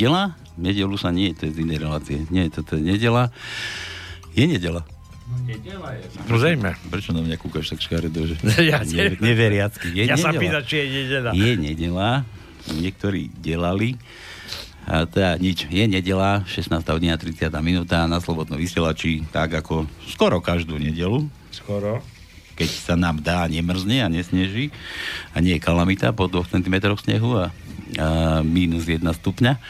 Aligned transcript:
nedela? 0.00 0.32
Nedelu 0.56 0.96
sa 0.96 1.12
nie, 1.12 1.36
to 1.36 1.44
je 1.44 1.60
z 1.60 1.68
inej 1.68 1.84
relácie. 1.84 2.24
Nie, 2.32 2.48
toto 2.48 2.80
je 2.80 2.84
nedela. 2.84 3.28
Je 4.32 4.48
nedela. 4.48 4.80
Nedela 5.44 5.92
je. 5.92 6.08
No 6.24 6.40
zrejme. 6.40 6.72
Prečo 6.88 7.12
na 7.12 7.20
mňa 7.20 7.36
kúkaš 7.36 7.76
tak 7.76 7.84
škaredo, 7.84 8.24
že... 8.24 8.40
Ja 8.72 8.80
ne, 8.80 9.20
neveriacky. 9.20 9.92
Je 9.92 10.08
ja 10.08 10.16
nedela. 10.16 10.32
sa 10.32 10.40
pýtam, 10.40 10.62
či 10.64 10.74
je 10.80 10.86
nedela. 10.88 11.30
Je 11.36 11.52
nedela. 11.52 12.08
Niektorí 12.80 13.28
delali. 13.44 14.00
A 14.88 15.04
teda 15.04 15.36
nič, 15.36 15.68
je 15.68 15.84
nedela, 15.84 16.42
16. 16.48 16.72
hodina 16.88 17.20
30. 17.20 17.52
minúta 17.60 18.08
na 18.08 18.16
Slobodnom 18.18 18.56
vysielači, 18.56 19.22
tak 19.28 19.52
ako 19.52 19.84
skoro 20.08 20.40
každú 20.40 20.80
nedelu. 20.80 21.28
Skoro. 21.52 22.00
Keď 22.56 22.68
sa 22.72 22.94
nám 22.96 23.20
dá, 23.20 23.44
nemrzne 23.44 24.00
a 24.00 24.08
nesneží 24.08 24.72
a 25.36 25.44
nie 25.44 25.60
je 25.60 25.62
kalamita 25.62 26.16
po 26.16 26.26
2 26.26 26.56
cm 26.56 26.96
snehu 26.96 27.38
a, 27.38 27.52
a 28.00 28.40
minus 28.42 28.88
1 28.88 29.04
stupňa. 29.04 29.60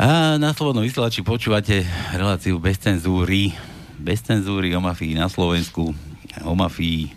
A 0.00 0.40
na 0.40 0.56
Slobodnom 0.56 0.80
vysielači 0.80 1.20
počúvate 1.20 1.84
reláciu 2.16 2.56
bez 2.56 2.80
cenzúry, 2.80 3.52
bez 4.00 4.24
cenzúry 4.24 4.72
o 4.72 4.80
mafii 4.80 5.20
na 5.20 5.28
Slovensku, 5.28 5.92
o 6.40 6.52
mafii, 6.56 7.12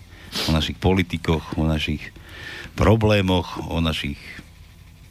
o 0.45 0.51
našich 0.51 0.75
politikoch, 0.75 1.55
o 1.55 1.63
našich 1.63 2.11
problémoch, 2.75 3.63
o 3.71 3.79
našich 3.79 4.19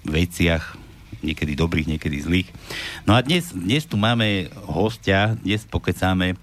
veciach, 0.04 0.76
niekedy 1.24 1.56
dobrých, 1.56 1.96
niekedy 1.96 2.20
zlých. 2.20 2.48
No 3.08 3.16
a 3.16 3.24
dnes, 3.24 3.56
dnes 3.56 3.88
tu 3.88 3.96
máme 3.96 4.52
hostia, 4.68 5.32
dnes 5.40 5.64
pokecáme 5.64 6.36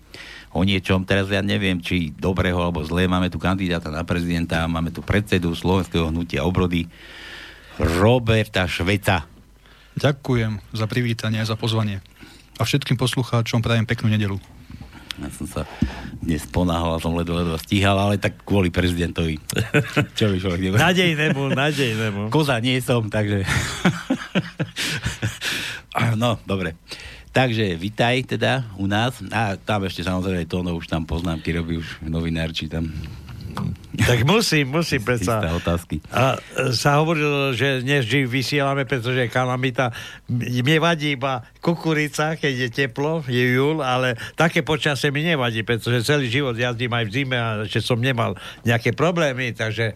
o 0.50 0.66
niečom, 0.66 1.06
teraz 1.06 1.30
ja 1.30 1.46
neviem, 1.46 1.78
či 1.80 2.10
dobrého 2.12 2.58
alebo 2.58 2.82
zlé, 2.82 3.06
máme 3.06 3.30
tu 3.30 3.38
kandidáta 3.38 3.94
na 3.94 4.02
prezidenta, 4.02 4.66
máme 4.66 4.90
tu 4.90 5.06
predsedu 5.06 5.54
Slovenského 5.54 6.10
hnutia 6.10 6.42
obrody, 6.42 6.90
Roberta 7.78 8.66
Šveca. 8.66 9.31
Ďakujem 10.00 10.64
za 10.72 10.86
privítanie 10.88 11.44
a 11.44 11.48
za 11.48 11.60
pozvanie. 11.60 12.00
A 12.60 12.64
všetkým 12.64 12.96
poslucháčom 12.96 13.60
prajem 13.60 13.84
peknú 13.84 14.08
nedelu. 14.12 14.38
Ja 15.20 15.30
som 15.36 15.46
sa 15.46 15.62
dnes 16.24 16.48
ponáhal 16.48 16.98
a 16.98 17.04
som 17.04 17.14
ledo, 17.14 17.36
ledo 17.36 17.54
stíhal, 17.60 17.94
ale 18.00 18.18
tak 18.18 18.42
kvôli 18.42 18.72
prezidentovi. 18.74 19.38
Čo 20.18 20.32
by 20.32 20.38
človek 20.40 20.62
nebude? 20.64 20.82
Nadejnému, 20.82 21.42
nadejnému. 21.54 22.22
Koza 22.34 22.58
nie 22.64 22.80
som, 22.80 23.12
takže... 23.12 23.44
no, 26.22 26.40
dobre. 26.48 26.80
Takže 27.32 27.80
vitaj 27.80 28.36
teda 28.36 28.68
u 28.76 28.88
nás. 28.88 29.20
A 29.32 29.56
tam 29.56 29.88
ešte 29.88 30.04
samozrejme 30.04 30.48
Tono 30.48 30.76
už 30.76 30.88
tam 30.88 31.08
poznámky 31.08 31.56
robí 31.56 31.80
už 31.80 32.04
novinár, 32.04 32.52
či 32.52 32.68
tam 32.68 32.92
tak 34.02 34.24
musím, 34.24 34.72
musím 34.72 35.02
predsa. 35.10 35.44
otázky. 35.56 36.00
A 36.12 36.40
e, 36.58 36.72
sa 36.74 37.00
hovorilo, 37.04 37.52
že 37.52 37.84
dnes 37.84 38.08
vysielame, 38.08 38.88
pretože 38.88 39.28
kalamita. 39.28 39.92
Mne 40.32 40.78
vadí 40.80 41.20
iba 41.20 41.44
kukurica, 41.60 42.40
keď 42.40 42.54
je 42.68 42.70
teplo, 42.72 43.22
je 43.28 43.56
júl, 43.56 43.84
ale 43.84 44.18
také 44.34 44.64
počasie 44.66 45.12
mi 45.14 45.22
nevadí, 45.22 45.62
pretože 45.62 46.08
celý 46.08 46.32
život 46.32 46.56
jazdím 46.58 46.92
aj 46.92 47.06
v 47.08 47.12
zime 47.12 47.38
a 47.38 47.64
že 47.68 47.84
som 47.84 48.00
nemal 48.00 48.40
nejaké 48.64 48.96
problémy, 48.96 49.54
takže 49.54 49.94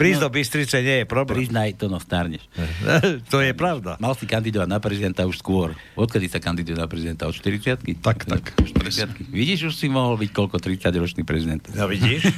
Prísť 0.00 0.20
no, 0.24 0.24
do 0.24 0.30
Bystrice 0.32 0.80
nie 0.80 1.04
je 1.04 1.06
problém. 1.06 1.44
Priznaj, 1.44 1.76
to 1.76 1.92
no 1.92 2.00
starneš. 2.00 2.40
to 3.32 3.44
je 3.44 3.52
pravda. 3.52 4.00
Mal 4.00 4.16
si 4.16 4.24
kandidovať 4.24 4.64
na 4.64 4.80
prezidenta 4.80 5.28
už 5.28 5.44
skôr. 5.44 5.76
Odkedy 5.92 6.24
sa 6.32 6.40
kandiduje 6.40 6.72
na 6.72 6.88
prezidenta? 6.88 7.28
Od 7.28 7.36
40 7.36 7.84
Tak, 8.00 8.24
tak. 8.24 8.56
40 8.56 9.28
Vidíš, 9.28 9.68
už 9.68 9.74
si 9.76 9.92
mohol 9.92 10.16
byť 10.16 10.30
koľko 10.32 10.56
30-ročný 10.56 11.28
prezident. 11.28 11.60
No 11.76 11.84
vidíš? 11.84 12.32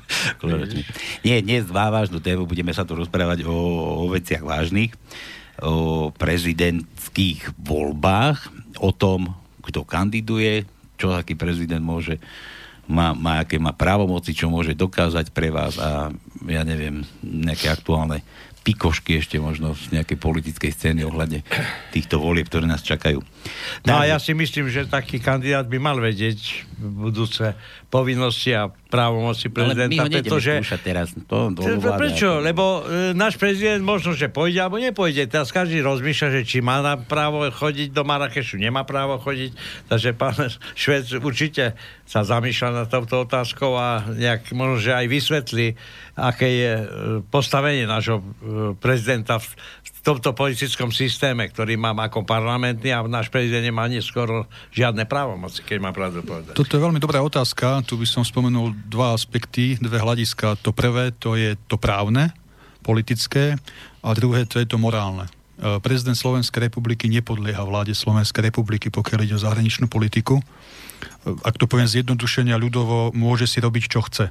nie, 1.28 1.36
dnes 1.44 1.68
dva 1.68 1.92
vážnu 1.92 2.24
tému. 2.24 2.48
Budeme 2.48 2.72
sa 2.72 2.88
tu 2.88 2.96
rozprávať 2.96 3.44
o, 3.44 3.52
o 4.00 4.08
veciach 4.08 4.40
vážnych. 4.40 4.96
O 5.60 6.08
prezidentských 6.16 7.60
voľbách. 7.60 8.48
O 8.80 8.96
tom, 8.96 9.36
kto 9.60 9.84
kandiduje, 9.84 10.64
čo 10.96 11.12
aký 11.12 11.36
prezident 11.36 11.84
môže 11.84 12.16
má, 12.90 13.14
má, 13.14 13.46
aké 13.46 13.56
má 13.62 13.70
právomoci, 13.70 14.34
čo 14.34 14.50
môže 14.50 14.74
dokázať 14.74 15.30
pre 15.30 15.54
vás 15.54 15.78
a 15.78 16.10
ja 16.50 16.62
neviem, 16.66 17.06
nejaké 17.22 17.70
aktuálne 17.70 18.26
pikošky 18.60 19.18
ešte 19.18 19.40
možno 19.40 19.72
z 19.72 19.96
nejakej 19.96 20.18
politickej 20.20 20.70
scény 20.70 21.00
ohľadne 21.08 21.40
týchto 21.96 22.20
volieb, 22.20 22.46
ktoré 22.46 22.68
nás 22.68 22.84
čakajú. 22.84 23.24
No 23.88 23.92
a 23.96 24.04
ja 24.04 24.20
si 24.20 24.36
myslím, 24.36 24.68
že 24.68 24.84
taký 24.84 25.16
kandidát 25.16 25.64
by 25.64 25.78
mal 25.80 25.96
vedieť 25.96 26.68
budúce 26.80 27.56
povinnosti 27.92 28.54
a 28.56 28.68
právomoci 28.70 29.50
prezidenta. 29.50 30.06
Ale 30.06 30.08
my 30.08 30.16
ho 30.16 30.22
pretože... 30.22 30.52
teraz. 30.80 31.12
To, 31.26 31.52
to 31.52 31.60
Prečo? 31.98 32.40
Ako... 32.40 32.44
Lebo 32.44 32.64
e, 32.86 33.12
náš 33.12 33.36
prezident 33.36 33.82
možno, 33.82 34.14
že 34.14 34.30
pôjde 34.30 34.62
alebo 34.62 34.78
nepôjde. 34.78 35.26
Teraz 35.26 35.50
každý 35.50 35.82
rozmýšľa, 35.82 36.40
že 36.40 36.42
či 36.46 36.58
má 36.62 36.80
na 36.80 36.96
právo 36.96 37.44
chodiť 37.50 37.90
do 37.90 38.02
Marrakešu, 38.06 38.56
nemá 38.56 38.86
právo 38.86 39.18
chodiť. 39.18 39.52
Takže 39.90 40.10
pán 40.14 40.36
Švec 40.78 41.10
určite 41.20 41.74
sa 42.06 42.26
zamýšľa 42.26 42.84
nad 42.84 42.86
touto 42.90 43.22
otázkou 43.22 43.74
a 43.78 44.02
nejak 44.10 44.50
možno, 44.54 44.82
že 44.82 44.92
aj 44.94 45.06
vysvetlí, 45.06 45.66
aké 46.20 46.48
je 46.52 46.72
e, 46.76 46.84
postavenie 47.32 47.88
nášho 47.88 48.20
e, 48.20 48.24
prezidenta 48.76 49.40
v 49.40 49.48
tomto 50.04 50.36
politickom 50.36 50.92
systéme, 50.92 51.48
ktorý 51.48 51.80
mám 51.80 51.96
ako 52.04 52.28
parlamentný 52.28 52.92
a 52.92 53.00
náš 53.08 53.32
prezident 53.32 53.64
nemá 53.64 53.88
neskoro 53.88 54.44
žiadne 54.72 55.08
právomoci, 55.08 55.64
keď 55.64 55.78
má 55.80 55.90
pravdu 55.96 56.20
povedať. 56.20 56.52
Toto 56.52 56.76
je 56.76 56.84
veľmi 56.84 57.00
dobrá 57.00 57.24
otázka. 57.24 57.80
Tu 57.88 57.96
by 57.96 58.04
som 58.04 58.20
spomenul 58.20 58.76
dva 58.88 59.16
aspekty, 59.16 59.80
dve 59.80 59.96
hľadiska. 59.96 60.60
To 60.60 60.76
prvé, 60.76 61.16
to 61.16 61.40
je 61.40 61.56
to 61.68 61.80
právne, 61.80 62.36
politické 62.84 63.56
a 64.04 64.08
druhé, 64.12 64.44
to 64.44 64.60
je 64.60 64.68
to 64.68 64.76
morálne. 64.76 65.24
E, 65.24 65.80
prezident 65.80 66.16
Slovenskej 66.16 66.68
republiky 66.68 67.08
nepodlieha 67.08 67.64
vláde 67.64 67.96
Slovenskej 67.96 68.52
republiky, 68.52 68.92
pokiaľ 68.92 69.18
ide 69.24 69.34
o 69.36 69.44
zahraničnú 69.44 69.88
politiku. 69.88 70.44
Ak 71.24 71.56
to 71.56 71.64
poviem 71.64 71.88
zjednodušenia 71.88 72.60
ľudovo, 72.60 73.16
môže 73.16 73.48
si 73.48 73.56
robiť, 73.60 73.84
čo 73.88 74.04
chce. 74.04 74.28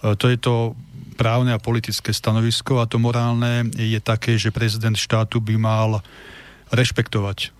To 0.00 0.26
je 0.32 0.38
to 0.40 0.72
právne 1.20 1.52
a 1.52 1.60
politické 1.60 2.16
stanovisko 2.16 2.80
a 2.80 2.88
to 2.88 2.96
morálne 2.96 3.68
je 3.76 4.00
také, 4.00 4.40
že 4.40 4.48
prezident 4.48 4.96
štátu 4.96 5.44
by 5.44 5.60
mal 5.60 6.00
rešpektovať 6.72 7.52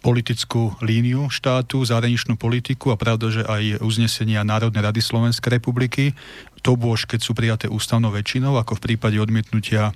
politickú 0.00 0.76
líniu 0.80 1.28
štátu, 1.28 1.84
zahraničnú 1.84 2.36
politiku 2.36 2.92
a 2.92 3.00
pravda, 3.00 3.32
že 3.32 3.42
aj 3.44 3.84
uznesenia 3.84 4.44
Národnej 4.44 4.80
rady 4.80 5.00
Slovenskej 5.00 5.60
republiky, 5.60 6.16
to 6.64 6.76
bôž, 6.76 7.04
keď 7.04 7.20
sú 7.20 7.32
prijaté 7.36 7.68
ústavnou 7.68 8.12
väčšinou, 8.12 8.56
ako 8.56 8.76
v 8.80 8.92
prípade 8.92 9.16
odmietnutia 9.20 9.92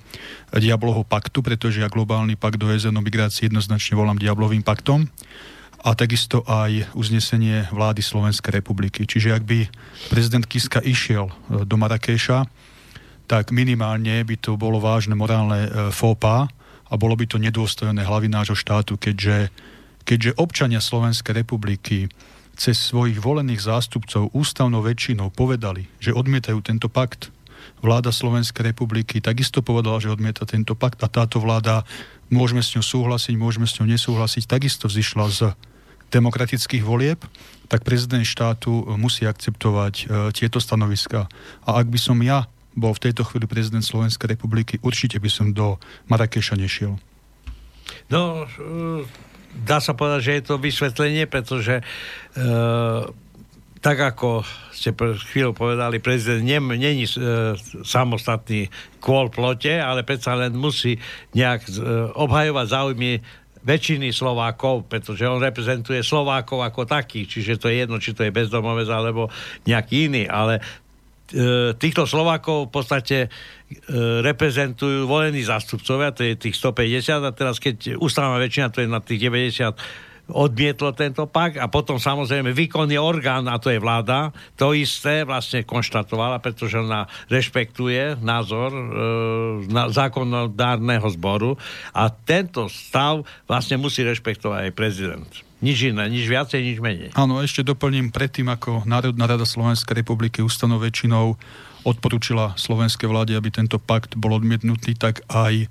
Diabloho 0.53 1.05
paktu, 1.05 1.41
pretože 1.41 1.81
ja 1.81 1.89
globálny 1.89 2.37
pakt 2.37 2.61
do 2.61 2.69
OSN 2.69 2.97
migrácii 3.01 3.49
jednoznačne 3.49 3.97
volám 3.97 4.21
Diablovým 4.21 4.61
paktom 4.61 5.09
a 5.85 5.93
takisto 5.93 6.41
aj 6.49 6.97
uznesenie 6.97 7.69
vlády 7.69 8.01
Slovenskej 8.01 8.57
republiky. 8.57 9.05
Čiže 9.05 9.37
ak 9.37 9.43
by 9.45 9.59
prezident 10.09 10.41
Kiska 10.41 10.81
išiel 10.81 11.29
e, 11.29 11.61
do 11.61 11.77
Marrakeša, 11.77 12.49
tak 13.29 13.53
minimálne 13.53 14.25
by 14.25 14.35
to 14.41 14.57
bolo 14.57 14.81
vážne 14.81 15.13
morálne 15.13 15.69
e, 15.69 15.93
fópa 15.93 16.49
a 16.89 16.93
bolo 16.97 17.13
by 17.13 17.29
to 17.29 17.37
nedôstojné 17.37 18.01
hlavy 18.01 18.33
nášho 18.33 18.57
štátu, 18.57 18.97
keďže, 18.97 19.53
keďže 20.09 20.33
občania 20.41 20.81
Slovenskej 20.81 21.45
republiky 21.45 22.09
cez 22.57 22.81
svojich 22.81 23.21
volených 23.21 23.61
zástupcov 23.61 24.33
ústavnou 24.33 24.81
väčšinou 24.81 25.29
povedali, 25.29 25.85
že 26.01 26.17
odmietajú 26.17 26.65
tento 26.65 26.89
pakt. 26.89 27.29
Vláda 27.85 28.09
Slovenskej 28.09 28.73
republiky 28.73 29.21
takisto 29.21 29.61
povedala, 29.61 30.01
že 30.01 30.09
odmieta 30.09 30.49
tento 30.49 30.73
pakt 30.73 30.97
a 31.05 31.11
táto 31.11 31.37
vláda, 31.37 31.85
môžeme 32.33 32.65
s 32.65 32.73
ňou 32.73 32.81
súhlasiť, 32.81 33.37
môžeme 33.37 33.69
s 33.69 33.77
ňou 33.77 33.85
nesúhlasiť, 33.85 34.49
takisto 34.49 34.89
vzýšla 34.89 35.25
z 35.29 35.39
demokratických 36.11 36.83
volieb, 36.85 37.21
tak 37.67 37.81
prezident 37.81 38.21
štátu 38.21 38.85
e, 38.85 38.95
musí 38.97 39.25
akceptovať 39.25 39.93
e, 39.95 40.05
tieto 40.33 40.61
stanoviska. 40.61 41.25
A 41.65 41.69
ak 41.81 41.87
by 41.89 41.99
som 41.99 42.17
ja 42.21 42.45
bol 42.75 42.91
v 42.93 43.09
tejto 43.09 43.23
chvíli 43.23 43.47
prezident 43.47 43.81
Slovenskej 43.81 44.35
republiky, 44.35 44.77
určite 44.83 45.17
by 45.17 45.29
som 45.31 45.55
do 45.55 45.79
Marrakeša 46.11 46.59
nešiel. 46.59 46.99
No, 48.11 48.45
e, 48.45 49.05
dá 49.63 49.79
sa 49.79 49.95
povedať, 49.95 50.19
že 50.21 50.31
je 50.37 50.43
to 50.43 50.55
vysvetlenie, 50.61 51.25
pretože 51.25 51.79
e, 51.79 51.83
tak 53.85 54.01
ako 54.01 54.41
ste 54.73 54.97
pred 54.97 55.13
chvíľou 55.13 55.53
povedali, 55.53 56.01
prezident 56.01 56.41
není 56.41 57.05
e, 57.05 57.11
samostatný 57.85 58.73
kvôl 58.97 59.29
plote, 59.29 59.77
ale 59.77 60.01
predsa 60.01 60.33
len 60.33 60.57
musí 60.57 60.97
nejak 61.37 61.69
e, 61.69 61.71
obhajovať 62.17 62.65
záujmy 62.65 63.11
väčšiny 63.65 64.13
Slovákov, 64.13 64.85
pretože 64.85 65.25
on 65.25 65.41
reprezentuje 65.41 66.05
Slovákov 66.05 66.61
ako 66.61 66.85
taký, 66.85 67.25
čiže 67.25 67.57
to 67.57 67.67
je 67.67 67.81
jedno, 67.81 67.97
či 67.97 68.13
to 68.13 68.21
je 68.21 68.31
bezdomovec 68.31 68.85
alebo 68.87 69.27
nejaký 69.65 70.07
iný, 70.07 70.23
ale 70.29 70.61
e, 71.33 71.73
týchto 71.73 72.05
Slovákov 72.05 72.69
v 72.69 72.71
podstate 72.71 73.17
e, 73.25 73.29
reprezentujú 74.21 75.09
volení 75.09 75.41
zástupcovia, 75.41 76.13
to 76.13 76.21
je 76.21 76.37
tých 76.37 76.55
150 76.61 77.25
a 77.25 77.31
teraz 77.33 77.57
keď 77.57 77.97
ústavná 77.97 78.37
väčšina, 78.37 78.69
to 78.69 78.85
je 78.85 78.87
na 78.87 79.01
tých 79.01 79.19
90 79.25 80.13
odmietlo 80.29 80.89
tento 80.97 81.29
pak 81.29 81.61
a 81.61 81.69
potom 81.69 82.01
samozrejme 82.01 82.49
výkonný 82.53 82.97
orgán, 82.97 83.45
a 83.45 83.61
to 83.61 83.69
je 83.69 83.77
vláda, 83.77 84.33
to 84.57 84.73
isté 84.73 85.21
vlastne 85.21 85.61
konštatovala, 85.61 86.41
pretože 86.41 86.81
ona 86.81 87.05
rešpektuje 87.29 88.17
názor 88.25 88.73
e, 88.73 88.83
na 89.69 89.89
zákonodárneho 89.93 91.05
zboru 91.13 91.57
a 91.93 92.09
tento 92.09 92.65
stav 92.71 93.21
vlastne 93.45 93.77
musí 93.77 94.01
rešpektovať 94.01 94.59
aj 94.69 94.73
prezident. 94.73 95.29
Nič 95.63 95.87
iné, 95.87 96.05
nič 96.11 96.27
viacej, 96.27 96.59
nič 96.61 96.77
menej. 96.83 97.09
Áno, 97.15 97.39
ešte 97.39 97.63
doplním 97.63 98.11
predtým, 98.11 98.51
ako 98.51 98.83
Národná 98.83 99.25
rada 99.25 99.47
Slovenskej 99.47 100.03
republiky 100.03 100.43
ústanov 100.43 100.83
väčšinou 100.83 101.39
odporúčila 101.85 102.57
slovenskej 102.57 103.05
vláde, 103.05 103.37
aby 103.37 103.53
tento 103.53 103.77
pakt 103.77 104.17
bol 104.17 104.33
odmietnutý, 104.33 104.97
tak 104.97 105.21
aj 105.29 105.53
e, 105.63 105.67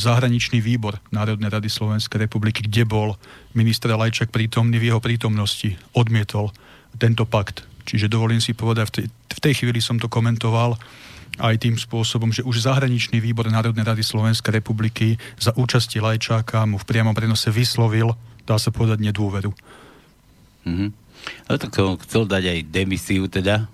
zahraničný 0.00 0.64
výbor 0.64 0.96
Národnej 1.12 1.52
rady 1.52 1.68
Slovenskej 1.68 2.24
republiky, 2.24 2.64
kde 2.64 2.88
bol 2.88 3.20
minister 3.52 3.92
Lajčak 3.92 4.32
prítomný 4.32 4.80
v 4.80 4.88
jeho 4.90 5.04
prítomnosti, 5.04 5.76
odmietol 5.92 6.48
tento 6.96 7.28
pakt. 7.28 7.68
Čiže 7.84 8.08
dovolím 8.08 8.40
si 8.40 8.56
povedať, 8.56 8.86
v 8.88 8.92
tej, 8.96 9.06
v 9.12 9.40
tej 9.44 9.54
chvíli 9.60 9.84
som 9.84 10.00
to 10.00 10.08
komentoval 10.08 10.80
aj 11.36 11.54
tým 11.60 11.76
spôsobom, 11.76 12.32
že 12.32 12.46
už 12.46 12.64
zahraničný 12.64 13.20
výbor 13.20 13.50
Národnej 13.50 13.84
rady 13.84 14.00
Slovenskej 14.00 14.64
republiky 14.64 15.20
za 15.36 15.52
účasti 15.52 16.00
Lajčáka 16.00 16.64
mu 16.64 16.80
v 16.80 16.88
priamom 16.88 17.12
prenose 17.12 17.52
vyslovil, 17.52 18.16
dá 18.48 18.56
sa 18.56 18.72
povedať, 18.72 19.02
nedôveru. 19.02 19.52
Mm-hmm. 20.64 21.03
Ale 21.44 21.60
tak 21.60 21.76
chcel 21.76 22.24
dať 22.24 22.44
aj 22.56 22.58
demisiu 22.72 23.28
teda, 23.28 23.68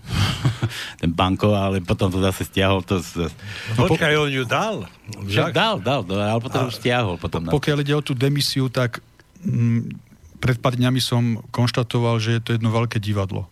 ten 1.00 1.10
banko, 1.10 1.54
ale 1.54 1.78
potom 1.78 2.10
to 2.10 2.18
zase 2.18 2.50
stiahol. 2.50 2.82
To 2.86 2.98
z... 2.98 3.30
No, 3.78 3.86
počkaj, 3.86 4.18
on 4.18 4.30
ju 4.30 4.42
dal. 4.42 4.90
Však 5.22 5.54
dal, 5.54 5.78
dal, 5.78 6.02
ale 6.06 6.42
potom 6.42 6.66
a, 6.66 6.68
už 6.70 6.82
stiahol. 6.82 7.14
Potom 7.14 7.46
po, 7.46 7.62
pokiaľ 7.62 7.86
ide 7.86 7.94
o 7.94 8.02
tú 8.02 8.14
demisiu, 8.14 8.66
tak 8.66 8.98
m, 9.46 9.86
mm, 9.86 10.10
pred 10.42 10.58
pár 10.58 10.74
dňami 10.74 10.98
som 10.98 11.38
konštatoval, 11.54 12.18
že 12.18 12.38
je 12.38 12.42
to 12.42 12.50
jedno 12.56 12.74
veľké 12.74 12.98
divadlo. 12.98 13.46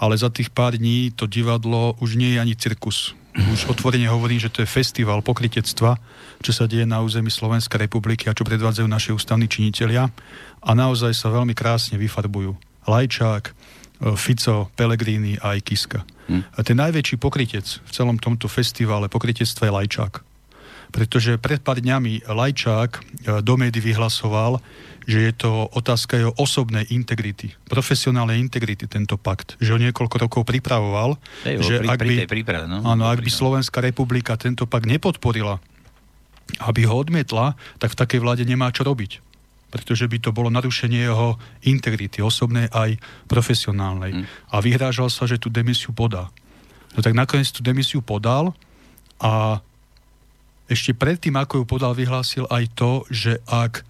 Ale 0.00 0.18
za 0.18 0.32
tých 0.32 0.50
pár 0.50 0.74
dní 0.74 1.14
to 1.14 1.30
divadlo 1.30 1.94
už 2.02 2.18
nie 2.18 2.34
je 2.34 2.42
ani 2.42 2.58
cirkus. 2.58 3.14
Už 3.36 3.68
otvorene 3.72 4.10
hovorím, 4.10 4.42
že 4.42 4.50
to 4.50 4.64
je 4.64 4.68
festival 4.68 5.22
pokritectva, 5.22 6.02
čo 6.42 6.50
sa 6.50 6.66
deje 6.66 6.82
na 6.82 6.98
území 6.98 7.30
Slovenskej 7.30 7.86
republiky 7.86 8.26
a 8.26 8.34
čo 8.34 8.42
predvádzajú 8.42 8.88
naši 8.90 9.14
ústavní 9.14 9.46
činitelia. 9.46 10.10
A 10.62 10.70
naozaj 10.74 11.14
sa 11.14 11.30
veľmi 11.30 11.54
krásne 11.54 11.94
vyfarbujú 11.94 12.71
Lajčák, 12.86 13.44
e, 13.48 13.52
Fico, 14.18 14.70
Pelegrini 14.74 15.38
a 15.38 15.54
aj 15.54 15.60
Kiska. 15.62 16.00
Hm. 16.30 16.42
A 16.56 16.58
ten 16.62 16.76
najväčší 16.78 17.18
pokrytec 17.18 17.66
v 17.82 17.90
celom 17.90 18.18
tomto 18.18 18.46
festivale 18.46 19.10
pokrytectva 19.10 19.68
je 19.68 19.72
Lajčák. 19.72 20.14
Pretože 20.92 21.40
pred 21.40 21.64
pár 21.64 21.80
dňami 21.80 22.28
Lajčák 22.28 22.90
e, 22.92 23.00
do 23.40 23.54
médií 23.56 23.80
vyhlasoval, 23.80 24.60
že 25.02 25.18
je 25.18 25.32
to 25.34 25.66
otázka 25.74 26.14
jeho 26.14 26.32
osobnej 26.38 26.86
integrity, 26.94 27.50
profesionálnej 27.66 28.38
integrity 28.38 28.86
tento 28.86 29.18
pakt. 29.18 29.58
Že 29.58 29.70
ho 29.74 29.78
niekoľko 29.90 30.16
rokov 30.22 30.42
pripravoval. 30.46 31.18
Ej, 31.42 31.58
že 31.66 31.74
pri, 31.82 31.88
ak 31.90 31.98
by, 31.98 32.14
príprave, 32.30 32.66
no? 32.70 32.86
áno, 32.86 33.10
ak 33.10 33.18
by 33.18 33.30
Slovenská 33.30 33.82
republika 33.82 34.38
tento 34.38 34.62
pakt 34.62 34.86
nepodporila, 34.86 35.58
aby 36.62 36.86
ho 36.86 36.94
odmietla, 36.94 37.58
tak 37.82 37.96
v 37.96 37.98
takej 37.98 38.20
vláde 38.22 38.44
nemá 38.46 38.70
čo 38.70 38.86
robiť 38.86 39.31
pretože 39.72 40.04
by 40.04 40.20
to 40.20 40.30
bolo 40.36 40.52
narušenie 40.52 41.08
jeho 41.08 41.40
integrity, 41.64 42.20
osobnej 42.20 42.68
aj 42.68 43.00
profesionálnej. 43.24 44.12
Mm. 44.12 44.24
A 44.52 44.56
vyhrážal 44.60 45.08
sa, 45.08 45.24
že 45.24 45.40
tú 45.40 45.48
demisiu 45.48 45.96
podá. 45.96 46.28
No 46.92 47.00
tak 47.00 47.16
nakoniec 47.16 47.48
tú 47.48 47.64
demisiu 47.64 48.04
podal 48.04 48.52
a 49.16 49.64
ešte 50.68 50.92
predtým, 50.92 51.40
ako 51.40 51.62
ju 51.62 51.64
podal, 51.64 51.96
vyhlásil 51.96 52.44
aj 52.52 52.64
to, 52.76 53.08
že 53.08 53.40
ak 53.48 53.88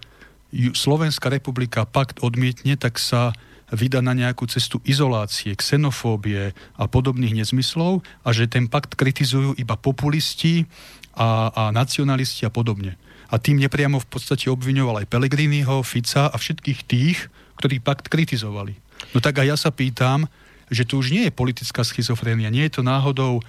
Slovenská 0.53 1.27
republika 1.27 1.83
pakt 1.83 2.23
odmietne, 2.23 2.79
tak 2.79 2.95
sa 2.95 3.35
vydá 3.73 4.05
na 4.05 4.13
nejakú 4.13 4.45
cestu 4.45 4.79
izolácie, 4.85 5.57
xenofóbie 5.57 6.53
a 6.77 6.83
podobných 6.85 7.43
nezmyslov 7.43 8.05
a 8.21 8.29
že 8.31 8.45
ten 8.45 8.69
pakt 8.69 8.93
kritizujú 8.93 9.57
iba 9.57 9.73
populisti 9.73 10.69
a, 11.17 11.49
a 11.49 11.63
nacionalisti 11.73 12.45
a 12.45 12.53
podobne 12.53 12.95
a 13.33 13.41
tým 13.41 13.57
nepriamo 13.57 13.97
v 13.97 14.05
podstate 14.05 14.45
obviňoval 14.53 15.01
aj 15.01 15.09
Pelegriniho, 15.09 15.81
Fica 15.81 16.29
a 16.29 16.35
všetkých 16.37 16.79
tých, 16.85 17.17
ktorí 17.57 17.81
pakt 17.81 18.13
kritizovali. 18.13 18.77
No 19.17 19.19
tak 19.25 19.41
aj 19.41 19.47
ja 19.49 19.57
sa 19.57 19.73
pýtam, 19.73 20.29
že 20.69 20.85
tu 20.85 21.01
už 21.01 21.09
nie 21.09 21.25
je 21.25 21.33
politická 21.33 21.81
schizofrénia, 21.81 22.53
nie 22.53 22.69
je 22.69 22.77
to 22.77 22.81
náhodou 22.85 23.41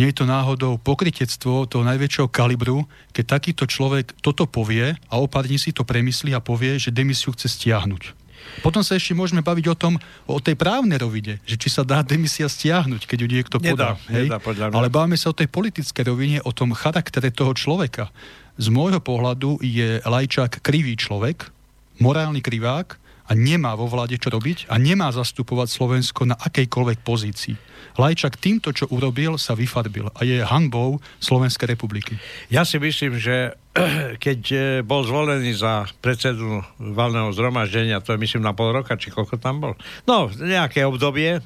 nie 0.00 0.08
je 0.08 0.24
to 0.24 0.26
náhodou 0.28 0.80
pokritectvo 0.80 1.68
toho 1.68 1.84
najväčšieho 1.84 2.24
kalibru, 2.32 2.88
keď 3.12 3.24
takýto 3.36 3.68
človek 3.68 4.16
toto 4.24 4.48
povie 4.48 4.96
a 4.96 5.14
o 5.20 5.28
pár 5.28 5.44
dní 5.44 5.60
si 5.60 5.68
to 5.68 5.84
premyslí 5.84 6.32
a 6.32 6.40
povie, 6.40 6.80
že 6.80 6.88
demisiu 6.88 7.36
chce 7.36 7.52
stiahnuť. 7.52 8.16
Potom 8.64 8.82
sa 8.82 8.98
ešte 8.98 9.14
môžeme 9.14 9.44
baviť 9.44 9.66
o 9.70 9.76
tom, 9.78 9.94
o 10.26 10.40
tej 10.42 10.58
právnej 10.58 10.98
rovine, 10.98 11.38
že 11.46 11.60
či 11.60 11.70
sa 11.70 11.86
dá 11.86 12.02
demisia 12.02 12.50
stiahnuť, 12.50 13.06
keď 13.06 13.18
ju 13.20 13.28
niekto 13.28 13.56
podá. 13.60 14.00
Nedá, 14.00 14.10
hej? 14.10 14.26
Nedá, 14.28 14.66
Ale 14.74 14.88
bavíme 14.90 15.14
sa 15.14 15.30
o 15.30 15.36
tej 15.36 15.46
politickej 15.46 16.04
rovine, 16.08 16.38
o 16.42 16.50
tom 16.50 16.74
charaktere 16.74 17.30
toho 17.30 17.54
človeka. 17.54 18.10
Z 18.60 18.68
môjho 18.68 19.00
pohľadu 19.00 19.64
je 19.64 20.04
Lajčák 20.04 20.60
krivý 20.60 20.92
človek, 21.00 21.48
morálny 21.96 22.44
krivák 22.44 23.00
a 23.28 23.32
nemá 23.32 23.72
vo 23.72 23.88
vláde 23.88 24.20
čo 24.20 24.28
robiť 24.28 24.68
a 24.68 24.76
nemá 24.76 25.08
zastupovať 25.08 25.72
Slovensko 25.72 26.28
na 26.28 26.36
akejkoľvek 26.36 26.98
pozícii. 27.00 27.56
Lajčak 27.96 28.36
týmto, 28.36 28.72
čo 28.76 28.88
urobil, 28.92 29.40
sa 29.40 29.56
vyfarbil 29.56 30.12
a 30.12 30.20
je 30.24 30.44
hanbou 30.44 31.00
Slovenskej 31.20 31.76
republiky. 31.76 32.16
Ja 32.52 32.64
si 32.68 32.76
myslím, 32.76 33.16
že 33.16 33.56
keď 34.24 34.40
eh, 34.52 34.62
bol 34.84 35.04
zvolený 35.04 35.56
za 35.56 35.88
predsedu 36.04 36.60
valného 36.76 37.32
zhromaždenia, 37.32 38.04
to 38.04 38.16
je 38.16 38.20
myslím 38.20 38.44
na 38.44 38.52
pol 38.52 38.72
roka, 38.72 39.00
či 39.00 39.08
koľko 39.08 39.40
tam 39.40 39.64
bol, 39.64 39.72
no 40.04 40.28
nejaké 40.28 40.84
obdobie, 40.84 41.40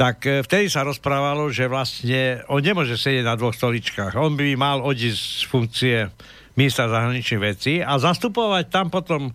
tak 0.00 0.24
e, 0.24 0.40
vtedy 0.40 0.72
sa 0.72 0.80
rozprávalo, 0.80 1.52
že 1.52 1.68
vlastne 1.68 2.40
on 2.48 2.64
nemôže 2.64 2.96
sedieť 2.96 3.20
na 3.20 3.36
dvoch 3.36 3.52
stoličkách. 3.52 4.16
On 4.16 4.32
by 4.32 4.56
mal 4.56 4.80
odísť 4.80 5.20
z 5.20 5.42
funkcie 5.44 5.96
ministra 6.56 6.88
zahraničných 6.88 7.40
vecí 7.44 7.74
a 7.84 8.00
zastupovať 8.00 8.64
tam 8.72 8.88
potom, 8.88 9.28
e, 9.28 9.32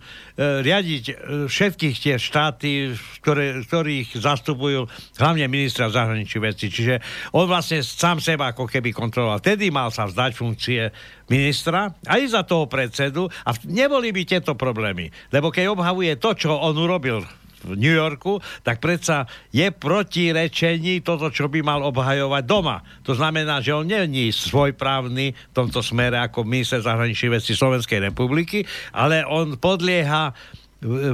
riadiť 0.66 1.04
e, 1.06 1.14
všetkých 1.46 1.96
tie 2.02 2.14
štáty, 2.18 2.98
ktoré, 3.22 3.62
ktorých 3.62 4.18
zastupujú 4.18 4.90
hlavne 5.22 5.46
ministra 5.46 5.86
zahraničných 5.86 6.42
vecí. 6.42 6.66
Čiže 6.66 6.98
on 7.30 7.46
vlastne 7.46 7.86
sám 7.86 8.18
seba 8.18 8.50
ako 8.50 8.66
keby 8.66 8.90
kontroloval. 8.90 9.38
Vtedy 9.38 9.70
mal 9.70 9.94
sa 9.94 10.10
vzdať 10.10 10.34
funkcie 10.34 10.90
ministra 11.30 11.94
aj 12.10 12.22
za 12.26 12.42
toho 12.42 12.66
predsedu 12.66 13.30
a 13.46 13.54
neboli 13.70 14.10
by 14.10 14.26
tieto 14.26 14.58
problémy. 14.58 15.14
Lebo 15.30 15.54
keď 15.54 15.70
obhavuje 15.70 16.18
to, 16.18 16.34
čo 16.34 16.58
on 16.58 16.74
urobil 16.74 17.22
v 17.64 17.74
New 17.78 17.94
Yorku, 17.94 18.38
tak 18.60 18.82
predsa 18.82 19.24
je 19.54 19.70
protirečení 19.72 21.00
toto, 21.00 21.32
čo 21.32 21.48
by 21.48 21.64
mal 21.64 21.80
obhajovať 21.86 22.42
doma. 22.44 22.82
To 23.06 23.16
znamená, 23.16 23.64
že 23.64 23.72
on 23.72 23.88
není 23.88 24.34
svojprávny 24.34 25.32
v 25.32 25.54
tomto 25.54 25.80
smere 25.80 26.20
ako 26.20 26.44
minister 26.44 26.82
zahraničných 26.82 27.40
vecí 27.40 27.56
Slovenskej 27.56 28.12
republiky, 28.12 28.66
ale 28.92 29.24
on 29.24 29.56
podlieha 29.56 30.30
e, 30.30 30.34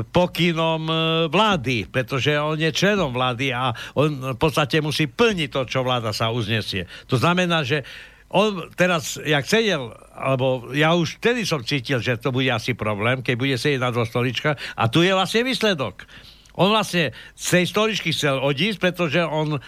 pokynom 0.03 0.83
e, 0.89 0.95
vlády, 1.31 1.87
pretože 1.87 2.35
on 2.35 2.59
je 2.59 2.75
členom 2.75 3.15
vlády 3.15 3.55
a 3.55 3.71
on 3.95 4.35
v 4.35 4.39
podstate 4.39 4.83
musí 4.83 5.07
plniť 5.07 5.49
to, 5.53 5.63
čo 5.69 5.87
vláda 5.87 6.11
sa 6.11 6.35
uznesie. 6.35 6.91
To 7.07 7.17
znamená, 7.21 7.63
že 7.63 7.87
on 8.33 8.73
teraz, 8.73 9.21
jak 9.21 9.45
sedel, 9.45 9.93
alebo 10.17 10.73
ja 10.73 10.97
už 10.97 11.21
vtedy 11.21 11.45
som 11.45 11.61
cítil, 11.61 12.01
že 12.01 12.17
to 12.17 12.33
bude 12.33 12.49
asi 12.49 12.73
problém, 12.73 13.21
keď 13.21 13.35
bude 13.37 13.57
sedieť 13.61 13.81
na 13.85 13.93
dvoch 13.93 14.09
stoličkách 14.09 14.57
a 14.73 14.89
tu 14.89 15.05
je 15.05 15.13
vlastne 15.13 15.45
výsledok. 15.45 16.09
On 16.57 16.69
vlastne 16.69 17.17
z 17.33 17.47
tej 17.61 17.65
stoličky 17.69 18.13
chcel 18.13 18.41
odísť, 18.41 18.79
pretože 18.79 19.21
on 19.25 19.61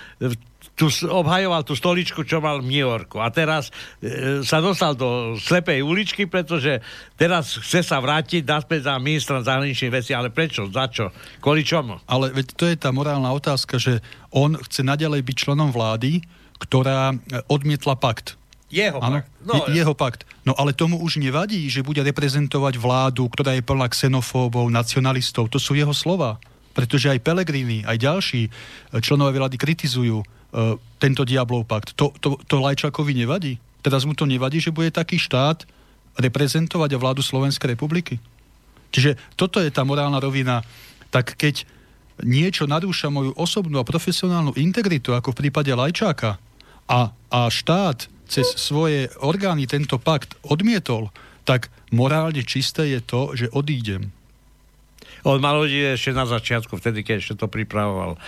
tu 0.74 0.90
obhajoval 1.06 1.62
tú 1.62 1.78
stoličku, 1.78 2.26
čo 2.26 2.42
mal 2.42 2.58
v 2.58 2.66
New 2.66 2.82
Yorku. 2.82 3.22
A 3.22 3.30
teraz 3.30 3.70
e, 4.02 4.42
sa 4.42 4.58
dostal 4.58 4.98
do 4.98 5.38
slepej 5.38 5.86
uličky, 5.86 6.26
pretože 6.26 6.82
teraz 7.14 7.62
chce 7.62 7.86
sa 7.86 8.02
vrátiť 8.02 8.42
naspäť 8.42 8.90
za 8.90 8.94
ministra 8.98 9.38
zahraničných 9.38 9.94
vecí. 9.94 10.10
Ale 10.18 10.34
prečo? 10.34 10.66
Za 10.66 10.90
čo? 10.90 11.14
Kvôli 11.38 11.62
čomu? 11.62 12.02
Ale 12.10 12.34
veď 12.34 12.46
to 12.58 12.64
je 12.66 12.74
tá 12.74 12.90
morálna 12.90 13.30
otázka, 13.30 13.78
že 13.78 14.02
on 14.34 14.58
chce 14.58 14.82
naďalej 14.82 15.22
byť 15.22 15.36
členom 15.46 15.70
vlády, 15.70 16.26
ktorá 16.58 17.14
e, 17.14 17.16
odmietla 17.46 17.94
pakt. 17.94 18.34
Jeho 18.74 18.98
ano? 18.98 19.22
pakt. 19.22 19.30
No, 19.46 19.54
je, 19.54 19.78
jeho 19.78 19.94
pakt. 19.94 20.26
No 20.42 20.58
ale 20.58 20.74
tomu 20.74 20.98
už 20.98 21.22
nevadí, 21.22 21.70
že 21.70 21.86
bude 21.86 22.02
reprezentovať 22.02 22.74
vládu, 22.82 23.30
ktorá 23.30 23.54
je 23.54 23.62
plná 23.62 23.86
xenofóbov, 23.94 24.66
nacionalistov. 24.74 25.46
To 25.54 25.62
sú 25.62 25.78
jeho 25.78 25.94
slova 25.94 26.42
pretože 26.74 27.08
aj 27.08 27.22
Pelegrini, 27.22 27.86
aj 27.86 27.96
ďalší 28.02 28.42
e, 28.46 28.50
členovia 28.98 29.46
vlády 29.46 29.56
kritizujú 29.56 30.20
uh, 30.20 30.74
tento 30.98 31.22
Diablov 31.22 31.70
pakt. 31.70 31.94
To, 31.98 32.10
to, 32.18 32.36
to 32.44 32.58
Lajčakovi 32.58 33.14
nevadí? 33.14 33.62
Teraz 33.80 34.02
mu 34.02 34.12
to 34.18 34.26
nevadí, 34.26 34.58
že 34.58 34.74
bude 34.74 34.90
taký 34.90 35.16
štát 35.16 35.62
reprezentovať 36.18 36.90
vládu 36.98 37.22
Slovenskej 37.22 37.74
republiky? 37.74 38.18
Čiže 38.94 39.18
toto 39.34 39.58
je 39.58 39.70
tá 39.74 39.82
morálna 39.82 40.22
rovina. 40.22 40.62
Tak 41.10 41.34
keď 41.34 41.66
niečo 42.22 42.70
narúša 42.70 43.10
moju 43.10 43.34
osobnú 43.34 43.82
a 43.82 43.86
profesionálnu 43.86 44.54
integritu, 44.54 45.10
ako 45.14 45.34
v 45.34 45.46
prípade 45.46 45.74
Lajčáka, 45.74 46.38
a, 46.86 47.10
a 47.10 47.40
štát 47.50 48.06
cez 48.28 48.46
svoje 48.56 49.10
orgány 49.20 49.66
tento 49.66 49.98
pakt 49.98 50.38
odmietol, 50.46 51.10
tak 51.44 51.68
morálne 51.92 52.40
čisté 52.46 52.88
je 52.94 53.00
to, 53.04 53.36
že 53.36 53.52
odídem. 53.52 54.14
On 55.24 55.40
mal 55.40 55.56
ľudí 55.56 55.96
ešte 55.96 56.12
na 56.12 56.28
začiatku, 56.28 56.76
vtedy, 56.76 57.00
keď 57.00 57.16
ešte 57.20 57.34
to 57.40 57.46
pripravoval. 57.48 58.20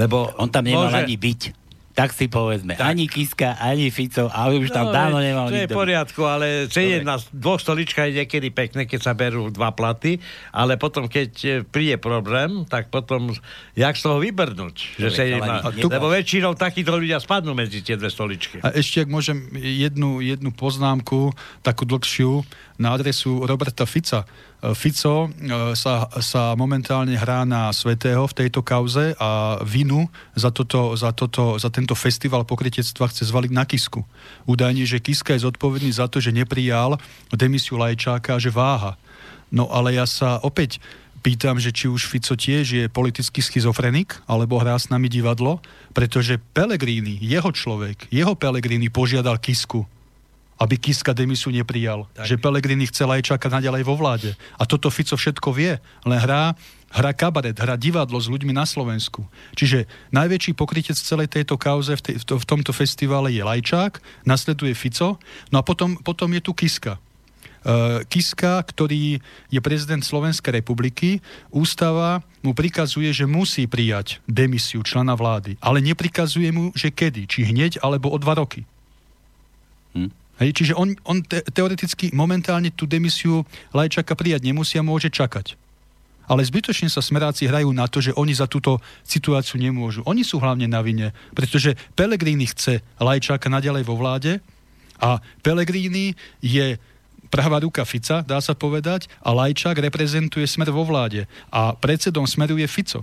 Lebo 0.00 0.32
On 0.40 0.48
tam 0.48 0.64
nemal 0.64 0.88
môže... 0.88 1.04
ani 1.04 1.16
byť. 1.20 1.62
Tak 1.92 2.16
si 2.16 2.24
povedzme. 2.24 2.72
Tak. 2.72 2.88
Ani 2.88 3.04
Kiska, 3.04 3.60
ani 3.60 3.92
Fico, 3.92 4.32
ale 4.32 4.56
už 4.56 4.72
tam 4.72 4.88
no, 4.88 4.96
dávno 4.96 5.20
nemal 5.20 5.52
To 5.52 5.60
je 5.60 5.68
v 5.68 5.76
poriadku, 5.76 6.24
ale 6.24 6.64
sedieť 6.72 7.04
na 7.04 7.20
dvoch 7.20 7.60
stoličkách 7.60 8.08
je 8.08 8.24
niekedy 8.24 8.48
pekné, 8.48 8.88
keď 8.88 9.00
sa 9.04 9.12
berú 9.12 9.52
dva 9.52 9.76
platy, 9.76 10.16
ale 10.56 10.80
potom, 10.80 11.04
keď 11.04 11.30
e, 11.44 11.48
príde 11.68 12.00
problém, 12.00 12.64
tak 12.64 12.88
potom, 12.88 13.36
jak 13.76 13.92
z 13.92 14.02
toho 14.08 14.24
vybrnúť? 14.24 14.76
Že 14.96 15.08
sedieť 15.12 15.42
na... 15.44 15.56
Tu... 15.68 15.84
Lebo 15.84 16.08
väčšinou 16.08 16.56
takíto 16.56 16.96
ľudia 16.96 17.20
spadnú 17.20 17.52
medzi 17.52 17.84
tie 17.84 18.00
dve 18.00 18.08
stoličky. 18.08 18.64
A 18.64 18.72
ešte, 18.72 19.04
ak 19.04 19.12
môžem, 19.12 19.52
jednu, 19.60 20.24
jednu 20.24 20.48
poznámku, 20.48 21.36
takú 21.60 21.84
dlhšiu, 21.84 22.40
na 22.82 22.98
adresu 22.98 23.46
Roberta 23.46 23.86
Fica. 23.86 24.26
E, 24.26 24.74
Fico 24.74 25.30
e, 25.30 25.78
sa, 25.78 26.10
sa 26.18 26.58
momentálne 26.58 27.14
hrá 27.14 27.46
na 27.46 27.70
Svetého 27.70 28.26
v 28.26 28.36
tejto 28.42 28.66
kauze 28.66 29.14
a 29.22 29.62
vinu 29.62 30.10
za, 30.34 30.50
toto, 30.50 30.98
za, 30.98 31.14
toto, 31.14 31.62
za 31.62 31.70
tento 31.70 31.94
festival 31.94 32.42
pokrytectva 32.42 33.06
chce 33.06 33.30
zvaliť 33.30 33.52
na 33.54 33.62
Kisku. 33.62 34.02
Údajne, 34.50 34.82
že 34.82 34.98
Kiska 34.98 35.38
je 35.38 35.46
zodpovedný 35.46 35.94
za 35.94 36.10
to, 36.10 36.18
že 36.18 36.34
neprijal 36.34 36.98
demisiu 37.30 37.78
Lajčáka 37.78 38.42
že 38.42 38.50
váha. 38.50 38.98
No 39.54 39.70
ale 39.70 39.94
ja 39.94 40.08
sa 40.10 40.42
opäť 40.42 40.82
pýtam, 41.22 41.62
že 41.62 41.70
či 41.70 41.86
už 41.86 42.10
Fico 42.10 42.34
tiež 42.34 42.66
je 42.66 42.84
politický 42.90 43.38
schizofrenik, 43.38 44.18
alebo 44.26 44.58
hrá 44.58 44.74
s 44.74 44.90
nami 44.90 45.06
divadlo, 45.06 45.62
pretože 45.94 46.42
Pelegrini, 46.50 47.16
jeho 47.22 47.54
človek, 47.54 48.10
jeho 48.10 48.34
Pelegrini 48.34 48.90
požiadal 48.90 49.38
Kisku, 49.38 49.86
aby 50.62 50.78
Kiska 50.78 51.10
demisu 51.10 51.50
neprijal. 51.50 52.06
Tak. 52.14 52.30
Že 52.30 52.38
Pelegrini 52.38 52.86
chcel 52.86 53.10
aj 53.10 53.34
čakať 53.34 53.50
naďalej 53.50 53.82
vo 53.82 53.98
vláde. 53.98 54.38
A 54.54 54.62
toto 54.62 54.94
Fico 54.94 55.18
všetko 55.18 55.50
vie, 55.50 55.82
len 56.06 56.18
hrá, 56.22 56.54
hrá 56.94 57.10
kabaret, 57.10 57.58
hrá 57.58 57.74
divadlo 57.74 58.22
s 58.22 58.30
ľuďmi 58.30 58.54
na 58.54 58.62
Slovensku. 58.62 59.26
Čiže 59.58 59.90
najväčší 60.14 60.54
pokrytec 60.54 60.94
celej 60.94 61.34
tejto 61.34 61.58
kauze 61.58 61.98
v, 61.98 62.02
tej, 62.06 62.14
v, 62.22 62.24
to, 62.24 62.34
v 62.38 62.46
tomto 62.46 62.70
festivale 62.70 63.34
je 63.34 63.42
Lajčák, 63.42 63.98
nasleduje 64.22 64.78
Fico, 64.78 65.18
no 65.50 65.58
a 65.58 65.62
potom, 65.66 65.98
potom 65.98 66.30
je 66.30 66.42
tu 66.46 66.54
Kiska. 66.54 67.02
Uh, 67.62 68.02
Kiska, 68.10 68.58
ktorý 68.58 69.22
je 69.46 69.60
prezident 69.62 70.02
Slovenskej 70.02 70.62
republiky, 70.62 71.22
ústava 71.54 72.18
mu 72.42 72.58
prikazuje, 72.58 73.06
že 73.14 73.22
musí 73.22 73.70
prijať 73.70 74.18
demisiu 74.26 74.82
člena 74.82 75.14
vlády, 75.14 75.54
ale 75.62 75.78
neprikazuje 75.78 76.50
mu, 76.50 76.74
že 76.74 76.90
kedy, 76.90 77.30
či 77.30 77.46
hneď 77.46 77.78
alebo 77.78 78.10
o 78.10 78.18
dva 78.18 78.34
roky. 78.34 78.66
Hm? 79.94 80.21
Čiže 80.50 80.74
on, 80.74 80.98
on 81.06 81.22
te, 81.22 81.46
teoreticky 81.46 82.10
momentálne 82.10 82.74
tú 82.74 82.90
demisiu 82.90 83.46
Lajčaka 83.70 84.18
prijať 84.18 84.42
nemusia, 84.42 84.82
môže 84.82 85.06
čakať. 85.06 85.54
Ale 86.26 86.42
zbytočne 86.42 86.90
sa 86.90 87.02
smeráci 87.02 87.46
hrajú 87.46 87.70
na 87.74 87.86
to, 87.86 88.02
že 88.02 88.16
oni 88.18 88.34
za 88.34 88.50
túto 88.50 88.82
situáciu 89.06 89.58
nemôžu. 89.62 90.02
Oni 90.06 90.22
sú 90.22 90.38
hlavne 90.38 90.66
na 90.70 90.80
vine, 90.80 91.10
pretože 91.36 91.74
Pelegrini 91.94 92.48
chce 92.48 92.82
Lajčáka 92.98 93.50
naďalej 93.50 93.84
vo 93.86 93.98
vláde 93.98 94.40
a 95.02 95.18
Pelegrini 95.42 96.14
je 96.40 96.78
pravá 97.28 97.58
ruka 97.58 97.82
Fica, 97.82 98.22
dá 98.22 98.38
sa 98.38 98.54
povedať, 98.54 99.10
a 99.24 99.34
Lajčák 99.34 99.76
reprezentuje 99.76 100.46
smer 100.46 100.70
vo 100.70 100.86
vláde 100.86 101.26
a 101.50 101.74
predsedom 101.74 102.24
smeru 102.24 102.56
je 102.56 102.68
Fico. 102.70 103.00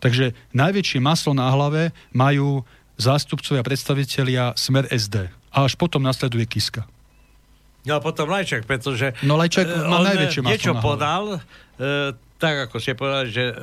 Takže 0.00 0.32
najväčšie 0.52 1.00
maslo 1.00 1.32
na 1.32 1.48
hlave 1.52 1.92
majú 2.12 2.64
zástupcovia 3.00 3.64
predstavitelia 3.64 4.52
smer 4.56 4.88
SD 4.92 5.39
a 5.50 5.66
až 5.66 5.74
potom 5.74 6.02
nasleduje 6.02 6.46
Kiska. 6.46 6.86
No 7.88 7.96
a 7.96 8.00
potom 8.04 8.28
Lajčák, 8.28 8.68
pretože 8.68 9.16
no 9.24 9.40
Lajčák 9.40 9.88
má 9.88 10.04
najväčšie 10.04 10.40
niečo 10.44 10.76
podal, 10.84 11.40
e, 11.80 12.12
tak 12.36 12.68
ako 12.68 12.76
ste 12.76 12.92
povedali, 12.92 13.28
že 13.32 13.44
e, 13.48 13.54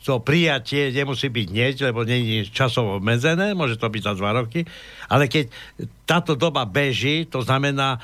to 0.00 0.24
prijatie 0.24 0.88
nemusí 0.88 1.28
byť 1.28 1.46
hneď, 1.52 1.74
lebo 1.92 2.00
je 2.08 2.48
časovo 2.48 2.96
obmedzené, 2.96 3.52
môže 3.52 3.76
to 3.76 3.92
byť 3.92 4.02
za 4.04 4.12
dva 4.16 4.40
roky, 4.40 4.64
ale 5.12 5.28
keď 5.28 5.52
táto 6.08 6.32
doba 6.32 6.64
beží, 6.64 7.28
to 7.28 7.44
znamená, 7.44 8.00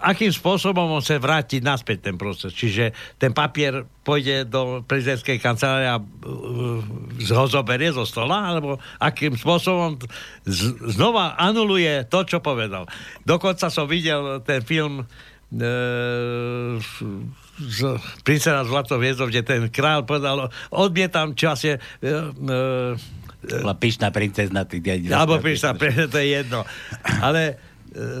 akým 0.00 0.32
spôsobom 0.32 0.96
on 0.96 1.04
sa 1.04 1.20
vráti 1.20 1.60
naspäť 1.60 2.08
ten 2.08 2.16
proces. 2.16 2.56
Čiže 2.56 2.96
ten 3.20 3.36
papier 3.36 3.84
pôjde 4.00 4.48
do 4.48 4.80
prezidentskej 4.80 5.36
kancelárie 5.36 5.92
a 5.92 6.00
uh, 6.00 6.80
ho 7.20 7.44
zoberie 7.44 7.92
zo 7.92 8.08
stola, 8.08 8.48
alebo 8.48 8.80
akým 8.96 9.36
spôsobom 9.36 10.00
z, 10.48 10.72
znova 10.96 11.36
anuluje 11.36 12.08
to, 12.08 12.24
čo 12.24 12.40
povedal. 12.40 12.88
Dokonca 13.28 13.68
som 13.68 13.84
videl 13.84 14.40
ten 14.40 14.64
film 14.64 15.04
uh, 15.04 15.08
z 17.60 17.78
princena 18.24 18.64
Zlatou 18.64 18.96
hviezdou, 18.96 19.28
kde 19.28 19.44
ten 19.44 19.68
král 19.68 20.08
povedal, 20.08 20.48
odmietam 20.72 21.36
časie 21.36 21.76
uh, 21.76 22.32
uh, 22.32 22.96
Pyšná 23.80 24.12
princezna. 24.12 24.68
Alebo 25.16 25.40
pyšná 25.40 25.72
princezna, 25.72 26.12
to 26.12 26.20
je 26.20 26.28
jedno. 26.28 26.60
Ale 27.24 27.56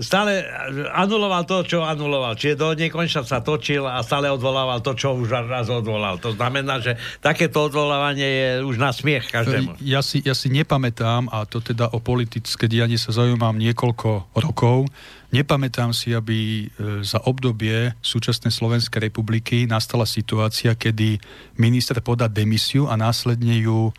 stále 0.02 0.42
anuloval 0.90 1.46
to, 1.46 1.62
čo 1.62 1.86
anuloval. 1.86 2.34
Čiže 2.34 2.58
do 2.58 2.74
nekonečna 2.74 3.22
sa 3.22 3.38
točil 3.38 3.86
a 3.86 4.02
stále 4.02 4.26
odvolával 4.26 4.82
to, 4.82 4.98
čo 4.98 5.14
už 5.14 5.30
raz 5.30 5.70
odvolal. 5.70 6.18
To 6.18 6.34
znamená, 6.34 6.82
že 6.82 6.98
takéto 7.22 7.70
odvolávanie 7.70 8.26
je 8.26 8.48
už 8.66 8.76
na 8.82 8.90
smiech 8.90 9.30
každému. 9.30 9.78
Ja 9.78 10.02
si, 10.02 10.18
ja 10.26 10.34
si 10.34 10.50
nepamätám, 10.50 11.30
a 11.30 11.46
to 11.46 11.62
teda 11.62 11.86
o 11.94 12.02
politické 12.02 12.66
dianie 12.66 12.98
sa 12.98 13.14
zaujímam 13.14 13.54
niekoľko 13.54 14.34
rokov, 14.34 14.90
nepamätám 15.30 15.94
si, 15.94 16.10
aby 16.10 16.66
e, 16.66 17.06
za 17.06 17.22
obdobie 17.22 17.94
súčasnej 18.02 18.50
Slovenskej 18.50 19.06
republiky 19.06 19.70
nastala 19.70 20.02
situácia, 20.02 20.74
kedy 20.74 21.22
minister 21.62 22.02
podá 22.02 22.26
demisiu 22.26 22.90
a 22.90 22.98
následne 22.98 23.54
ju 23.62 23.94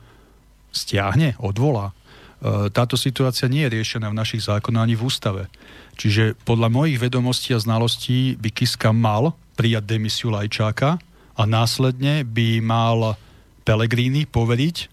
stiahne, 0.72 1.36
odvolá. 1.40 1.96
E, 2.42 2.74
táto 2.74 2.98
situácia 2.98 3.46
nie 3.46 3.62
je 3.70 3.78
riešená 3.78 4.10
v 4.10 4.18
našich 4.18 4.50
zákonoch 4.50 4.82
ani 4.82 4.98
v 4.98 5.06
ústave. 5.06 5.44
Čiže 5.96 6.34
podľa 6.42 6.74
mojich 6.74 6.98
vedomostí 6.98 7.54
a 7.54 7.62
znalostí 7.62 8.34
by 8.42 8.50
Kiska 8.50 8.90
mal 8.90 9.38
prijať 9.54 9.86
demisiu 9.86 10.34
Lajčáka 10.34 10.98
a 11.38 11.44
následne 11.46 12.26
by 12.26 12.58
mal 12.66 13.14
Pelegrini 13.62 14.26
poveriť 14.26 14.78
e, 14.82 14.86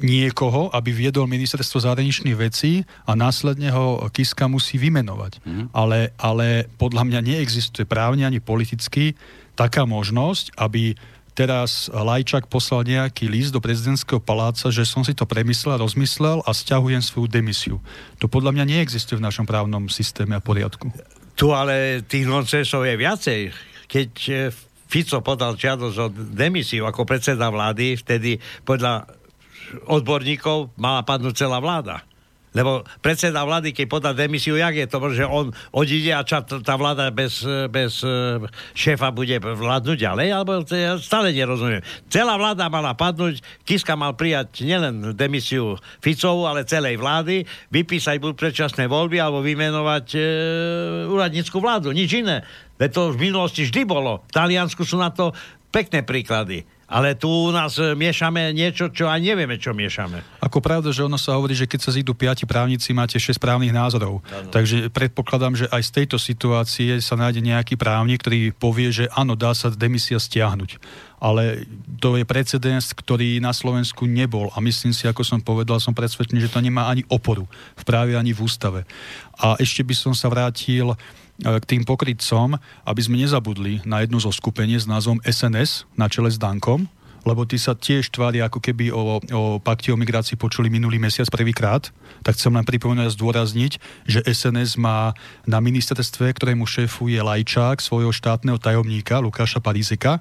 niekoho, 0.00 0.72
aby 0.72 0.88
viedol 0.88 1.28
ministerstvo 1.28 1.84
zahraničných 1.84 2.32
vecí 2.32 2.88
a 3.04 3.12
následne 3.12 3.68
ho 3.68 4.08
Kiska 4.08 4.48
musí 4.48 4.80
vymenovať. 4.80 5.44
Mm. 5.44 5.64
Ale, 5.76 6.16
ale 6.16 6.64
podľa 6.80 7.04
mňa 7.04 7.20
neexistuje 7.20 7.84
právne 7.84 8.24
ani 8.24 8.40
politicky 8.40 9.12
taká 9.52 9.84
možnosť, 9.84 10.56
aby 10.56 10.96
teraz 11.32 11.88
Lajčák 11.92 12.46
poslal 12.48 12.84
nejaký 12.84 13.28
list 13.28 13.52
do 13.52 13.60
prezidentského 13.60 14.20
paláca, 14.20 14.68
že 14.68 14.84
som 14.84 15.02
si 15.02 15.16
to 15.16 15.24
premyslel, 15.24 15.80
rozmyslel 15.80 16.44
a 16.44 16.50
stiahujem 16.52 17.00
svoju 17.00 17.28
demisiu. 17.28 17.76
To 18.20 18.28
podľa 18.28 18.52
mňa 18.56 18.64
neexistuje 18.68 19.20
v 19.20 19.26
našom 19.26 19.48
právnom 19.48 19.88
systéme 19.88 20.36
a 20.36 20.44
poriadku. 20.44 20.92
Tu 21.32 21.48
ale 21.48 22.04
tých 22.04 22.28
nonsensov 22.28 22.84
je 22.84 22.94
viacej. 22.94 23.40
Keď 23.88 24.10
eh, 24.28 24.52
Fico 24.92 25.24
podal 25.24 25.56
žiadosť 25.56 25.96
o 25.96 26.06
demisiu 26.12 26.84
ako 26.84 27.08
predseda 27.08 27.48
vlády, 27.48 27.96
vtedy 27.96 28.36
podľa 28.68 29.08
odborníkov 29.88 30.76
mala 30.76 31.00
padnúť 31.00 31.48
celá 31.48 31.56
vláda. 31.56 32.04
Lebo 32.52 32.84
predseda 33.00 33.48
vlády, 33.48 33.72
keď 33.72 33.86
podá 33.88 34.10
demisiu, 34.12 34.60
jak 34.60 34.76
je 34.76 34.86
to, 34.88 34.98
že 35.16 35.24
on 35.24 35.56
odíde 35.72 36.12
a 36.12 36.20
ča, 36.20 36.44
tá 36.44 36.74
vláda 36.76 37.08
bez, 37.08 37.40
bez 37.72 38.04
e, 38.04 38.44
šéfa 38.76 39.08
bude 39.08 39.40
vládnuť 39.40 39.96
ďalej, 39.96 40.28
alebo 40.28 40.60
to 40.60 40.76
ja 40.76 41.00
stále 41.00 41.32
nerozumiem. 41.32 41.80
Celá 42.12 42.36
vláda 42.36 42.68
mala 42.68 42.92
padnúť, 42.92 43.40
Kiska 43.64 43.96
mal 43.96 44.12
prijať 44.12 44.68
nielen 44.68 45.16
demisiu 45.16 45.80
Ficovú, 46.04 46.44
ale 46.44 46.68
celej 46.68 47.00
vlády, 47.00 47.48
vypísať 47.72 48.20
buď 48.20 48.32
predčasné 48.36 48.84
voľby, 48.84 49.16
alebo 49.16 49.40
vymenovať 49.40 50.06
e, 50.12 50.20
úradnícku 51.08 51.56
vládu, 51.56 51.96
nič 51.96 52.12
iné. 52.20 52.44
Veď 52.76 52.90
to 52.92 53.02
v 53.16 53.32
minulosti 53.32 53.64
vždy 53.64 53.88
bolo. 53.88 54.20
V 54.28 54.32
Taliansku 54.36 54.84
sú 54.84 55.00
na 55.00 55.08
to 55.08 55.32
pekné 55.72 56.04
príklady. 56.04 56.68
Ale 56.92 57.16
tu 57.16 57.48
u 57.48 57.48
nás 57.48 57.80
e, 57.80 57.96
miešame 57.96 58.52
niečo, 58.52 58.92
čo 58.92 59.08
aj 59.08 59.16
nevieme, 59.24 59.56
čo 59.56 59.72
miešame. 59.72 60.20
Ako 60.44 60.60
pravda, 60.60 60.92
že 60.92 61.00
ono 61.00 61.16
sa 61.16 61.40
hovorí, 61.40 61.56
že 61.56 61.64
keď 61.64 61.80
sa 61.80 61.90
zídu 61.96 62.12
piati 62.12 62.44
právnici, 62.44 62.92
máte 62.92 63.16
6 63.16 63.40
právnych 63.40 63.72
názorov. 63.72 64.20
Ano. 64.28 64.52
Takže 64.52 64.92
predpokladám, 64.92 65.56
že 65.56 65.66
aj 65.72 65.82
z 65.88 65.90
tejto 66.04 66.20
situácie 66.20 67.00
sa 67.00 67.16
nájde 67.16 67.40
nejaký 67.40 67.80
právnik, 67.80 68.20
ktorý 68.20 68.52
povie, 68.52 68.92
že 68.92 69.08
áno, 69.16 69.32
dá 69.32 69.56
sa 69.56 69.72
demisia 69.72 70.20
stiahnuť. 70.20 70.76
Ale 71.16 71.64
to 71.96 72.20
je 72.20 72.28
precedens, 72.28 72.92
ktorý 72.92 73.40
na 73.40 73.56
Slovensku 73.56 74.04
nebol. 74.04 74.52
A 74.52 74.60
myslím 74.60 74.92
si, 74.92 75.08
ako 75.08 75.24
som 75.24 75.40
povedal, 75.40 75.80
som 75.80 75.96
presvedčený, 75.96 76.44
že 76.44 76.52
to 76.52 76.60
nemá 76.60 76.92
ani 76.92 77.08
oporu 77.08 77.48
v 77.78 77.82
práve 77.88 78.12
ani 78.18 78.36
v 78.36 78.44
ústave. 78.44 78.84
A 79.40 79.56
ešte 79.56 79.80
by 79.80 79.94
som 79.96 80.12
sa 80.12 80.28
vrátil 80.28 80.92
k 81.40 81.64
tým 81.64 81.82
pokrytcom, 81.82 82.60
aby 82.84 83.00
sme 83.00 83.18
nezabudli 83.22 83.80
na 83.88 84.04
jednu 84.04 84.20
zo 84.20 84.30
skupenie 84.30 84.76
s 84.76 84.84
názvom 84.84 85.18
SNS 85.24 85.88
na 85.96 86.06
čele 86.06 86.28
s 86.28 86.36
Dankom. 86.36 86.86
lebo 87.22 87.46
tí 87.46 87.54
sa 87.54 87.78
tiež 87.78 88.10
tvária, 88.10 88.50
ako 88.50 88.58
keby 88.58 88.90
o, 88.90 89.22
o 89.22 89.42
pakte 89.62 89.94
o 89.94 89.98
migrácii 89.98 90.34
počuli 90.34 90.66
minulý 90.66 90.98
mesiac 90.98 91.30
prvýkrát, 91.30 91.94
tak 92.26 92.34
chcem 92.34 92.50
len 92.50 92.66
pripomenúť 92.66 93.06
a 93.06 93.14
zdôrazniť, 93.14 93.72
že 94.10 94.26
SNS 94.26 94.74
má 94.74 95.14
na 95.46 95.62
ministerstve, 95.62 96.34
ktorému 96.34 96.66
šéfuje 96.66 97.22
Lajčák, 97.22 97.78
svojho 97.78 98.10
štátneho 98.10 98.58
tajomníka 98.58 99.22
Lukáša 99.22 99.62
Parizika. 99.62 100.18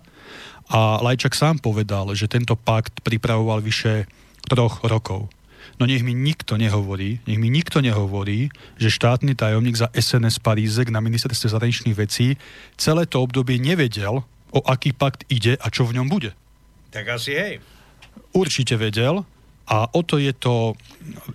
A 0.70 1.02
Lajčák 1.02 1.34
sám 1.34 1.58
povedal, 1.58 2.14
že 2.14 2.30
tento 2.30 2.54
pakt 2.54 3.02
pripravoval 3.02 3.66
vyše 3.66 4.06
troch 4.46 4.86
rokov. 4.86 5.34
No 5.80 5.88
nech 5.88 6.04
mi 6.04 6.12
nikto 6.12 6.60
nehovorí, 6.60 7.24
nech 7.28 7.40
mi 7.40 7.48
nikto 7.48 7.80
nehovorí, 7.80 8.52
že 8.76 8.92
štátny 8.92 9.38
tajomník 9.38 9.78
za 9.78 9.88
SNS 9.94 10.44
Parízek 10.44 10.92
na 10.92 11.00
ministerstve 11.00 11.48
zahraničných 11.54 11.98
vecí 11.98 12.36
celé 12.76 13.08
to 13.08 13.22
obdobie 13.24 13.62
nevedel, 13.62 14.26
o 14.52 14.60
aký 14.68 14.92
pakt 14.92 15.24
ide 15.32 15.56
a 15.56 15.68
čo 15.72 15.88
v 15.88 16.02
ňom 16.02 16.08
bude. 16.12 16.36
Tak 16.92 17.08
asi 17.08 17.32
hej. 17.34 17.54
Určite 18.36 18.76
vedel 18.76 19.24
a 19.72 19.88
o 19.96 20.04
to 20.04 20.20
je 20.20 20.36
to 20.36 20.76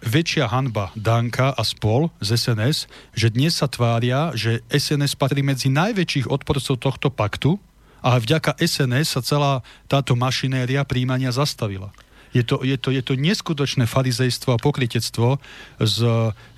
väčšia 0.05 0.53
hanba 0.53 0.93
Danka 0.93 1.57
a 1.57 1.63
spol 1.65 2.13
z 2.21 2.37
SNS, 2.37 2.85
že 3.17 3.33
dnes 3.33 3.57
sa 3.57 3.65
tvária, 3.65 4.37
že 4.37 4.61
SNS 4.69 5.17
patrí 5.17 5.41
medzi 5.41 5.73
najväčších 5.73 6.29
odporcov 6.29 6.77
tohto 6.77 7.09
paktu 7.09 7.57
a 8.05 8.21
vďaka 8.21 8.61
SNS 8.61 9.17
sa 9.17 9.21
celá 9.25 9.53
táto 9.89 10.13
mašinéria 10.13 10.85
príjmania 10.85 11.33
zastavila. 11.33 11.91
Je 12.37 12.45
to, 12.45 12.61
je 12.61 12.77
to, 12.77 12.93
je 12.93 13.01
to 13.01 13.17
neskutočné 13.17 13.89
farizejstvo 13.89 14.53
a 14.53 14.59
pokritectvo 14.61 15.41
z, 15.81 15.99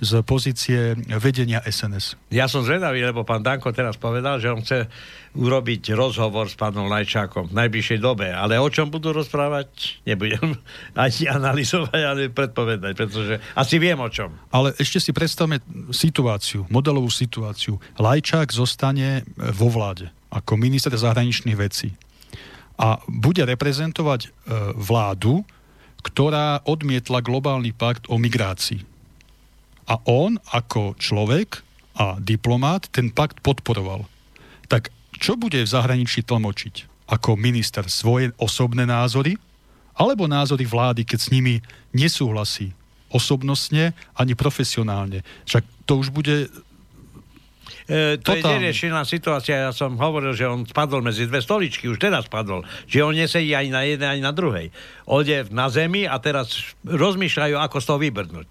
z 0.03 0.11
pozície 0.27 0.99
vedenia 1.23 1.63
SNS. 1.63 2.19
Ja 2.35 2.51
som 2.51 2.67
zvedavý, 2.67 3.07
lebo 3.07 3.23
pán 3.23 3.47
Danko 3.47 3.71
teraz 3.71 3.95
povedal, 3.95 4.43
že 4.43 4.51
on 4.51 4.67
chce 4.67 4.91
urobiť 5.39 5.95
rozhovor 5.95 6.51
s 6.51 6.59
pánom 6.59 6.91
Lajčákom 6.91 7.55
v 7.55 7.55
najbližšej 7.55 7.99
dobe. 8.03 8.27
Ale 8.35 8.59
o 8.59 8.67
čom 8.67 8.91
budú 8.91 9.15
rozprávať, 9.15 10.03
nebudem 10.03 10.59
ani 10.99 11.31
analyzovať, 11.31 12.01
ale 12.03 12.27
predpovedať, 12.27 12.93
pretože 12.99 13.39
asi 13.55 13.79
viem 13.79 14.03
o 14.03 14.11
čom. 14.11 14.35
Ale 14.51 14.75
ešte 14.83 14.99
si 14.99 15.15
predstavme 15.15 15.63
situáciu, 15.95 16.67
modelovú 16.67 17.07
situáciu. 17.07 17.79
Lajčák 18.03 18.51
zostane 18.51 19.23
vo 19.39 19.71
vláde 19.71 20.11
ako 20.29 20.61
minister 20.61 20.93
zahraničných 20.93 21.57
vecí 21.57 21.95
a 22.79 23.03
bude 23.11 23.43
reprezentovať 23.43 24.21
e, 24.23 24.29
vládu, 24.79 25.43
ktorá 26.03 26.63
odmietla 26.65 27.25
globálny 27.25 27.75
pakt 27.75 28.07
o 28.07 28.17
migrácii. 28.17 28.83
A 29.89 29.99
on 30.05 30.37
ako 30.53 30.95
človek 31.01 31.65
a 31.99 32.21
diplomát 32.23 32.87
ten 32.93 33.11
pakt 33.11 33.43
podporoval. 33.43 34.07
Tak 34.71 34.93
čo 35.19 35.35
bude 35.35 35.59
v 35.65 35.73
zahraničí 35.73 36.23
tlmočiť? 36.23 37.09
Ako 37.09 37.35
minister 37.35 37.89
svoje 37.89 38.31
osobné 38.39 38.85
názory? 38.87 39.35
Alebo 39.99 40.31
názory 40.31 40.63
vlády, 40.69 41.03
keď 41.03 41.19
s 41.19 41.33
nimi 41.35 41.59
nesúhlasí? 41.91 42.71
Osobnostne 43.11 43.97
ani 44.15 44.37
profesionálne. 44.39 45.25
Však 45.49 45.65
to 45.89 45.99
už 45.99 46.13
bude 46.13 46.53
E, 47.89 48.21
to 48.21 48.37
Totálne. 48.37 48.45
je 48.45 48.55
neriešená 48.69 49.01
situácia. 49.09 49.65
Ja 49.65 49.73
som 49.73 49.97
hovoril, 49.97 50.37
že 50.37 50.45
on 50.45 50.69
spadol 50.69 51.01
medzi 51.01 51.25
dve 51.25 51.41
stoličky, 51.41 51.89
už 51.89 51.97
teraz 51.97 52.29
spadol. 52.29 52.61
Že 52.85 53.09
on 53.09 53.15
nesedí 53.17 53.57
ani 53.57 53.73
na 53.73 53.81
jednej, 53.89 54.21
ani 54.21 54.23
na 54.23 54.37
druhej. 54.37 54.69
On 55.09 55.25
je 55.25 55.49
na 55.49 55.73
zemi 55.73 56.05
a 56.05 56.21
teraz 56.21 56.77
rozmýšľajú, 56.85 57.57
ako 57.57 57.77
z 57.81 57.87
toho 57.89 57.99
vybrnúť. 58.05 58.51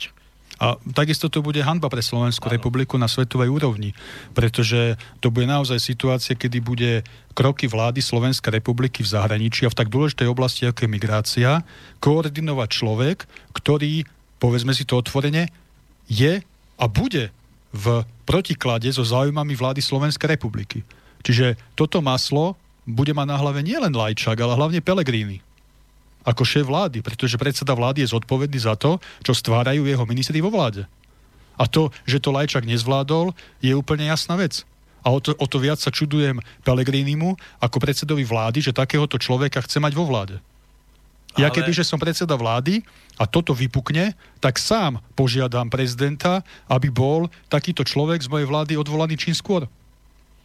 A 0.57 0.73
takisto 0.89 1.29
to 1.29 1.45
bude 1.45 1.61
hanba 1.61 1.85
pre 1.85 2.01
Slovenskú 2.01 2.49
ano. 2.49 2.57
republiku 2.57 2.97
na 2.97 3.05
svetovej 3.05 3.45
úrovni, 3.45 3.93
pretože 4.33 4.97
to 5.21 5.29
bude 5.29 5.45
naozaj 5.45 5.77
situácia, 5.77 6.33
kedy 6.33 6.57
bude 6.65 6.91
kroky 7.37 7.69
vlády 7.69 8.01
Slovenskej 8.01 8.57
republiky 8.57 9.05
v 9.05 9.13
zahraničí 9.13 9.69
a 9.69 9.73
v 9.73 9.77
tak 9.77 9.93
dôležitej 9.93 10.25
oblasti, 10.25 10.65
ako 10.65 10.81
je 10.81 10.89
migrácia, 10.89 11.49
koordinovať 12.01 12.69
človek, 12.73 13.29
ktorý, 13.53 14.01
povedzme 14.41 14.73
si 14.73 14.81
to 14.81 14.97
otvorene, 14.97 15.53
je 16.09 16.41
a 16.81 16.85
bude 16.89 17.29
v 17.71 18.03
protiklade 18.23 18.87
so 18.91 19.03
záujmami 19.03 19.53
vlády 19.55 19.83
Slovenskej 19.83 20.37
republiky. 20.37 20.83
Čiže 21.23 21.59
toto 21.75 21.99
maslo 21.99 22.55
bude 22.87 23.11
mať 23.11 23.27
na 23.27 23.37
hlave 23.39 23.59
nielen 23.63 23.91
Lajčák, 23.91 24.39
ale 24.39 24.55
hlavne 24.55 24.79
Pelegrini 24.79 25.43
ako 26.27 26.43
šéf 26.43 26.67
vlády, 26.67 26.99
pretože 26.99 27.39
predseda 27.39 27.71
vlády 27.71 28.03
je 28.03 28.11
zodpovedný 28.11 28.59
za 28.59 28.75
to, 28.75 28.99
čo 29.23 29.31
stvárajú 29.31 29.87
jeho 29.87 30.03
ministri 30.03 30.43
vo 30.43 30.51
vláde. 30.51 30.83
A 31.55 31.71
to, 31.71 31.87
že 32.03 32.19
to 32.19 32.35
Lajčák 32.35 32.67
nezvládol, 32.67 33.31
je 33.63 33.71
úplne 33.71 34.11
jasná 34.11 34.35
vec. 34.35 34.67
A 35.07 35.15
o 35.15 35.23
to, 35.23 35.31
o 35.39 35.47
to 35.47 35.57
viac 35.63 35.79
sa 35.79 35.87
čudujem 35.87 36.43
Pelegrinimu 36.67 37.39
ako 37.63 37.77
predsedovi 37.79 38.27
vlády, 38.27 38.59
že 38.59 38.75
takéhoto 38.75 39.15
človeka 39.15 39.63
chce 39.63 39.79
mať 39.79 39.95
vo 39.95 40.03
vláde. 40.03 40.43
Ja 41.39 41.47
keby, 41.47 41.71
že 41.71 41.87
som 41.87 42.01
predseda 42.01 42.35
vlády 42.35 42.83
a 43.17 43.25
toto 43.25 43.57
vypukne, 43.57 44.13
tak 44.37 44.61
sám 44.61 45.01
požiadam 45.17 45.73
prezidenta, 45.73 46.45
aby 46.69 46.93
bol 46.93 47.25
takýto 47.49 47.81
človek 47.81 48.21
z 48.21 48.29
mojej 48.29 48.47
vlády 48.47 48.73
odvolaný 48.77 49.17
čím 49.17 49.33
skôr. 49.33 49.65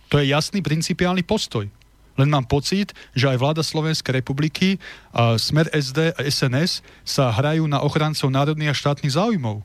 To 0.09 0.21
je 0.21 0.33
jasný 0.33 0.65
principiálny 0.65 1.25
postoj. 1.25 1.69
Len 2.21 2.29
mám 2.29 2.45
pocit, 2.45 2.93
že 3.17 3.29
aj 3.29 3.41
vláda 3.41 3.63
Slovenskej 3.65 4.21
republiky, 4.21 4.77
a 5.17 5.41
Smer 5.41 5.73
SD 5.73 6.13
a 6.13 6.21
SNS 6.21 6.85
sa 7.05 7.33
hrajú 7.33 7.65
na 7.65 7.81
ochrancov 7.81 8.29
národných 8.29 8.73
a 8.73 8.77
štátnych 8.77 9.17
záujmov. 9.17 9.65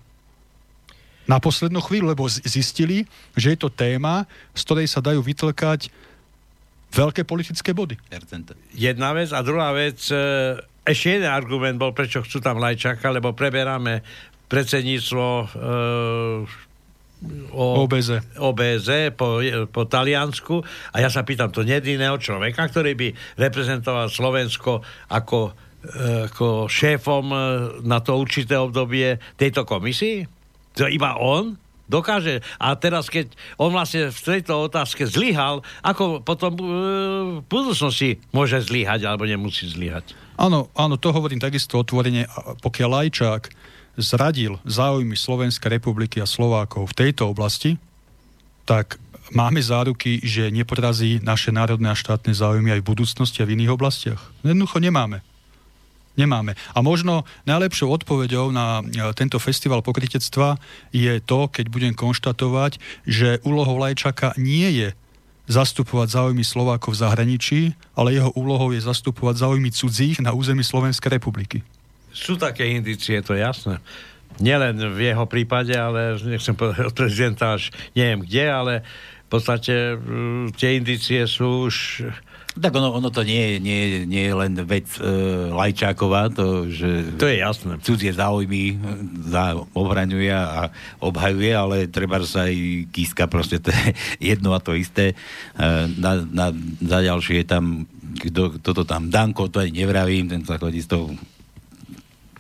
Na 1.28 1.44
poslednú 1.44 1.84
chvíľu, 1.84 2.16
lebo 2.16 2.24
zistili, 2.32 3.04
že 3.36 3.52
je 3.52 3.60
to 3.60 3.68
téma, 3.68 4.24
z 4.56 4.64
ktorej 4.64 4.88
sa 4.88 5.04
dajú 5.04 5.20
vytlkať 5.20 5.92
veľké 6.88 7.28
politické 7.28 7.76
body. 7.76 8.00
Jedna 8.72 9.12
vec 9.12 9.36
a 9.36 9.44
druhá 9.44 9.76
vec, 9.76 10.08
e, 10.08 10.16
ešte 10.88 11.20
jeden 11.20 11.28
argument 11.28 11.76
bol, 11.76 11.92
prečo 11.92 12.24
chcú 12.24 12.40
tam 12.40 12.64
Lajčaka, 12.64 13.12
lebo 13.12 13.36
preberáme 13.36 14.02
predsedníctvo 14.48 15.26
e, 15.28 15.46
o 17.52 17.66
OBZ, 17.84 18.40
OBZ 18.40 19.12
po, 19.18 19.44
po 19.68 19.82
Taliansku 19.84 20.64
a 20.94 21.04
ja 21.04 21.10
sa 21.12 21.28
pýtam, 21.28 21.52
to 21.52 21.68
nie 21.68 21.76
je 21.84 22.00
iného 22.00 22.16
človeka, 22.16 22.72
ktorý 22.72 22.96
by 22.96 23.08
reprezentoval 23.36 24.08
Slovensko 24.08 24.80
ako, 25.12 25.52
e, 25.84 26.32
ako 26.32 26.72
šéfom 26.72 27.26
e, 27.30 27.40
na 27.84 28.00
to 28.00 28.16
určité 28.16 28.56
obdobie 28.56 29.20
tejto 29.36 29.68
komisii? 29.68 30.24
To 30.80 30.88
iba 30.88 31.20
on? 31.20 31.67
Dokáže. 31.90 32.44
A 32.60 32.76
teraz, 32.76 33.08
keď 33.08 33.32
on 33.58 33.74
vlastne 33.74 34.12
v 34.12 34.20
tejto 34.22 34.68
otázke 34.68 35.08
zlyhal, 35.08 35.64
ako 35.82 36.22
potom 36.22 36.54
e, 36.56 36.64
v 37.40 37.44
budúcnosti 37.48 38.22
môže 38.36 38.60
zlyhať 38.64 39.08
alebo 39.08 39.26
nemusí 39.26 39.68
zlyhať? 39.68 40.14
Áno, 40.38 40.70
áno, 40.78 40.96
to 41.02 41.10
hovorím 41.10 41.42
takisto 41.42 41.82
otvorene. 41.82 42.30
Pokiaľ 42.62 42.90
Lajčák 42.94 43.44
zradil 43.98 44.62
záujmy 44.64 45.18
Slovenskej 45.18 45.82
republiky 45.82 46.22
a 46.22 46.30
Slovákov 46.30 46.94
v 46.94 46.98
tejto 47.08 47.34
oblasti, 47.34 47.82
tak 48.70 49.02
máme 49.34 49.64
záruky, 49.64 50.22
že 50.22 50.54
nepodrazí 50.54 51.20
naše 51.26 51.50
národné 51.50 51.90
a 51.92 51.98
štátne 51.98 52.32
záujmy 52.32 52.78
aj 52.78 52.82
v 52.86 52.90
budúcnosti 52.94 53.42
a 53.42 53.48
v 53.50 53.58
iných 53.58 53.74
oblastiach. 53.74 54.22
Jednoducho 54.46 54.78
nemáme. 54.78 55.26
Nemáme. 56.18 56.58
A 56.74 56.82
možno 56.82 57.30
najlepšou 57.46 57.94
odpoveďou 57.94 58.50
na 58.50 58.82
e, 58.82 59.14
tento 59.14 59.38
festival 59.38 59.86
pokritectva 59.86 60.58
je 60.90 61.22
to, 61.22 61.46
keď 61.46 61.70
budem 61.70 61.94
konštatovať, 61.94 62.82
že 63.06 63.38
úlohou 63.46 63.78
Lajčaka 63.78 64.34
nie 64.42 64.66
je 64.74 64.90
zastupovať 65.48 66.12
záujmy 66.12 66.44
Slovákov 66.44 66.98
v 66.98 67.02
zahraničí, 67.08 67.62
ale 67.96 68.18
jeho 68.18 68.34
úlohou 68.36 68.76
je 68.76 68.84
zastupovať 68.84 69.48
záujmy 69.48 69.72
cudzích 69.72 70.20
na 70.20 70.36
území 70.36 70.66
Slovenskej 70.66 71.22
republiky. 71.22 71.64
Sú 72.12 72.36
také 72.36 72.68
indície, 72.68 73.22
to 73.24 73.38
je 73.38 73.46
jasné. 73.46 73.80
Nielen 74.42 74.78
v 74.94 75.14
jeho 75.14 75.26
prípade, 75.30 75.74
ale 75.74 76.18
nechcem 76.20 76.54
povedať 76.54 76.92
od 76.92 76.98
prezidenta 76.98 77.58
až 77.58 77.70
neviem 77.94 78.26
kde, 78.26 78.46
ale 78.50 78.74
v 79.28 79.30
podstate 79.30 79.98
mm, 79.98 80.58
tie 80.58 80.78
indície 80.78 81.26
sú 81.26 81.72
už 81.72 82.06
tak 82.58 82.74
ono, 82.76 82.94
ono 82.94 83.10
to 83.14 83.22
nie, 83.22 83.62
nie, 83.62 84.04
nie 84.06 84.28
je 84.28 84.34
len 84.34 84.54
vec 84.66 84.86
e, 84.98 85.06
Lajčáková, 85.54 86.34
to, 86.34 86.68
že 86.68 87.16
to 87.18 87.30
je 87.30 87.40
jasné. 87.40 87.78
cudzie 87.82 88.12
záujmy 88.14 88.78
za, 89.26 89.58
obraňuje 89.72 90.34
a 90.34 90.74
obhajuje, 91.00 91.52
ale 91.54 91.78
treba 91.88 92.22
sa 92.26 92.50
aj 92.50 92.56
Kiska, 92.92 93.30
proste 93.30 93.62
to 93.62 93.70
je 93.72 93.84
jedno 94.36 94.52
a 94.54 94.60
to 94.60 94.76
isté. 94.76 95.14
E, 95.14 95.66
na, 95.98 96.22
na, 96.26 96.52
za 96.82 97.00
ďalšie 97.00 97.42
je 97.42 97.48
tam, 97.48 97.88
kto, 98.20 98.60
kto 98.62 98.70
to 98.72 98.84
tam, 98.84 99.10
Danko, 99.14 99.48
to 99.48 99.62
aj 99.62 99.70
nevravím, 99.72 100.28
ten 100.28 100.42
sa 100.44 100.58
chodí 100.58 100.82
s 100.82 100.90
tou 100.90 101.14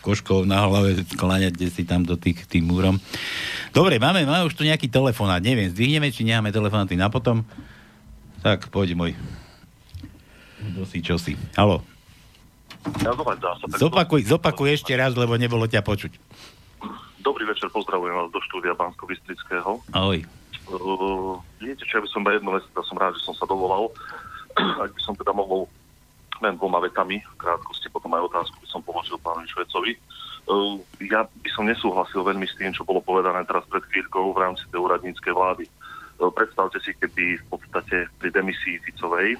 koškou 0.07 0.47
na 0.47 0.63
hlave 0.63 1.03
skláňať 1.03 1.67
si 1.67 1.83
tam 1.83 2.07
do 2.07 2.15
tých 2.15 2.47
tým 2.47 2.63
múrom. 2.63 2.95
Dobre, 3.75 3.99
máme, 3.99 4.23
máme 4.23 4.47
už 4.47 4.55
tu 4.55 4.63
nejaký 4.63 4.87
telefonát, 4.87 5.43
neviem, 5.43 5.67
zdvihneme, 5.67 6.07
či 6.15 6.23
nemáme 6.23 6.55
telefonáty 6.55 6.95
na 6.95 7.11
potom. 7.11 7.43
Tak, 8.39 8.71
poď 8.71 8.95
môj. 8.95 9.11
Kto 10.73 10.83
si, 10.83 10.99
čo 10.99 11.15
si. 11.15 11.33
Halo. 11.55 11.79
Ja 13.03 13.11
zopakuj, 13.79 14.27
zopakuj 14.27 14.79
ešte 14.79 14.95
raz, 14.95 15.15
lebo 15.15 15.35
nebolo 15.35 15.67
ťa 15.67 15.83
počuť. 15.83 16.13
Dobrý 17.19 17.43
večer, 17.43 17.67
pozdravujem 17.71 18.15
vás 18.15 18.31
do 18.31 18.39
štúdia 18.39 18.71
bansko 18.71 19.03
bystrického 19.03 19.83
Ahoj. 19.91 20.23
Uh, 20.67 21.35
viete, 21.59 21.83
čo 21.83 21.99
ja 21.99 22.03
by 22.03 22.09
som 22.11 22.23
iba 22.23 22.35
jednu 22.35 22.51
vec, 22.55 22.63
som 22.71 22.99
rád, 22.99 23.15
že 23.19 23.23
som 23.23 23.35
sa 23.35 23.47
dovolal. 23.47 23.91
Ak 24.83 24.91
by 24.95 25.01
som 25.03 25.15
teda 25.15 25.31
mohol 25.35 25.67
len 26.43 26.55
dvoma 26.55 26.83
vetami, 26.83 27.19
v 27.19 27.35
krátkosti 27.39 27.89
potom 27.89 28.13
aj 28.13 28.29
otázku 28.29 28.55
by 28.61 28.67
som 28.69 28.85
položil 28.85 29.17
pánovi 29.19 29.47
Švecovi. 29.51 29.95
Uh, 30.47 30.79
ja 31.03 31.27
by 31.27 31.49
som 31.51 31.67
nesúhlasil 31.67 32.23
veľmi 32.23 32.47
s 32.47 32.55
tým, 32.55 32.71
čo 32.71 32.87
bolo 32.87 33.03
povedané 33.03 33.43
teraz 33.43 33.67
pred 33.67 33.83
chvíľkou 33.91 34.31
v 34.31 34.41
rámci 34.43 34.63
tej 34.71 34.79
úradníckej 34.79 35.33
vlády. 35.33 35.65
Uh, 36.19 36.31
predstavte 36.31 36.79
si, 36.83 36.95
keby 36.95 37.39
v 37.41 37.45
podstate 37.51 38.07
pri 38.19 38.29
demisii 38.31 38.79
Ficovej, 38.87 39.35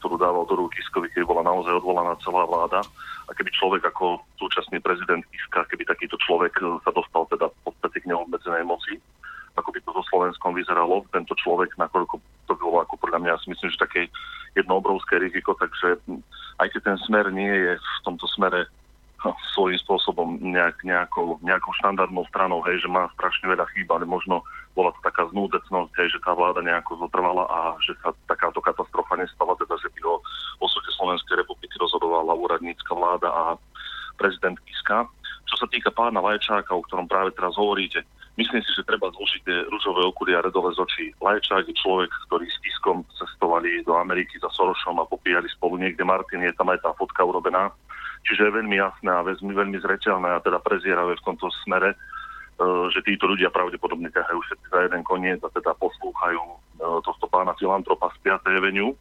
ktorú 0.00 0.16
dával 0.16 0.48
do 0.48 0.56
rúk 0.56 0.72
Kiskovi, 0.72 1.12
keď 1.12 1.28
bola 1.28 1.44
naozaj 1.44 1.76
odvolaná 1.84 2.16
celá 2.24 2.48
vláda, 2.48 2.80
a 3.28 3.30
keby 3.36 3.52
človek 3.52 3.82
ako 3.92 4.24
súčasný 4.40 4.80
prezident 4.80 5.20
Kiska, 5.28 5.68
keby 5.68 5.84
takýto 5.84 6.16
človek 6.24 6.56
sa 6.80 6.90
dostal 6.90 7.28
teda 7.28 7.52
v 7.52 7.58
podstate 7.68 8.00
k 8.00 8.08
neobmedzenej 8.08 8.64
moci, 8.64 8.96
ako 9.54 9.68
by 9.70 9.78
to 9.84 9.90
so 9.92 10.02
Slovenskom 10.08 10.56
vyzeralo, 10.56 11.04
tento 11.12 11.36
človek, 11.36 11.76
nakoľko 11.76 12.16
to 12.48 12.56
bolo 12.56 12.80
ako 12.80 12.96
podľa 12.98 13.18
mňa, 13.20 13.30
ja 13.36 13.40
si 13.44 13.52
myslím, 13.52 13.68
že 13.70 13.84
také 13.84 14.00
jedno 14.56 14.80
obrovské 14.80 15.20
riziko, 15.20 15.54
takže 15.54 16.00
aj 16.58 16.66
keď 16.74 16.80
ten 16.82 16.98
smer 17.06 17.30
nie 17.30 17.52
je 17.52 17.72
v 17.78 17.98
tomto 18.02 18.26
smere 18.32 18.66
svojím 19.52 19.78
spôsobom 19.84 20.40
nejak, 20.40 20.80
nejakou, 20.82 21.36
nejakou 21.44 21.72
štandardnou 21.76 22.24
stranou, 22.32 22.64
hej, 22.64 22.80
že 22.80 22.88
má 22.88 23.08
strašne 23.16 23.52
veľa 23.52 23.68
chýb, 23.76 23.88
ale 23.92 24.08
možno 24.08 24.40
bola 24.72 24.90
to 24.96 25.00
taká 25.04 25.28
znúdecnosť, 25.28 25.92
hej, 26.00 26.08
že 26.16 26.22
tá 26.24 26.32
vláda 26.32 26.64
nejako 26.64 27.04
zotrvala 27.04 27.44
a 27.48 27.58
že 27.84 27.92
sa 28.00 28.16
takáto 28.24 28.64
katastrofa 28.64 29.20
nestala, 29.20 29.52
teda 29.60 29.76
že 29.76 29.92
by 29.92 30.00
o 30.08 30.22
osude 30.64 30.90
Slovenskej 30.96 31.44
republiky 31.44 31.76
rozhodovala 31.76 32.32
úradnícka 32.32 32.92
vláda 32.96 33.28
a 33.28 33.42
prezident 34.16 34.56
Kiska. 34.64 35.04
Čo 35.50 35.54
sa 35.60 35.66
týka 35.68 35.90
pána 35.92 36.22
Lajčáka, 36.22 36.72
o 36.72 36.84
ktorom 36.86 37.10
práve 37.10 37.34
teraz 37.36 37.56
hovoríte, 37.60 38.06
Myslím 38.38 38.64
si, 38.64 38.72
že 38.72 38.88
treba 38.88 39.12
zložiť 39.12 39.42
tie 39.44 39.58
rúžové 39.68 40.00
okuly 40.06 40.32
a 40.32 40.40
redové 40.40 40.72
z 40.72 40.80
očí. 40.80 41.06
Lajčák 41.20 41.66
je 41.66 41.76
človek, 41.76 42.08
ktorý 42.24 42.48
s 42.48 42.56
tiskom 42.64 43.04
cestovali 43.12 43.84
do 43.84 43.98
Ameriky 44.00 44.40
za 44.40 44.48
Sorošom 44.56 44.96
a 44.96 45.04
popíjali 45.04 45.44
spolu 45.52 45.76
niekde 45.76 46.08
Martin, 46.08 46.46
je 46.46 46.54
tam 46.56 46.72
aj 46.72 46.80
tá 46.80 46.94
fotka 46.96 47.20
urobená. 47.20 47.68
Čiže 48.26 48.48
je 48.48 48.56
veľmi 48.62 48.76
jasné 48.76 49.10
a 49.10 49.24
veľmi, 49.24 49.52
veľmi 49.52 49.78
zreteľné 49.80 50.28
a 50.36 50.44
teda 50.44 50.60
prezieravé 50.60 51.16
v 51.16 51.24
tomto 51.24 51.48
smere, 51.64 51.94
e, 51.94 51.96
že 52.92 53.04
títo 53.04 53.26
ľudia 53.26 53.48
pravdepodobne 53.48 54.12
ťahajú 54.12 54.38
všetci 54.44 54.66
za 54.70 54.80
jeden 54.86 55.02
koniec 55.02 55.40
a 55.40 55.50
teda 55.50 55.72
poslúchajú 55.76 56.40
e, 56.40 56.56
tohto 57.04 57.26
pána 57.26 57.56
filantropa 57.56 58.12
z 58.20 58.36
5. 58.36 58.60
Avenue. 58.60 58.92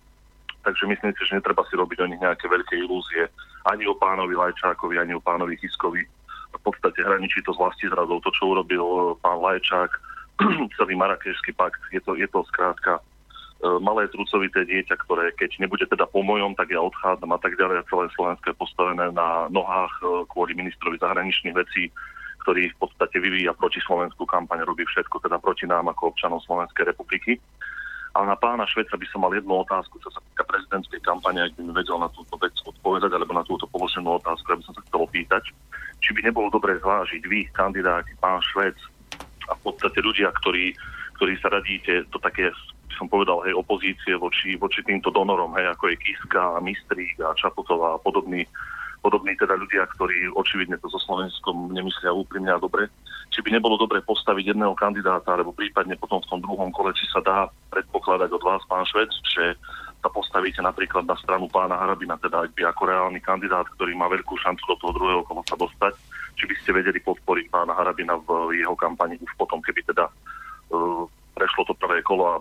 Takže 0.63 0.91
myslím 0.91 1.11
si, 1.15 1.21
že 1.23 1.39
netreba 1.39 1.63
si 1.67 1.75
robiť 1.79 1.99
o 2.03 2.09
nich 2.09 2.19
nejaké 2.19 2.47
veľké 2.51 2.75
ilúzie 2.83 3.31
ani 3.67 3.87
o 3.87 3.95
pánovi 3.95 4.35
Lajčákovi, 4.35 4.99
ani 4.99 5.15
o 5.15 5.23
pánovi 5.23 5.59
Chiskovi 5.59 6.03
v 6.49 6.61
podstate 6.65 7.05
hraničí 7.05 7.45
to 7.45 7.53
s 7.53 7.61
zradou. 7.85 8.17
To, 8.19 8.29
čo 8.33 8.51
urobil 8.55 8.83
eh, 8.83 9.03
pán 9.21 9.37
Lajčák, 9.39 9.91
celý 10.79 10.93
Marakešský 10.95 11.53
pakt, 11.53 11.79
je 11.91 12.01
to, 12.01 12.15
je 12.15 12.27
to 12.27 12.43
skrátka 12.49 13.03
malé 13.59 14.07
trucovité 14.07 14.63
dieťa, 14.63 14.95
ktoré 15.03 15.35
keď 15.35 15.59
nebude 15.59 15.83
teda 15.83 16.07
po 16.07 16.23
mojom, 16.23 16.55
tak 16.55 16.71
ja 16.71 16.79
odchádzam 16.79 17.35
a 17.35 17.39
tak 17.39 17.59
ďalej. 17.59 17.83
A 17.83 17.87
celé 17.91 18.05
Slovensko 18.15 18.45
je 18.51 18.61
postavené 18.61 19.05
na 19.11 19.51
nohách 19.51 19.93
eh, 19.99 20.07
kvôli 20.31 20.55
ministrovi 20.55 20.95
zahraničných 20.99 21.55
vecí, 21.55 21.91
ktorý 22.47 22.71
v 22.71 22.77
podstate 22.79 23.19
vyvíja 23.19 23.51
proti 23.51 23.83
Slovensku 23.83 24.23
kampaň, 24.23 24.63
robí 24.63 24.87
všetko 24.87 25.19
teda 25.19 25.37
proti 25.43 25.67
nám 25.67 25.91
ako 25.91 26.15
občanom 26.15 26.39
Slovenskej 26.43 26.87
republiky. 26.87 27.35
Ale 28.17 28.25
na 28.25 28.37
pána 28.39 28.65
Šveca 28.65 28.97
by 28.97 29.05
som 29.13 29.21
mal 29.21 29.37
jednu 29.37 29.53
otázku, 29.53 30.01
čo 30.01 30.09
sa 30.09 30.17
týka 30.33 30.41
prezidentskej 30.41 30.97
kampane, 31.05 31.45
ak 31.45 31.53
by 31.53 31.61
mi 31.61 31.73
vedel 31.77 32.01
na 32.01 32.09
túto 32.09 32.41
vec 32.41 32.57
odpovedať, 32.65 33.13
alebo 33.13 33.37
na 33.37 33.45
túto 33.45 33.69
položenú 33.69 34.17
otázku, 34.17 34.49
aby 34.49 34.65
som 34.65 34.73
sa 34.73 34.81
chcel 34.81 35.05
opýtať 35.05 35.45
či 35.99 36.15
by 36.15 36.25
nebolo 36.25 36.47
dobre 36.49 36.79
zvážiť 36.79 37.23
vy, 37.27 37.51
kandidáti, 37.51 38.15
pán 38.19 38.39
Švec 38.39 38.75
a 39.51 39.53
v 39.55 39.61
podstate 39.61 39.99
ľudia, 39.99 40.31
ktorí, 40.41 40.71
ktorí 41.19 41.33
sa 41.43 41.51
radíte 41.51 42.07
do 42.09 42.17
také, 42.17 42.51
som 42.95 43.07
povedal, 43.11 43.43
hej, 43.45 43.53
opozície 43.53 44.15
voči, 44.17 44.55
voči 44.57 44.81
týmto 44.85 45.13
donorom, 45.13 45.53
hej, 45.57 45.69
ako 45.73 45.93
je 45.93 46.01
Kiska, 46.01 46.61
Mistrík 46.63 47.17
a 47.21 47.35
Čaputová 47.37 47.95
a 47.95 48.01
podobní, 48.01 48.47
podobní 49.03 49.35
teda 49.37 49.55
ľudia, 49.55 49.85
ktorí 49.95 50.33
očividne 50.35 50.75
to 50.81 50.89
so 50.91 50.99
Slovenskom 51.03 51.71
nemyslia 51.71 52.11
úprimne 52.15 52.51
a 52.51 52.61
dobre. 52.61 52.89
Či 53.29 53.45
by 53.45 53.53
nebolo 53.53 53.77
dobre 53.77 54.01
postaviť 54.01 54.57
jedného 54.57 54.73
kandidáta, 54.73 55.37
alebo 55.37 55.53
prípadne 55.53 55.93
potom 55.95 56.17
v 56.17 56.29
tom 56.33 56.39
druhom 56.41 56.73
kole, 56.73 56.89
či 56.97 57.05
sa 57.13 57.21
dá 57.21 57.45
predpokladať 57.69 58.29
od 58.33 58.43
vás, 58.43 58.61
pán 58.65 58.83
Švec, 58.89 59.13
že 59.21 59.53
sa 59.99 60.09
postavíte 60.09 60.63
napríklad 60.63 61.03
na 61.03 61.15
stranu 61.19 61.51
pána 61.51 61.75
Harabina, 61.75 62.15
teda 62.15 62.47
by 62.55 62.71
ako 62.71 62.87
reálny 62.87 63.19
kandidát, 63.19 63.67
ktorý 63.75 63.93
má 63.99 64.07
veľkú 64.07 64.33
šancu 64.39 64.63
do 64.63 64.75
toho 64.79 64.91
druhého 64.95 65.21
kola 65.27 65.43
sa 65.43 65.59
dostať, 65.59 65.93
či 66.39 66.47
by 66.47 66.55
ste 66.63 66.71
vedeli 66.71 66.99
podporiť 67.03 67.51
pána 67.51 67.75
Harabina 67.75 68.15
v 68.15 68.55
jeho 68.63 68.75
kampani 68.79 69.19
už 69.19 69.31
potom, 69.35 69.59
keby 69.59 69.83
teda 69.83 70.07
uh, 70.07 71.03
prešlo 71.35 71.67
to 71.67 71.75
prvé 71.75 71.99
kolo 71.99 72.23
a 72.31 72.35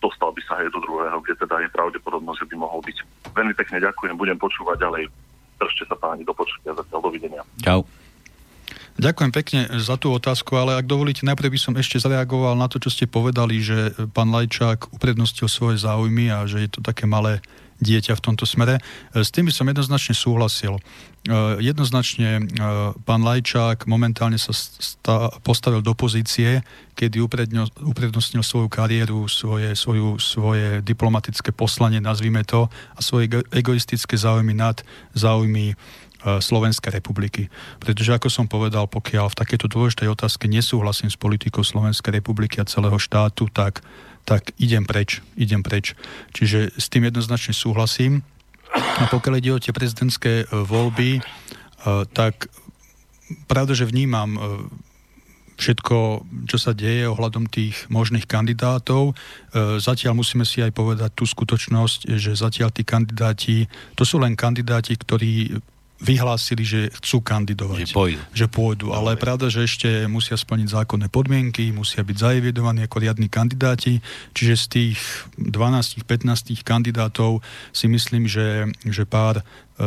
dostal 0.00 0.30
by 0.32 0.42
sa 0.44 0.60
aj 0.62 0.72
do 0.72 0.80
druhého, 0.82 1.18
kde 1.24 1.34
teda 1.40 1.56
je 1.64 1.68
pravdepodobnosť, 1.72 2.38
že 2.44 2.48
by 2.52 2.56
mohol 2.56 2.80
byť. 2.84 2.96
Veľmi 3.32 3.54
pekne 3.56 3.82
ďakujem, 3.82 4.14
budem 4.16 4.38
počúvať 4.40 4.76
ďalej. 4.80 5.04
Držte 5.56 5.84
sa 5.88 5.96
páni, 5.96 6.22
do 6.24 6.36
počutia, 6.36 6.76
zatiaľ 6.76 7.00
dovidenia. 7.00 7.42
Čau. 7.60 7.84
Ďakujem 8.96 9.32
pekne 9.32 9.60
za 9.76 10.00
tú 10.00 10.08
otázku, 10.08 10.56
ale 10.56 10.80
ak 10.80 10.88
dovolíte, 10.88 11.28
najprv 11.28 11.52
by 11.52 11.60
som 11.60 11.76
ešte 11.76 12.00
zareagoval 12.00 12.56
na 12.56 12.64
to, 12.64 12.80
čo 12.80 12.88
ste 12.88 13.04
povedali, 13.04 13.60
že 13.60 13.92
pán 14.16 14.32
Lajčák 14.32 14.88
uprednostil 14.88 15.52
svoje 15.52 15.76
záujmy 15.76 16.32
a 16.32 16.48
že 16.48 16.64
je 16.64 16.70
to 16.72 16.80
také 16.80 17.04
malé 17.04 17.44
dieťa 17.82 18.16
v 18.16 18.24
tomto 18.24 18.48
smere. 18.48 18.80
S 19.12 19.28
tým 19.30 19.48
by 19.48 19.52
som 19.52 19.68
jednoznačne 19.68 20.14
súhlasil. 20.16 20.80
Jednoznačne 21.58 22.38
e, 22.38 22.42
pán 23.02 23.22
Lajčák 23.26 23.90
momentálne 23.90 24.38
sa 24.38 24.54
postavil 25.42 25.82
do 25.82 25.90
pozície, 25.90 26.62
kedy 26.94 27.18
uprednostnil 27.82 28.46
svoju 28.46 28.70
kariéru, 28.70 29.26
svoje, 29.26 29.74
svoju, 29.74 30.22
svoje 30.22 30.86
diplomatické 30.86 31.50
poslanie, 31.50 31.98
nazvime 31.98 32.46
to, 32.46 32.70
a 32.94 33.00
svoje 33.02 33.42
egoistické 33.50 34.14
záujmy 34.14 34.54
nad 34.54 34.86
záujmy 35.18 35.74
E, 36.26 36.42
Slovenskej 36.42 36.90
republiky. 36.90 37.46
Pretože, 37.78 38.18
ako 38.18 38.26
som 38.26 38.50
povedal, 38.50 38.90
pokiaľ 38.90 39.30
v 39.30 39.38
takéto 39.38 39.70
dôležitej 39.70 40.10
otázke 40.10 40.50
nesúhlasím 40.50 41.06
s 41.06 41.14
politikou 41.14 41.62
Slovenskej 41.62 42.18
republiky 42.18 42.58
a 42.58 42.66
celého 42.66 42.98
štátu, 42.98 43.46
tak, 43.52 43.84
tak 44.26 44.50
idem 44.58 44.82
preč. 44.82 45.22
Idem 45.38 45.62
preč. 45.62 45.94
Čiže 46.34 46.74
s 46.74 46.90
tým 46.90 47.06
jednoznačne 47.06 47.54
súhlasím. 47.54 48.26
A 48.74 49.06
pokiaľ 49.06 49.34
ide 49.38 49.54
o 49.54 49.62
tie 49.62 49.70
prezidentské 49.70 50.42
e, 50.42 50.46
voľby, 50.50 51.10
e, 51.16 51.20
tak 52.10 52.50
pravda, 53.46 53.78
že 53.78 53.86
vnímam 53.86 54.38
všetko, 55.56 56.28
čo 56.46 56.56
sa 56.60 56.76
deje 56.76 57.08
ohľadom 57.08 57.48
tých 57.48 57.88
možných 57.88 58.28
kandidátov. 58.28 59.16
Zatiaľ 59.80 60.20
musíme 60.20 60.44
si 60.44 60.60
aj 60.60 60.70
povedať 60.76 61.10
tú 61.16 61.24
skutočnosť, 61.24 62.12
že 62.20 62.36
zatiaľ 62.36 62.70
tí 62.70 62.84
kandidáti, 62.84 63.64
to 63.96 64.04
sú 64.04 64.20
len 64.20 64.36
kandidáti, 64.36 64.94
ktorí 65.00 65.56
vyhlásili, 65.96 66.64
že 66.64 66.80
chcú 67.00 67.24
kandidovať. 67.24 67.88
Že 67.88 67.96
pôjdu. 67.96 68.20
Že 68.36 68.46
pôjdu. 68.52 68.86
Ale 68.92 69.16
je 69.16 69.22
pravda, 69.22 69.46
že 69.48 69.64
ešte 69.64 69.88
musia 70.04 70.36
splniť 70.36 70.68
zákonné 70.76 71.08
podmienky, 71.08 71.72
musia 71.72 72.04
byť 72.04 72.16
zaevidovaní 72.16 72.84
ako 72.84 73.00
riadni 73.00 73.32
kandidáti. 73.32 74.04
Čiže 74.36 74.54
z 74.56 74.66
tých 74.68 74.98
12-15 75.40 76.60
kandidátov 76.60 77.40
si 77.72 77.88
myslím, 77.88 78.28
že, 78.28 78.68
že 78.84 79.08
pár 79.08 79.40
e, 79.40 79.42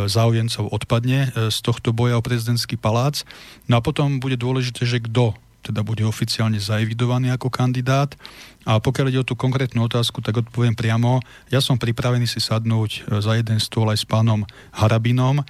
záujemcov 0.10 0.74
odpadne 0.74 1.30
e, 1.30 1.54
z 1.54 1.58
tohto 1.62 1.94
boja 1.94 2.18
o 2.18 2.26
prezidentský 2.26 2.74
palác. 2.74 3.22
No 3.70 3.78
a 3.78 3.86
potom 3.86 4.18
bude 4.18 4.38
dôležité, 4.38 4.90
že 4.90 4.98
kto 5.06 5.38
teda 5.60 5.84
bude 5.84 6.08
oficiálne 6.08 6.58
zaevidovaný 6.58 7.36
ako 7.36 7.52
kandidát. 7.52 8.16
A 8.64 8.80
pokiaľ 8.80 9.06
ide 9.12 9.22
o 9.22 9.28
tú 9.28 9.36
konkrétnu 9.36 9.86
otázku, 9.86 10.24
tak 10.24 10.40
odpoviem 10.40 10.74
priamo. 10.74 11.20
Ja 11.52 11.60
som 11.60 11.76
pripravený 11.76 12.26
si 12.26 12.40
sadnúť 12.42 12.92
e, 12.92 13.22
za 13.22 13.38
jeden 13.38 13.62
stôl 13.62 13.92
aj 13.92 14.02
s 14.02 14.06
pánom 14.08 14.48
Harabinom 14.74 15.46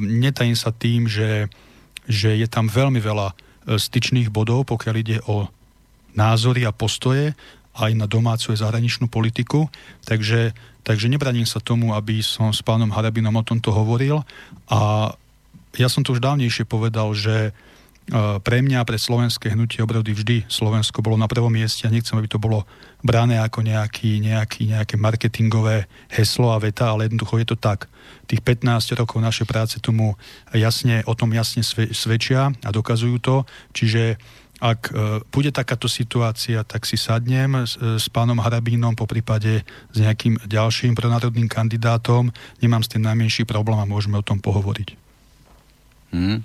netajím 0.00 0.56
sa 0.58 0.74
tým, 0.74 1.08
že, 1.08 1.48
že 2.04 2.36
je 2.36 2.48
tam 2.48 2.68
veľmi 2.68 3.00
veľa 3.00 3.32
e, 3.32 3.34
styčných 3.80 4.28
bodov, 4.28 4.68
pokiaľ 4.68 4.94
ide 5.00 5.18
o 5.24 5.48
názory 6.12 6.68
a 6.68 6.76
postoje 6.76 7.32
aj 7.72 7.90
na 7.96 8.04
domácu 8.04 8.52
a 8.52 8.60
zahraničnú 8.60 9.08
politiku. 9.08 9.72
Takže, 10.04 10.52
takže 10.84 11.08
nebraním 11.08 11.48
sa 11.48 11.56
tomu, 11.56 11.96
aby 11.96 12.20
som 12.20 12.52
s 12.52 12.60
pánom 12.60 12.92
Harabinom 12.92 13.32
o 13.32 13.46
tomto 13.46 13.72
hovoril. 13.72 14.20
A 14.68 15.12
ja 15.80 15.88
som 15.88 16.04
to 16.04 16.12
už 16.12 16.20
dávnejšie 16.20 16.68
povedal, 16.68 17.16
že 17.16 17.56
pre 18.42 18.58
mňa, 18.66 18.82
pre 18.82 18.98
slovenské 18.98 19.54
hnutie 19.54 19.78
obrody 19.78 20.10
vždy 20.10 20.50
Slovensko 20.50 21.06
bolo 21.06 21.14
na 21.14 21.30
prvom 21.30 21.54
mieste 21.54 21.86
a 21.86 21.94
nechcem, 21.94 22.18
aby 22.18 22.26
to 22.26 22.42
bolo 22.42 22.66
brané 22.98 23.38
ako 23.38 23.62
nejaký, 23.62 24.18
nejaký, 24.18 24.74
nejaké 24.74 24.98
marketingové 24.98 25.86
heslo 26.10 26.50
a 26.50 26.58
veta, 26.58 26.90
ale 26.90 27.06
jednoducho 27.06 27.38
je 27.38 27.46
to 27.54 27.56
tak. 27.56 27.86
Tých 28.26 28.42
15 28.42 28.98
rokov 28.98 29.22
našej 29.22 29.46
práce 29.46 29.78
tomu 29.78 30.18
jasne, 30.50 31.06
o 31.06 31.14
tom 31.14 31.30
jasne 31.30 31.62
svedčia 31.94 32.50
a 32.50 32.70
dokazujú 32.74 33.16
to. 33.22 33.36
Čiže 33.70 34.18
ak 34.62 34.80
e, 34.90 34.92
bude 35.30 35.50
takáto 35.50 35.90
situácia, 35.90 36.62
tak 36.62 36.86
si 36.86 36.94
sadnem 36.94 37.66
s, 37.66 37.74
s 37.78 38.06
pánom 38.06 38.38
Harabínom, 38.38 38.94
po 38.94 39.10
prípade 39.10 39.66
s 39.90 39.96
nejakým 39.98 40.42
ďalším 40.46 40.94
pronárodným 40.94 41.50
kandidátom. 41.50 42.30
Nemám 42.62 42.82
s 42.82 42.90
tým 42.90 43.02
najmenší 43.02 43.42
problém 43.46 43.78
a 43.78 43.86
môžeme 43.86 44.18
o 44.18 44.26
tom 44.26 44.38
pohovoriť. 44.38 44.94
Hmm. 46.12 46.44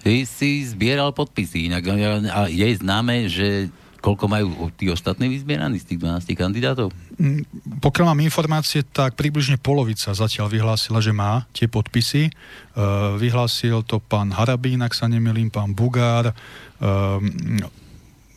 Ty 0.00 0.24
si 0.24 0.64
zbieral 0.64 1.12
podpisy, 1.12 1.68
inak 1.68 1.84
a 2.32 2.48
je 2.48 2.66
známe, 2.80 3.28
že 3.28 3.68
Koľko 4.00 4.32
majú 4.32 4.72
tí 4.80 4.88
ostatní 4.88 5.28
vyzbieraní 5.28 5.76
z 5.76 5.92
tých 5.92 6.00
12 6.00 6.32
kandidátov? 6.32 6.88
Mm, 7.20 7.44
pokiaľ 7.84 8.16
mám 8.16 8.24
informácie, 8.24 8.80
tak 8.80 9.12
približne 9.12 9.60
polovica 9.60 10.16
zatiaľ 10.16 10.48
vyhlásila, 10.48 11.04
že 11.04 11.12
má 11.12 11.44
tie 11.52 11.68
podpisy. 11.68 12.32
Uh, 12.72 13.20
vyhlásil 13.20 13.84
to 13.84 14.00
pán 14.00 14.32
Harabín, 14.32 14.80
ak 14.80 14.96
sa 14.96 15.04
nemilím, 15.04 15.52
pán 15.52 15.76
Bugár, 15.76 16.32
uh, 16.32 17.20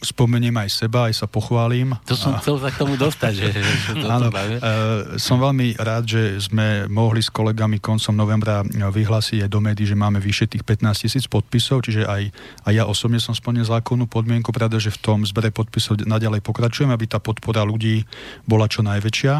spomeniem 0.04 0.54
aj 0.60 0.70
seba, 0.84 1.08
aj 1.08 1.24
sa 1.24 1.28
pochválim. 1.28 1.96
To 2.06 2.14
som 2.20 2.36
chcel 2.38 2.60
sa 2.60 2.70
k 2.70 2.78
tomu 2.84 3.00
dostať, 3.00 3.34
že, 3.34 3.50
že 3.56 3.92
to 4.04 4.06
Áno, 4.12 4.28
uh, 4.30 5.16
som 5.16 5.40
veľmi 5.40 5.80
rád, 5.80 6.04
že 6.06 6.22
sme 6.44 6.86
mohli 6.92 7.24
s 7.24 7.32
kolegami 7.32 7.80
koncom 7.80 8.14
novembra 8.14 8.62
vyhlásiť 8.68 9.48
aj 9.48 9.50
do 9.50 9.60
médií, 9.64 9.88
že 9.88 9.98
máme 9.98 10.20
vyše 10.20 10.46
tých 10.46 10.68
15 10.68 11.04
tisíc 11.08 11.26
podpisov, 11.26 11.88
čiže 11.88 12.04
aj, 12.04 12.30
aj 12.68 12.74
ja 12.76 12.84
osobne 12.84 13.18
som 13.18 13.34
splnil 13.34 13.64
zákonnú 13.64 14.06
podmienku, 14.06 14.52
pravda, 14.52 14.78
že 14.78 14.92
v 14.92 15.00
tom 15.00 15.20
zbere 15.24 15.50
podpisov 15.50 16.04
naďalej 16.04 16.44
pokračujem, 16.44 16.92
aby 16.92 17.06
tá 17.08 17.24
podpora 17.24 17.64
ľudí 17.64 18.04
bola 18.44 18.68
čo 18.68 18.84
najväčšia. 18.84 19.40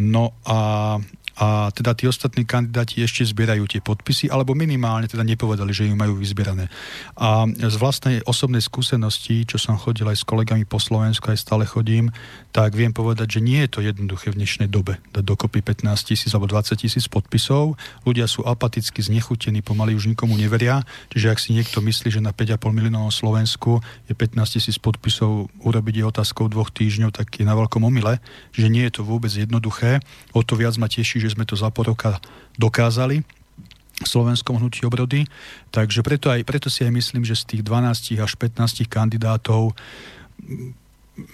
No 0.00 0.32
a 0.48 0.96
a 1.40 1.72
teda 1.72 1.96
tí 1.96 2.04
ostatní 2.04 2.44
kandidáti 2.44 3.00
ešte 3.00 3.24
zbierajú 3.24 3.64
tie 3.64 3.80
podpisy, 3.80 4.28
alebo 4.28 4.52
minimálne 4.52 5.08
teda 5.08 5.24
nepovedali, 5.24 5.72
že 5.72 5.88
ju 5.88 5.96
majú 5.96 6.20
vyzbierané. 6.20 6.68
A 7.16 7.48
z 7.48 7.76
vlastnej 7.80 8.20
osobnej 8.28 8.60
skúsenosti, 8.60 9.48
čo 9.48 9.56
som 9.56 9.80
chodil 9.80 10.04
aj 10.04 10.20
s 10.20 10.28
kolegami 10.28 10.68
po 10.68 10.76
Slovensku, 10.76 11.32
aj 11.32 11.40
stále 11.40 11.64
chodím, 11.64 12.12
tak 12.52 12.76
viem 12.76 12.92
povedať, 12.92 13.40
že 13.40 13.40
nie 13.40 13.64
je 13.64 13.72
to 13.72 13.80
jednoduché 13.80 14.36
v 14.36 14.44
dnešnej 14.44 14.68
dobe 14.68 15.00
dať 15.16 15.24
dokopy 15.24 15.64
15 15.64 15.88
tisíc 16.04 16.28
alebo 16.36 16.44
20 16.44 16.76
tisíc 16.76 17.08
podpisov. 17.08 17.80
Ľudia 18.04 18.28
sú 18.28 18.44
apaticky 18.44 19.00
znechutení, 19.00 19.64
pomaly 19.64 19.96
už 19.96 20.12
nikomu 20.12 20.36
neveria. 20.36 20.84
Čiže 21.08 21.26
ak 21.32 21.38
si 21.40 21.56
niekto 21.56 21.80
myslí, 21.80 22.12
že 22.12 22.20
na 22.20 22.36
5,5 22.36 22.68
miliónov 22.68 23.16
Slovensku 23.16 23.80
je 24.10 24.12
15 24.12 24.60
tisíc 24.60 24.76
podpisov 24.76 25.48
urobiť 25.64 25.94
je 26.02 26.04
otázkou 26.04 26.52
dvoch 26.52 26.68
týždňov, 26.68 27.16
tak 27.16 27.32
je 27.40 27.48
na 27.48 27.56
veľkom 27.56 27.80
omyle, 27.80 28.20
že 28.52 28.68
nie 28.68 28.84
je 28.90 29.00
to 29.00 29.02
vôbec 29.08 29.32
jednoduché. 29.32 30.04
O 30.36 30.44
to 30.44 30.58
viac 30.58 30.76
ma 30.76 30.90
teší, 30.90 31.22
že 31.22 31.29
sme 31.32 31.46
to 31.46 31.54
za 31.54 31.70
pol 31.70 31.94
roka 31.94 32.18
dokázali 32.58 33.22
v 34.00 34.08
slovenskom 34.08 34.56
hnutí 34.56 34.88
obrody. 34.88 35.28
Takže 35.68 36.00
preto, 36.00 36.32
aj, 36.32 36.40
preto 36.48 36.72
si 36.72 36.82
aj 36.82 36.92
myslím, 36.92 37.22
že 37.22 37.36
z 37.36 37.56
tých 37.56 37.62
12 37.62 38.16
až 38.16 38.32
15 38.36 38.88
kandidátov 38.88 39.76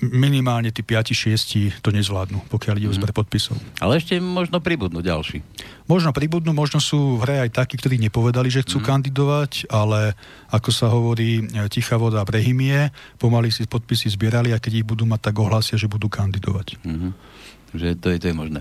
minimálne 0.03 0.75
tí 0.75 0.83
5-6 0.83 1.79
to 1.79 1.95
nezvládnu, 1.95 2.43
pokiaľ 2.51 2.75
ide 2.81 2.91
o 2.91 2.97
zber 2.97 3.15
mhm. 3.15 3.19
podpisov. 3.23 3.55
Ale 3.79 4.03
ešte 4.03 4.19
možno 4.19 4.59
pribudnú 4.59 4.99
ďalší. 4.99 5.47
Možno 5.87 6.11
pribudnú, 6.11 6.51
možno 6.51 6.83
sú 6.83 7.21
v 7.21 7.23
hre 7.23 7.37
aj 7.47 7.63
takí, 7.63 7.79
ktorí 7.79 8.03
nepovedali, 8.03 8.51
že 8.51 8.67
chcú 8.67 8.83
mm. 8.83 8.87
kandidovať, 8.91 9.71
ale 9.71 10.19
ako 10.51 10.71
sa 10.75 10.91
hovorí, 10.91 11.47
e, 11.47 11.71
tichá 11.71 11.95
voda 11.95 12.27
brehymie, 12.27 12.91
pomaly 13.23 13.55
si 13.55 13.71
podpisy 13.71 14.11
zbierali 14.11 14.51
a 14.51 14.59
keď 14.59 14.83
ich 14.83 14.87
budú 14.87 15.07
mať, 15.07 15.31
tak 15.31 15.39
ohlásia, 15.39 15.79
že 15.79 15.87
budú 15.87 16.11
kandidovať. 16.11 16.83
Mm-hmm 16.83 17.36
že 17.75 17.99
to 17.99 18.15
je, 18.15 18.21
to 18.23 18.27
je 18.31 18.37
možné. 18.37 18.61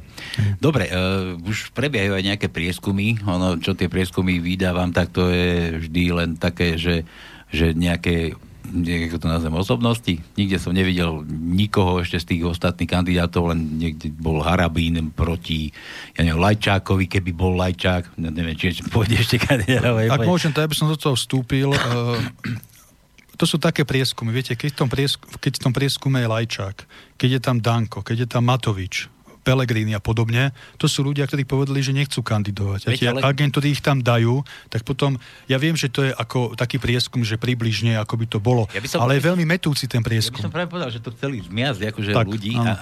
Dobre, 0.58 0.89
uh, 0.89 1.38
už 1.46 1.76
prebiehajú 1.76 2.15
aj 2.18 2.24
nejaké 2.24 2.48
prieskumy, 2.50 3.20
ono, 3.26 3.60
čo 3.62 3.78
tie 3.78 3.91
prieskumy 3.91 4.41
vydávam, 4.41 4.89
tak 4.89 5.13
to 5.13 5.30
je 5.30 5.84
vždy 5.86 6.04
len 6.15 6.30
také, 6.39 6.80
že, 6.80 7.06
že 7.52 7.76
nejaké 7.76 8.34
ako 8.65 9.22
to 9.22 9.28
nazvem, 9.30 9.54
osobnosti. 9.54 10.13
Nikde 10.34 10.58
som 10.58 10.74
nevidel 10.74 11.22
nikoho 11.30 12.02
ešte 12.02 12.18
z 12.18 12.26
tých 12.34 12.41
ostatných 12.50 12.89
kandidátov, 12.89 13.54
len 13.54 13.78
niekde 13.78 14.10
bol 14.10 14.41
Harabín 14.41 15.13
proti, 15.13 15.70
ja 16.18 16.26
neviem, 16.26 16.41
Lajčákovi, 16.41 17.06
keby 17.06 17.32
bol 17.32 17.54
Lajčák, 17.54 18.18
neviem, 18.18 18.58
či 18.58 18.82
pôjde 18.89 19.22
ešte 19.22 19.38
kandidátov. 19.38 20.10
Ak 20.10 20.26
môžem, 20.26 20.50
to 20.50 20.65
ja 20.65 20.70
by 20.70 20.76
som 20.76 20.89
do 20.89 20.98
toho 20.98 21.13
vstúpil. 21.13 21.70
To 23.36 23.45
sú 23.48 23.60
také 23.60 23.84
prieskumy. 23.84 24.32
Viete, 24.32 24.56
keď 24.56 24.69
v 24.71 24.78
tom, 24.86 24.89
priesku, 24.89 25.24
keď 25.39 25.60
v 25.60 25.62
tom 25.62 25.74
prieskume 25.76 26.24
je 26.24 26.28
Lajčák, 26.28 26.78
keď 27.19 27.30
je 27.36 27.41
tam 27.43 27.58
Danko, 27.60 28.00
keď 28.00 28.26
je 28.26 28.28
tam 28.32 28.43
Matovič, 28.48 29.12
Pelegrini 29.45 29.93
a 29.93 30.02
podobne, 30.02 30.50
to 30.82 30.89
sú 30.89 31.06
ľudia, 31.06 31.30
ktorí 31.30 31.45
povedali, 31.45 31.78
že 31.86 31.93
nechcú 31.93 32.26
kandidovať. 32.26 32.82
A 32.82 32.98
tie 32.98 33.13
ale... 33.13 33.21
agentúry 33.21 33.78
ich 33.78 33.84
tam 33.86 34.02
dajú, 34.02 34.41
tak 34.74 34.82
potom, 34.82 35.21
ja 35.45 35.62
viem, 35.62 35.78
že 35.78 35.93
to 35.93 36.02
je 36.02 36.10
ako 36.10 36.58
taký 36.58 36.82
prieskum, 36.82 37.21
že 37.21 37.38
približne, 37.38 37.93
ako 38.02 38.13
by 38.17 38.26
to 38.26 38.39
bolo, 38.41 38.65
ja 38.74 38.82
som, 38.89 39.06
ale 39.06 39.21
je 39.21 39.30
veľmi 39.30 39.45
metúci 39.45 39.86
ten 39.86 40.02
prieskum. 40.02 40.41
Ja 40.41 40.41
by 40.41 40.45
som 40.50 40.56
práve 40.58 40.69
povedal, 40.74 40.89
že 40.89 40.98
to 40.98 41.13
chceli 41.13 41.45
zmiasť 41.45 41.93
akože 41.93 42.12
tak, 42.17 42.26
ľudí 42.26 42.58
a, 42.58 42.65
a, 42.65 42.74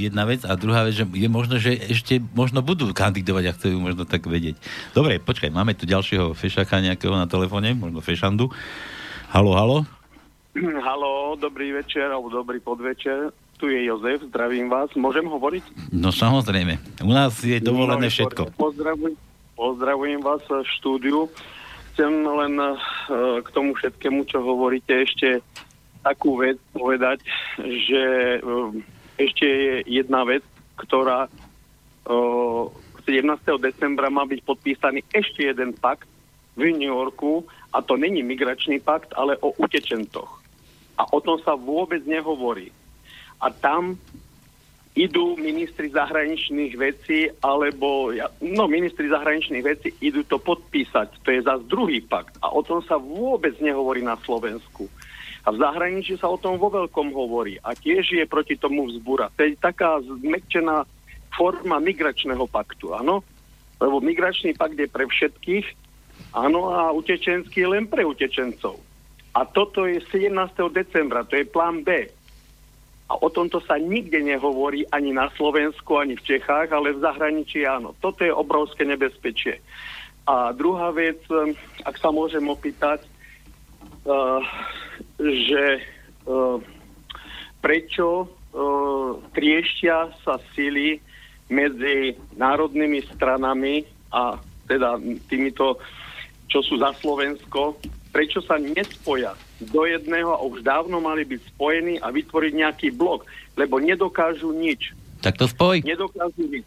jedna 0.00 0.24
vec 0.24 0.40
a 0.48 0.56
druhá 0.56 0.88
vec, 0.88 0.96
že 0.96 1.04
je 1.04 1.28
možno, 1.28 1.60
že 1.60 1.76
ešte 1.76 2.16
možno 2.32 2.64
budú 2.64 2.88
kandidovať 2.96 3.44
a 3.44 3.52
chcú 3.52 3.76
možno 3.76 4.08
tak 4.08 4.24
vedieť. 4.24 4.56
Dobre, 4.96 5.20
počkaj, 5.20 5.52
máme 5.52 5.76
tu 5.76 5.84
ďalšieho 5.84 6.32
fešaka 6.32 6.80
nejakého 6.80 7.12
na 7.12 7.28
telefóne, 7.28 7.76
možno 7.76 8.00
fešandu. 8.00 8.48
Halo, 9.28 9.52
halo. 9.52 9.95
Halo, 10.86 11.36
dobrý 11.36 11.72
večer 11.72 12.08
alebo 12.08 12.32
dobrý 12.32 12.60
podvečer. 12.60 13.32
Tu 13.56 13.72
je 13.72 13.88
Jozef, 13.88 14.24
zdravím 14.28 14.68
vás. 14.68 14.88
Môžem 14.96 15.24
hovoriť? 15.24 15.92
No 15.92 16.12
samozrejme. 16.12 16.76
U 17.04 17.12
nás 17.12 17.40
je 17.40 17.56
dovolené 17.60 18.08
no, 18.08 18.12
všetko. 18.12 18.42
Pozdravujem, 18.56 19.16
pozdravujem 19.56 20.20
vás 20.20 20.44
v 20.44 20.64
štúdiu. 20.76 21.28
Chcem 21.92 22.12
len 22.12 22.54
uh, 22.60 22.76
k 23.40 23.48
tomu 23.56 23.72
všetkému, 23.72 24.28
čo 24.28 24.44
hovoríte, 24.44 24.92
ešte 24.92 25.40
takú 26.04 26.36
vec 26.36 26.60
povedať, 26.76 27.24
že 27.60 28.04
uh, 28.44 28.72
ešte 29.16 29.44
je 29.48 29.74
jedna 29.88 30.28
vec, 30.28 30.44
ktorá 30.76 31.28
uh, 32.08 32.64
17. 33.08 33.24
decembra 33.56 34.12
má 34.12 34.28
byť 34.28 34.40
podpísaný 34.44 35.00
ešte 35.16 35.48
jeden 35.48 35.72
pakt 35.72 36.04
v 36.60 36.76
New 36.76 36.92
Yorku 36.92 37.48
a 37.72 37.80
to 37.80 37.96
není 37.96 38.20
migračný 38.20 38.80
pakt, 38.84 39.16
ale 39.16 39.40
o 39.40 39.56
utečentoch. 39.56 40.45
A 40.96 41.04
o 41.12 41.18
tom 41.20 41.36
sa 41.44 41.52
vôbec 41.54 42.00
nehovorí. 42.08 42.72
A 43.40 43.52
tam 43.52 44.00
idú 44.96 45.36
ministri 45.36 45.92
zahraničných 45.92 46.72
vecí, 46.72 47.28
alebo, 47.44 48.16
no 48.40 48.64
ministri 48.64 49.12
zahraničných 49.12 49.64
vecí 49.64 49.88
idú 50.00 50.24
to 50.24 50.40
podpísať. 50.40 51.20
To 51.20 51.28
je 51.28 51.44
zase 51.44 51.68
druhý 51.68 52.00
pakt. 52.00 52.40
A 52.40 52.48
o 52.48 52.64
tom 52.64 52.80
sa 52.80 52.96
vôbec 52.96 53.52
nehovorí 53.60 54.00
na 54.00 54.16
Slovensku. 54.24 54.88
A 55.44 55.52
v 55.52 55.60
zahraničí 55.60 56.16
sa 56.16 56.32
o 56.32 56.40
tom 56.40 56.56
vo 56.56 56.72
veľkom 56.72 57.12
hovorí. 57.12 57.60
A 57.60 57.76
tiež 57.76 58.08
je 58.08 58.24
proti 58.26 58.56
tomu 58.56 58.88
vzbúra. 58.88 59.28
To 59.36 59.44
je 59.44 59.54
taká 59.54 60.00
zmekčená 60.00 60.88
forma 61.36 61.76
migračného 61.78 62.48
paktu, 62.48 62.96
áno? 62.96 63.20
Lebo 63.76 64.00
migračný 64.00 64.56
pakt 64.56 64.80
je 64.80 64.88
pre 64.88 65.04
všetkých, 65.04 65.66
áno, 66.32 66.72
a 66.72 66.88
utečenský 66.96 67.68
len 67.68 67.84
pre 67.84 68.08
utečencov. 68.08 68.80
A 69.36 69.44
toto 69.44 69.84
je 69.84 70.00
17. 70.00 70.32
decembra, 70.72 71.28
to 71.28 71.36
je 71.36 71.44
plán 71.44 71.84
B. 71.84 72.08
A 73.06 73.14
o 73.20 73.28
tomto 73.28 73.60
sa 73.60 73.76
nikde 73.76 74.24
nehovorí 74.24 74.88
ani 74.88 75.12
na 75.12 75.28
Slovensku, 75.36 76.00
ani 76.00 76.16
v 76.16 76.24
Čechách, 76.24 76.72
ale 76.72 76.96
v 76.96 77.04
zahraničí 77.04 77.68
áno. 77.68 77.92
Toto 78.00 78.24
je 78.24 78.32
obrovské 78.32 78.88
nebezpečie. 78.88 79.60
A 80.26 80.56
druhá 80.56 80.90
vec, 80.90 81.20
um, 81.28 81.52
ak 81.84 82.00
sa 82.00 82.10
môžem 82.10 82.42
opýtať, 82.48 83.04
uh, 84.08 84.40
že 85.20 85.84
uh, 86.26 86.58
prečo 87.60 88.26
uh, 88.26 89.20
trieštia 89.36 90.16
sa 90.24 90.40
sily 90.56 90.98
medzi 91.46 92.18
národnými 92.34 93.06
stranami 93.14 93.86
a 94.10 94.34
teda 94.66 94.98
týmito, 95.30 95.78
čo 96.50 96.58
sú 96.58 96.74
za 96.82 96.90
Slovensko, 96.98 97.78
prečo 98.16 98.40
sa 98.40 98.56
nespoja 98.56 99.36
do 99.60 99.84
jedného 99.84 100.32
a 100.32 100.40
už 100.40 100.64
dávno 100.64 101.04
mali 101.04 101.28
byť 101.28 101.52
spojení 101.52 102.00
a 102.00 102.08
vytvoriť 102.08 102.52
nejaký 102.56 102.88
blok, 102.96 103.28
lebo 103.60 103.76
nedokážu 103.76 104.56
nič. 104.56 104.96
Tak 105.20 105.36
to 105.36 105.44
spoj. 105.44 105.84
Nedokážu 105.84 106.48
nič. 106.48 106.64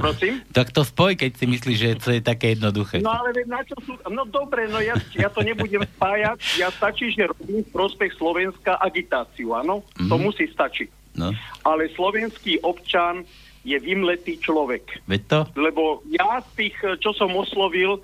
Prosím? 0.00 0.40
tak 0.56 0.72
to 0.72 0.80
spoj, 0.80 1.12
keď 1.20 1.36
si 1.36 1.44
myslíš, 1.44 1.76
že 1.76 1.90
to 2.00 2.08
je 2.16 2.24
také 2.24 2.56
jednoduché. 2.56 3.04
No 3.04 3.12
ale 3.12 3.36
na 3.44 3.60
čo 3.68 3.76
sú... 3.84 4.00
No 4.08 4.24
dobre, 4.24 4.64
no 4.72 4.80
ja, 4.80 4.96
ja 5.12 5.28
to 5.28 5.44
nebudem 5.44 5.84
spájať. 5.84 6.40
Ja 6.56 6.72
stačí, 6.72 7.12
že 7.12 7.28
robím 7.28 7.60
v 7.68 7.72
prospech 7.72 8.16
Slovenska 8.16 8.80
agitáciu, 8.80 9.52
áno? 9.52 9.84
Mm-hmm. 9.84 10.08
To 10.08 10.16
musí 10.16 10.48
stačiť. 10.48 10.88
No. 11.20 11.36
Ale 11.68 11.92
slovenský 11.92 12.64
občan 12.64 13.28
je 13.62 13.78
vymletý 13.78 14.40
človek. 14.42 15.04
Veď 15.06 15.22
to? 15.28 15.40
Lebo 15.54 16.02
ja 16.10 16.42
z 16.42 16.48
tých, 16.58 16.76
čo 16.98 17.14
som 17.14 17.30
oslovil, 17.36 18.02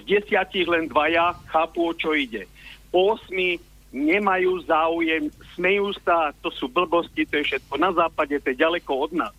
z 0.00 0.02
desiatich 0.08 0.64
len 0.64 0.88
dvaja 0.88 1.36
chápu, 1.52 1.90
o 1.90 1.92
čo 1.92 2.16
ide. 2.16 2.48
Osmi 2.88 3.60
nemajú 3.94 4.64
záujem, 4.66 5.30
smejú 5.54 5.94
sa, 6.02 6.34
to 6.42 6.50
sú 6.50 6.66
blbosti, 6.66 7.22
to 7.28 7.38
je 7.38 7.54
všetko 7.54 7.78
na 7.78 7.94
západe, 7.94 8.34
to 8.42 8.50
je 8.50 8.58
ďaleko 8.58 8.90
od 9.06 9.12
nás. 9.14 9.34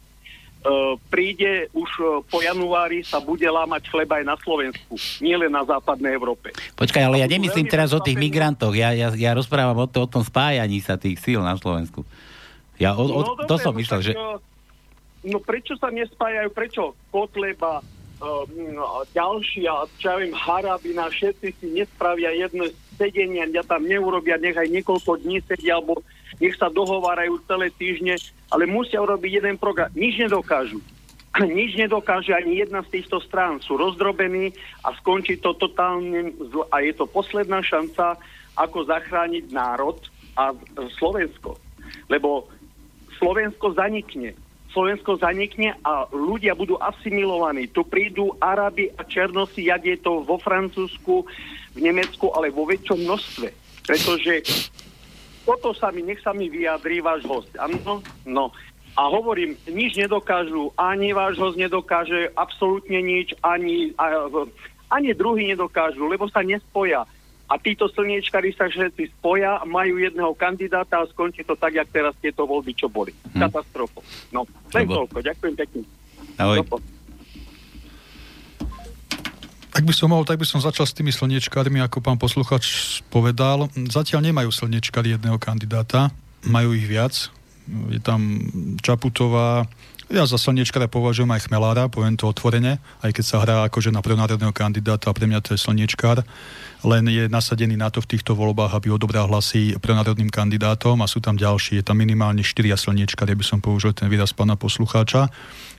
Uh, 0.65 0.97
príde 1.13 1.69
už 1.77 1.89
uh, 2.01 2.07
po 2.25 2.41
januári 2.41 3.05
sa 3.05 3.21
bude 3.21 3.45
lámať 3.45 3.85
chleba 3.85 4.17
aj 4.17 4.25
na 4.25 4.33
Slovensku, 4.41 4.97
nie 5.21 5.37
len 5.37 5.53
na 5.53 5.61
západnej 5.61 6.17
Európe. 6.17 6.49
Počkaj, 6.73 7.05
ale 7.05 7.21
ja 7.21 7.29
nemyslím 7.29 7.69
teraz 7.69 7.93
o 7.93 8.01
tých 8.01 8.17
migrantoch, 8.17 8.73
ja, 8.73 8.89
ja, 8.97 9.13
ja 9.13 9.37
rozprávam 9.37 9.77
o, 9.77 9.85
to, 9.85 10.05
o 10.05 10.09
tom 10.09 10.25
spájaní 10.25 10.81
sa 10.81 10.97
tých 10.97 11.21
síl 11.21 11.37
na 11.45 11.53
Slovensku. 11.53 12.01
Ja 12.81 12.97
o, 12.97 13.05
o, 13.05 13.21
no, 13.21 13.45
to 13.45 13.45
dobre, 13.45 13.61
som 13.61 13.73
no 13.77 13.79
myslel, 13.83 13.99
tak, 14.01 14.05
že... 14.09 14.13
No 15.25 15.37
prečo 15.37 15.77
sa 15.77 15.93
nespájajú, 15.93 16.49
prečo 16.49 16.81
Kotleba, 17.13 17.85
Ehm, 18.25 18.81
ďalší, 19.13 19.69
a 19.69 19.85
čo 20.01 20.09
ja 20.09 20.15
viem, 20.17 20.33
Harabina, 20.33 21.05
všetci 21.13 21.47
si 21.61 21.67
nespravia 21.77 22.33
jedno 22.33 22.65
sedenie, 22.97 23.45
ja 23.53 23.61
tam 23.61 23.85
neurobia, 23.85 24.41
nech 24.41 24.57
aj 24.57 24.65
niekoľko 24.65 25.21
dní 25.21 25.45
sedia, 25.45 25.77
alebo 25.77 26.01
nech 26.41 26.57
sa 26.57 26.73
dohovárajú 26.73 27.37
celé 27.45 27.69
týždne, 27.77 28.17
ale 28.49 28.65
musia 28.65 28.97
urobiť 28.97 29.45
jeden 29.45 29.55
program. 29.61 29.93
Nič 29.93 30.17
nedokážu. 30.17 30.81
Nič 31.59 31.77
nedokáže 31.77 32.33
ani 32.33 32.65
jedna 32.65 32.81
z 32.89 32.97
týchto 32.97 33.21
strán. 33.21 33.61
Sú 33.61 33.77
rozdrobení 33.77 34.57
a 34.81 34.95
skončí 34.97 35.37
to 35.37 35.53
totálne 35.53 36.33
zl- 36.49 36.65
a 36.73 36.81
je 36.81 36.97
to 36.97 37.05
posledná 37.05 37.61
šanca, 37.61 38.17
ako 38.57 38.89
zachrániť 38.89 39.53
národ 39.53 40.01
a 40.33 40.55
Slovensko. 40.97 41.61
Lebo 42.09 42.49
Slovensko 43.21 43.75
zanikne. 43.75 44.33
Slovensko 44.75 45.15
zanikne 45.15 45.79
a 45.87 46.03
ľudia 46.11 46.51
budú 46.51 46.75
asimilovaní. 46.75 47.71
Tu 47.71 47.79
prídu 47.87 48.35
Arabi 48.43 48.91
a 48.99 49.07
Černosi, 49.07 49.71
jak 49.71 49.87
je 49.87 49.95
to 49.95 50.19
vo 50.27 50.35
Francúzsku, 50.35 51.23
v 51.71 51.79
Nemecku, 51.79 52.35
ale 52.35 52.51
vo 52.51 52.67
väčšom 52.67 52.99
množstve. 53.07 53.47
Pretože 53.87 54.43
toto 55.47 55.71
sa 55.71 55.95
mi, 55.95 56.03
nech 56.03 56.19
sa 56.19 56.35
mi 56.35 56.51
vyjadrí 56.51 56.99
váš 56.99 57.23
host. 57.23 57.55
Áno? 57.55 58.03
No. 58.27 58.51
A 58.99 59.07
hovorím, 59.07 59.55
nič 59.67 59.95
nedokážu, 59.95 60.75
ani 60.75 61.15
váš 61.15 61.39
host 61.39 61.55
nedokáže 61.55 62.31
absolútne 62.35 62.99
nič, 62.99 63.31
ani, 63.43 63.95
ani 64.91 65.09
druhý 65.15 65.51
nedokážu, 65.55 66.03
lebo 66.11 66.27
sa 66.27 66.43
nespoja. 66.43 67.07
A 67.45 67.61
títo 67.61 67.85
slniečkari 67.85 68.57
sa 68.57 68.65
všetci 68.65 69.21
spoja, 69.21 69.61
majú 69.69 70.01
jedného 70.01 70.33
kandidáta 70.33 70.97
a 70.97 71.05
skončí 71.05 71.45
to 71.45 71.53
tak, 71.53 71.77
jak 71.77 71.85
teraz 71.93 72.17
tieto 72.17 72.49
voľby, 72.49 72.73
čo 72.73 72.89
boli. 72.89 73.13
Hm. 73.37 73.45
Katastrofa. 73.45 74.01
No, 74.33 74.49
len 74.73 74.89
Lebo- 74.89 75.05
toľko. 75.05 75.17
Ďakujem 75.21 75.53
pekne. 75.53 75.81
Ahoj. 76.41 76.57
Dopo- 76.65 76.81
Ak 79.75 79.83
by 79.83 79.91
som 79.91 80.07
mohol, 80.07 80.23
tak 80.23 80.39
by 80.39 80.47
som 80.47 80.63
začal 80.63 80.87
s 80.87 80.95
tými 80.95 81.11
slniečkármi, 81.11 81.83
ako 81.83 81.99
pán 81.99 82.15
posluchač 82.15 82.63
povedal. 83.11 83.67
Zatiaľ 83.91 84.31
nemajú 84.31 84.47
slniečkári 84.47 85.19
jedného 85.19 85.35
kandidáta, 85.35 86.15
majú 86.47 86.71
ich 86.71 86.87
viac. 86.87 87.27
Je 87.91 87.99
tam 87.99 88.39
Čaputová, 88.79 89.67
ja 90.05 90.23
za 90.29 90.37
slniečkára 90.37 90.85
považujem 90.85 91.29
aj 91.33 91.49
Chmelára, 91.49 91.89
poviem 91.89 92.13
to 92.13 92.29
otvorene, 92.29 92.77
aj 93.01 93.11
keď 93.13 93.25
sa 93.25 93.37
hrá 93.41 93.55
akože 93.65 93.89
na 93.89 94.05
prenárodného 94.05 94.53
kandidáta 94.53 95.09
pre 95.09 95.25
mňa 95.25 95.41
to 95.41 95.57
je 95.57 95.59
slniečkár, 95.65 96.21
len 96.85 97.03
je 97.09 97.25
nasadený 97.25 97.73
na 97.73 97.89
to 97.89 98.05
v 98.05 98.13
týchto 98.13 98.37
voľbách, 98.37 98.77
aby 98.77 98.93
odobral 98.93 99.25
hlasy 99.25 99.73
prenárodným 99.81 100.29
kandidátom 100.29 101.01
a 101.01 101.09
sú 101.09 101.17
tam 101.17 101.33
ďalší, 101.33 101.81
je 101.81 101.85
tam 101.85 101.97
minimálne 101.97 102.45
štyria 102.45 102.77
slniečkári, 102.77 103.33
by 103.33 103.45
som 103.45 103.59
použil 103.59 103.97
ten 103.97 104.05
výraz 104.05 104.29
pána 104.29 104.53
poslucháča. 104.53 105.33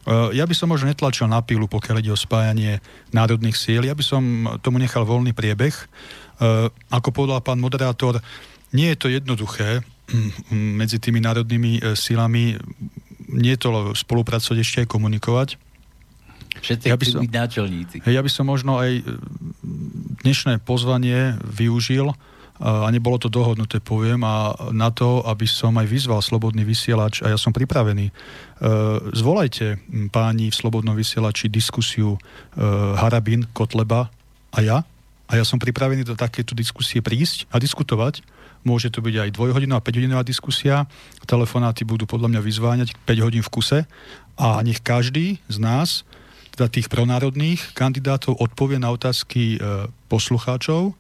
Uh, 0.07 0.35
Ja 0.35 0.43
by 0.43 0.55
som 0.59 0.75
možno 0.75 0.91
netlačil 0.91 1.31
na 1.31 1.39
pilu, 1.47 1.71
pokiaľ 1.71 2.03
ide 2.03 2.11
o 2.11 2.19
spájanie 2.19 2.83
národných 3.15 3.55
síl. 3.55 3.87
Ja 3.87 3.95
by 3.95 4.03
som 4.03 4.23
tomu 4.59 4.83
nechal 4.83 5.07
voľný 5.07 5.31
priebeh. 5.31 5.75
Uh, 6.43 6.67
Ako 6.91 7.15
povedal 7.15 7.39
pán 7.47 7.63
moderátor, 7.63 8.19
nie 8.75 8.91
je 8.93 8.99
to 8.99 9.09
jednoduché 9.09 9.87
mm, 10.11 10.75
medzi 10.77 10.99
tými 10.99 11.23
národnými 11.23 11.79
e, 11.79 11.95
to 13.59 13.69
spolupracovať 13.95 14.59
ešte 14.63 14.77
aj 14.85 14.89
komunikovať. 14.89 15.49
Všetci 16.57 16.87
Ja 16.89 16.97
by 16.97 17.05
som- 17.05 17.23
byť 17.25 17.33
náčelníci. 17.33 17.97
Ja 18.09 18.23
by 18.25 18.31
som 18.33 18.49
možno 18.49 18.81
aj 18.81 18.91
e, 19.01 19.03
dnešné 20.25 20.65
pozvanie 20.65 21.37
využil 21.45 22.17
a 22.57 22.89
nebolo 22.89 23.21
to 23.21 23.29
dohodnuté, 23.29 23.85
poviem, 23.85 24.25
a 24.25 24.57
na 24.73 24.89
to, 24.89 25.21
aby 25.29 25.45
som 25.45 25.77
aj 25.77 25.93
vyzval 25.93 26.25
Slobodný 26.25 26.65
vysielač 26.65 27.21
a 27.21 27.29
ja 27.29 27.37
som 27.37 27.53
pripravený. 27.53 28.09
E, 28.09 28.13
Zvolajte 29.13 29.77
páni 30.09 30.49
v 30.49 30.57
Slobodnom 30.57 30.97
vysielači 30.97 31.53
diskusiu 31.53 32.17
e, 32.17 32.19
Harabin, 32.97 33.45
Kotleba 33.53 34.09
a 34.57 34.59
ja. 34.65 34.79
A 35.29 35.33
ja 35.37 35.45
som 35.45 35.61
pripravený 35.61 36.07
do 36.07 36.17
takéto 36.17 36.57
diskusie 36.57 37.05
prísť 37.05 37.45
a 37.53 37.61
diskutovať. 37.61 38.25
Môže 38.67 38.91
to 38.91 38.99
byť 38.99 39.15
aj 39.15 39.31
dvojhodinová, 39.39 39.79
5-hodinová 39.79 40.27
diskusia. 40.27 40.91
Telefonáty 41.23 41.87
budú 41.87 42.03
podľa 42.11 42.35
mňa 42.35 42.41
vyzváňať 42.43 42.89
5 43.07 43.25
hodín 43.25 43.47
v 43.47 43.53
kuse 43.55 43.79
a 44.35 44.59
nech 44.67 44.83
každý 44.83 45.39
z 45.47 45.59
nás 45.63 46.03
teda 46.57 46.73
tých 46.73 46.89
pronárodných 46.91 47.77
kandidátov 47.77 48.41
odpovie 48.41 48.81
na 48.81 48.89
otázky 48.91 49.57
e, 49.57 49.87
poslucháčov 50.09 50.97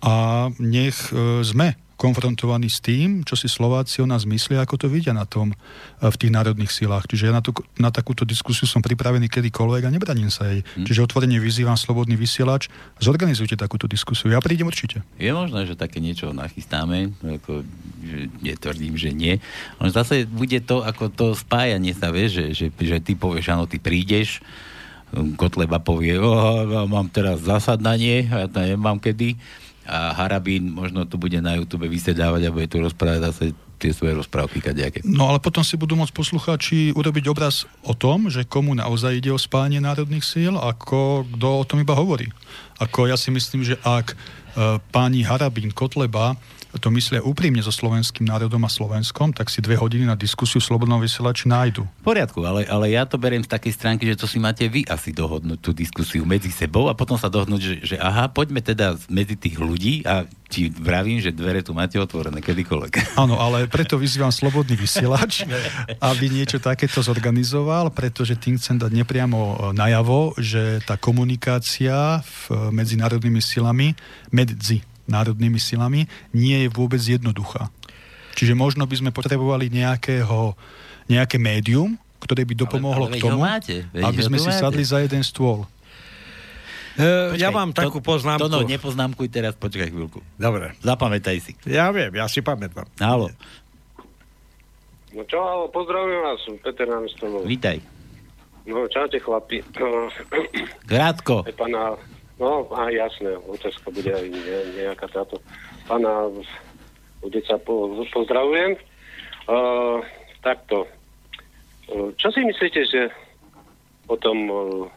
a 0.00 0.48
nech 0.62 1.10
e, 1.10 1.42
sme 1.42 1.74
konfrontovaní 2.00 2.72
s 2.72 2.80
tým, 2.80 3.20
čo 3.28 3.36
si 3.36 3.44
Slováci 3.44 4.00
o 4.00 4.08
nás 4.08 4.24
myslia, 4.24 4.64
ako 4.64 4.80
to 4.80 4.86
vidia 4.88 5.12
na 5.12 5.28
tom 5.28 5.52
e, 5.52 5.56
v 6.00 6.16
tých 6.16 6.32
národných 6.32 6.72
silách. 6.72 7.04
Čiže 7.04 7.28
ja 7.28 7.32
na, 7.36 7.44
to, 7.44 7.52
na 7.76 7.92
takúto 7.92 8.24
diskusiu 8.24 8.64
som 8.64 8.80
pripravený 8.80 9.28
kedykoľvek 9.28 9.84
a 9.84 9.92
nebraním 9.92 10.32
sa 10.32 10.48
jej. 10.48 10.64
Hm. 10.64 10.88
Čiže 10.88 11.04
otvorene 11.04 11.36
vyzývam 11.36 11.76
slobodný 11.76 12.16
vysielač, 12.16 12.72
zorganizujte 12.96 13.60
takúto 13.60 13.84
diskusiu. 13.84 14.32
Ja 14.32 14.40
prídem 14.40 14.72
určite. 14.72 15.04
Je 15.20 15.28
možné, 15.28 15.68
že 15.68 15.76
také 15.76 16.00
niečo 16.00 16.32
nachystáme, 16.32 17.12
ako, 17.20 17.68
že 18.00 18.32
netvrdím, 18.40 18.96
že 18.96 19.12
nie. 19.12 19.36
Ale 19.76 19.92
zase 19.92 20.24
bude 20.24 20.56
to 20.64 20.80
ako 20.80 21.12
to 21.12 21.26
spájanie 21.36 21.92
sa, 21.92 22.08
vieš, 22.08 22.40
že, 22.40 22.46
že, 22.56 22.66
že 22.72 22.96
ty 23.04 23.12
povieš, 23.12 23.52
áno, 23.52 23.68
ty 23.68 23.76
prídeš, 23.76 24.40
Kotleba 25.10 25.82
povie, 25.82 26.14
oh, 26.22 26.86
mám 26.86 27.10
teraz 27.10 27.42
zasadanie, 27.42 28.30
a 28.30 28.46
ja 28.46 28.48
to 28.48 28.62
nemám 28.62 29.02
kedy. 29.02 29.34
A 29.88 30.12
Harabín 30.12 30.70
možno 30.70 31.08
tu 31.08 31.16
bude 31.16 31.40
na 31.40 31.56
YouTube 31.56 31.88
vysedávať 31.88 32.46
a 32.46 32.54
bude 32.54 32.68
tu 32.68 32.78
rozprávať 32.78 33.20
zase 33.32 33.44
tie 33.80 33.96
svoje 33.96 34.12
rozprávky 34.12 34.60
kadejaké. 34.60 35.00
No 35.08 35.32
ale 35.32 35.40
potom 35.40 35.64
si 35.64 35.80
budú 35.80 35.96
môcť 35.96 36.12
poslucháči 36.12 36.92
urobiť 36.92 37.32
obraz 37.32 37.64
o 37.80 37.96
tom, 37.96 38.28
že 38.28 38.44
komu 38.44 38.76
naozaj 38.76 39.24
ide 39.24 39.32
o 39.32 39.40
spájanie 39.40 39.80
národných 39.80 40.20
síl, 40.20 40.52
ako 40.60 41.24
kto 41.24 41.48
o 41.48 41.64
tom 41.64 41.80
iba 41.80 41.96
hovorí. 41.96 42.28
Ako 42.76 43.08
ja 43.08 43.16
si 43.16 43.32
myslím, 43.32 43.64
že 43.64 43.80
ak 43.80 44.12
e, 44.12 44.16
páni 44.92 45.24
Harabín, 45.24 45.72
Kotleba 45.72 46.36
to 46.78 46.88
myslia 46.94 47.18
úprimne 47.18 47.58
so 47.58 47.74
slovenským 47.74 48.30
národom 48.30 48.62
a 48.62 48.70
Slovenskom, 48.70 49.34
tak 49.34 49.50
si 49.50 49.58
dve 49.58 49.74
hodiny 49.74 50.06
na 50.06 50.14
diskusiu 50.14 50.62
v 50.62 50.68
Slobodnom 50.70 51.02
vysielači 51.02 51.50
nájdu. 51.50 51.82
V 51.82 52.04
poriadku, 52.06 52.46
ale, 52.46 52.62
ale 52.70 52.94
ja 52.94 53.02
to 53.02 53.18
beriem 53.18 53.42
z 53.42 53.50
takej 53.50 53.72
stránky, 53.74 54.06
že 54.06 54.20
to 54.22 54.30
si 54.30 54.38
máte 54.38 54.62
vy 54.70 54.86
asi 54.86 55.10
dohodnúť 55.10 55.58
tú 55.58 55.74
diskusiu 55.74 56.22
medzi 56.22 56.54
sebou 56.54 56.86
a 56.86 56.94
potom 56.94 57.18
sa 57.18 57.26
dohodnúť, 57.26 57.60
že, 57.60 57.74
že 57.82 57.96
aha, 57.98 58.30
poďme 58.30 58.62
teda 58.62 58.94
medzi 59.10 59.34
tých 59.34 59.58
ľudí 59.58 60.06
a 60.06 60.28
ti 60.50 60.66
vravím, 60.66 61.22
že 61.22 61.30
dvere 61.30 61.62
tu 61.62 61.70
máte 61.70 61.94
otvorené 61.94 62.42
kedykoľvek. 62.42 63.14
Áno, 63.14 63.38
ale 63.38 63.70
preto 63.70 63.94
vyzývam 63.94 64.34
Slobodný 64.34 64.74
vysielač, 64.74 65.46
aby 66.10 66.26
niečo 66.26 66.58
takéto 66.58 67.02
zorganizoval, 67.02 67.94
pretože 67.94 68.34
tým 68.34 68.58
chcem 68.58 68.78
dať 68.78 68.90
nepriamo 68.90 69.38
e, 69.38 69.54
najavo, 69.78 70.34
že 70.38 70.82
tá 70.82 70.98
komunikácia 70.98 72.18
v, 72.22 72.74
medzi 72.74 72.98
národnými 72.98 73.38
silami, 73.38 73.94
medzi 74.34 74.82
národnými 75.10 75.58
silami, 75.58 76.06
nie 76.30 76.64
je 76.64 76.68
vôbec 76.70 77.02
jednoduchá. 77.02 77.68
Čiže 78.38 78.54
možno 78.54 78.86
by 78.86 78.94
sme 78.94 79.10
potrebovali 79.10 79.68
nejakého, 79.68 80.54
nejaké 81.10 81.36
médium, 81.36 81.98
ktoré 82.22 82.46
by 82.46 82.54
dopomohlo 82.54 83.10
ale 83.10 83.12
k 83.12 83.14
veď 83.18 83.22
ho 83.26 83.30
tomu, 83.34 83.42
máte, 83.42 83.76
aby 83.90 84.20
sme 84.22 84.38
si 84.38 84.48
máte. 84.48 84.60
sadli 84.62 84.84
za 84.86 85.02
jeden 85.02 85.26
stôl. 85.26 85.66
E, 86.94 87.34
ja 87.34 87.48
Počkaj, 87.50 87.54
mám 87.54 87.70
takú 87.72 87.98
to, 87.98 88.06
poznámku. 88.06 88.44
To 88.44 88.50
no, 88.50 88.62
nepoznámkuj 88.62 89.26
teraz, 89.28 89.56
počkaj 89.56 89.90
chvíľku. 89.90 90.20
Dobre, 90.36 90.76
Zapamätaj 90.80 91.36
si. 91.42 91.52
ja 91.66 91.90
viem, 91.90 92.12
ja 92.14 92.30
si 92.30 92.38
pamätám. 92.40 92.86
Halo, 93.02 93.28
No 95.10 95.26
čo, 95.26 95.42
ale 95.42 95.66
pozdravujem 95.74 96.22
vás, 96.22 96.38
Peter 96.62 96.86
Námestovol. 96.86 97.42
vítaj. 97.42 97.82
No, 98.62 98.86
čaute 98.86 99.18
chlapi. 99.18 99.58
Krátko. 100.86 101.42
Aj 101.42 101.54
pána, 101.58 101.98
no, 102.40 102.66
a 102.72 102.90
jasné, 102.90 103.36
otázka 103.36 103.92
bude 103.92 104.10
aj 104.10 104.26
ne, 104.26 104.58
nejaká 104.80 105.06
táto. 105.12 105.38
Pána 105.84 106.32
Udeca 107.20 107.60
po, 107.60 108.00
pozdravujem. 108.08 108.80
Uh, 109.44 110.00
takto. 110.40 110.88
Uh, 111.92 112.10
čo 112.16 112.32
si 112.32 112.40
myslíte, 112.40 112.80
že 112.88 113.12
o 114.08 114.16
tom 114.16 114.38
uh, 114.48 114.88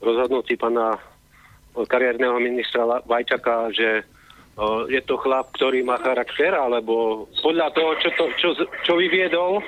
rozhodnutí 0.00 0.56
pána 0.56 0.96
uh, 0.96 1.84
kariérneho 1.84 2.40
ministra 2.40 3.04
Vajčaka, 3.04 3.76
že 3.76 4.00
uh, 4.56 4.88
je 4.88 5.04
to 5.04 5.20
chlap, 5.20 5.52
ktorý 5.52 5.84
má 5.84 6.00
charakter, 6.00 6.56
alebo 6.56 7.28
podľa 7.44 7.68
toho, 7.76 7.90
čo, 8.00 8.08
to, 8.16 8.24
čo, 8.40 8.48
čo 8.88 8.92
vyviedol, 8.96 9.60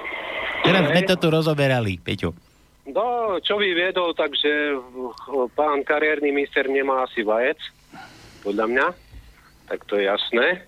Teraz 0.62 0.82
sme 0.88 1.02
to 1.02 1.14
tu 1.18 1.26
rozoberali, 1.28 1.98
Peťo. 1.98 2.51
No, 2.82 3.38
čo 3.38 3.62
vyviedol, 3.62 4.10
takže 4.18 4.74
uh, 4.74 5.46
pán 5.54 5.86
kariérny 5.86 6.34
minister 6.34 6.66
nemá 6.66 7.06
asi 7.06 7.22
vajec, 7.22 7.58
podľa 8.42 8.66
mňa, 8.66 8.86
tak 9.70 9.86
to 9.86 10.02
je 10.02 10.10
jasné. 10.10 10.66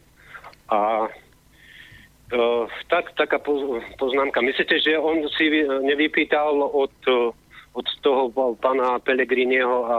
A 0.71 1.11
uh, 1.11 2.65
tak, 2.87 3.11
taká 3.19 3.43
poz, 3.43 3.83
poznámka. 3.99 4.39
Myslíte, 4.47 4.79
že 4.79 4.95
on 4.95 5.27
si 5.35 5.51
vy- 5.51 5.67
nevypýtal 5.67 6.55
od, 6.55 6.95
uh, 7.11 7.35
od 7.75 7.87
toho 7.99 8.31
pána 8.63 9.03
Pelegrinieho 9.03 9.79
a 9.91 9.99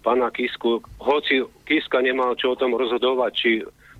pána 0.00 0.32
Kisku, 0.32 0.80
hoci 0.96 1.44
Kiska 1.68 2.00
nemal 2.00 2.32
čo 2.40 2.56
o 2.56 2.58
tom 2.58 2.72
rozhodovať, 2.72 3.32
či 3.36 3.50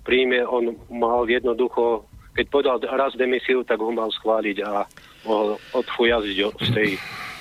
príjme, 0.09 0.41
on 0.49 0.73
mal 0.89 1.29
jednoducho, 1.29 2.09
keď 2.35 2.47
podal 2.49 2.77
raz 2.83 3.13
demisiu, 3.19 3.67
tak 3.67 3.83
ho 3.83 3.91
mal 3.91 4.11
schváliť 4.15 4.57
a 4.63 4.87
mohol 5.27 5.59
odfujaziť 5.75 6.39
o- 6.47 6.55
z 6.63 6.71
tej, 6.71 6.91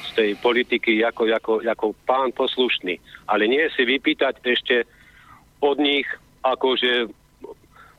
z 0.06 0.10
tej 0.16 0.30
politiky 0.42 1.06
ako, 1.06 1.24
ako, 1.30 1.54
ako 1.64 1.86
pán 2.04 2.34
poslušný. 2.34 2.98
Ale 3.30 3.46
nie 3.46 3.64
si 3.74 3.86
vypýtať 3.86 4.42
ešte 4.44 4.76
od 5.62 5.78
nich, 5.78 6.08
akože 6.42 7.12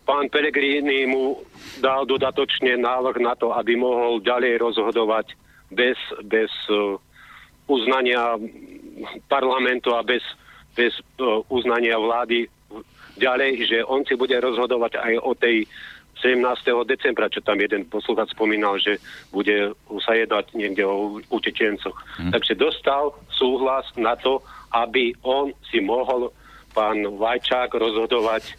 pán 0.09 0.26
Pelegrini 0.32 1.07
mu 1.07 1.38
dal 1.78 2.09
dodatočne 2.09 2.80
návrh 2.80 3.22
na 3.22 3.38
to, 3.38 3.55
aby 3.55 3.78
mohol 3.78 4.18
ďalej 4.18 4.59
rozhodovať 4.59 5.38
bez, 5.70 5.97
bez 6.26 6.51
uh, 6.66 6.99
uznania 7.70 8.34
parlamentu 9.30 9.95
a 9.95 10.03
bez, 10.03 10.24
bez 10.74 10.91
uh, 11.22 11.47
uznania 11.47 11.95
vlády 11.95 12.51
ďalej, 13.20 13.53
že 13.68 13.78
on 13.84 14.03
si 14.03 14.16
bude 14.16 14.34
rozhodovať 14.34 14.99
aj 14.99 15.14
o 15.20 15.32
tej 15.36 15.68
17. 16.20 16.40
decembra, 16.84 17.32
čo 17.32 17.40
tam 17.40 17.56
jeden 17.60 17.88
poslucháč 17.88 18.36
spomínal, 18.36 18.76
že 18.76 19.00
bude 19.32 19.72
sa 20.04 20.12
jednať 20.14 20.52
niekde 20.52 20.84
o 20.84 21.20
utečencoch. 21.32 21.96
Hmm. 22.20 22.32
Takže 22.32 22.54
dostal 22.54 23.16
súhlas 23.32 23.88
na 23.96 24.14
to, 24.14 24.44
aby 24.70 25.16
on 25.24 25.50
si 25.72 25.80
mohol 25.80 26.30
pán 26.70 27.02
Vajčák 27.02 27.74
rozhodovať 27.74 28.54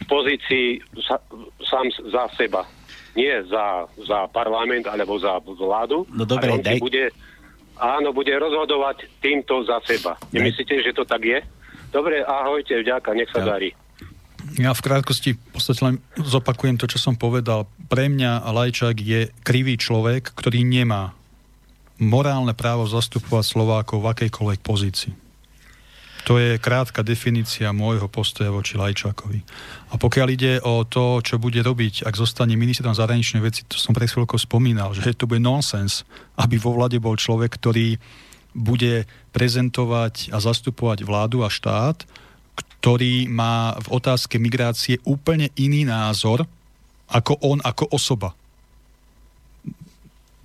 v 0.00 0.04
pozícii 0.08 0.66
sa, 1.04 1.20
sám 1.60 1.92
za 2.08 2.24
seba. 2.34 2.64
Nie 3.12 3.42
za, 3.44 3.84
za 4.06 4.30
parlament 4.30 4.88
alebo 4.88 5.20
za 5.20 5.42
vládu. 5.42 6.08
No 6.14 6.24
dobre, 6.24 6.56
daj... 6.62 6.80
bude, 6.80 7.10
áno, 7.76 8.14
bude 8.14 8.32
rozhodovať 8.32 9.10
týmto 9.20 9.66
za 9.66 9.82
seba. 9.84 10.16
Nemyslíte, 10.32 10.80
že 10.80 10.96
to 10.96 11.04
tak 11.04 11.20
je? 11.26 11.38
Dobre, 11.90 12.22
ahojte, 12.22 12.80
vďaka, 12.80 13.10
nech 13.18 13.28
sa 13.34 13.42
ja. 13.42 13.58
darí. 13.58 13.74
Ja 14.58 14.74
v 14.74 14.82
krátkosti 14.82 15.38
v 15.38 15.50
podstate 15.54 15.80
len 15.86 16.02
zopakujem 16.18 16.80
to, 16.80 16.90
čo 16.90 16.98
som 16.98 17.14
povedal. 17.14 17.70
Pre 17.86 18.06
mňa 18.10 18.50
Lajčák 18.50 18.96
je 18.98 19.30
krivý 19.46 19.78
človek, 19.78 20.34
ktorý 20.34 20.66
nemá 20.66 21.14
morálne 22.00 22.56
právo 22.56 22.88
zastupovať 22.88 23.44
Slovákov 23.44 24.02
v 24.02 24.10
akejkoľvek 24.10 24.60
pozícii. 24.64 25.12
To 26.28 26.36
je 26.36 26.60
krátka 26.60 27.00
definícia 27.00 27.72
môjho 27.72 28.04
postoja 28.08 28.52
voči 28.52 28.76
Lajčákovi. 28.76 29.40
A 29.92 29.94
pokiaľ 29.96 30.28
ide 30.28 30.52
o 30.60 30.84
to, 30.84 31.24
čo 31.24 31.40
bude 31.40 31.64
robiť, 31.64 32.04
ak 32.04 32.12
zostane 32.12 32.60
ministrom 32.60 32.92
zahraničnej 32.92 33.40
veci, 33.40 33.64
to 33.64 33.80
som 33.80 33.96
pred 33.96 34.08
chvíľkou 34.08 34.36
spomínal, 34.36 34.92
že 34.92 35.16
to 35.16 35.24
bude 35.24 35.40
nonsens, 35.40 36.04
aby 36.36 36.60
vo 36.60 36.76
vlade 36.76 37.00
bol 37.00 37.16
človek, 37.16 37.56
ktorý 37.56 37.96
bude 38.52 39.06
prezentovať 39.32 40.34
a 40.34 40.42
zastupovať 40.42 41.06
vládu 41.06 41.46
a 41.46 41.48
štát, 41.48 42.04
ktorý 42.60 43.28
má 43.28 43.76
v 43.80 43.88
otázke 43.96 44.36
migrácie 44.36 45.00
úplne 45.04 45.48
iný 45.56 45.84
názor 45.88 46.44
ako 47.10 47.36
on, 47.42 47.58
ako 47.60 47.90
osoba. 47.90 48.32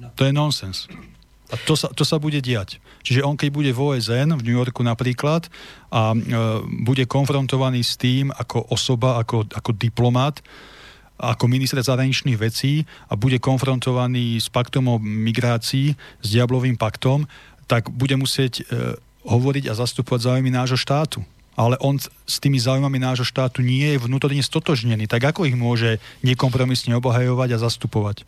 No. 0.02 0.12
To 0.18 0.26
je 0.26 0.34
nonsens. 0.34 0.90
A 1.54 1.56
to 1.62 1.78
sa, 1.78 1.94
to 1.94 2.02
sa 2.02 2.18
bude 2.18 2.42
diať. 2.42 2.82
Čiže 3.06 3.22
on, 3.22 3.38
keď 3.38 3.50
bude 3.54 3.70
v 3.70 3.80
OSN, 3.94 4.34
v 4.34 4.46
New 4.50 4.58
Yorku 4.58 4.82
napríklad, 4.82 5.46
a 5.94 6.12
e, 6.12 6.18
bude 6.82 7.06
konfrontovaný 7.06 7.86
s 7.86 7.94
tým 7.96 8.34
ako 8.34 8.74
osoba, 8.74 9.22
ako, 9.22 9.46
ako 9.54 9.72
diplomat, 9.78 10.42
ako 11.22 11.46
minister 11.46 11.80
zahraničných 11.80 12.36
vecí 12.36 12.84
a 13.08 13.14
bude 13.14 13.38
konfrontovaný 13.38 14.42
s 14.42 14.50
paktom 14.50 14.90
o 14.90 14.98
migrácii, 15.00 15.94
s 15.96 16.28
diablovým 16.28 16.76
paktom, 16.76 17.30
tak 17.70 17.94
bude 17.94 18.18
musieť 18.18 18.66
e, 18.66 18.98
hovoriť 19.24 19.70
a 19.70 19.78
zastupovať 19.78 20.34
záujmy 20.34 20.50
nášho 20.50 20.82
štátu 20.82 21.22
ale 21.56 21.80
on 21.80 21.96
s 22.00 22.38
tými 22.44 22.60
záujmami 22.60 23.00
nášho 23.00 23.24
štátu 23.24 23.64
nie 23.64 23.96
je 23.96 24.04
vnútorne 24.04 24.44
stotožnený. 24.44 25.08
Tak 25.08 25.36
ako 25.36 25.48
ich 25.48 25.56
môže 25.56 26.04
nekompromisne 26.22 26.96
obhajovať 27.00 27.56
a 27.56 27.62
zastupovať? 27.64 28.28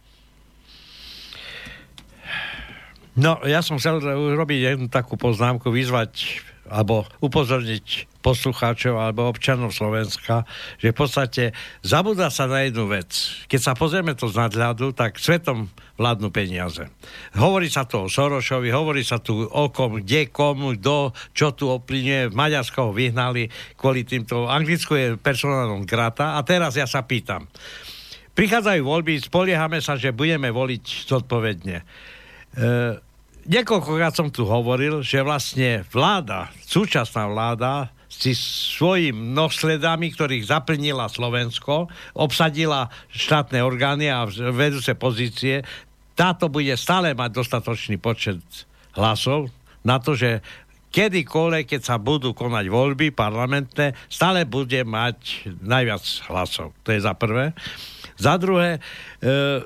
No, 3.18 3.42
ja 3.44 3.66
som 3.66 3.82
chcel 3.82 3.98
urobiť 4.00 4.78
jednu 4.78 4.88
takú 4.94 5.18
poznámku, 5.18 5.74
vyzvať 5.74 6.42
alebo 6.70 7.08
upozorniť 7.24 8.20
poslucháčov 8.22 9.00
alebo 9.00 9.32
občanov 9.32 9.72
Slovenska, 9.72 10.44
že 10.84 10.92
v 10.92 10.98
podstate 11.00 11.44
zabúda 11.80 12.28
sa 12.28 12.44
na 12.44 12.68
jednu 12.68 12.92
vec. 12.92 13.08
Keď 13.48 13.60
sa 13.62 13.74
pozrieme 13.74 14.12
to 14.20 14.28
z 14.28 14.36
nadhľadu, 14.36 14.92
tak 14.92 15.16
svetom 15.16 15.72
vládnu 15.96 16.30
peniaze. 16.30 16.84
Hovorí 17.40 17.72
sa 17.72 17.88
tu 17.88 18.04
o 18.04 18.12
Sorošovi, 18.12 18.70
hovorí 18.70 19.02
sa 19.02 19.24
tu 19.24 19.48
o 19.48 19.64
kom, 19.72 20.04
kde, 20.04 20.28
komu, 20.28 20.76
kto, 20.78 21.16
čo 21.32 21.56
tu 21.56 21.72
oplynie. 21.72 22.30
Maďarsko 22.30 22.92
ho 22.92 22.92
vyhnali 22.92 23.48
kvôli 23.80 24.04
týmto. 24.04 24.46
Anglicku 24.46 24.94
je 24.94 25.16
personálnom 25.16 25.88
grata. 25.88 26.36
A 26.38 26.44
teraz 26.44 26.76
ja 26.76 26.86
sa 26.86 27.08
pýtam. 27.08 27.50
Prichádzajú 28.38 28.82
voľby, 28.86 29.18
spoliehame 29.18 29.82
sa, 29.82 29.98
že 29.98 30.14
budeme 30.14 30.54
voliť 30.54 31.10
zodpovedne. 31.10 31.78
E, 31.82 31.84
niekoľkokrát 33.48 34.14
som 34.14 34.28
tu 34.28 34.44
hovoril, 34.44 35.02
že 35.02 35.24
vlastne 35.24 35.88
vláda, 35.90 36.52
súčasná 36.68 37.26
vláda, 37.32 37.90
si 38.08 38.34
svojim 38.34 39.36
nosledami, 39.36 40.16
ktorých 40.16 40.48
zaplnila 40.48 41.12
Slovensko, 41.12 41.92
obsadila 42.16 42.88
štátne 43.12 43.62
orgány 43.62 44.08
a 44.10 44.26
vedúce 44.52 44.96
pozície, 44.96 45.62
táto 46.18 46.50
bude 46.50 46.74
stále 46.80 47.14
mať 47.14 47.30
dostatočný 47.30 48.02
počet 48.02 48.42
hlasov 48.98 49.54
na 49.86 50.02
to, 50.02 50.18
že 50.18 50.42
kedykoľvek, 50.90 51.78
keď 51.78 51.82
sa 51.84 52.02
budú 52.02 52.34
konať 52.34 52.66
voľby 52.74 53.14
parlamentné, 53.14 53.94
stále 54.10 54.50
bude 54.50 54.82
mať 54.82 55.52
najviac 55.62 56.02
hlasov. 56.32 56.74
To 56.88 56.90
je 56.96 57.06
za 57.06 57.14
prvé. 57.14 57.54
Za 58.18 58.42
druhé, 58.42 58.82
e, 59.22 59.62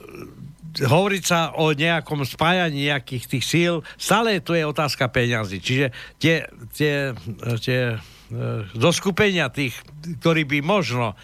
hovoriť 0.79 1.23
sa 1.23 1.51
o 1.59 1.75
nejakom 1.75 2.23
spájaní 2.23 2.87
nejakých 2.87 3.25
tých 3.27 3.43
síl, 3.43 3.73
stále 3.99 4.39
tu 4.39 4.55
je 4.55 4.63
otázka 4.63 5.11
peňazí. 5.11 5.59
Čiže 5.59 5.91
tie, 6.15 6.47
tie, 6.71 7.11
tie 7.59 7.81
e, 7.91 7.97
zoskupenia 8.79 9.51
tých, 9.51 9.75
ktorí 10.23 10.47
by 10.47 10.59
možno 10.63 11.19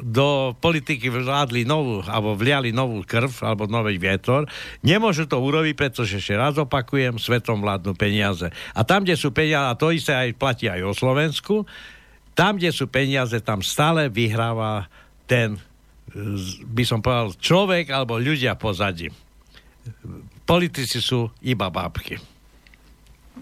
do 0.00 0.56
politiky 0.56 1.12
vládli 1.12 1.68
novú, 1.68 2.00
alebo 2.08 2.32
vliali 2.32 2.72
novú 2.72 3.04
krv, 3.04 3.28
alebo 3.44 3.68
nový 3.68 4.00
vietor, 4.00 4.48
nemôžu 4.80 5.28
to 5.28 5.36
urobiť, 5.36 5.74
pretože 5.76 6.24
ešte 6.24 6.40
raz 6.40 6.56
opakujem, 6.56 7.20
svetom 7.20 7.60
vládnu 7.60 7.92
peniaze. 7.92 8.48
A 8.72 8.80
tam, 8.88 9.04
kde 9.04 9.20
sú 9.20 9.28
peniaze, 9.28 9.68
a 9.68 9.76
to 9.76 9.92
isté 9.92 10.16
aj 10.16 10.40
platí 10.40 10.72
aj 10.72 10.80
o 10.88 10.96
Slovensku, 10.96 11.68
tam, 12.32 12.56
kde 12.56 12.72
sú 12.72 12.88
peniaze, 12.88 13.36
tam 13.44 13.60
stále 13.60 14.08
vyhráva 14.08 14.88
ten 15.28 15.60
by 16.64 16.84
som 16.84 17.04
povedal, 17.04 17.36
človek 17.36 17.92
alebo 17.92 18.16
ľudia 18.16 18.56
pozadí. 18.56 19.12
Politici 20.48 21.00
sú 21.00 21.28
iba 21.44 21.68
bábky. 21.68 22.16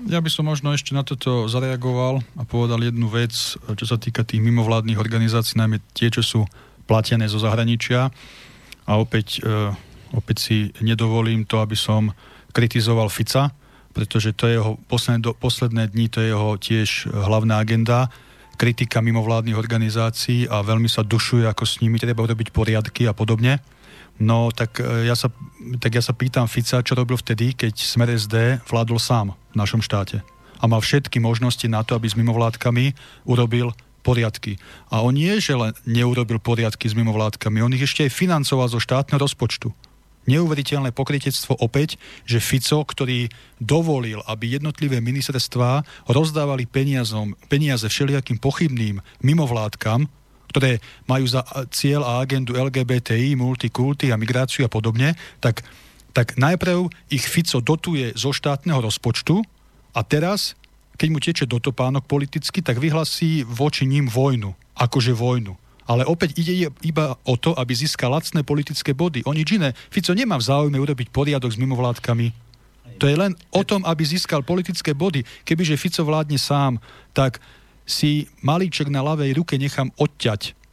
Ja 0.05 0.21
by 0.21 0.29
som 0.29 0.45
možno 0.45 0.77
ešte 0.77 0.93
na 0.93 1.01
toto 1.01 1.49
zareagoval 1.49 2.21
a 2.37 2.43
povedal 2.45 2.85
jednu 2.85 3.09
vec, 3.09 3.33
čo 3.57 3.87
sa 3.89 3.97
týka 3.97 4.29
tých 4.29 4.45
mimovládnych 4.45 5.01
organizácií, 5.01 5.57
najmä 5.57 5.81
tie, 5.97 6.13
čo 6.13 6.21
sú 6.21 6.41
platené 6.85 7.25
zo 7.33 7.41
zahraničia. 7.41 8.13
A 8.87 8.93
opäť, 9.01 9.41
e, 9.41 9.73
opäť 10.13 10.37
si 10.39 10.57
nedovolím 10.85 11.49
to, 11.49 11.65
aby 11.65 11.75
som 11.75 12.13
kritizoval 12.53 13.09
Fica, 13.09 13.57
pretože 13.97 14.37
to 14.37 14.45
je 14.47 14.61
jeho 14.61 14.77
posledné, 14.93 15.33
posledné 15.41 15.83
dni, 15.97 16.07
to 16.13 16.21
je 16.21 16.29
jeho 16.29 16.51
tiež 16.61 17.09
hlavná 17.09 17.57
agenda 17.65 18.13
kritika 18.57 19.05
mimovládnych 19.05 19.55
organizácií 19.55 20.49
a 20.49 20.65
veľmi 20.65 20.89
sa 20.89 21.05
dušuje, 21.05 21.47
ako 21.47 21.63
s 21.63 21.79
nimi 21.85 22.01
treba 22.01 22.25
robiť 22.25 22.51
poriadky 22.51 23.05
a 23.07 23.13
podobne. 23.13 23.61
No 24.17 24.49
tak 24.49 24.81
e, 24.81 25.05
ja 25.05 25.13
sa, 25.13 25.29
tak 25.77 25.93
ja 25.93 26.03
sa 26.03 26.17
pýtam 26.17 26.49
Fica, 26.49 26.81
čo 26.81 26.97
robil 26.97 27.21
vtedy, 27.21 27.53
keď 27.53 27.77
Smer 27.77 28.09
SD 28.17 28.65
vládol 28.65 28.97
sám 28.97 29.37
v 29.53 29.55
našom 29.55 29.85
štáte. 29.85 30.25
A 30.57 30.65
mal 30.65 30.81
všetky 30.81 31.21
možnosti 31.21 31.69
na 31.69 31.85
to, 31.85 32.01
aby 32.01 32.09
s 32.09 32.17
mimovládkami 32.17 32.97
urobil 33.29 33.77
poriadky. 34.01 34.57
A 34.89 35.05
on 35.05 35.13
nie, 35.13 35.37
že 35.37 35.53
len 35.53 35.77
neurobil 35.85 36.41
poriadky 36.41 36.89
s 36.89 36.97
mimovládkami, 36.97 37.61
on 37.61 37.77
ich 37.77 37.85
ešte 37.85 38.09
aj 38.09 38.17
financoval 38.17 38.73
zo 38.73 38.81
štátneho 38.81 39.21
rozpočtu 39.21 39.69
neuveriteľné 40.27 40.91
pokrytectvo 40.93 41.59
opäť, 41.63 41.97
že 42.27 42.43
Fico, 42.43 42.83
ktorý 42.83 43.31
dovolil, 43.59 44.21
aby 44.27 44.59
jednotlivé 44.59 44.99
ministerstvá 45.03 45.83
rozdávali 46.11 46.67
peniazom, 46.67 47.39
peniaze 47.47 47.87
všelijakým 47.87 48.39
pochybným 48.43 49.01
mimovládkam, 49.23 50.11
ktoré 50.51 50.79
majú 51.11 51.27
za 51.27 51.43
cieľ 51.75 52.07
a 52.07 52.13
agendu 52.23 52.55
LGBTI, 52.55 53.35
multikulty 53.35 54.11
a 54.11 54.21
migráciu 54.21 54.67
a 54.67 54.73
podobne, 54.73 55.19
tak, 55.43 55.67
tak 56.15 56.39
najprv 56.39 56.91
ich 57.11 57.27
Fico 57.27 57.59
dotuje 57.59 58.15
zo 58.15 58.31
štátneho 58.31 58.79
rozpočtu 58.83 59.43
a 59.97 60.01
teraz, 60.07 60.55
keď 60.97 61.09
mu 61.13 61.19
teče 61.21 61.45
dotopánok 61.45 62.09
politicky, 62.09 62.65
tak 62.65 62.81
vyhlasí 62.81 63.45
voči 63.45 63.85
ním 63.85 64.09
vojnu. 64.09 64.55
Akože 64.77 65.17
vojnu 65.17 65.66
ale 65.87 66.03
opäť 66.05 66.35
ide 66.43 66.69
iba 66.83 67.15
o 67.23 67.35
to, 67.39 67.55
aby 67.55 67.73
získal 67.73 68.11
lacné 68.11 68.43
politické 68.43 68.93
body. 68.93 69.23
O 69.25 69.33
nič 69.33 69.55
iné. 69.55 69.73
Fico 69.89 70.13
nemá 70.13 70.37
v 70.37 70.47
záujme 70.47 70.79
urobiť 70.83 71.15
poriadok 71.15 71.55
s 71.55 71.61
mimovládkami. 71.63 72.35
To 72.99 73.07
je 73.07 73.17
len 73.17 73.33
o 73.53 73.63
tom, 73.63 73.87
aby 73.87 74.03
získal 74.03 74.43
politické 74.43 74.93
body. 74.93 75.23
Kebyže 75.47 75.79
Fico 75.79 76.03
vládne 76.03 76.41
sám, 76.41 76.83
tak 77.15 77.39
si 77.87 78.27
malíček 78.43 78.91
na 78.91 79.01
ľavej 79.01 79.39
ruke 79.39 79.55
nechám 79.55 79.95
odťať 79.95 80.66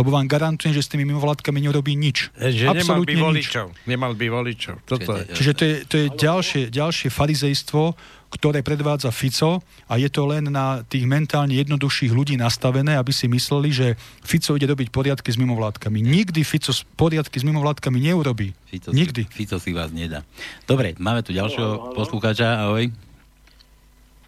Lebo 0.00 0.10
vám 0.10 0.24
garantujem, 0.24 0.72
že 0.72 0.80
s 0.80 0.88
tými 0.88 1.04
mimovládkami 1.04 1.60
neurobí 1.60 1.92
nič. 1.92 2.32
Že 2.32 2.72
nemal 2.74 3.04
by 3.04 3.12
nič. 3.12 3.20
voličov. 3.20 3.66
Nemal 3.84 4.12
by 4.16 4.26
voličov. 4.26 4.74
Toto 4.82 5.12
je. 5.12 5.28
Čiže 5.30 5.52
to 5.52 5.62
je, 5.62 5.74
to 5.84 5.94
je 5.94 6.06
ďalšie, 6.10 6.62
ďalšie 6.72 7.08
farizejstvo, 7.08 7.82
ktoré 8.30 8.62
predvádza 8.62 9.10
Fico 9.10 9.58
a 9.84 9.98
je 9.98 10.06
to 10.06 10.22
len 10.24 10.48
na 10.48 10.80
tých 10.80 11.02
mentálne 11.02 11.50
jednoduchších 11.52 12.08
ľudí 12.08 12.38
nastavené, 12.38 12.94
aby 12.94 13.10
si 13.10 13.26
mysleli, 13.26 13.68
že 13.68 13.86
Fico 14.22 14.54
ide 14.54 14.64
robiť 14.64 14.88
poriadky 14.88 15.28
s 15.28 15.36
mimovládkami. 15.36 15.98
Nikdy 15.98 16.40
Fico 16.40 16.70
s- 16.70 16.86
poriadky 16.94 17.36
s 17.36 17.44
mimovládkami 17.44 17.98
neurobí. 18.00 18.54
Fico 18.64 18.94
Nikdy. 18.94 19.26
Si, 19.26 19.34
Fico 19.34 19.58
si 19.58 19.74
vás 19.74 19.90
nedá. 19.90 20.22
Dobre, 20.62 20.94
máme 20.96 21.20
tu 21.20 21.34
ďalšieho 21.34 21.92
poslucháča. 21.92 22.70
Ahoj. 22.70 22.88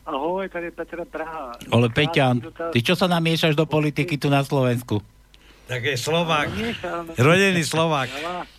Ahoj, 0.03 0.51
tady 0.51 0.65
je 0.65 0.75
Petr 0.75 1.07
Praha. 1.07 1.55
Ale 1.71 1.87
Peťan, 1.87 2.43
ty 2.75 2.83
čo 2.83 2.99
sa 2.99 3.07
namiešaš 3.07 3.55
do 3.55 3.71
politiky 3.71 4.19
tu 4.19 4.27
na 4.27 4.43
Slovensku? 4.43 4.99
Tak 5.73 5.85
je 5.89 5.97
Slovák. 5.97 6.53
Nemiešam. 6.53 7.03
Rodený 7.17 7.65
Slovák. 7.65 8.09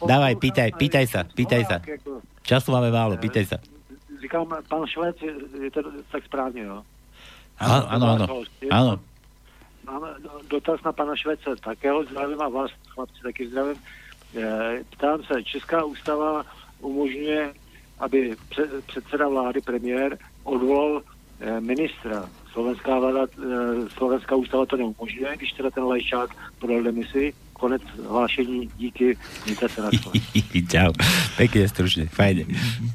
Dávaj, 0.02 0.34
pýtaj, 0.42 0.70
pýtaj 0.74 1.06
sa, 1.06 1.22
pýtaj 1.22 1.62
sa. 1.70 1.78
Času 2.42 2.74
máme 2.74 2.90
málo, 2.90 3.22
pýtaj 3.22 3.46
sa. 3.54 3.58
říkám, 4.18 4.50
pan 4.66 4.88
Švec, 4.88 5.16
je, 5.62 5.72
to 5.72 5.82
tak 6.12 6.26
správně, 6.26 6.62
jo? 6.62 6.82
Áno, 7.60 7.86
áno, 7.86 8.06
áno. 8.18 8.26
Áno. 8.72 8.94
Mám 9.86 10.02
dotaz 10.50 10.82
na 10.82 10.90
pana 10.90 11.14
Švece, 11.14 11.54
takého 11.62 12.02
zdravím 12.10 12.42
a 12.42 12.50
vás, 12.50 12.72
chlapci, 12.90 13.20
taky 13.24 13.48
zdravím. 13.48 13.78
Eh, 14.34 14.82
Ptám 14.98 15.24
se, 15.24 15.44
Česká 15.44 15.84
ústava 15.86 16.42
umožňuje, 16.82 17.54
aby 18.00 18.36
pře- 18.50 18.82
předseda 18.90 19.28
vlády, 19.28 19.62
premiér, 19.62 20.18
odvolal 20.44 21.04
ministra. 21.60 22.30
Slovenská, 22.54 23.00
vláda, 23.00 23.26
eh, 23.26 23.90
Slovenská 23.98 24.36
ústava 24.36 24.66
to 24.66 24.78
neumožňuje, 24.78 25.38
když 25.38 25.52
teda 25.52 25.70
ten 25.70 25.84
Lajčák 25.84 26.30
podal 26.60 26.84
demisi. 26.84 27.34
Konec 27.54 27.82
hlášení, 28.08 28.70
díky, 28.78 29.18
mějte 29.46 29.70
se 29.70 29.82
na. 29.82 29.90
Čau. 30.72 30.92
Pekne, 31.38 31.64
stručne, 31.70 32.06
fajne. 32.12 32.44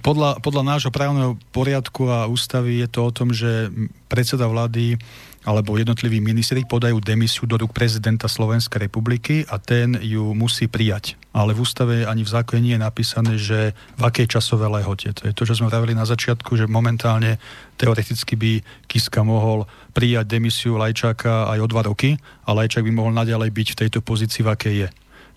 Podľa, 0.04 0.44
podľa 0.44 0.62
nášho 0.62 0.92
právneho 0.92 1.40
poriadku 1.50 2.04
a 2.10 2.28
ústavy 2.28 2.84
je 2.84 2.88
to 2.90 3.00
o 3.08 3.14
tom, 3.14 3.32
že 3.32 3.72
predseda 4.12 4.44
vlády 4.44 5.00
alebo 5.48 5.80
jednotliví 5.80 6.20
ministri 6.20 6.60
podajú 6.68 7.00
demisiu 7.00 7.48
do 7.48 7.56
rúk 7.56 7.72
prezidenta 7.72 8.28
Slovenskej 8.28 8.84
republiky 8.84 9.48
a 9.48 9.56
ten 9.56 9.96
ju 9.96 10.36
musí 10.36 10.68
prijať. 10.68 11.16
Ale 11.32 11.56
v 11.56 11.64
ústave 11.64 12.04
ani 12.04 12.20
v 12.20 12.32
zákone 12.36 12.60
nie 12.60 12.76
je 12.76 12.84
napísané, 12.84 13.32
že 13.40 13.72
v 13.96 14.02
akej 14.04 14.28
časovej 14.28 14.68
lehote. 14.68 15.08
To 15.16 15.22
je 15.24 15.32
to, 15.32 15.48
čo 15.48 15.56
sme 15.56 15.72
vravili 15.72 15.96
na 15.96 16.04
začiatku, 16.04 16.52
že 16.60 16.68
momentálne 16.68 17.40
teoreticky 17.80 18.36
by 18.36 18.52
Kiska 18.84 19.24
mohol 19.24 19.64
prijať 19.96 20.28
demisiu 20.28 20.76
Lajčáka 20.76 21.48
aj 21.48 21.64
o 21.64 21.70
dva 21.72 21.88
roky 21.88 22.20
a 22.44 22.52
Lajčák 22.52 22.84
by 22.84 22.92
mohol 22.92 23.16
naďalej 23.16 23.48
byť 23.48 23.68
v 23.72 23.78
tejto 23.88 24.04
pozícii, 24.04 24.44
v 24.44 24.52
akej 24.52 24.76
je. 24.84 24.88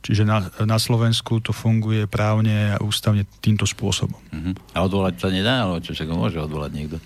Čiže 0.01 0.25
na, 0.25 0.41
na 0.65 0.81
Slovensku 0.81 1.37
to 1.45 1.53
funguje 1.53 2.09
právne 2.09 2.73
a 2.73 2.81
ústavne 2.81 3.21
týmto 3.37 3.69
spôsobom. 3.69 4.17
Uh-huh. 4.17 4.53
A 4.73 4.81
odvolať 4.81 5.21
sa 5.21 5.29
nedá, 5.29 5.69
ale 5.69 5.77
čo 5.85 5.93
však 5.93 6.09
ho 6.09 6.17
môže 6.17 6.41
odvolať 6.41 6.71
niekto? 6.73 6.97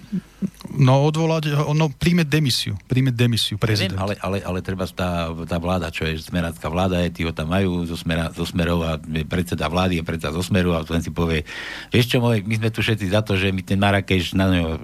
No 0.79 1.03
odvolať, 1.03 1.51
no 1.75 1.91
príjme 1.91 2.23
demisiu. 2.23 2.79
Príjme 2.87 3.11
demisiu 3.11 3.59
Viem, 3.59 3.67
prezident. 3.67 3.99
ale, 3.99 4.15
ale, 4.23 4.39
ale 4.47 4.63
treba 4.63 4.87
tá, 4.87 5.27
tá 5.43 5.57
vláda, 5.59 5.91
čo 5.91 6.07
je 6.07 6.23
smerácká 6.23 6.71
vláda, 6.71 7.03
je, 7.03 7.19
tí 7.19 7.21
ho 7.27 7.35
tam 7.35 7.51
majú 7.51 7.83
zo, 7.83 7.99
smera, 7.99 8.31
zo 8.31 8.47
smerov 8.47 8.79
a 8.87 8.95
predseda 9.27 9.67
vlády 9.67 9.99
je 9.99 10.03
predseda 10.07 10.31
zo 10.31 10.43
smeru 10.43 10.71
a 10.71 10.79
len 10.87 11.03
si 11.03 11.11
povie, 11.11 11.43
vieš 11.91 12.15
čo, 12.15 12.23
môj, 12.23 12.47
my 12.47 12.55
sme 12.63 12.69
tu 12.71 12.79
všetci 12.79 13.11
za 13.11 13.19
to, 13.27 13.35
že 13.35 13.51
my 13.51 13.59
ten 13.59 13.75
Marrakeš 13.75 14.39
na 14.39 14.47
ňo 14.47 14.79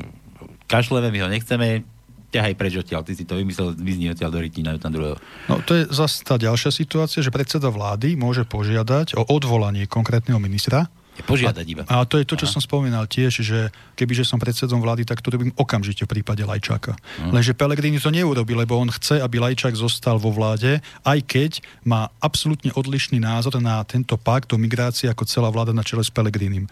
kašleme, 0.67 1.11
my 1.11 1.19
ho 1.23 1.29
nechceme, 1.31 1.87
ťahaj 2.31 2.53
preč 2.55 2.73
odtiaľ, 2.79 3.03
ty 3.03 3.13
si 3.13 3.27
to 3.27 3.35
vymyslel, 3.35 3.75
vyzni 3.75 4.07
odtiaľ 4.09 4.31
do 4.31 4.39
rytina, 4.39 4.79
tam 4.79 4.95
druhého. 4.95 5.19
No 5.51 5.59
to 5.61 5.75
je 5.75 5.83
zase 5.91 6.23
tá 6.23 6.39
ďalšia 6.39 6.71
situácia, 6.71 7.19
že 7.19 7.29
predseda 7.29 7.67
vlády 7.67 8.15
môže 8.15 8.47
požiadať 8.47 9.19
o 9.19 9.27
odvolanie 9.27 9.85
konkrétneho 9.85 10.39
ministra. 10.39 10.87
Je 11.19 11.27
požiadať 11.27 11.65
iba. 11.67 11.83
A 11.91 12.07
to 12.07 12.15
je 12.15 12.23
to, 12.23 12.39
čo 12.39 12.47
som 12.47 12.63
spomínal 12.63 13.03
tiež, 13.03 13.43
že 13.43 13.67
kebyže 13.99 14.23
som 14.23 14.39
predsedom 14.39 14.79
vlády, 14.79 15.03
tak 15.03 15.19
to 15.19 15.27
robím 15.27 15.51
okamžite 15.59 16.07
v 16.07 16.11
prípade 16.17 16.39
Lajčáka. 16.47 16.95
Lenže 17.35 17.51
Pelegrini 17.51 17.99
to 17.99 18.15
neurobi, 18.15 18.55
lebo 18.55 18.79
on 18.79 18.87
chce, 18.87 19.19
aby 19.19 19.43
Lajčák 19.43 19.75
zostal 19.75 20.15
vo 20.15 20.31
vláde, 20.31 20.79
aj 21.03 21.19
keď 21.27 21.51
má 21.83 22.07
absolútne 22.23 22.71
odlišný 22.71 23.19
názor 23.19 23.59
na 23.59 23.83
tento 23.83 24.15
pakt 24.15 24.55
o 24.55 24.57
migrácii 24.57 25.11
ako 25.11 25.27
celá 25.27 25.51
vláda 25.51 25.75
na 25.75 25.83
čele 25.83 25.99
s 25.99 26.07
Pelegrinim. 26.07 26.71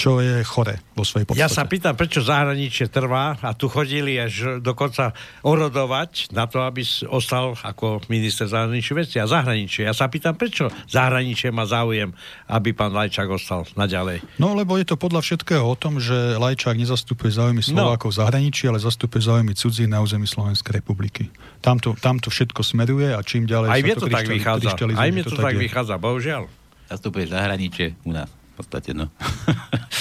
Čo 0.00 0.24
je 0.24 0.40
chore 0.48 0.80
vo 0.96 1.04
svojej 1.04 1.28
podstate. 1.28 1.44
Ja 1.44 1.52
sa 1.52 1.68
pýtam, 1.68 1.92
prečo 1.92 2.24
zahraničie 2.24 2.88
trvá 2.88 3.36
a 3.44 3.52
tu 3.52 3.68
chodili 3.68 4.16
až 4.16 4.64
dokonca 4.64 5.12
orodovať 5.44 6.32
na 6.32 6.48
to, 6.48 6.64
aby 6.64 6.80
ostal 7.12 7.52
ako 7.60 8.00
minister 8.08 8.48
zahraničných 8.48 8.98
vecí 9.04 9.16
a 9.20 9.28
zahraničie. 9.28 9.84
Ja 9.84 9.92
sa 9.92 10.08
pýtam, 10.08 10.40
prečo 10.40 10.72
zahraničie 10.88 11.52
má 11.52 11.68
záujem, 11.68 12.16
aby 12.48 12.72
pán 12.72 12.96
Lajčák 12.96 13.28
ostal 13.28 13.68
naďalej. 13.76 14.24
No, 14.40 14.56
lebo 14.56 14.80
je 14.80 14.88
to 14.88 14.96
podľa 14.96 15.20
všetkého 15.20 15.60
o 15.60 15.76
tom, 15.76 16.00
že 16.00 16.40
Lajčák 16.40 16.80
nezastupuje 16.80 17.36
záujmy 17.36 17.60
Slovákov 17.60 18.16
v 18.16 18.24
zahraničí, 18.24 18.64
ale 18.72 18.80
zastupuje 18.80 19.20
záujmy 19.20 19.52
cudzí 19.52 19.84
na 19.84 20.00
území 20.00 20.24
Slovenskej 20.24 20.80
republiky. 20.80 21.28
Tamto, 21.60 21.92
tamto 22.00 22.32
všetko 22.32 22.64
smeruje 22.64 23.12
a 23.12 23.20
čím 23.20 23.44
ďalej 23.44 23.68
Aj 23.68 23.80
mne 23.84 23.96
to 24.00 24.08
to 24.08 24.16
tak 24.16 24.26
vychádza. 24.26 24.70
Aj 24.96 25.10
mne 25.12 25.24
to 25.28 25.36
tak 25.36 25.54
je. 25.54 25.60
vychádza, 25.60 25.94
bohužiaľ. 26.00 26.48
Zastupuje 26.88 27.28
zahraničie 27.28 27.94
u 28.08 28.16
nás. 28.16 28.39
Podstate, 28.60 28.92
no. 28.92 29.08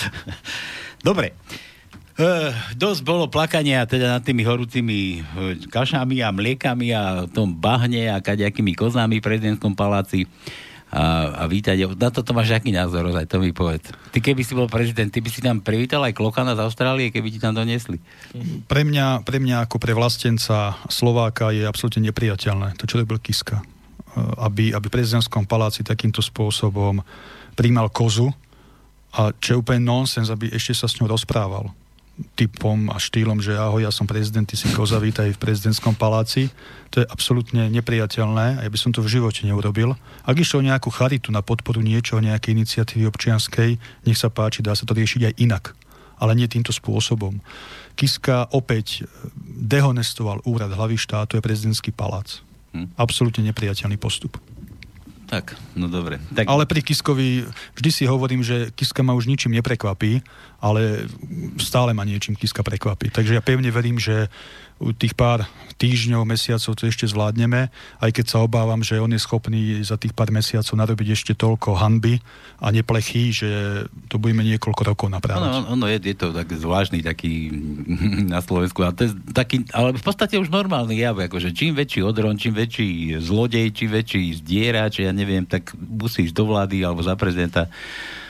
Dobre. 1.08 1.32
Uh, 2.20 2.52
dosť 2.76 3.02
bolo 3.08 3.32
plakania 3.32 3.88
teda 3.88 4.20
nad 4.20 4.22
tými 4.28 4.44
horúcimi 4.44 5.24
eh, 5.24 5.56
kašami 5.72 6.20
a 6.20 6.36
mliekami 6.36 6.92
a 6.92 7.24
tom 7.32 7.56
bahne 7.56 8.12
a 8.12 8.20
kaďakými 8.20 8.76
kozami 8.76 9.24
v 9.24 9.28
prezidentskom 9.32 9.72
paláci 9.72 10.28
a, 10.90 11.32
a 11.40 11.44
vítať. 11.46 11.96
Na 11.96 12.10
toto 12.10 12.34
máš 12.34 12.52
aký 12.52 12.74
názor, 12.74 13.08
aj 13.14 13.30
to 13.30 13.38
mi 13.38 13.54
povedz. 13.54 13.94
Ty 14.10 14.20
keby 14.20 14.42
si 14.42 14.58
bol 14.58 14.66
prezident, 14.66 15.08
ty 15.08 15.22
by 15.22 15.30
si 15.30 15.40
tam 15.40 15.62
privítal 15.62 16.02
aj 16.02 16.18
klokana 16.18 16.58
z 16.58 16.66
Austrálie, 16.66 17.14
keby 17.14 17.30
ti 17.30 17.40
tam 17.40 17.54
donesli. 17.54 18.02
Pre 18.66 18.82
mňa, 18.84 19.22
pre 19.22 19.38
mňa 19.38 19.70
ako 19.70 19.78
pre 19.78 19.94
vlastenca 19.94 20.76
Slováka 20.90 21.54
je 21.54 21.64
absolútne 21.64 22.10
nepriateľné 22.10 22.76
to, 22.82 22.90
čo 22.90 23.00
robil 23.00 23.22
Kiska. 23.22 23.62
E, 23.62 23.64
Aby, 24.42 24.74
aby 24.74 24.86
v 24.90 24.96
prezidentskom 25.00 25.46
paláci 25.46 25.86
takýmto 25.86 26.26
spôsobom 26.26 27.06
príjmal 27.54 27.94
kozu 27.94 28.34
a 29.16 29.34
čo 29.34 29.58
je 29.58 29.62
úplne 29.62 29.82
nonsens, 29.82 30.30
aby 30.30 30.54
ešte 30.54 30.78
sa 30.78 30.86
s 30.86 30.98
ňou 31.02 31.10
rozprával 31.10 31.74
typom 32.36 32.92
a 32.92 33.00
štýlom, 33.00 33.40
že 33.40 33.56
ahoj, 33.56 33.80
ja 33.80 33.92
som 33.96 34.04
prezident, 34.04 34.44
ty 34.44 34.60
si 34.60 34.68
koza, 34.76 35.00
vítaj 35.00 35.32
v 35.32 35.40
prezidentskom 35.40 35.96
paláci. 35.96 36.52
To 36.92 37.00
je 37.00 37.08
absolútne 37.08 37.72
nepriateľné 37.72 38.60
a 38.60 38.62
ja 38.68 38.70
by 38.70 38.76
som 38.76 38.92
to 38.92 39.00
v 39.00 39.08
živote 39.08 39.48
neurobil. 39.48 39.96
Ak 40.28 40.36
išlo 40.36 40.60
o 40.60 40.68
nejakú 40.68 40.92
charitu 40.92 41.32
na 41.32 41.40
podporu 41.40 41.80
niečoho, 41.80 42.20
nejakej 42.20 42.60
iniciatívy 42.60 43.08
občianskej, 43.08 43.80
nech 44.04 44.20
sa 44.20 44.28
páči, 44.28 44.60
dá 44.60 44.76
sa 44.76 44.84
to 44.84 44.92
riešiť 44.92 45.32
aj 45.32 45.36
inak 45.40 45.66
ale 46.20 46.36
nie 46.36 46.52
týmto 46.52 46.76
spôsobom. 46.76 47.40
Kiska 47.96 48.52
opäť 48.52 49.08
dehonestoval 49.48 50.44
úrad 50.44 50.72
hlavy 50.76 51.00
štátu, 51.00 51.40
je 51.40 51.44
prezidentský 51.44 51.96
palác. 51.96 52.44
Hm. 52.76 52.92
Absolútne 53.00 53.48
nepriateľný 53.48 53.96
postup. 53.96 54.36
Tak, 55.30 55.54
no 55.78 55.86
dobre. 55.86 56.18
Tak, 56.34 56.50
Ale 56.50 56.66
pri 56.66 56.82
Kiskovi 56.82 57.46
vždy 57.78 57.90
si 57.94 58.04
hovorím, 58.10 58.42
že 58.42 58.74
Kiska 58.74 59.06
ma 59.06 59.14
už 59.14 59.30
ničím 59.30 59.54
neprekvapí, 59.54 60.26
ale 60.60 61.08
stále 61.60 61.96
ma 61.96 62.04
niečím 62.04 62.36
Kiska 62.36 62.64
prekvapí. 62.64 63.12
Takže 63.12 63.36
ja 63.36 63.44
pevne 63.44 63.72
verím, 63.72 64.00
že 64.00 64.28
tých 64.96 65.12
pár 65.12 65.44
týždňov, 65.76 66.24
mesiacov 66.24 66.72
to 66.72 66.88
ešte 66.88 67.04
zvládneme, 67.08 67.68
aj 68.00 68.12
keď 68.16 68.26
sa 68.32 68.38
obávam, 68.44 68.80
že 68.80 69.00
on 69.00 69.12
je 69.12 69.20
schopný 69.20 69.84
za 69.84 70.00
tých 70.00 70.16
pár 70.16 70.32
mesiacov 70.32 70.72
narobiť 70.72 71.08
ešte 71.12 71.34
toľko 71.36 71.76
hanby 71.76 72.24
a 72.64 72.72
neplechy, 72.72 73.36
že 73.36 73.50
to 74.08 74.16
budeme 74.16 74.44
niekoľko 74.48 74.82
rokov 74.88 75.08
naprávať. 75.12 75.52
Ono, 75.52 75.76
ono 75.76 75.86
je, 75.92 76.00
je 76.00 76.16
to 76.16 76.32
tak 76.32 76.48
zvláštny 76.48 77.04
taký 77.04 77.52
na 78.34 78.40
Slovensku. 78.40 78.80
A 78.88 78.96
to 78.96 79.08
je 79.08 79.12
taký, 79.36 79.68
ale 79.76 79.96
v 79.96 80.04
podstate 80.04 80.40
už 80.40 80.48
normálny 80.48 80.96
jav, 80.96 81.20
akože 81.20 81.52
čím 81.52 81.76
väčší 81.76 82.00
odron, 82.04 82.40
čím 82.40 82.56
väčší 82.56 83.20
zlodej, 83.20 83.76
čím 83.76 83.92
väčší 83.92 84.40
zdierač, 84.40 85.04
ja 85.04 85.12
neviem, 85.12 85.44
tak 85.44 85.76
musíš 85.76 86.32
do 86.32 86.48
vlády 86.48 86.88
alebo 86.88 87.04
za 87.04 87.20
prezidenta. 87.20 87.68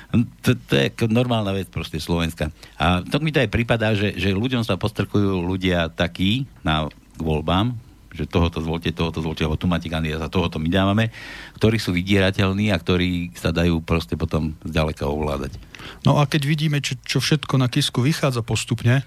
To, 0.09 0.51
to 0.57 0.73
je 0.73 0.89
normálna 1.05 1.53
vec 1.53 1.69
proste 1.69 2.01
Slovenska. 2.01 2.49
A 2.81 3.05
to 3.05 3.21
mi 3.21 3.29
to 3.29 3.45
aj 3.45 3.53
prípadá, 3.53 3.93
že, 3.93 4.17
že 4.17 4.33
ľuďom 4.33 4.65
sa 4.65 4.73
postrkujú 4.73 5.45
ľudia 5.45 5.93
takí 5.93 6.49
na 6.65 6.89
k 6.89 7.21
voľbám, 7.21 7.75
že 8.09 8.25
tohoto 8.25 8.57
zvolte, 8.63 8.89
tohoto 8.89 9.21
zvolte, 9.21 9.45
alebo 9.45 9.59
tu 9.59 9.69
máte 9.69 9.91
kandidáta, 9.91 10.31
tohoto 10.31 10.57
my 10.57 10.71
dávame, 10.71 11.13
ktorí 11.61 11.77
sú 11.77 11.93
vydierateľní 11.93 12.73
a 12.73 12.81
ktorí 12.81 13.35
sa 13.37 13.53
dajú 13.53 13.85
proste 13.85 14.17
potom 14.17 14.57
zďaleka 14.65 15.05
ovládať. 15.05 15.61
No 16.07 16.17
a 16.17 16.25
keď 16.25 16.41
vidíme, 16.47 16.81
čo, 16.81 16.97
čo 17.05 17.21
všetko 17.21 17.61
na 17.61 17.69
Kisku 17.69 18.01
vychádza 18.01 18.41
postupne, 18.41 19.05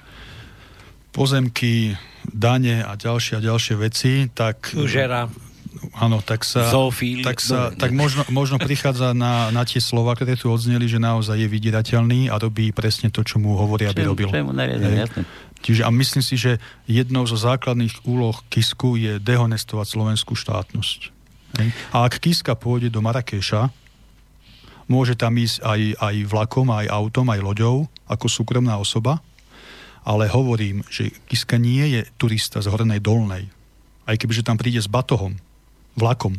pozemky, 1.11 1.99
dane 2.31 2.85
a 2.87 2.95
ďalšie 2.95 3.43
a 3.43 3.45
ďalšie 3.45 3.75
veci, 3.81 4.13
tak... 4.31 4.71
Užera. 4.77 5.27
Áno, 5.97 6.21
tak 6.21 6.45
sa, 6.45 6.69
Zoofília. 6.69 7.25
tak, 7.25 7.41
sa, 7.41 7.73
Dobre, 7.73 7.81
tak 7.81 7.91
možno, 7.97 8.23
možno 8.29 8.57
prichádza 8.61 9.17
na, 9.17 9.49
na 9.49 9.63
tie 9.65 9.81
slova, 9.81 10.13
ktoré 10.13 10.37
tu 10.37 10.53
odzneli, 10.53 10.85
že 10.85 11.01
naozaj 11.01 11.37
je 11.41 11.49
vydierateľný 11.49 12.29
a 12.29 12.37
robí 12.37 12.71
presne 12.71 13.09
to, 13.09 13.25
čo 13.25 13.41
mu 13.41 13.57
hovoria, 13.57 13.91
aby 13.91 14.05
robil. 14.05 14.29
čo 14.29 14.45
mu. 14.45 14.53
Čiže 15.63 15.83
a 15.87 15.91
myslím 15.95 16.23
si, 16.27 16.35
že 16.35 16.59
jednou 16.91 17.23
zo 17.25 17.39
základných 17.39 18.03
úloh 18.05 18.35
Kisku 18.51 18.99
je 18.99 19.23
dehonestovať 19.23 19.87
slovenskú 19.87 20.35
štátnosť. 20.35 21.01
Hej. 21.63 21.69
A 21.95 22.09
ak 22.09 22.19
Kiska 22.19 22.59
pôjde 22.59 22.91
do 22.91 22.99
Marrakeša, 22.99 23.71
môže 24.91 25.15
tam 25.15 25.39
ísť 25.39 25.63
aj, 25.63 25.81
aj 26.03 26.15
vlakom, 26.27 26.69
aj 26.75 26.91
autom, 26.91 27.31
aj 27.31 27.41
loďou, 27.41 27.87
ako 28.11 28.27
súkromná 28.27 28.77
osoba, 28.77 29.23
ale 30.03 30.27
hovorím, 30.27 30.83
že 30.91 31.15
Kiska 31.31 31.57
nie 31.63 31.95
je 31.95 32.01
turista 32.19 32.59
z 32.59 32.67
Hornej 32.67 32.99
Dolnej. 32.99 33.47
Aj 34.03 34.19
kebyže 34.19 34.43
tam 34.43 34.59
príde 34.59 34.83
s 34.83 34.91
batohom, 34.91 35.39
vlakom, 35.99 36.39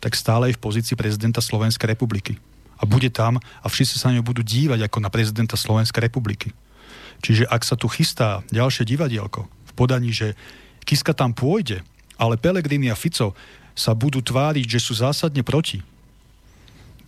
tak 0.00 0.14
stále 0.14 0.52
je 0.52 0.56
v 0.56 0.64
pozícii 0.64 0.94
prezidenta 0.94 1.40
Slovenskej 1.40 1.90
republiky. 1.90 2.36
A 2.76 2.84
bude 2.84 3.08
tam 3.08 3.40
a 3.40 3.66
všetci 3.66 3.96
sa 3.96 4.12
na 4.12 4.20
ňu 4.20 4.22
budú 4.22 4.44
dívať 4.44 4.84
ako 4.84 4.98
na 5.00 5.08
prezidenta 5.08 5.56
Slovenskej 5.56 6.06
republiky. 6.06 6.52
Čiže 7.24 7.48
ak 7.48 7.64
sa 7.64 7.80
tu 7.80 7.88
chystá 7.88 8.44
ďalšie 8.52 8.84
divadielko 8.84 9.48
v 9.48 9.72
podaní, 9.72 10.12
že 10.12 10.36
Kiska 10.84 11.16
tam 11.16 11.32
pôjde, 11.32 11.80
ale 12.20 12.36
Pelegrini 12.36 12.92
a 12.92 12.96
Fico 12.96 13.32
sa 13.72 13.96
budú 13.96 14.20
tváriť, 14.20 14.76
že 14.76 14.80
sú 14.80 14.92
zásadne 14.96 15.40
proti, 15.40 15.80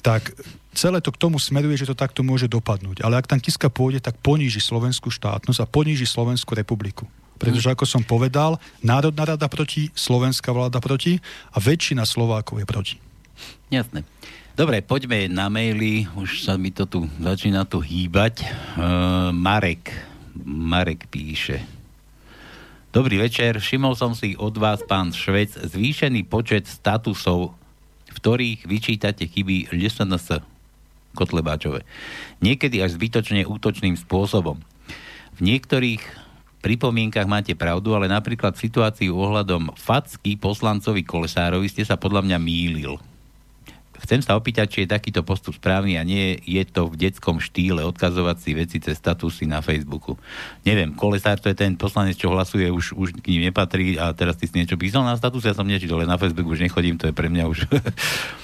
tak 0.01 0.33
celé 0.73 1.03
to 1.05 1.13
k 1.13 1.21
tomu 1.21 1.37
smeruje, 1.37 1.77
že 1.81 1.89
to 1.91 1.97
takto 1.97 2.25
môže 2.25 2.49
dopadnúť. 2.49 3.05
Ale 3.05 3.21
ak 3.21 3.29
tam 3.29 3.41
Kiska 3.41 3.69
pôjde, 3.69 4.01
tak 4.01 4.21
poníži 4.21 4.63
slovenskú 4.63 5.13
štátnosť 5.13 5.61
a 5.61 5.67
poníži 5.69 6.07
Slovenskú 6.09 6.57
republiku. 6.57 7.05
Pretože, 7.39 7.71
ako 7.71 7.87
som 7.87 8.03
povedal, 8.03 8.59
Národná 8.83 9.35
rada 9.35 9.47
proti, 9.47 9.89
Slovenská 9.95 10.51
vláda 10.51 10.83
proti 10.83 11.23
a 11.55 11.63
väčšina 11.63 12.03
Slovákov 12.03 12.59
je 12.59 12.67
proti. 12.67 12.97
Jasné. 13.71 14.03
Dobre, 14.59 14.83
poďme 14.83 15.31
na 15.31 15.47
maily, 15.47 16.11
už 16.19 16.43
sa 16.43 16.59
mi 16.59 16.75
to 16.75 16.83
tu 16.83 17.07
začína 17.23 17.63
tu 17.63 17.79
hýbať. 17.79 18.43
Uh, 18.43 19.31
Marek, 19.31 19.95
Marek 20.43 21.07
píše. 21.07 21.63
Dobrý 22.91 23.23
večer, 23.23 23.63
všimol 23.63 23.95
som 23.95 24.19
si 24.19 24.35
od 24.35 24.59
vás, 24.59 24.83
pán 24.83 25.15
Švec, 25.15 25.55
zvýšený 25.55 26.27
počet 26.27 26.67
statusov, 26.67 27.55
v 28.11 28.17
ktorých 28.19 28.67
vyčítate 28.67 29.31
chyby 29.31 29.71
LSNS 29.71 30.43
Kotlebáčové. 31.15 31.87
Niekedy 32.43 32.83
až 32.83 32.99
zbytočne 32.99 33.47
útočným 33.47 33.95
spôsobom. 33.95 34.59
V 35.37 35.41
niektorých 35.47 36.03
pripomienkach 36.61 37.31
máte 37.31 37.55
pravdu, 37.55 37.95
ale 37.95 38.11
napríklad 38.11 38.59
v 38.59 38.65
situácii 38.67 39.09
ohľadom 39.11 39.75
facky 39.79 40.35
poslancovi 40.35 41.07
Kolesárovi 41.07 41.71
ste 41.71 41.87
sa 41.87 41.95
podľa 41.95 42.27
mňa 42.27 42.39
mýlil. 42.39 42.99
Chcem 43.99 44.23
sa 44.23 44.39
opýtať, 44.39 44.67
či 44.71 44.79
je 44.87 44.95
takýto 44.95 45.27
postup 45.27 45.59
správny 45.59 45.99
a 45.99 46.07
nie 46.07 46.39
je 46.47 46.63
to 46.71 46.87
v 46.87 46.95
detskom 46.95 47.43
štýle 47.43 47.83
odkazovať 47.83 48.37
si 48.39 48.51
veci 48.55 48.77
cez 48.79 48.95
statusy 48.95 49.51
na 49.51 49.59
Facebooku. 49.59 50.15
Neviem, 50.63 50.95
Kolesár 50.95 51.43
to 51.43 51.51
je 51.51 51.59
ten 51.59 51.75
poslanec, 51.75 52.15
čo 52.15 52.31
hlasuje, 52.31 52.71
už, 52.71 52.95
už 52.95 53.19
k 53.19 53.27
ním 53.35 53.51
nepatrí 53.51 53.99
a 53.99 54.15
teraz 54.15 54.39
ty 54.39 54.47
si 54.47 54.55
niečo 54.55 54.79
písal 54.79 55.03
na 55.03 55.19
status, 55.19 55.43
ja 55.43 55.55
som 55.55 55.67
nečítal, 55.67 55.99
ale 55.99 56.07
na 56.07 56.15
Facebook 56.15 56.47
už 56.47 56.63
nechodím, 56.63 56.95
to 56.95 57.11
je 57.11 57.15
pre 57.15 57.27
mňa 57.27 57.45
už 57.51 57.67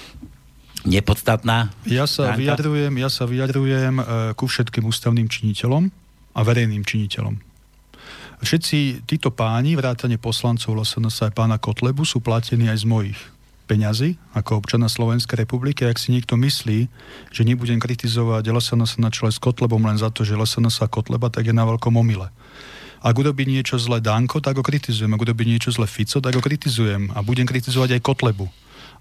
nepodstatná. 0.99 1.71
Ja 1.87 2.11
sa 2.11 2.35
stránka. 2.35 2.41
vyjadrujem, 2.43 2.95
ja 2.99 3.09
sa 3.09 3.25
vyjadrujem 3.25 3.95
uh, 4.03 4.05
ku 4.35 4.51
všetkým 4.51 4.83
ústavným 4.83 5.31
činiteľom 5.31 5.87
a 6.35 6.41
verejným 6.43 6.83
činiteľom. 6.83 7.54
Všetci 8.45 9.09
títo 9.09 9.33
páni, 9.33 9.73
vrátane 9.73 10.21
poslancov 10.21 10.77
LSNS 10.77 11.27
aj 11.27 11.33
pána 11.33 11.57
Kotlebu, 11.57 12.05
sú 12.05 12.21
platení 12.21 12.69
aj 12.69 12.85
z 12.85 12.87
mojich 12.87 13.19
peňazí 13.65 14.21
ako 14.37 14.61
občana 14.61 14.93
Slovenskej 14.93 15.49
republiky. 15.49 15.89
Ak 15.89 15.97
si 15.97 16.13
niekto 16.13 16.37
myslí, 16.37 16.93
že 17.33 17.43
nebudem 17.49 17.81
kritizovať 17.81 18.45
LSNS 18.45 19.01
na 19.01 19.09
čele 19.09 19.33
s 19.33 19.41
Kotlebom 19.41 19.81
len 19.81 19.97
za 19.97 20.13
to, 20.13 20.29
že 20.29 20.37
LSNS 20.37 20.85
a 20.85 20.93
Kotleba, 20.93 21.33
tak 21.33 21.49
je 21.49 21.57
na 21.57 21.65
veľkom 21.65 21.97
omyle. 21.97 22.29
Ak 23.01 23.17
urobí 23.17 23.49
niečo 23.49 23.81
zle 23.81 24.05
Danko, 24.05 24.45
tak 24.45 24.61
ho 24.61 24.65
kritizujem. 24.65 25.13
Ak 25.17 25.25
urobí 25.25 25.49
niečo 25.49 25.73
zle 25.73 25.89
Fico, 25.89 26.21
tak 26.21 26.37
ho 26.37 26.45
kritizujem. 26.45 27.17
A 27.17 27.25
budem 27.25 27.49
kritizovať 27.49 27.97
aj 27.97 28.05
Kotlebu. 28.05 28.53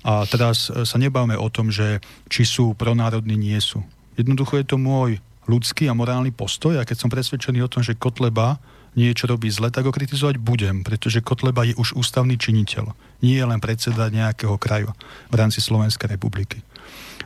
A 0.07 0.23
teraz 0.23 0.71
e, 0.71 0.87
sa 0.87 0.95
nebavme 0.95 1.35
o 1.35 1.47
tom, 1.51 1.67
že 1.67 1.99
či 2.31 2.47
sú 2.47 2.75
pronárodní, 2.79 3.35
nie 3.35 3.59
sú. 3.59 3.83
Jednoducho 4.15 4.55
je 4.59 4.67
to 4.67 4.79
môj 4.79 5.19
ľudský 5.51 5.91
a 5.91 5.95
morálny 5.95 6.31
postoj 6.31 6.79
a 6.79 6.87
keď 6.87 7.03
som 7.03 7.11
presvedčený 7.11 7.59
o 7.63 7.71
tom, 7.71 7.83
že 7.83 7.99
Kotleba 7.99 8.59
niečo 8.93 9.25
robí 9.25 9.49
zle, 9.49 9.73
tak 9.73 9.85
ho 9.85 9.93
kritizovať 9.93 10.37
budem, 10.37 10.85
pretože 10.85 11.23
Kotleba 11.25 11.65
je 11.65 11.77
už 11.77 11.97
ústavný 11.97 12.37
činiteľ. 12.37 12.93
Nie 13.25 13.41
je 13.41 13.49
len 13.49 13.59
predseda 13.61 14.13
nejakého 14.13 14.55
kraju 14.61 14.93
v 15.29 15.35
rámci 15.35 15.61
Slovenskej 15.61 16.13
republiky. 16.13 16.61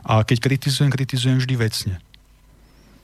A 0.08 0.24
keď 0.24 0.38
kritizujem, 0.40 0.92
kritizujem 0.92 1.38
vždy 1.40 1.56
vecne. 1.60 1.96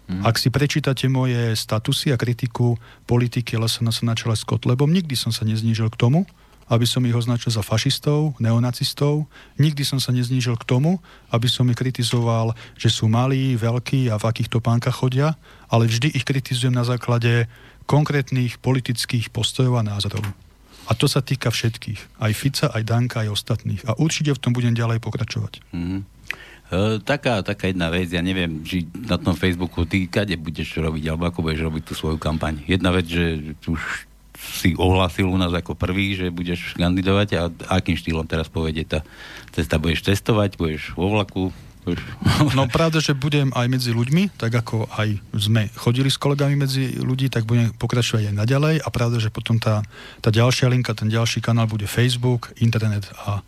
Hmm. 0.08 0.24
Ak 0.24 0.36
si 0.36 0.52
prečítate 0.52 1.08
moje 1.08 1.56
statusy 1.56 2.12
a 2.12 2.20
kritiku 2.20 2.76
politiky 3.08 3.56
LSNS 3.56 4.04
na 4.04 4.16
čele 4.16 4.36
s 4.36 4.44
Kotlebom, 4.44 4.92
nikdy 4.92 5.16
som 5.16 5.32
sa 5.32 5.48
neznížil 5.48 5.88
k 5.92 6.00
tomu, 6.00 6.28
aby 6.72 6.88
som 6.88 7.04
ich 7.04 7.16
označil 7.16 7.52
za 7.52 7.60
fašistov, 7.60 8.40
neonacistov. 8.40 9.28
Nikdy 9.60 9.84
som 9.84 10.00
sa 10.00 10.16
neznížil 10.16 10.56
k 10.56 10.68
tomu, 10.68 11.04
aby 11.28 11.48
som 11.52 11.68
ich 11.68 11.80
kritizoval, 11.80 12.56
že 12.80 12.88
sú 12.88 13.12
malí, 13.12 13.60
veľkí 13.60 14.08
a 14.08 14.16
v 14.16 14.28
akých 14.32 14.52
topánkach 14.60 14.96
chodia, 14.96 15.36
ale 15.68 15.90
vždy 15.92 16.16
ich 16.16 16.24
kritizujem 16.24 16.72
na 16.72 16.88
základe 16.88 17.52
konkrétnych 17.86 18.60
politických 18.60 19.30
postojov 19.30 19.80
a 19.80 19.84
názorov. 19.84 20.24
A 20.84 20.92
to 21.00 21.08
sa 21.08 21.24
týka 21.24 21.48
všetkých. 21.48 22.20
Aj 22.20 22.32
Fica, 22.36 22.68
aj 22.68 22.84
Danka, 22.84 23.24
aj 23.24 23.32
ostatných. 23.32 23.88
A 23.88 23.96
určite 23.96 24.36
v 24.36 24.42
tom 24.44 24.52
budem 24.52 24.76
ďalej 24.76 25.00
pokračovať. 25.00 25.64
Mm-hmm. 25.72 26.02
Taká, 27.06 27.46
taká 27.46 27.70
jedna 27.70 27.94
vec, 27.94 28.10
ja 28.10 28.20
neviem, 28.26 28.66
či 28.66 28.90
na 29.06 29.22
tom 29.22 29.38
Facebooku 29.38 29.86
ty 29.86 30.10
kade 30.10 30.34
budeš 30.42 30.74
robiť, 30.82 31.06
alebo 31.06 31.30
ako 31.30 31.40
budeš 31.46 31.70
robiť 31.70 31.84
tú 31.86 31.94
svoju 31.94 32.18
kampaň. 32.18 32.66
Jedna 32.66 32.90
vec, 32.90 33.06
že 33.06 33.54
už 33.70 34.10
si 34.34 34.74
ohlasil 34.76 35.30
u 35.30 35.38
nás 35.38 35.54
ako 35.54 35.78
prvý, 35.78 36.18
že 36.18 36.34
budeš 36.34 36.74
kandidovať 36.76 37.30
a 37.38 37.42
akým 37.78 37.96
štýlom 37.96 38.26
teraz 38.26 38.50
povedie 38.50 38.84
tá 38.84 39.06
cesta? 39.54 39.78
Budeš 39.78 40.04
testovať, 40.04 40.58
budeš 40.58 40.98
vo 40.98 41.14
vlaku, 41.14 41.54
No 42.56 42.68
pravda, 42.72 43.04
že 43.04 43.12
budem 43.16 43.52
aj 43.52 43.68
medzi 43.68 43.92
ľuďmi, 43.92 44.40
tak 44.40 44.56
ako 44.56 44.88
aj 44.96 45.20
sme 45.36 45.68
chodili 45.76 46.08
s 46.08 46.16
kolegami 46.16 46.56
medzi 46.56 46.96
ľudí, 46.96 47.28
tak 47.28 47.44
budem 47.44 47.76
pokračovať 47.76 48.32
aj 48.32 48.36
naďalej 48.40 48.76
a 48.80 48.88
pravda, 48.88 49.20
že 49.20 49.34
potom 49.34 49.60
tá, 49.60 49.84
tá 50.24 50.32
ďalšia 50.32 50.72
linka, 50.72 50.96
ten 50.96 51.12
ďalší 51.12 51.44
kanál 51.44 51.68
bude 51.68 51.88
Facebook, 51.88 52.56
internet 52.60 53.08
a 53.28 53.44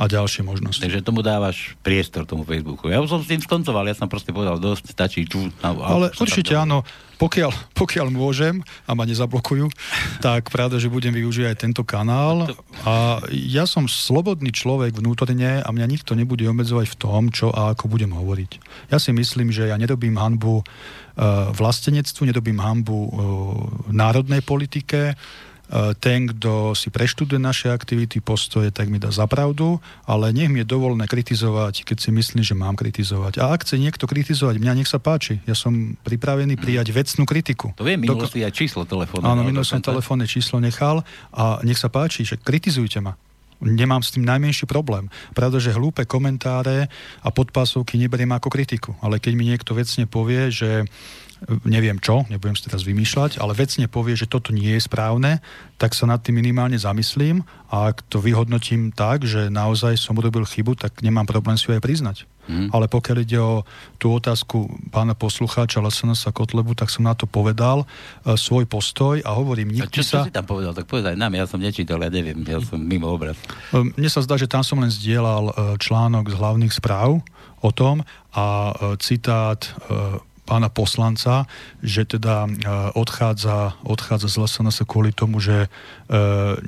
a 0.00 0.08
ďalšie 0.08 0.40
možnosti. 0.40 0.80
Takže 0.80 1.04
tomu 1.04 1.20
dávaš 1.20 1.76
priestor 1.84 2.24
tomu 2.24 2.48
Facebooku. 2.48 2.88
Ja 2.88 3.04
už 3.04 3.12
som 3.12 3.20
s 3.20 3.28
tým 3.28 3.44
skoncoval, 3.44 3.84
ja 3.84 3.92
som 3.92 4.08
proste 4.08 4.32
povedal, 4.32 4.56
dosť 4.56 4.96
stačí 4.96 5.28
tu. 5.28 5.52
Ale 5.60 6.08
určite 6.16 6.56
áno, 6.56 6.88
pokiaľ, 7.20 7.76
pokiaľ 7.76 8.08
môžem 8.08 8.64
a 8.88 8.96
ma 8.96 9.04
nezablokujú, 9.04 9.68
tak 10.24 10.48
pravda, 10.48 10.80
že 10.80 10.88
budem 10.88 11.12
využiť 11.12 11.52
aj 11.52 11.56
tento 11.60 11.84
kanál. 11.84 12.48
A 12.88 13.20
ja 13.28 13.68
som 13.68 13.84
slobodný 13.84 14.48
človek 14.48 14.96
vnútorne 14.96 15.60
a 15.60 15.68
mňa 15.68 15.86
nikto 15.86 16.16
nebude 16.16 16.48
obmedzovať 16.48 16.86
v 16.88 16.96
tom, 16.96 17.22
čo 17.28 17.52
a 17.52 17.76
ako 17.76 17.92
budem 17.92 18.16
hovoriť. 18.16 18.50
Ja 18.88 18.96
si 18.96 19.12
myslím, 19.12 19.52
že 19.52 19.68
ja 19.68 19.76
nerobím 19.76 20.16
hanbu 20.16 20.64
uh, 20.64 21.52
vlastenectvu, 21.52 22.24
nerobím 22.24 22.56
hanbu 22.56 22.96
uh, 22.96 23.10
národnej 23.92 24.40
politike, 24.40 25.12
Eh, 25.12 25.49
ten, 26.02 26.26
kto 26.26 26.74
si 26.74 26.90
preštuduje 26.90 27.38
naše 27.38 27.70
aktivity, 27.70 28.18
postoje, 28.18 28.74
tak 28.74 28.90
mi 28.90 28.98
dá 28.98 29.14
zapravdu, 29.14 29.78
ale 30.02 30.34
nech 30.34 30.50
mi 30.50 30.62
je 30.62 30.66
dovolené 30.66 31.06
kritizovať, 31.06 31.86
keď 31.86 31.96
si 32.02 32.10
myslím, 32.10 32.42
že 32.42 32.58
mám 32.58 32.74
kritizovať. 32.74 33.38
A 33.38 33.54
ak 33.54 33.62
chce 33.62 33.78
niekto 33.78 34.10
kritizovať 34.10 34.58
mňa, 34.58 34.82
nech 34.82 34.90
sa 34.90 34.98
páči. 34.98 35.38
Ja 35.46 35.54
som 35.54 35.94
pripravený 36.02 36.58
prijať 36.58 36.90
vecnú 36.90 37.22
kritiku. 37.22 37.70
To 37.78 37.86
viem, 37.86 38.02
minul 38.02 38.26
si 38.26 38.42
aj 38.42 38.50
číslo 38.50 38.82
telefónne. 38.82 39.30
Áno, 39.30 39.46
minul 39.46 39.62
som 39.62 39.78
telefónne 39.78 40.26
číslo 40.26 40.58
nechal 40.58 41.06
a 41.30 41.62
nech 41.62 41.78
sa 41.78 41.86
páči, 41.86 42.26
že 42.26 42.34
kritizujte 42.34 42.98
ma 42.98 43.14
nemám 43.60 44.00
s 44.00 44.16
tým 44.16 44.24
najmenší 44.24 44.64
problém. 44.64 45.12
Pravda, 45.36 45.60
že 45.60 45.76
hlúpe 45.76 46.08
komentáre 46.08 46.88
a 47.20 47.28
podpásovky 47.28 48.00
neberiem 48.00 48.32
ako 48.32 48.48
kritiku. 48.48 48.96
Ale 49.04 49.20
keď 49.20 49.32
mi 49.36 49.44
niekto 49.52 49.76
vecne 49.76 50.08
povie, 50.08 50.48
že 50.48 50.88
neviem 51.64 51.96
čo, 51.96 52.28
nebudem 52.28 52.56
si 52.56 52.68
teraz 52.68 52.84
vymýšľať, 52.84 53.40
ale 53.40 53.56
vecne 53.56 53.88
povie, 53.88 54.12
že 54.16 54.28
toto 54.28 54.52
nie 54.52 54.76
je 54.76 54.84
správne, 54.84 55.40
tak 55.80 55.96
sa 55.96 56.04
nad 56.04 56.20
tým 56.20 56.36
minimálne 56.36 56.76
zamyslím 56.76 57.40
a 57.72 57.88
ak 57.88 58.04
to 58.12 58.20
vyhodnotím 58.20 58.92
tak, 58.92 59.24
že 59.24 59.48
naozaj 59.48 59.96
som 59.96 60.18
urobil 60.20 60.44
chybu, 60.44 60.76
tak 60.76 61.00
nemám 61.00 61.24
problém 61.24 61.56
si 61.56 61.70
ju 61.70 61.76
aj 61.76 61.82
priznať. 61.82 62.18
Mm. 62.50 62.68
Ale 62.74 62.90
pokiaľ 62.90 63.16
ide 63.22 63.38
o 63.38 63.62
tú 64.00 64.10
otázku 64.10 64.66
pána 64.90 65.14
poslucháča 65.14 65.78
Lesenasa 65.78 66.34
Kotlebu, 66.34 66.74
tak 66.74 66.90
som 66.90 67.06
na 67.06 67.14
to 67.14 67.30
povedal 67.30 67.86
e, 68.26 68.34
svoj 68.34 68.66
postoj 68.66 69.22
a 69.22 69.30
hovorím, 69.38 69.70
nikdy 69.70 69.86
a 69.86 70.02
čo, 70.02 70.02
sa... 70.02 70.26
čo 70.26 70.28
si 70.28 70.34
tam 70.34 70.50
povedal? 70.50 70.74
Tak 70.74 70.90
povedaj 70.90 71.14
nám, 71.14 71.30
ja 71.38 71.46
som 71.46 71.62
nečítal, 71.62 72.02
ja 72.02 72.10
neviem, 72.10 72.42
ja 72.42 72.58
som 72.58 72.82
mimo 72.82 73.06
obraz. 73.06 73.38
E, 73.70 73.86
mne 73.94 74.08
sa 74.10 74.18
zdá, 74.24 74.34
že 74.34 74.50
tam 74.50 74.66
som 74.66 74.82
len 74.82 74.90
zdieľal 74.90 75.44
e, 75.46 75.52
článok 75.78 76.26
z 76.26 76.34
hlavných 76.42 76.74
správ 76.74 77.22
o 77.62 77.70
tom 77.70 78.02
a 78.34 78.74
e, 78.74 78.98
citát 78.98 79.62
pána 80.50 80.66
poslanca, 80.66 81.46
že 81.78 82.02
teda 82.02 82.50
e, 82.50 82.50
odchádza, 82.98 83.78
odchádza 83.86 84.26
z 84.26 84.34
LSNS 84.42 84.82
kvôli 84.82 85.14
tomu, 85.14 85.38
že 85.38 85.70
e, 86.10 86.18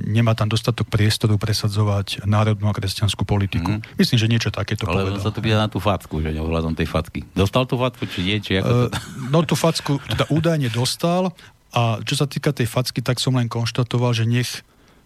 nemá 0.07 0.39
tam 0.39 0.47
dostatok 0.47 0.87
priestoru 0.87 1.35
presadzovať 1.35 2.23
národnú 2.31 2.71
a 2.71 2.75
kresťanskú 2.79 3.27
politiku. 3.27 3.83
Mm. 3.83 3.99
Myslím, 3.99 4.19
že 4.23 4.31
niečo 4.31 4.51
takéto 4.55 4.87
Ale 4.87 5.11
povedal. 5.11 5.27
sa 5.27 5.35
to 5.35 5.43
pýta 5.43 5.59
na 5.59 5.67
tú 5.67 5.83
facku, 5.83 6.23
že 6.23 6.31
ohľadom 6.31 6.79
tej 6.79 6.87
facky. 6.87 7.27
Dostal 7.35 7.67
tú 7.67 7.75
facku, 7.75 8.07
či 8.07 8.23
nie? 8.23 8.39
Či 8.39 8.63
ako 8.63 8.71
to... 8.71 8.83
No 9.35 9.43
tú 9.43 9.59
facku 9.59 9.99
teda 10.07 10.31
údajne 10.31 10.71
dostal, 10.71 11.35
A 11.73 12.05
čo 12.05 12.15
sa 12.21 12.29
týka 12.29 12.53
tej 12.53 12.69
facky, 12.69 13.01
tak 13.01 13.17
som 13.17 13.33
len 13.41 13.49
konštatoval, 13.49 14.13
že 14.13 14.29
nech 14.29 14.61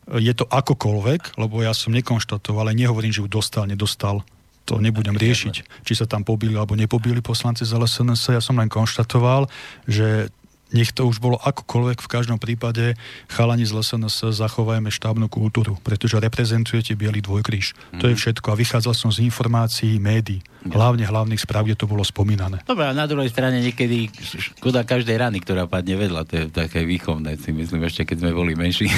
je 0.07 0.35
to 0.35 0.47
akokoľvek, 0.51 1.39
lebo 1.39 1.63
ja 1.63 1.75
som 1.75 1.95
nekonštatoval, 1.95 2.71
ale 2.71 2.79
nehovorím, 2.79 3.15
že 3.15 3.23
ju 3.23 3.31
dostal, 3.31 3.67
nedostal. 3.71 4.27
To 4.67 4.83
nebudem 4.83 5.15
riešiť, 5.15 5.55
či 5.87 5.93
sa 5.95 6.11
tam 6.11 6.27
pobili 6.27 6.59
alebo 6.59 6.75
nepobili 6.75 7.23
poslanci 7.23 7.63
z 7.63 7.79
LSNS. 7.79 8.35
Ja 8.35 8.43
som 8.43 8.59
len 8.59 8.67
konštatoval, 8.67 9.47
že 9.87 10.31
nech 10.75 10.91
to 10.91 11.07
už 11.07 11.23
bolo 11.23 11.39
akokoľvek, 11.39 12.03
v 12.03 12.11
každom 12.11 12.43
prípade 12.43 12.99
chalani 13.31 13.63
z 13.63 13.71
LSNS 13.71 14.35
zachovajme 14.35 14.91
štábnu 14.91 15.31
kultúru, 15.31 15.79
pretože 15.87 16.19
reprezentujete 16.19 16.99
Bielý 16.99 17.23
dvojkríž. 17.23 17.95
Mm. 17.95 18.01
To 18.03 18.11
je 18.11 18.15
mhm. 18.19 18.21
všetko. 18.21 18.47
A 18.51 18.59
vychádzal 18.59 18.95
som 18.99 19.11
z 19.15 19.23
informácií 19.23 20.03
médií, 20.03 20.43
hlavne 20.67 21.07
hlavných 21.07 21.39
správ, 21.39 21.71
kde 21.71 21.79
to 21.79 21.87
bolo 21.87 22.03
spomínané. 22.03 22.67
Dobre, 22.67 22.91
a 22.91 22.93
na 22.97 23.07
druhej 23.07 23.31
strane 23.31 23.63
niekedy 23.63 24.11
škoda 24.59 24.83
každej 24.83 25.15
rany, 25.15 25.39
ktorá 25.39 25.71
padne 25.71 25.95
vedľa. 25.95 26.27
To 26.27 26.35
je 26.35 26.45
také 26.51 26.83
výchovné, 26.83 27.39
si 27.39 27.55
myslím, 27.55 27.87
ešte 27.87 28.03
keď 28.03 28.27
sme 28.27 28.31
boli 28.35 28.59
menší. 28.59 28.91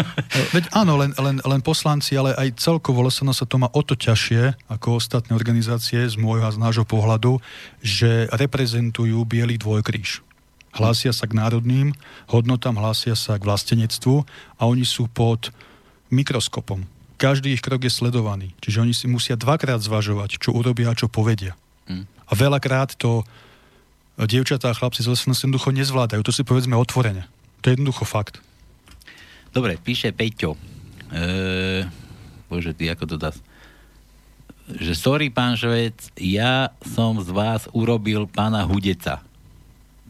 Veď 0.56 0.68
áno, 0.76 1.00
len, 1.00 1.16
len, 1.16 1.40
len 1.40 1.60
poslanci, 1.64 2.18
ale 2.20 2.36
aj 2.36 2.60
celkovo 2.60 3.00
LSNS 3.06 3.44
sa 3.44 3.46
to 3.48 3.56
má 3.56 3.68
o 3.72 3.80
to 3.80 3.96
ťažšie 3.96 4.68
ako 4.68 5.00
ostatné 5.00 5.32
organizácie 5.32 6.04
z 6.04 6.14
môjho 6.20 6.44
a 6.44 6.54
z 6.54 6.60
nášho 6.60 6.84
pohľadu, 6.84 7.40
že 7.80 8.28
reprezentujú 8.34 9.24
Bielý 9.24 9.56
dvojkríž 9.56 10.33
hlásia 10.74 11.14
sa 11.14 11.30
k 11.30 11.38
národným 11.38 11.94
hodnotám, 12.28 12.76
hlásia 12.76 13.14
sa 13.14 13.38
k 13.38 13.46
vlastenectvu 13.46 14.26
a 14.58 14.62
oni 14.66 14.82
sú 14.82 15.06
pod 15.06 15.54
mikroskopom. 16.10 16.84
Každý 17.14 17.54
ich 17.54 17.62
krok 17.62 17.86
je 17.86 17.92
sledovaný. 17.94 18.52
Čiže 18.58 18.82
oni 18.82 18.94
si 18.94 19.06
musia 19.06 19.38
dvakrát 19.38 19.78
zvažovať, 19.80 20.42
čo 20.42 20.50
urobia 20.50 20.90
a 20.90 20.98
čo 20.98 21.06
povedia. 21.06 21.54
Mm. 21.86 22.04
A 22.04 22.32
veľakrát 22.34 22.98
to 22.98 23.22
dievčatá 24.18 24.70
a 24.70 24.76
chlapci 24.76 25.02
z 25.02 25.14
lesnosti 25.14 25.46
jednoducho 25.46 25.70
nezvládajú. 25.74 26.22
To 26.26 26.34
si 26.34 26.42
povedzme 26.46 26.74
otvorene. 26.78 27.26
To 27.62 27.70
je 27.70 27.78
jednoducho 27.78 28.04
fakt. 28.06 28.42
Dobre, 29.54 29.78
píše 29.78 30.10
Peťo. 30.10 30.58
E, 31.14 31.86
bože, 32.50 32.74
ty 32.74 32.90
ako 32.90 33.04
to 33.14 33.16
dá? 33.18 33.30
Že 34.64 34.92
sorry, 34.96 35.26
pán 35.30 35.54
Švec, 35.54 36.14
ja 36.18 36.72
som 36.82 37.20
z 37.22 37.30
vás 37.30 37.70
urobil 37.70 38.26
pána 38.26 38.66
Hudeca 38.66 39.22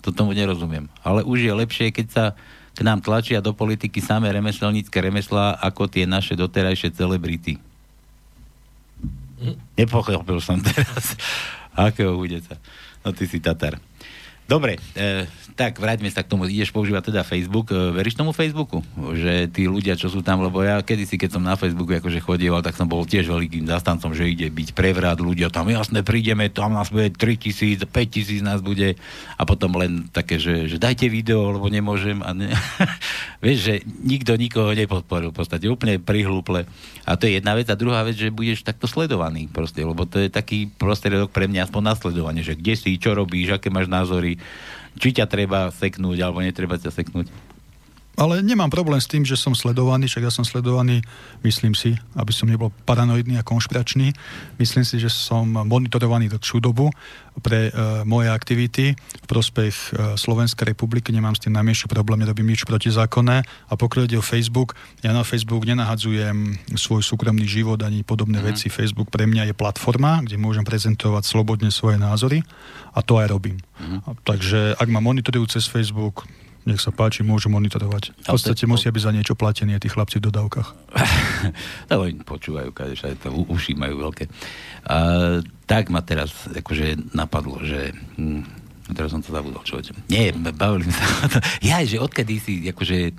to 0.05 0.13
tomu 0.13 0.37
nerozumiem. 0.37 0.85
Ale 1.01 1.25
už 1.25 1.49
je 1.49 1.53
lepšie, 1.57 1.89
keď 1.89 2.07
sa 2.13 2.25
k 2.77 2.81
nám 2.85 3.01
tlačia 3.01 3.41
do 3.41 3.57
politiky 3.57 4.05
samé 4.05 4.29
remeselnícke 4.29 4.93
remeslá 5.01 5.57
ako 5.65 5.89
tie 5.89 6.05
naše 6.05 6.37
doterajšie 6.37 6.93
celebrity. 6.93 7.57
Hm? 9.41 9.57
Nepochopil 9.81 10.39
som 10.45 10.61
teraz. 10.61 11.17
Akého 11.75 12.13
hudeca? 12.21 12.61
No 13.01 13.17
ty 13.17 13.25
si 13.25 13.41
Tatar. 13.41 13.81
Dobre, 14.45 14.77
e, 14.93 15.25
tak 15.55 15.79
vráťme 15.79 16.11
sa 16.11 16.27
k 16.27 16.31
tomu. 16.35 16.51
Ideš 16.51 16.75
používať 16.75 17.15
teda 17.15 17.23
Facebook. 17.23 17.71
E, 17.71 17.95
veríš 17.95 18.19
tomu 18.19 18.35
Facebooku? 18.35 18.83
Že 18.99 19.55
tí 19.55 19.71
ľudia, 19.71 19.95
čo 19.95 20.11
sú 20.11 20.19
tam, 20.19 20.43
lebo 20.43 20.67
ja 20.67 20.83
kedysi, 20.83 21.15
keď 21.15 21.39
som 21.39 21.43
na 21.47 21.55
Facebooku 21.55 21.95
akože 21.95 22.19
chodieval, 22.19 22.59
tak 22.59 22.75
som 22.75 22.91
bol 22.91 23.07
tiež 23.07 23.31
veľkým 23.31 23.71
zastancom, 23.71 24.11
že 24.19 24.27
ide 24.27 24.51
byť 24.51 24.75
prevrat 24.75 25.23
ľudia. 25.23 25.55
Tam 25.55 25.71
jasne 25.71 26.03
prídeme, 26.03 26.51
tam 26.51 26.75
nás 26.75 26.91
bude 26.91 27.15
3 27.15 27.39
tisíc, 27.39 27.79
5 27.87 27.91
tisíc 28.11 28.43
nás 28.43 28.59
bude 28.67 28.99
a 29.39 29.43
potom 29.47 29.79
len 29.79 30.11
také, 30.11 30.43
že, 30.43 30.67
že 30.67 30.83
dajte 30.83 31.07
video, 31.07 31.55
lebo 31.55 31.71
nemôžem. 31.71 32.19
A 32.27 32.35
ne... 32.35 32.51
Vieš, 33.45 33.59
že 33.63 33.75
nikto 34.03 34.35
nikoho 34.35 34.75
nepodporil 34.75 35.31
v 35.31 35.39
podstate. 35.39 35.71
Úplne 35.71 36.03
prihlúple. 36.03 36.67
A 37.07 37.15
to 37.15 37.31
je 37.31 37.39
jedna 37.39 37.55
vec. 37.55 37.71
A 37.71 37.79
druhá 37.79 38.03
vec, 38.03 38.19
že 38.19 38.35
budeš 38.35 38.67
takto 38.67 38.91
sledovaný 38.91 39.47
proste, 39.47 39.87
lebo 39.87 40.03
to 40.03 40.19
je 40.19 40.35
taký 40.35 40.67
prostriedok 40.67 41.31
pre 41.31 41.47
mňa 41.47 41.71
aspoň 41.71 41.95
nasledovanie, 41.95 42.43
že 42.43 42.59
kde 42.59 42.75
si, 42.75 42.99
čo 42.99 43.15
robíš, 43.15 43.55
aké 43.55 43.71
máš 43.71 43.87
názory, 43.87 44.43
či 44.99 45.15
ťa 45.15 45.27
treba 45.27 45.71
seknúť, 45.71 46.19
alebo 46.23 46.43
netreba 46.43 46.79
ťa 46.79 46.91
seknúť. 46.91 47.54
Ale 48.15 48.47
nemám 48.47 48.71
problém 48.71 49.03
s 49.03 49.11
tým, 49.11 49.27
že 49.27 49.35
som 49.35 49.59
sledovaný, 49.59 50.07
však 50.07 50.31
ja 50.31 50.33
som 50.33 50.47
sledovaný, 50.47 51.03
myslím 51.43 51.75
si, 51.75 51.99
aby 52.15 52.31
som 52.31 52.47
nebol 52.47 52.71
paranoidný 52.87 53.43
a 53.43 53.47
konšpiračný. 53.47 54.15
Myslím 54.63 54.87
si, 54.87 55.03
že 55.03 55.11
som 55.11 55.43
monitorovaný 55.51 56.31
dlhšiu 56.31 56.63
dobu 56.63 56.95
pre 57.43 57.69
e, 57.69 57.71
moje 58.07 58.31
aktivity 58.31 58.95
v 58.95 59.27
prospech 59.27 59.75
e, 59.75 59.87
Slovenskej 60.15 60.71
republiky. 60.71 61.11
Nemám 61.11 61.35
s 61.35 61.43
tým 61.43 61.59
najmenší 61.59 61.91
problém, 61.91 62.23
nerobím 62.23 62.55
nič 62.55 62.63
protizákonné. 62.63 63.43
A 63.43 63.73
pokiaľ 63.75 64.07
ide 64.07 64.23
o 64.23 64.25
Facebook, 64.25 64.79
ja 65.03 65.11
na 65.11 65.27
Facebook 65.27 65.67
nenahadzujem 65.67 66.55
svoj 66.79 67.03
súkromný 67.03 67.51
život 67.51 67.83
ani 67.83 68.07
podobné 68.07 68.39
mm. 68.39 68.47
veci. 68.47 68.71
Facebook 68.71 69.11
pre 69.11 69.27
mňa 69.27 69.51
je 69.51 69.55
platforma, 69.59 70.23
kde 70.23 70.39
môžem 70.39 70.63
prezentovať 70.63 71.27
slobodne 71.27 71.75
svoje 71.75 71.99
názory 71.99 72.47
a 72.95 73.03
to 73.03 73.19
aj 73.19 73.27
robím. 73.27 73.59
Mm. 73.83 74.07
A, 74.07 74.15
takže 74.23 74.79
ak 74.79 74.87
ma 74.87 75.03
monitorujú 75.03 75.59
cez 75.59 75.67
Facebook, 75.67 76.23
nech 76.65 76.81
sa 76.81 76.89
páči, 76.89 77.21
môžu 77.21 77.53
monitorovať. 77.53 78.17
V 78.25 78.27
podstate 78.37 78.65
musia 78.65 78.89
byť 78.89 79.03
za 79.05 79.13
niečo 79.13 79.35
platení 79.37 79.77
tí 79.77 79.93
chlapci 79.93 80.21
v 80.21 80.33
dodávkach. 80.33 80.69
no, 81.93 81.95
oni 82.01 82.25
počúvajú, 82.25 82.73
kadeš, 82.73 83.05
aj 83.05 83.21
to 83.21 83.29
uši 83.33 83.77
majú 83.77 84.09
veľké. 84.09 84.25
A, 84.89 84.97
tak 85.69 85.93
ma 85.93 86.01
teraz 86.01 86.33
akože 86.49 87.13
napadlo, 87.13 87.61
že... 87.61 87.93
Hm, 88.17 88.45
teraz 88.93 89.13
som 89.13 89.21
to 89.21 89.33
zabudol, 89.33 89.65
čo 89.65 89.81
Nie, 90.13 90.33
bavili 90.33 90.89
sa 90.93 91.05
Ja, 91.69 91.81
že 91.85 92.01
odkedy 92.01 92.35
si 92.41 92.53
akože 92.69 93.17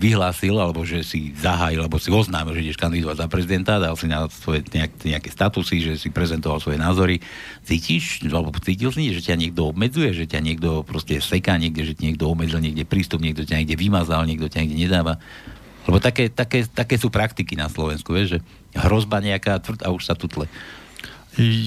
vyhlásil, 0.00 0.56
alebo 0.56 0.88
že 0.88 1.04
si 1.04 1.36
zahájil, 1.36 1.84
alebo 1.84 2.00
si 2.00 2.08
oznámil, 2.08 2.56
že 2.56 2.64
ideš 2.64 2.80
kandidovať 2.80 3.16
za 3.20 3.26
prezidenta, 3.28 3.76
dal 3.76 3.92
si 3.92 4.08
na 4.08 4.24
svoje 4.32 4.64
nejak, 4.72 5.04
nejaké 5.04 5.28
statusy, 5.28 5.76
že 5.84 5.92
si 6.00 6.08
prezentoval 6.08 6.64
svoje 6.64 6.80
názory. 6.80 7.20
Cítiš, 7.68 8.24
alebo 8.32 8.56
cítil 8.56 8.88
si, 8.88 9.12
že 9.12 9.20
ťa 9.20 9.36
niekto 9.36 9.68
obmedzuje, 9.68 10.16
že 10.16 10.24
ťa 10.24 10.40
niekto 10.40 10.80
proste 10.80 11.20
seká 11.20 11.60
niekde, 11.60 11.84
že 11.84 11.92
ti 11.92 12.08
niekto 12.08 12.32
obmedzil 12.32 12.56
niekde 12.56 12.88
prístup, 12.88 13.20
niekto 13.20 13.44
ťa 13.44 13.60
niekde 13.60 13.76
vymazal, 13.76 14.24
niekto 14.24 14.48
ťa 14.48 14.64
niekde 14.64 14.78
nedáva. 14.80 15.20
Lebo 15.84 16.00
také, 16.00 16.32
také, 16.32 16.64
také 16.64 16.96
sú 16.96 17.12
praktiky 17.12 17.52
na 17.52 17.68
Slovensku, 17.68 18.16
vieš, 18.16 18.36
že 18.36 18.38
hrozba 18.80 19.20
nejaká 19.20 19.60
tvrd 19.60 19.84
a 19.84 19.92
už 19.92 20.08
sa 20.08 20.16
tutle. 20.16 20.48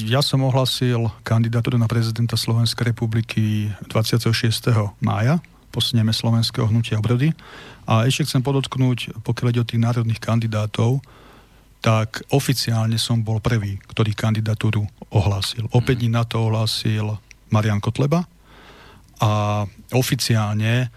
Ja 0.10 0.26
som 0.26 0.42
ohlasil 0.42 1.14
kandidatúru 1.22 1.78
na 1.78 1.86
prezidenta 1.86 2.36
Slovenskej 2.42 2.90
republiky 2.90 3.70
26. 3.86 4.34
mája. 4.98 5.40
Posneme 5.74 6.14
slovenského 6.14 6.70
hnutia 6.70 7.02
obrody 7.02 7.34
a 7.84 8.08
ešte 8.08 8.28
chcem 8.28 8.42
podotknúť, 8.44 9.24
pokiaľ 9.28 9.48
ide 9.52 9.62
o 9.64 9.70
tých 9.70 9.84
národných 9.84 10.24
kandidátov, 10.24 11.04
tak 11.84 12.24
oficiálne 12.32 12.96
som 12.96 13.20
bol 13.20 13.44
prvý, 13.44 13.76
ktorý 13.92 14.16
kandidatúru 14.16 14.88
ohlásil. 15.12 15.68
Opäť 15.76 16.00
dní 16.00 16.16
na 16.16 16.24
to 16.24 16.48
ohlásil 16.48 17.20
Marian 17.52 17.84
Kotleba 17.84 18.24
a 19.20 19.64
oficiálne 19.92 20.74
e, 20.80 20.88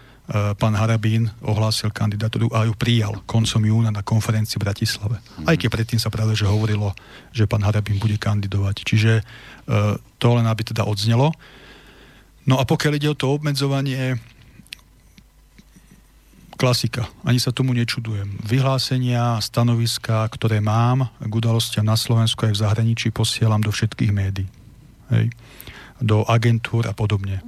pán 0.55 0.79
Harabín 0.79 1.27
ohlásil 1.43 1.91
kandidatúru 1.91 2.47
a 2.55 2.63
ju 2.63 2.71
prijal 2.79 3.19
koncom 3.27 3.67
júna 3.67 3.91
na 3.91 3.99
konferencii 3.99 4.55
v 4.55 4.63
Bratislave. 4.63 5.19
Aj 5.43 5.59
keď 5.59 5.67
predtým 5.67 5.99
sa 5.99 6.07
práve 6.07 6.39
že 6.39 6.47
hovorilo, 6.47 6.95
že 7.35 7.51
pán 7.51 7.67
Harabín 7.67 7.99
bude 7.99 8.15
kandidovať. 8.15 8.87
Čiže 8.87 9.11
e, 9.19 9.23
to 9.99 10.27
len 10.39 10.47
aby 10.47 10.63
teda 10.63 10.87
odznelo. 10.87 11.35
No 12.47 12.57
a 12.57 12.63
pokiaľ 12.63 12.95
ide 12.95 13.11
o 13.11 13.19
to 13.19 13.35
obmedzovanie 13.35 14.15
klasika. 16.57 17.05
Ani 17.21 17.37
sa 17.37 17.53
tomu 17.53 17.71
nečudujem. 17.77 18.41
Vyhlásenia, 18.41 19.37
stanoviska, 19.39 20.25
ktoré 20.33 20.57
mám 20.57 21.13
k 21.21 21.31
udalostiam 21.31 21.85
na 21.85 21.93
Slovensku 21.93 22.49
aj 22.49 22.57
v 22.57 22.61
zahraničí, 22.65 23.13
posielam 23.13 23.61
do 23.61 23.69
všetkých 23.69 24.11
médií. 24.11 24.49
Hej. 25.13 25.31
Do 26.01 26.25
agentúr 26.25 26.89
a 26.89 26.93
podobne. 26.97 27.45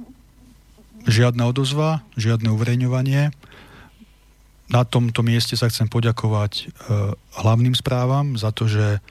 Žiadna 1.10 1.50
odozva, 1.50 2.06
žiadne 2.14 2.54
uverejňovanie. 2.54 3.34
Na 4.70 4.82
tomto 4.86 5.26
mieste 5.26 5.58
sa 5.58 5.66
chcem 5.66 5.90
poďakovať 5.90 6.52
e, 6.56 6.64
hlavným 7.42 7.74
správam 7.74 8.38
za 8.38 8.54
to, 8.54 8.70
že 8.70 9.02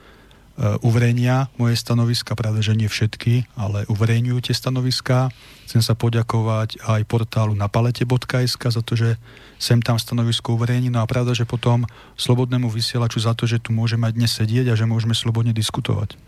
uverejnia 0.60 1.48
moje 1.56 1.80
stanoviska, 1.80 2.36
pravda, 2.36 2.60
že 2.60 2.76
nie 2.76 2.84
všetky, 2.84 3.48
ale 3.56 3.88
uverejňujú 3.88 4.38
tie 4.44 4.54
stanoviská. 4.54 5.32
Chcem 5.64 5.80
sa 5.80 5.96
poďakovať 5.96 6.84
aj 6.84 7.00
portálu 7.08 7.56
napalete.sk 7.56 8.60
za 8.60 8.82
to, 8.84 8.92
že 8.92 9.16
sem 9.56 9.80
tam 9.80 9.96
stanovisko 9.96 10.52
uverejní. 10.60 10.92
No 10.92 11.00
a 11.00 11.08
pravda, 11.08 11.32
že 11.32 11.48
potom 11.48 11.88
slobodnému 12.20 12.68
vysielaču 12.68 13.24
za 13.24 13.32
to, 13.32 13.48
že 13.48 13.62
tu 13.62 13.72
môžeme 13.72 14.04
aj 14.04 14.14
dnes 14.20 14.32
sedieť 14.36 14.72
a 14.72 14.78
že 14.78 14.84
môžeme 14.84 15.16
slobodne 15.16 15.56
diskutovať. 15.56 16.20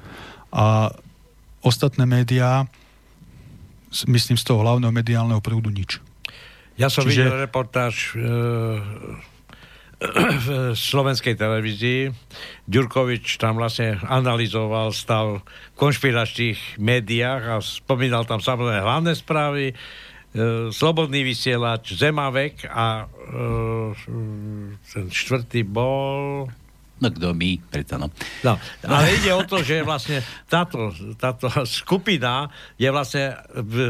A 0.49 0.97
ostatné 1.61 2.09
médiá, 2.09 2.64
myslím 4.09 4.41
z 4.41 4.45
toho 4.49 4.64
hlavného 4.64 4.93
mediálneho 4.93 5.45
prúdu 5.45 5.68
nič. 5.68 6.01
Ja 6.80 6.89
som 6.89 7.05
Čiže... 7.05 7.28
videl 7.28 7.45
reportáž 7.45 8.16
e 8.16 9.32
v 10.42 10.48
slovenskej 10.74 11.38
televízii. 11.38 12.11
Ďurkovič 12.66 13.38
tam 13.38 13.59
vlastne 13.59 13.98
analyzoval 14.07 14.90
stav 14.90 15.46
konšpiračných 15.78 16.82
médiách 16.82 17.42
a 17.46 17.57
spomínal 17.62 18.26
tam 18.26 18.42
samozrejme 18.42 18.82
hlavné 18.82 19.12
správy, 19.14 19.64
e, 19.72 19.74
Slobodný 20.74 21.22
vysielač, 21.22 21.94
Zemavek 21.94 22.66
a 22.66 23.05
e, 23.05 24.05
ten 24.90 25.07
štvrtý 25.11 25.62
bol 25.66 26.46
No 27.03 27.11
kto 27.11 27.34
my, 27.34 27.59
predsa 27.66 27.98
no. 27.98 28.14
No, 28.46 28.55
ale 28.86 29.18
ide 29.18 29.34
o 29.34 29.42
to, 29.42 29.59
že 29.66 29.82
vlastne 29.82 30.22
táto, 30.46 30.94
táto 31.18 31.50
skupina 31.66 32.46
je 32.78 32.86
vlastne 32.94 33.34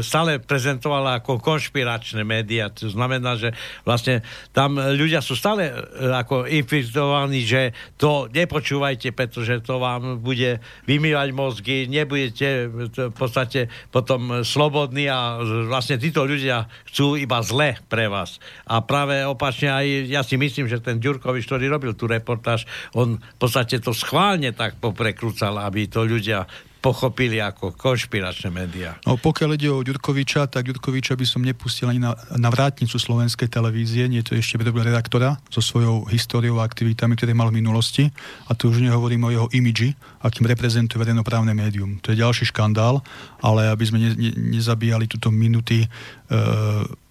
stále 0.01 0.41
prezentovala 0.41 1.21
ako 1.21 1.37
konšpiračné 1.37 2.25
médiá. 2.25 2.73
To 2.73 2.89
znamená, 2.89 3.37
že 3.37 3.53
vlastne 3.85 4.25
tam 4.49 4.81
ľudia 4.81 5.21
sú 5.21 5.37
stále 5.37 5.69
e, 5.69 5.73
ako 6.09 6.49
infiltrovaní, 6.49 7.45
že 7.45 7.77
to 8.01 8.25
nepočúvajte, 8.33 9.13
pretože 9.13 9.61
to 9.61 9.77
vám 9.77 10.17
bude 10.17 10.57
vymývať 10.89 11.29
mozgy, 11.37 11.85
nebudete 11.85 12.65
v 12.65 13.13
podstate 13.13 13.69
potom 13.93 14.41
slobodní 14.41 15.05
a 15.05 15.37
vlastne 15.69 16.01
títo 16.01 16.25
ľudia 16.25 16.65
chcú 16.89 17.13
iba 17.13 17.45
zle 17.45 17.77
pre 17.85 18.09
vás. 18.09 18.41
A 18.65 18.81
práve 18.81 19.21
opačne 19.21 19.69
aj 19.69 19.85
ja 20.09 20.25
si 20.25 20.33
myslím, 20.39 20.65
že 20.65 20.81
ten 20.81 20.97
Ďurkovič, 20.97 21.45
ktorý 21.45 21.69
robil 21.69 21.93
tú 21.93 22.09
reportáž, 22.09 22.65
on 22.95 23.02
v 23.05 23.37
podstate 23.39 23.79
to 23.79 23.91
schválne 23.91 24.51
tak 24.55 24.79
poprekrúcal, 24.79 25.59
aby 25.61 25.87
to 25.87 26.03
ľudia 26.03 26.47
pochopili 26.83 27.39
ako 27.39 27.71
konšpiračné 27.79 28.51
médiá. 28.51 28.99
No, 29.07 29.15
pokiaľ 29.15 29.55
ide 29.55 29.71
o 29.71 29.79
Ďurkoviča, 29.79 30.51
tak 30.51 30.67
Ďurkoviča 30.67 31.15
by 31.15 31.23
som 31.23 31.39
nepustil 31.39 31.87
ani 31.87 32.03
na, 32.03 32.11
na 32.35 32.51
vrátnicu 32.51 32.99
slovenskej 32.99 33.47
televízie, 33.47 34.11
nie 34.11 34.19
to 34.19 34.35
ešte 34.35 34.59
vedobila 34.59 34.91
redaktora 34.91 35.39
so 35.47 35.63
svojou 35.63 36.03
históriou 36.11 36.59
a 36.59 36.67
aktivitami, 36.67 37.15
ktoré 37.15 37.31
mal 37.31 37.55
v 37.55 37.63
minulosti. 37.63 38.11
A 38.51 38.57
tu 38.59 38.67
už 38.67 38.83
nehovorím 38.83 39.23
o 39.23 39.31
jeho 39.31 39.47
imidži, 39.55 39.95
akým 40.19 40.43
reprezentuje 40.43 40.99
verejnoprávne 40.99 41.55
médium. 41.55 42.03
To 42.03 42.11
je 42.11 42.19
ďalší 42.19 42.51
škandál, 42.51 42.99
ale 43.39 43.71
aby 43.71 43.83
sme 43.87 44.03
ne, 44.03 44.11
ne, 44.19 44.59
nezabíjali 44.59 45.07
túto 45.07 45.31
minuty 45.31 45.87
e, 45.87 45.89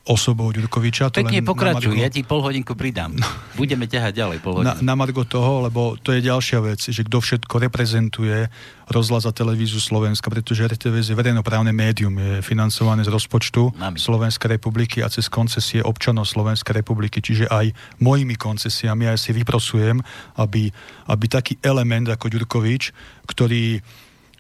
osobou 0.03 0.50
Ďurkoviča. 0.50 1.14
To 1.14 1.22
Pekne 1.22 1.46
pokračuj, 1.46 1.94
Margo... 1.94 2.03
ja 2.03 2.11
ti 2.11 2.26
pol 2.26 2.42
hodinku 2.42 2.74
pridám. 2.74 3.14
No. 3.14 3.26
Budeme 3.55 3.86
ťahať 3.86 4.12
ďalej 4.18 4.38
pol 4.42 4.66
Na, 4.66 4.74
na 4.82 4.94
Margo 4.98 5.22
toho, 5.22 5.62
lebo 5.62 5.94
to 6.03 6.11
je 6.11 6.26
ďalšia 6.26 6.59
vec, 6.59 6.82
že 6.82 7.07
kto 7.07 7.22
všetko 7.22 7.70
reprezentuje 7.70 8.50
rozhlas 8.90 9.24
a 9.24 9.32
televíziu 9.32 9.78
Slovenska, 9.78 10.26
pretože 10.26 10.66
RTVS 10.66 11.14
je 11.14 11.16
verejnoprávne 11.16 11.70
médium, 11.70 12.18
je 12.18 12.42
financované 12.42 13.07
z 13.07 13.14
rozpočtu 13.14 13.78
Nami. 13.78 13.96
Slovenskej 14.03 14.59
republiky 14.59 15.07
a 15.07 15.09
cez 15.09 15.30
koncesie 15.30 15.78
občanov 15.80 16.26
Slovenskej 16.26 16.82
republiky, 16.82 17.22
čiže 17.22 17.46
aj 17.46 17.70
mojimi 18.03 18.34
koncesiami 18.34 19.07
ja 19.07 19.14
si 19.14 19.30
vyprosujem, 19.30 20.03
aby, 20.34 20.66
aby 21.09 21.24
taký 21.30 21.62
element 21.62 22.11
ako 22.11 22.26
Ďurkovič, 22.26 22.82
ktorý 23.30 23.78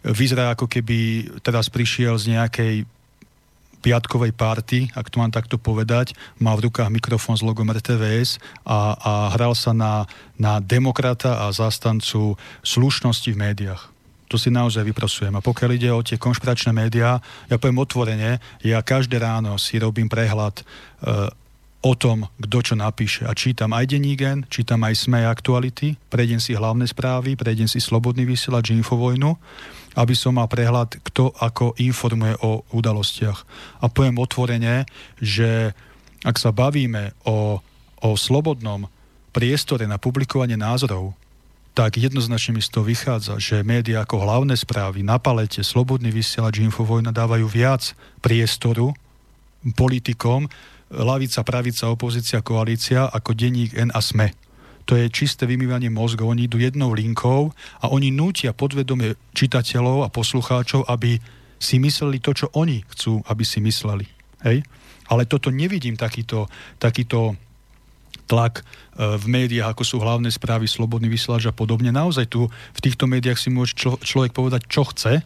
vyzerá 0.02 0.58
ako 0.58 0.66
keby 0.66 1.30
teraz 1.46 1.70
prišiel 1.70 2.18
z 2.18 2.34
nejakej 2.34 2.74
piatkovej 3.82 4.32
party, 4.32 4.94
ak 4.94 5.10
to 5.10 5.18
mám 5.18 5.34
takto 5.34 5.58
povedať, 5.58 6.14
mal 6.38 6.54
v 6.54 6.70
rukách 6.70 6.94
mikrofón 6.94 7.34
s 7.34 7.42
logom 7.42 7.66
RTVS 7.66 8.38
a, 8.62 8.94
a 8.94 9.12
hral 9.34 9.58
sa 9.58 9.74
na, 9.74 10.06
na 10.38 10.62
demokrata 10.62 11.44
a 11.44 11.50
zastancu 11.50 12.38
slušnosti 12.62 13.34
v 13.34 13.40
médiách. 13.42 13.82
To 14.30 14.40
si 14.40 14.48
naozaj 14.48 14.88
vyprosujem. 14.88 15.34
A 15.36 15.44
pokiaľ 15.44 15.70
ide 15.76 15.90
o 15.92 16.00
tie 16.00 16.16
konšpiračné 16.16 16.72
médiá, 16.72 17.20
ja 17.52 17.56
poviem 17.60 17.84
otvorene, 17.84 18.40
ja 18.64 18.80
každé 18.80 19.20
ráno 19.20 19.60
si 19.60 19.76
robím 19.76 20.08
prehľad 20.08 20.56
e, 20.56 20.64
o 21.82 21.92
tom, 21.98 22.30
kto 22.38 22.58
čo 22.62 22.74
napíše. 22.78 23.26
A 23.26 23.34
čítam 23.34 23.74
aj 23.74 23.90
Denígen, 23.90 24.46
čítam 24.46 24.86
aj 24.86 25.02
SME 25.02 25.26
aktuality, 25.26 25.98
prejdem 26.06 26.38
si 26.38 26.54
hlavné 26.54 26.86
správy, 26.86 27.34
prejdem 27.34 27.66
si 27.66 27.82
Slobodný 27.82 28.22
vysielač, 28.22 28.70
Infovojnu 28.70 29.34
aby 29.92 30.16
som 30.16 30.40
mal 30.40 30.48
prehľad, 30.48 31.04
kto 31.04 31.36
ako 31.36 31.76
informuje 31.76 32.36
o 32.40 32.64
udalostiach. 32.72 33.44
A 33.84 33.92
poviem 33.92 34.16
otvorene, 34.16 34.88
že 35.20 35.76
ak 36.24 36.36
sa 36.40 36.54
bavíme 36.54 37.12
o, 37.28 37.60
o 38.00 38.08
slobodnom 38.16 38.88
priestore 39.34 39.84
na 39.84 40.00
publikovanie 40.00 40.56
názorov, 40.56 41.12
tak 41.72 41.96
jednoznačne 41.96 42.60
mi 42.60 42.62
z 42.64 42.68
toho 42.68 42.84
vychádza, 42.84 43.40
že 43.40 43.64
médiá 43.64 44.04
ako 44.04 44.20
hlavné 44.20 44.52
správy 44.60 45.00
na 45.00 45.16
palete, 45.16 45.64
Slobodný 45.64 46.12
vysielač, 46.12 46.60
Infovojna 46.60 47.16
dávajú 47.16 47.48
viac 47.48 47.96
priestoru 48.20 48.92
politikom, 49.76 50.52
lavica, 50.92 51.40
pravica, 51.40 51.88
opozícia, 51.88 52.44
koalícia 52.44 53.08
ako 53.08 53.32
denník 53.32 53.72
N 53.72 53.90
a 53.96 54.00
SME 54.04 54.36
to 54.82 54.98
je 54.98 55.06
čisté 55.14 55.46
vymývanie 55.46 55.88
mozgov. 55.88 56.34
Oni 56.34 56.50
idú 56.50 56.58
jednou 56.58 56.90
linkou 56.90 57.54
a 57.78 57.86
oni 57.90 58.10
nútia 58.10 58.50
podvedome 58.50 59.14
čitateľov 59.30 60.06
a 60.06 60.12
poslucháčov, 60.12 60.90
aby 60.90 61.22
si 61.62 61.78
mysleli 61.78 62.18
to, 62.18 62.34
čo 62.34 62.50
oni 62.58 62.82
chcú, 62.90 63.22
aby 63.30 63.46
si 63.46 63.62
mysleli. 63.62 64.06
Hej? 64.42 64.66
Ale 65.06 65.30
toto 65.30 65.54
nevidím 65.54 65.94
takýto, 65.94 66.50
takýto 66.82 67.38
tlak 68.26 68.62
e, 68.62 68.62
v 69.18 69.24
médiách, 69.30 69.70
ako 69.70 69.84
sú 69.86 69.96
hlavné 70.02 70.30
správy, 70.34 70.66
slobodný 70.66 71.06
vysielač 71.06 71.46
a 71.46 71.54
podobne. 71.54 71.94
Naozaj 71.94 72.26
tu 72.26 72.50
v 72.50 72.80
týchto 72.82 73.06
médiách 73.06 73.38
si 73.38 73.54
môže 73.54 73.78
člo, 73.78 74.02
človek 74.02 74.34
povedať, 74.34 74.66
čo 74.66 74.82
chce, 74.90 75.22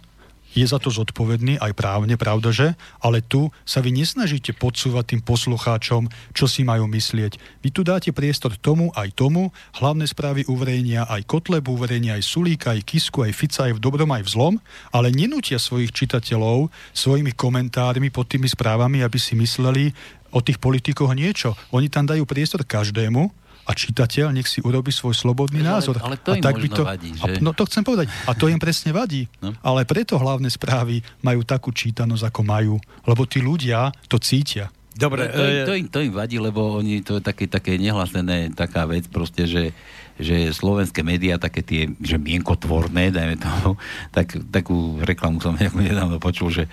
je 0.57 0.65
za 0.65 0.81
to 0.81 0.89
zodpovedný, 0.89 1.61
aj 1.61 1.77
právne, 1.77 2.17
pravda, 2.17 2.49
že? 2.49 2.73
Ale 3.05 3.21
tu 3.21 3.53
sa 3.69 3.85
vy 3.85 3.93
nesnažíte 3.93 4.57
podsúvať 4.57 5.13
tým 5.13 5.21
poslucháčom, 5.21 6.09
čo 6.33 6.49
si 6.49 6.65
majú 6.65 6.89
myslieť. 6.89 7.37
Vy 7.61 7.69
tu 7.77 7.85
dáte 7.85 8.09
priestor 8.17 8.57
tomu 8.57 8.89
aj 8.97 9.13
tomu, 9.13 9.53
hlavné 9.77 10.09
správy 10.09 10.49
uverejnia 10.49 11.05
aj 11.13 11.29
Kotlebu, 11.29 11.77
uverejnia 11.77 12.17
aj 12.17 12.25
Sulíka, 12.25 12.73
aj 12.73 12.89
Kisku, 12.89 13.21
aj 13.21 13.37
Fica, 13.37 13.69
aj 13.69 13.77
v 13.77 13.83
dobrom, 13.85 14.09
aj 14.09 14.25
v 14.25 14.33
zlom, 14.33 14.55
ale 14.89 15.13
nenútia 15.13 15.61
svojich 15.61 15.93
čitateľov 15.93 16.73
svojimi 16.97 17.37
komentármi 17.37 18.09
pod 18.09 18.33
tými 18.33 18.49
správami, 18.49 19.05
aby 19.05 19.19
si 19.21 19.37
mysleli 19.37 19.93
o 20.33 20.41
tých 20.41 20.57
politikoch 20.57 21.13
niečo. 21.13 21.53
Oni 21.77 21.93
tam 21.93 22.09
dajú 22.09 22.25
priestor 22.25 22.65
každému, 22.65 23.46
a 23.67 23.71
čitateľ 23.75 24.31
nech 24.31 24.47
si 24.47 24.62
urobi 24.62 24.95
svoj 24.95 25.12
slobodný 25.12 25.67
ale, 25.67 25.69
názor. 25.79 25.99
Ale 25.99 26.17
to 26.23 26.33
a 26.33 26.39
im 26.39 26.43
tak 26.43 26.57
by 26.62 26.69
to, 26.71 26.83
vadí, 26.87 27.11
že? 27.19 27.23
A, 27.23 27.43
no 27.43 27.51
to 27.51 27.67
chcem 27.67 27.83
povedať. 27.83 28.07
A 28.31 28.33
to 28.39 28.47
im 28.47 28.62
presne 28.62 28.95
vadí. 28.95 29.27
No. 29.43 29.53
Ale 29.61 29.83
preto 29.83 30.17
hlavné 30.17 30.47
správy 30.47 31.03
majú 31.21 31.43
takú 31.43 31.75
čítanosť, 31.75 32.31
ako 32.31 32.41
majú. 32.47 32.75
Lebo 33.03 33.27
tí 33.27 33.43
ľudia 33.43 33.91
to 34.07 34.23
cítia. 34.23 34.71
Dobre. 34.97 35.29
To, 35.29 35.37
to, 35.37 35.43
to, 35.43 35.73
im, 35.77 35.87
to 35.93 35.99
im 36.01 36.14
vadí, 36.14 36.41
lebo 36.41 36.81
oni, 36.81 37.05
to 37.05 37.21
je 37.21 37.23
také, 37.27 37.45
také 37.51 37.77
nehlasené 37.77 38.55
taká 38.55 38.87
vec 38.89 39.11
proste, 39.11 39.45
že 39.45 39.75
že 40.17 40.49
slovenské 40.49 41.05
médiá, 41.05 41.37
také 41.37 41.61
tie, 41.61 41.93
že 42.01 42.17
mienkotvorné, 42.17 43.12
dajme 43.12 43.37
tomu, 43.37 43.77
tak, 44.17 44.33
takú 44.49 44.97
reklamu 45.05 45.45
som 45.45 45.53
nedávno 45.77 46.17
počul, 46.17 46.49
že 46.49 46.64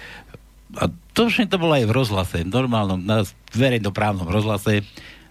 a 0.73 0.89
to 1.13 1.29
všetko 1.29 1.53
to 1.53 1.61
bolo 1.61 1.73
aj 1.77 1.85
v 1.85 1.93
rozhlase, 1.93 2.37
v 2.41 2.49
normálnom, 2.49 2.97
na 2.97 3.21
verejnoprávnom 3.53 4.25
rozhlase, 4.25 4.81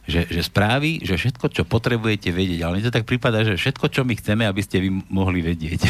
že, 0.02 0.26
že 0.26 0.42
správy, 0.42 0.98
že 1.06 1.14
všetko, 1.14 1.46
čo 1.54 1.62
potrebujete 1.62 2.34
vedieť. 2.34 2.66
Ale 2.66 2.78
mne 2.78 2.90
to 2.90 2.96
tak 2.98 3.06
prípada, 3.06 3.46
že 3.46 3.54
všetko, 3.54 3.86
čo 3.86 4.02
my 4.02 4.18
chceme, 4.18 4.42
aby 4.42 4.58
ste 4.58 4.82
vy 4.82 4.90
mohli 5.14 5.46
vedieť. 5.46 5.80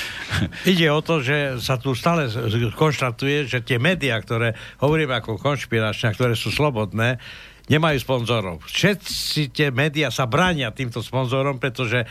Ide 0.72 0.88
o 0.88 1.04
to, 1.04 1.20
že 1.20 1.60
sa 1.60 1.76
tu 1.76 1.92
stále 1.92 2.32
konštatuje, 2.72 3.44
že 3.44 3.60
tie 3.60 3.76
médiá, 3.76 4.16
ktoré 4.24 4.56
hovoríme 4.80 5.12
ako 5.20 5.36
konšpiračné, 5.36 6.16
ktoré 6.16 6.32
sú 6.32 6.48
slobodné, 6.48 7.20
nemajú 7.68 8.00
sponzorov. 8.00 8.64
Všetci 8.64 9.52
tie 9.52 9.68
médiá 9.68 10.08
sa 10.08 10.24
bránia 10.24 10.72
týmto 10.72 11.04
sponzorom, 11.04 11.60
pretože 11.60 12.08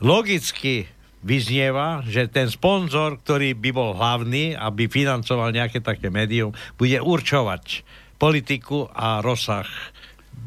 logicky 0.00 0.88
vyznieva, 1.20 2.00
že 2.08 2.32
ten 2.32 2.48
sponzor, 2.48 3.20
ktorý 3.20 3.52
by 3.52 3.70
bol 3.76 3.92
hlavný, 3.92 4.56
aby 4.56 4.88
financoval 4.88 5.52
nejaké 5.52 5.84
také 5.84 6.08
médium, 6.08 6.56
bude 6.80 6.96
určovať 6.96 7.84
politiku 8.16 8.88
a 8.88 9.20
rozsah 9.20 9.68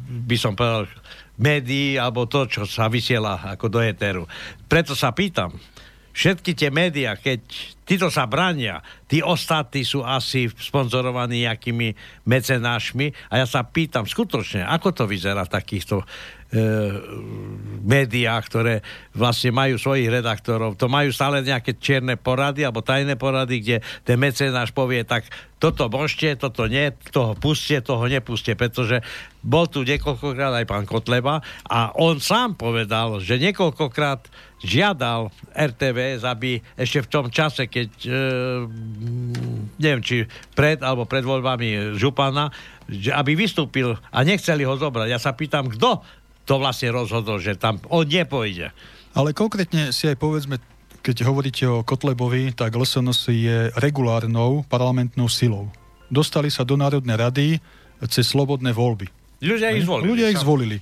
by 0.04 0.38
som 0.38 0.54
povedal, 0.54 0.88
médií 1.40 1.98
alebo 1.98 2.30
to, 2.30 2.46
čo 2.46 2.64
sa 2.70 2.92
vysiela 2.92 3.42
ako 3.42 3.72
do 3.72 3.80
éteru. 3.82 4.30
Preto 4.70 4.94
sa 4.94 5.16
pýtam, 5.16 5.56
všetky 6.14 6.54
tie 6.54 6.70
médiá, 6.70 7.18
keď 7.18 7.42
títo 7.84 8.08
sa 8.08 8.28
brania, 8.28 8.80
tí 9.08 9.20
ostatní 9.20 9.84
sú 9.84 10.02
asi 10.02 10.48
sponzorovaní 10.50 11.46
nejakými 11.46 11.94
mecenášmi. 12.26 13.32
A 13.32 13.44
ja 13.44 13.46
sa 13.46 13.68
pýtam 13.68 14.08
skutočne, 14.08 14.64
ako 14.66 14.96
to 14.96 15.04
vyzerá 15.06 15.46
v 15.46 15.54
takýchto 15.54 16.02
e, 16.02 16.06
médiá, 17.84 18.40
ktoré 18.40 18.82
vlastne 19.14 19.52
majú 19.52 19.76
svojich 19.76 20.10
redaktorov. 20.10 20.80
To 20.80 20.88
majú 20.88 21.12
stále 21.12 21.44
nejaké 21.44 21.78
čierne 21.78 22.16
porady 22.16 22.64
alebo 22.64 22.82
tajné 22.82 23.20
porady, 23.20 23.60
kde 23.60 23.78
ten 24.08 24.18
mecenáš 24.18 24.72
povie, 24.72 25.04
tak 25.04 25.28
toto 25.64 25.88
môžete, 25.88 26.44
toto 26.44 26.68
nie, 26.68 26.92
toho 27.16 27.40
pustie, 27.40 27.80
toho 27.80 28.04
nepustie, 28.12 28.52
pretože 28.52 29.00
bol 29.40 29.64
tu 29.72 29.88
niekoľkokrát 29.88 30.52
aj 30.60 30.66
pán 30.68 30.84
Kotleba 30.84 31.40
a 31.68 31.96
on 31.96 32.20
sám 32.20 32.60
povedal, 32.60 33.24
že 33.24 33.40
niekoľkokrát 33.40 34.28
žiadal 34.64 35.32
RTVS, 35.52 36.24
aby 36.24 36.64
ešte 36.80 37.04
v 37.04 37.12
tom 37.12 37.26
čase, 37.28 37.68
keď 37.74 37.92
e, 38.06 38.14
neviem, 39.82 40.02
či 40.06 40.30
pred 40.54 40.78
alebo 40.86 41.10
pred 41.10 41.26
voľbami 41.26 41.98
Župana, 41.98 42.54
že 42.86 43.10
aby 43.10 43.34
vystúpil 43.34 43.98
a 43.98 44.20
nechceli 44.22 44.62
ho 44.62 44.78
zobrať. 44.78 45.10
Ja 45.10 45.18
sa 45.18 45.34
pýtam, 45.34 45.74
kto 45.74 46.06
to 46.46 46.54
vlastne 46.62 46.94
rozhodol, 46.94 47.42
že 47.42 47.58
tam 47.58 47.82
on 47.90 48.06
nepojde. 48.06 48.70
Ale 49.18 49.34
konkrétne 49.34 49.90
si 49.90 50.06
aj 50.06 50.18
povedzme, 50.22 50.62
keď 51.04 51.28
hovoríte 51.28 51.66
o 51.68 51.84
Kotlebovi, 51.84 52.54
tak 52.56 52.78
LSNS 52.78 53.20
je 53.34 53.58
regulárnou 53.76 54.64
parlamentnou 54.70 55.28
silou. 55.28 55.68
Dostali 56.08 56.54
sa 56.54 56.64
do 56.64 56.78
Národnej 56.78 57.18
rady 57.18 57.48
cez 58.08 58.30
slobodné 58.30 58.72
voľby. 58.72 59.10
Ľudia 59.44 59.76
ich 59.76 59.84
zvolili. 59.84 60.08
Ľudia 60.08 60.28
ich 60.32 60.40
zvolili. 60.40 60.78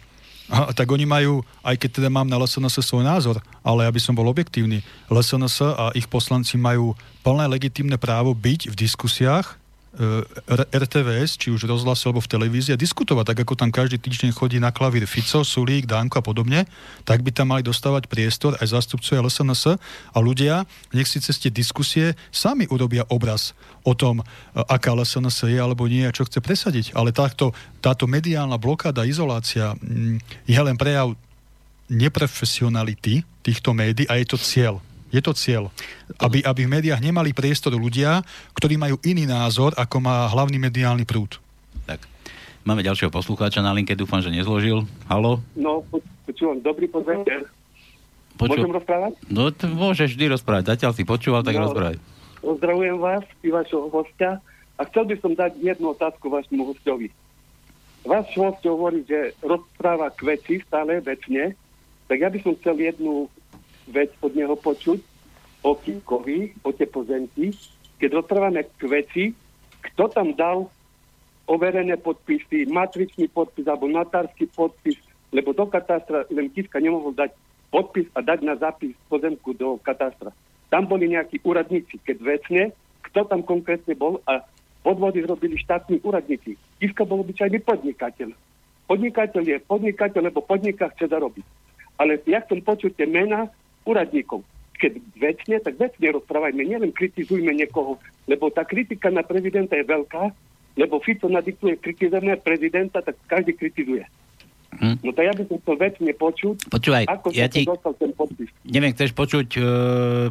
Tak 0.51 0.87
oni 0.91 1.07
majú, 1.07 1.47
aj 1.63 1.79
keď 1.79 1.89
teda 2.03 2.09
mám 2.11 2.27
na 2.27 2.35
LSNS 2.35 2.83
svoj 2.83 3.07
názor, 3.07 3.39
ale 3.63 3.87
aby 3.87 4.03
som 4.03 4.11
bol 4.11 4.27
objektívny, 4.27 4.83
LSNS 5.07 5.63
a 5.63 5.85
ich 5.95 6.11
poslanci 6.11 6.59
majú 6.59 6.91
plné 7.23 7.47
legitímne 7.47 7.95
právo 7.95 8.35
byť 8.35 8.67
v 8.67 8.75
diskusiách 8.75 9.60
RTVS, 10.71 11.35
či 11.35 11.51
už 11.51 11.67
rozhlase 11.67 12.07
alebo 12.07 12.23
v 12.23 12.31
televízii 12.31 12.71
a 12.71 12.79
diskutovať, 12.79 13.35
tak 13.35 13.43
ako 13.43 13.59
tam 13.59 13.75
každý 13.75 13.99
týždeň 13.99 14.31
chodí 14.31 14.55
na 14.55 14.71
klavír 14.71 15.03
Fico, 15.03 15.43
Sulík, 15.43 15.83
Dánko 15.83 16.19
a 16.19 16.23
podobne, 16.23 16.63
tak 17.03 17.19
by 17.19 17.35
tam 17.35 17.51
mali 17.51 17.59
dostávať 17.59 18.07
priestor 18.07 18.55
aj 18.63 18.71
zástupcovia 18.71 19.19
LSNS 19.19 19.75
a 20.15 20.17
ľudia, 20.23 20.63
nech 20.95 21.11
si 21.11 21.19
cez 21.19 21.35
tie 21.35 21.51
diskusie 21.51 22.15
sami 22.31 22.71
urobia 22.71 23.03
obraz 23.11 23.51
o 23.83 23.91
tom, 23.91 24.23
e, 24.23 24.23
aká 24.63 24.95
LSNS 24.95 25.51
je 25.51 25.59
alebo 25.59 25.83
nie 25.91 26.07
a 26.07 26.15
čo 26.15 26.23
chce 26.23 26.39
presadiť. 26.39 26.95
Ale 26.95 27.11
táto, 27.11 27.51
táto 27.83 28.07
mediálna 28.07 28.55
blokáda, 28.55 29.03
izolácia 29.03 29.75
mm, 29.75 30.47
je 30.47 30.59
len 30.63 30.79
prejav 30.79 31.19
neprofesionality 31.91 33.27
týchto 33.43 33.75
médií 33.75 34.07
a 34.07 34.15
je 34.15 34.25
to 34.31 34.39
cieľ. 34.39 34.79
Je 35.11 35.19
to 35.19 35.35
cieľ. 35.35 35.67
Aby, 36.17 36.39
aby 36.41 36.65
v 36.65 36.73
médiách 36.79 37.03
nemali 37.03 37.35
priestor 37.35 37.75
ľudia, 37.75 38.23
ktorí 38.55 38.79
majú 38.79 38.95
iný 39.03 39.27
názor, 39.27 39.75
ako 39.75 39.99
má 39.99 40.31
hlavný 40.31 40.55
mediálny 40.55 41.03
prúd. 41.03 41.37
Tak. 41.83 42.07
Máme 42.63 42.79
ďalšieho 42.81 43.11
poslucháča 43.11 43.59
na 43.59 43.75
linke, 43.75 43.91
dúfam, 43.93 44.23
že 44.23 44.31
nezložil. 44.31 44.87
Halo? 45.11 45.43
No, 45.59 45.83
počúvam, 46.23 46.63
dobrý 46.63 46.87
podvečer. 46.87 47.49
Poču... 48.39 48.57
Môžem 48.57 48.71
rozprávať? 48.71 49.11
No, 49.27 49.51
t- 49.51 49.67
môžeš 49.67 50.15
vždy 50.15 50.25
rozprávať. 50.33 50.63
Zatiaľ 50.77 50.91
si 50.95 51.03
počúval, 51.03 51.43
tak 51.43 51.59
no, 51.59 51.67
rozprávaj. 51.67 51.99
Pozdravujem 52.41 52.97
vás 52.97 53.25
i 53.45 53.49
vašho 53.53 53.91
hostia 53.91 54.41
a 54.79 54.81
chcel 54.89 55.05
by 55.05 55.15
som 55.21 55.31
dať 55.37 55.61
jednu 55.61 55.93
otázku 55.93 56.25
vašmu 56.31 56.73
hostovi. 56.73 57.13
Váš 58.01 58.33
host 58.33 58.65
hovorí, 58.65 59.05
že 59.05 59.37
rozpráva 59.45 60.09
k 60.09 60.25
veci 60.25 60.57
stále 60.65 60.97
vecne, 61.05 61.53
tak 62.09 62.17
ja 62.17 62.33
by 62.33 62.39
som 62.41 62.57
chcel 62.57 62.81
jednu 62.81 63.29
vec 63.89 64.13
od 64.21 64.33
neho 64.35 64.53
počuť 64.53 64.99
o 65.61 65.77
Kikovi, 65.77 66.57
o 66.65 66.69
tie 66.73 66.89
pozemky, 66.89 67.53
keď 68.01 68.21
rozprávame 68.21 68.65
k 68.65 68.81
veci, 68.89 69.23
kto 69.81 70.09
tam 70.09 70.33
dal 70.33 70.69
overené 71.45 71.97
podpisy, 71.97 72.69
matričný 72.69 73.29
podpis 73.29 73.65
alebo 73.69 73.89
notársky 73.89 74.49
podpis, 74.49 74.97
lebo 75.29 75.53
do 75.53 75.69
katastra 75.69 76.25
len 76.33 76.49
Kiska 76.49 76.81
nemohol 76.81 77.13
dať 77.13 77.33
podpis 77.69 78.09
a 78.17 78.25
dať 78.25 78.39
na 78.41 78.57
zápis 78.57 78.97
pozemku 79.07 79.53
do 79.55 79.77
katastra. 79.79 80.33
Tam 80.71 80.87
boli 80.87 81.11
nejakí 81.11 81.43
úradníci, 81.43 81.99
keď 82.03 82.17
vecne, 82.19 82.63
kto 83.11 83.27
tam 83.27 83.43
konkrétne 83.43 83.91
bol 83.95 84.23
a 84.25 84.43
podvody 84.81 85.21
zrobili 85.23 85.59
štátni 85.59 86.01
úradníci. 86.01 86.57
Kiska 86.79 87.05
bol 87.05 87.21
obyčajný 87.21 87.59
podnikateľ. 87.61 88.33
Podnikateľ 88.87 89.43
je 89.45 89.57
podnikateľ, 89.63 90.21
lebo 90.31 90.43
podniká 90.43 90.89
chce 90.95 91.11
zarobiť. 91.11 91.45
Ale 91.99 92.17
ja 92.27 92.41
chcem 92.43 92.59
počuť 92.63 92.97
tie 92.97 93.07
mená 93.07 93.51
úradníkov. 93.85 94.45
Keď 94.81 94.91
vecne, 95.17 95.55
tak 95.61 95.77
vecne 95.77 96.07
rozprávajme, 96.17 96.61
nielen 96.65 96.91
kritizujme 96.93 97.53
niekoho, 97.53 98.01
lebo 98.25 98.49
tá 98.49 98.65
kritika 98.65 99.13
na 99.13 99.21
prezidenta 99.21 99.77
je 99.77 99.85
veľká, 99.85 100.33
lebo 100.79 101.03
Fico 101.03 101.29
nadiktuje 101.29 101.77
kritizujeme 101.77 102.39
prezidenta, 102.41 103.03
tak 103.03 103.19
každý 103.29 103.53
kritizuje. 103.53 104.07
Hm? 104.81 104.97
No 105.05 105.13
to 105.13 105.21
ja 105.21 105.29
by 105.29 105.45
som 105.45 105.57
chcel 105.61 105.75
vecne 105.77 106.11
počuť, 106.17 106.55
Počúvaj, 106.73 107.05
ako 107.05 107.27
ja 107.37 107.45
ti... 107.45 107.69
dostal 107.69 107.93
ten 108.01 108.09
podpis. 108.17 108.49
Neviem, 108.65 108.97
chceš 108.97 109.13
počuť 109.13 109.47
uh, 109.61 109.65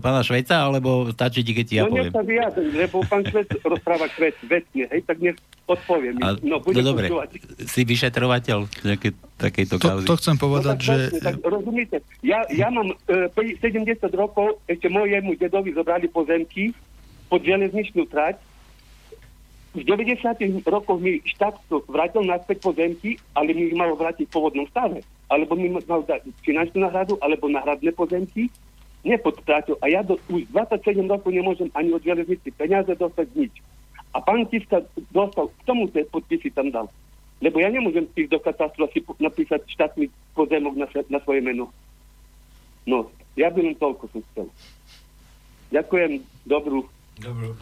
pána 0.03 0.27
Šveca, 0.27 0.67
alebo 0.67 1.07
stačí 1.15 1.47
ti, 1.47 1.55
keď 1.55 1.65
ti 1.71 1.75
ja 1.79 1.87
no, 1.87 1.95
poviem? 1.95 2.11
No 2.11 2.19
sa 2.19 2.25
vyjadrím, 2.27 2.71
lebo 2.75 2.97
pán 3.07 3.23
Švec 3.23 3.47
rozpráva 3.63 4.11
kvet, 4.11 4.35
vecne, 4.51 4.91
hej, 4.91 5.01
tak 5.07 5.23
nech 5.23 5.39
odpoviem. 5.71 6.19
A, 6.19 6.35
no, 6.43 6.59
no 6.59 6.81
dobre, 6.83 7.07
počúvať. 7.07 7.31
si 7.63 7.81
vyšetrovateľ 7.87 8.59
nejaké, 8.83 9.09
takejto 9.39 9.77
to, 9.79 9.87
kauzy? 9.87 10.07
To 10.11 10.15
chcem 10.19 10.37
povedať, 10.37 10.75
no, 10.75 10.83
tak, 10.83 10.83
že... 10.83 10.95
Vlastne, 10.99 11.21
tak, 11.23 11.35
rozumiete, 11.47 11.97
ja, 12.27 12.43
ja 12.51 12.69
mám 12.75 12.91
uh, 12.91 13.31
70 13.63 14.03
rokov, 14.19 14.59
ešte 14.67 14.91
mojemu 14.91 15.39
dedovi 15.39 15.71
zobrali 15.71 16.11
pozemky 16.11 16.75
pod 17.31 17.47
železničnú 17.47 18.11
trať, 18.11 18.43
v 19.71 19.87
90. 19.87 20.67
rokoch 20.67 20.99
mi 20.99 21.23
štát 21.23 21.55
vrátil 21.87 22.27
naspäť 22.27 22.59
pozemky, 22.59 23.23
ale 23.39 23.55
mi 23.55 23.71
ich 23.71 23.79
malo 23.79 23.95
vrátiť 23.95 24.27
v 24.27 24.35
pôvodnom 24.35 24.67
stave. 24.67 25.07
Alebo 25.31 25.55
mi 25.55 25.71
mal 25.71 26.03
dať 26.03 26.27
finančnú 26.43 26.83
náhradu, 26.83 27.15
alebo 27.23 27.47
náhradné 27.47 27.95
pozemky. 27.95 28.51
Nepodplátil. 29.07 29.79
A 29.79 29.87
ja 29.87 30.03
do, 30.03 30.19
už 30.27 30.51
27 30.51 31.07
rokov 31.07 31.31
nemôžem 31.31 31.71
ani 31.79 31.95
od 31.95 32.03
železnici 32.03 32.51
peniaze 32.51 32.91
dostať 32.99 33.31
nič. 33.39 33.55
A 34.11 34.19
pán 34.19 34.43
Kiska 34.51 34.83
dostal, 35.15 35.47
k 35.55 35.63
tomu 35.63 35.87
tie 35.87 36.03
podpisy 36.03 36.51
tam 36.51 36.75
dal. 36.75 36.91
Lebo 37.39 37.63
ja 37.63 37.71
nemôžem 37.71 38.11
ísť 38.19 38.37
do 38.37 38.43
si 38.91 39.01
napísať 39.23 39.65
štátny 39.71 40.11
pozemok 40.35 40.75
na, 40.77 40.91
na 41.09 41.19
svoje 41.23 41.41
meno. 41.47 41.71
No, 42.91 43.07
ja 43.39 43.49
by 43.55 43.63
len 43.63 43.79
toľko 43.79 44.11
som 44.11 44.21
chcel. 44.35 44.51
Ďakujem, 45.71 46.27
dobrú. 46.43 46.91
Dobrú. 47.23 47.55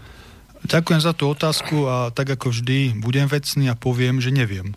Ďakujem 0.67 1.01
za 1.03 1.13
tú 1.15 1.31
otázku 1.31 1.87
a 1.87 1.97
tak 2.11 2.35
ako 2.35 2.51
vždy 2.51 2.99
budem 2.99 3.31
vecný 3.31 3.71
a 3.71 3.79
poviem, 3.79 4.19
že 4.19 4.35
neviem. 4.35 4.75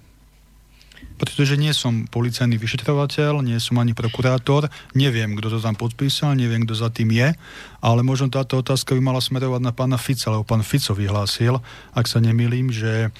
Pretože 1.17 1.53
nie 1.53 1.69
som 1.69 2.09
policajný 2.09 2.57
vyšetrovateľ, 2.57 3.45
nie 3.45 3.57
som 3.61 3.77
ani 3.77 3.93
prokurátor, 3.93 4.69
neviem, 4.97 5.37
kto 5.37 5.53
to 5.53 5.59
tam 5.61 5.77
podpísal, 5.77 6.33
neviem, 6.33 6.65
kto 6.65 6.73
za 6.73 6.89
tým 6.89 7.13
je, 7.13 7.33
ale 7.77 8.01
možno 8.01 8.33
táto 8.33 8.57
otázka 8.57 8.97
by 8.97 9.01
mala 9.01 9.21
smerovať 9.21 9.61
na 9.61 9.69
pána 9.69 10.01
Fica, 10.01 10.33
lebo 10.33 10.41
pán 10.41 10.65
Fico 10.65 10.97
vyhlásil, 10.97 11.61
ak 11.93 12.05
sa 12.09 12.17
nemýlim, 12.17 12.73
že, 12.73 13.13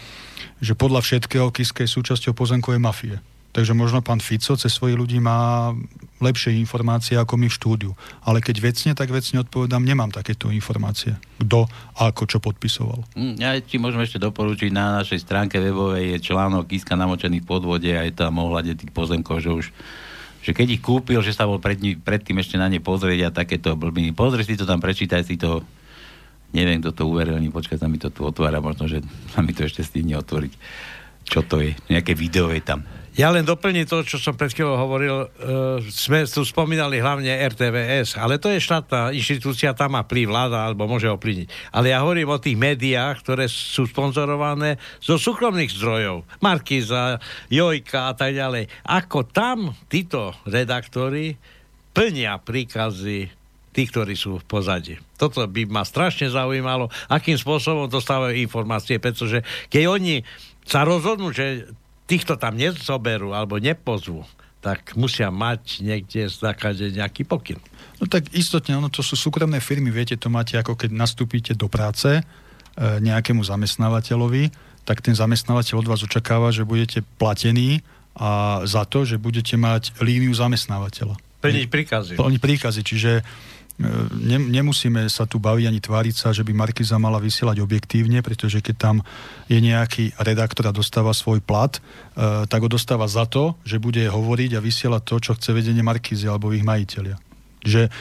že 0.58 0.74
podľa 0.74 1.06
všetkého 1.06 1.54
Kiska 1.54 1.86
je 1.86 1.94
súčasťou 1.94 2.34
pozemkovej 2.34 2.82
mafie. 2.82 3.18
Takže 3.54 3.78
možno 3.78 4.02
pán 4.02 4.18
Fico 4.18 4.58
cez 4.58 4.74
svojich 4.74 4.98
ľudí 4.98 5.22
má 5.22 5.70
lepšie 6.22 6.56
informácie 6.62 7.18
ako 7.18 7.36
my 7.36 7.50
v 7.50 7.58
štúdiu. 7.58 7.92
Ale 8.22 8.40
keď 8.40 8.62
vecne, 8.62 8.92
tak 8.94 9.10
vecne 9.10 9.42
odpovedám, 9.42 9.82
nemám 9.82 10.14
takéto 10.14 10.54
informácie. 10.54 11.18
Kto 11.42 11.66
ako 11.98 12.24
čo 12.30 12.38
podpisoval. 12.38 13.02
Mm, 13.18 13.36
ja 13.42 13.58
ti 13.60 13.82
môžem 13.82 14.06
ešte 14.06 14.22
doporučiť, 14.22 14.70
na 14.70 15.02
našej 15.02 15.26
stránke 15.26 15.58
webovej 15.58 16.16
je 16.16 16.32
článok 16.32 16.70
Iska 16.70 16.94
namočený 16.94 17.42
v 17.42 17.50
podvode 17.50 17.90
je 17.90 18.14
tam 18.14 18.38
ohľade 18.38 18.78
tých 18.78 18.94
pozemkov, 18.94 19.42
že 19.42 19.52
už 19.52 19.68
že 20.42 20.58
keď 20.58 20.68
ich 20.74 20.82
kúpil, 20.82 21.22
že 21.22 21.38
sa 21.38 21.46
bol 21.46 21.62
pred, 21.62 21.78
predtým 22.02 22.42
ešte 22.42 22.58
na 22.58 22.66
ne 22.66 22.82
pozrieť 22.82 23.30
a 23.30 23.36
takéto 23.46 23.78
blbiny. 23.78 24.18
Pozri 24.18 24.42
si 24.42 24.58
to 24.58 24.66
tam, 24.66 24.82
prečítaj 24.82 25.22
si 25.22 25.38
to. 25.38 25.62
Neviem, 26.52 26.82
kto 26.82 26.92
to 26.92 27.04
uverejní, 27.08 27.54
počkaj, 27.54 27.78
sa 27.78 27.88
mi 27.88 28.02
to 28.02 28.10
tu 28.10 28.26
otvára, 28.26 28.60
možno, 28.60 28.90
že 28.90 29.06
sa 29.32 29.46
mi 29.46 29.54
to 29.54 29.64
ešte 29.64 29.86
stihne 29.86 30.18
otvoriť. 30.20 30.54
Čo 31.30 31.46
to 31.46 31.62
je? 31.62 31.78
Nejaké 31.88 32.18
video 32.18 32.50
je 32.50 32.60
tam. 32.60 32.84
Ja 33.20 33.28
len 33.28 33.44
doplním 33.44 33.84
to, 33.84 34.08
čo 34.08 34.16
som 34.16 34.40
pred 34.40 34.56
chvíľou 34.56 34.80
hovoril. 34.80 35.16
Uh, 35.36 35.84
sme 35.92 36.24
tu 36.24 36.48
spomínali 36.48 37.04
hlavne 37.04 37.28
RTVS, 37.28 38.16
ale 38.16 38.40
to 38.40 38.48
je 38.48 38.64
štátna 38.64 39.12
inštitúcia, 39.12 39.76
tam 39.76 40.00
má 40.00 40.08
plý 40.08 40.32
vláda, 40.32 40.72
alebo 40.72 40.88
môže 40.88 41.12
ovplyvniť. 41.12 41.76
Ale 41.76 41.92
ja 41.92 42.00
hovorím 42.00 42.32
o 42.32 42.40
tých 42.40 42.56
médiách, 42.56 43.20
ktoré 43.20 43.52
sú 43.52 43.84
sponzorované 43.84 44.80
zo 45.04 45.20
súkromných 45.20 45.76
zdrojov. 45.76 46.24
Markiza, 46.40 47.20
Jojka 47.52 48.10
a 48.10 48.14
tak 48.16 48.32
ďalej. 48.32 48.72
Ako 48.88 49.28
tam 49.28 49.76
títo 49.92 50.32
redaktori 50.48 51.36
plnia 51.92 52.40
príkazy 52.40 53.28
tých, 53.76 53.90
ktorí 53.92 54.16
sú 54.16 54.40
v 54.40 54.48
pozadí. 54.48 54.96
Toto 55.20 55.44
by 55.48 55.68
ma 55.68 55.84
strašne 55.84 56.32
zaujímalo, 56.32 56.88
akým 57.12 57.36
spôsobom 57.36 57.92
dostávajú 57.92 58.40
informácie, 58.40 59.00
pretože 59.04 59.44
keď 59.68 59.84
oni 59.88 60.16
sa 60.64 60.88
rozhodnú, 60.88 61.32
že 61.36 61.72
týchto 62.12 62.36
tam 62.36 62.60
nezoberú 62.60 63.32
alebo 63.32 63.56
nepozvú, 63.56 64.28
tak 64.60 65.00
musia 65.00 65.32
mať 65.32 65.80
niekde 65.80 66.28
zakade 66.28 66.92
nejaký 66.92 67.24
pokyn. 67.24 67.58
No 68.04 68.12
tak 68.12 68.28
istotne, 68.36 68.76
ono 68.76 68.92
to 68.92 69.00
sú 69.00 69.16
súkromné 69.16 69.64
firmy, 69.64 69.88
viete, 69.90 70.20
to 70.20 70.28
máte 70.28 70.60
ako 70.60 70.76
keď 70.76 70.92
nastúpite 70.92 71.56
do 71.56 71.72
práce 71.72 72.20
e, 72.20 72.22
nejakému 73.00 73.40
zamestnávateľovi, 73.48 74.52
tak 74.84 75.00
ten 75.00 75.16
zamestnávateľ 75.16 75.76
od 75.80 75.88
vás 75.88 76.02
očakáva, 76.04 76.52
že 76.52 76.68
budete 76.68 77.00
platení 77.16 77.80
a 78.12 78.62
za 78.68 78.84
to, 78.84 79.08
že 79.08 79.16
budete 79.16 79.56
mať 79.56 79.96
líniu 80.04 80.36
zamestnávateľa. 80.36 81.16
Plniť 81.42 81.68
príkazy. 81.72 82.12
Plniť 82.20 82.42
príkazy, 82.44 82.82
čiže 82.84 83.12
ne, 84.16 84.38
nemusíme 84.38 85.10
sa 85.10 85.26
tu 85.26 85.42
baviť 85.42 85.66
ani 85.68 85.80
tváriť 85.82 86.16
sa, 86.16 86.30
že 86.32 86.46
by 86.46 86.54
Markiza 86.54 87.02
mala 87.02 87.18
vysielať 87.18 87.60
objektívne, 87.62 88.22
pretože 88.22 88.62
keď 88.62 88.76
tam 88.78 88.96
je 89.50 89.58
nejaký 89.58 90.16
redaktor 90.22 90.70
a 90.70 90.76
dostáva 90.76 91.12
svoj 91.12 91.42
plat, 91.42 91.78
e, 91.78 91.82
tak 92.46 92.60
ho 92.62 92.70
dostáva 92.70 93.10
za 93.10 93.26
to, 93.26 93.58
že 93.66 93.82
bude 93.82 94.02
hovoriť 94.02 94.58
a 94.58 94.64
vysielať 94.64 95.02
to, 95.04 95.16
čo 95.20 95.32
chce 95.36 95.50
vedenie 95.52 95.82
Markizy 95.82 96.30
alebo 96.30 96.54
ich 96.54 96.66
majiteľia. 96.66 97.18
Že 97.62 97.94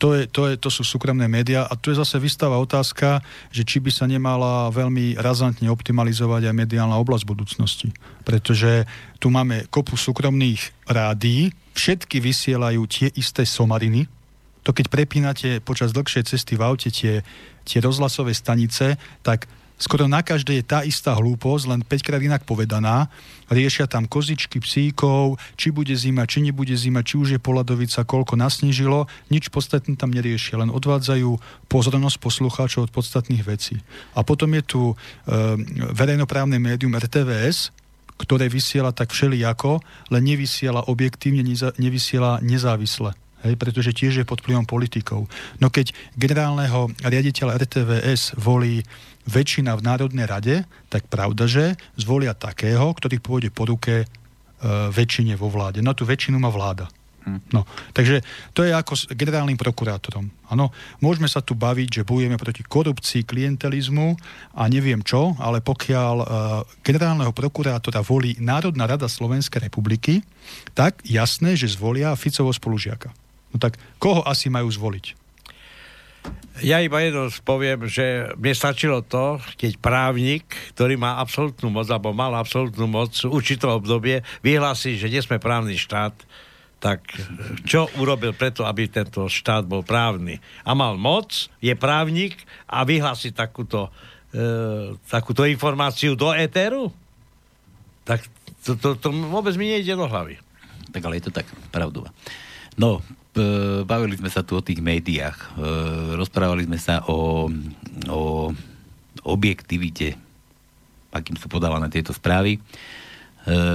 to, 0.00 0.16
je, 0.16 0.24
to, 0.26 0.48
je, 0.48 0.54
to 0.56 0.70
sú 0.72 0.82
súkromné 0.82 1.28
médiá 1.28 1.68
a 1.68 1.76
tu 1.76 1.92
je 1.92 2.00
zase 2.00 2.16
vystáva 2.16 2.56
otázka, 2.56 3.20
že 3.52 3.68
či 3.68 3.84
by 3.84 3.92
sa 3.92 4.08
nemala 4.08 4.72
veľmi 4.72 5.20
razantne 5.20 5.68
optimalizovať 5.68 6.48
aj 6.48 6.54
mediálna 6.56 6.96
oblasť 6.96 7.28
budúcnosti. 7.28 7.92
Pretože 8.24 8.88
tu 9.20 9.28
máme 9.28 9.68
kopu 9.68 10.00
súkromných 10.00 10.88
rádií, 10.88 11.52
všetky 11.76 12.16
vysielajú 12.22 12.80
tie 12.88 13.12
isté 13.12 13.44
somariny, 13.44 14.08
to 14.64 14.72
keď 14.72 14.88
prepínate 14.88 15.50
počas 15.60 15.92
dlhšej 15.92 16.24
cesty 16.24 16.56
v 16.56 16.64
aute 16.64 16.88
tie, 16.88 17.20
tie 17.68 17.78
rozhlasové 17.84 18.32
stanice, 18.32 18.96
tak 19.20 19.44
skoro 19.76 20.08
na 20.08 20.24
každej 20.24 20.64
je 20.64 20.64
tá 20.64 20.80
istá 20.86 21.12
hlúposť, 21.12 21.64
len 21.68 21.80
5 21.84 22.06
krát 22.06 22.22
inak 22.24 22.48
povedaná. 22.48 23.12
Riešia 23.52 23.84
tam 23.84 24.08
kozičky, 24.08 24.62
psíkov, 24.64 25.36
či 25.60 25.68
bude 25.68 25.92
zima, 25.92 26.24
či 26.24 26.40
nebude 26.40 26.72
zima, 26.72 27.04
či 27.04 27.20
už 27.20 27.36
je 27.36 27.40
poladovica, 27.42 28.08
koľko 28.08 28.40
nasnežilo. 28.40 29.04
Nič 29.28 29.52
podstatné 29.52 30.00
tam 30.00 30.14
neriešia, 30.16 30.56
len 30.56 30.72
odvádzajú 30.72 31.30
pozornosť 31.68 32.16
poslucháčov 32.16 32.88
od 32.88 32.94
podstatných 32.94 33.44
vecí. 33.44 33.76
A 34.16 34.24
potom 34.24 34.48
je 34.56 34.62
tu 34.64 34.82
e, 34.88 34.94
verejnoprávne 35.92 36.56
médium 36.56 36.96
RTVS, 36.96 37.68
ktoré 38.14 38.48
vysiela 38.48 38.94
tak 38.94 39.10
všelijako, 39.12 39.82
len 40.14 40.22
nevysiela 40.22 40.86
objektívne, 40.86 41.42
nevysiela 41.76 42.38
nezávisle 42.40 43.12
hej, 43.44 43.54
pretože 43.60 43.92
tiež 43.92 44.24
je 44.24 44.28
pod 44.28 44.40
vplyvom 44.40 44.64
politikov. 44.64 45.28
No 45.60 45.68
keď 45.68 45.92
generálneho 46.16 46.90
riaditeľa 47.04 47.60
RTVS 47.60 48.40
volí 48.40 48.80
väčšina 49.28 49.76
v 49.76 49.84
Národnej 49.84 50.26
rade, 50.28 50.56
tak 50.92 51.08
pravda, 51.08 51.48
že 51.48 51.76
zvolia 51.96 52.36
takého, 52.36 52.92
ktorý 52.92 53.16
pôjde 53.20 53.48
po 53.52 53.64
ruke 53.64 54.04
e, 54.04 54.06
väčšine 54.92 55.36
vo 55.36 55.48
vláde. 55.48 55.80
No 55.80 55.96
tú 55.96 56.04
väčšinu 56.04 56.36
má 56.36 56.52
vláda. 56.52 56.88
Hm. 57.24 57.40
No, 57.56 57.64
takže 57.96 58.20
to 58.52 58.68
je 58.68 58.72
ako 58.76 58.92
s 58.92 59.08
generálnym 59.08 59.56
prokurátorom. 59.56 60.28
Ano, 60.52 60.68
môžeme 61.00 61.24
sa 61.24 61.40
tu 61.40 61.56
baviť, 61.56 61.88
že 61.88 62.02
bojujeme 62.04 62.36
proti 62.36 62.60
korupcii, 62.60 63.24
klientelizmu 63.24 64.12
a 64.52 64.68
neviem 64.68 65.00
čo, 65.00 65.32
ale 65.40 65.64
pokiaľ 65.64 66.14
uh, 66.20 66.26
generálneho 66.84 67.32
prokurátora 67.32 68.04
volí 68.04 68.36
Národná 68.36 68.84
rada 68.84 69.08
Slovenskej 69.08 69.72
republiky, 69.72 70.20
tak 70.76 71.00
jasné, 71.00 71.56
že 71.56 71.72
zvolia 71.72 72.12
Ficovo 72.12 72.52
spolužiaka. 72.52 73.23
No 73.54 73.62
tak 73.62 73.78
koho 74.02 74.26
asi 74.26 74.50
majú 74.50 74.66
zvoliť? 74.66 75.24
Ja 76.62 76.78
iba 76.78 77.02
jedno 77.02 77.26
poviem, 77.42 77.90
že 77.90 78.30
mne 78.38 78.54
stačilo 78.54 79.02
to, 79.02 79.42
keď 79.58 79.78
právnik, 79.82 80.46
ktorý 80.74 80.94
má 80.94 81.18
absolútnu 81.18 81.70
moc, 81.70 81.90
alebo 81.90 82.14
mal 82.14 82.30
absolútnu 82.34 82.86
moc 82.86 83.10
v 83.18 83.30
určitom 83.30 83.74
obdobie, 83.74 84.22
vyhlási, 84.42 84.94
že 84.94 85.10
nie 85.10 85.18
sme 85.18 85.42
právny 85.42 85.74
štát, 85.74 86.14
tak 86.78 87.00
čo 87.66 87.90
urobil 87.98 88.36
preto, 88.36 88.62
aby 88.68 88.86
tento 88.86 89.26
štát 89.26 89.66
bol 89.66 89.82
právny? 89.82 90.38
A 90.62 90.76
mal 90.78 90.94
moc, 90.94 91.50
je 91.58 91.74
právnik 91.74 92.38
a 92.70 92.86
vyhlási 92.86 93.34
takúto, 93.34 93.90
e, 94.30 94.94
takúto 95.10 95.48
informáciu 95.48 96.14
do 96.14 96.30
éteru? 96.30 96.94
Tak 98.04 98.22
to, 98.62 98.76
to, 98.78 98.88
to 99.00 99.08
vôbec 99.10 99.56
mi 99.58 99.74
nejde 99.74 99.96
do 99.96 100.06
hlavy. 100.06 100.38
Tak 100.92 101.02
ale 101.02 101.18
je 101.18 101.24
to 101.26 101.32
tak, 101.34 101.48
pravdu. 101.72 102.06
No, 102.76 103.00
bavili 103.84 104.14
sme 104.14 104.30
sa 104.30 104.46
tu 104.46 104.54
o 104.54 104.62
tých 104.62 104.78
médiách. 104.78 105.58
Rozprávali 106.14 106.64
sme 106.64 106.78
sa 106.78 107.02
o, 107.10 107.50
o 108.10 108.20
objektivite, 109.26 110.14
akým 111.10 111.38
sú 111.38 111.50
podávané 111.50 111.90
tieto 111.90 112.14
správy. 112.14 112.62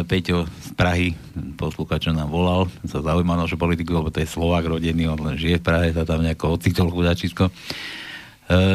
Peťo 0.09 0.49
z 0.49 0.73
Prahy, 0.73 1.13
poslúka, 1.53 2.01
čo 2.01 2.09
nám 2.09 2.33
volal, 2.33 2.65
sa 2.89 3.05
zaujíma 3.05 3.37
našu 3.37 3.53
politiku, 3.53 4.01
lebo 4.01 4.09
to 4.09 4.17
je 4.17 4.25
Slovák 4.25 4.65
rodený, 4.65 5.05
on 5.05 5.21
len 5.21 5.37
žije 5.37 5.61
v 5.61 5.65
Prahe, 5.69 5.93
sa 5.93 6.09
tam 6.09 6.25
nejako 6.25 6.57
ocitol 6.57 6.89
chudačisko. 6.89 7.53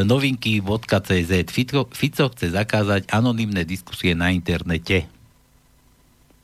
Novinky.cz 0.06 1.32
Fico, 1.50 1.90
Fico 1.90 2.30
chce 2.30 2.54
zakázať 2.54 3.10
anonymné 3.10 3.66
diskusie 3.66 4.14
na 4.14 4.30
internete. 4.30 5.10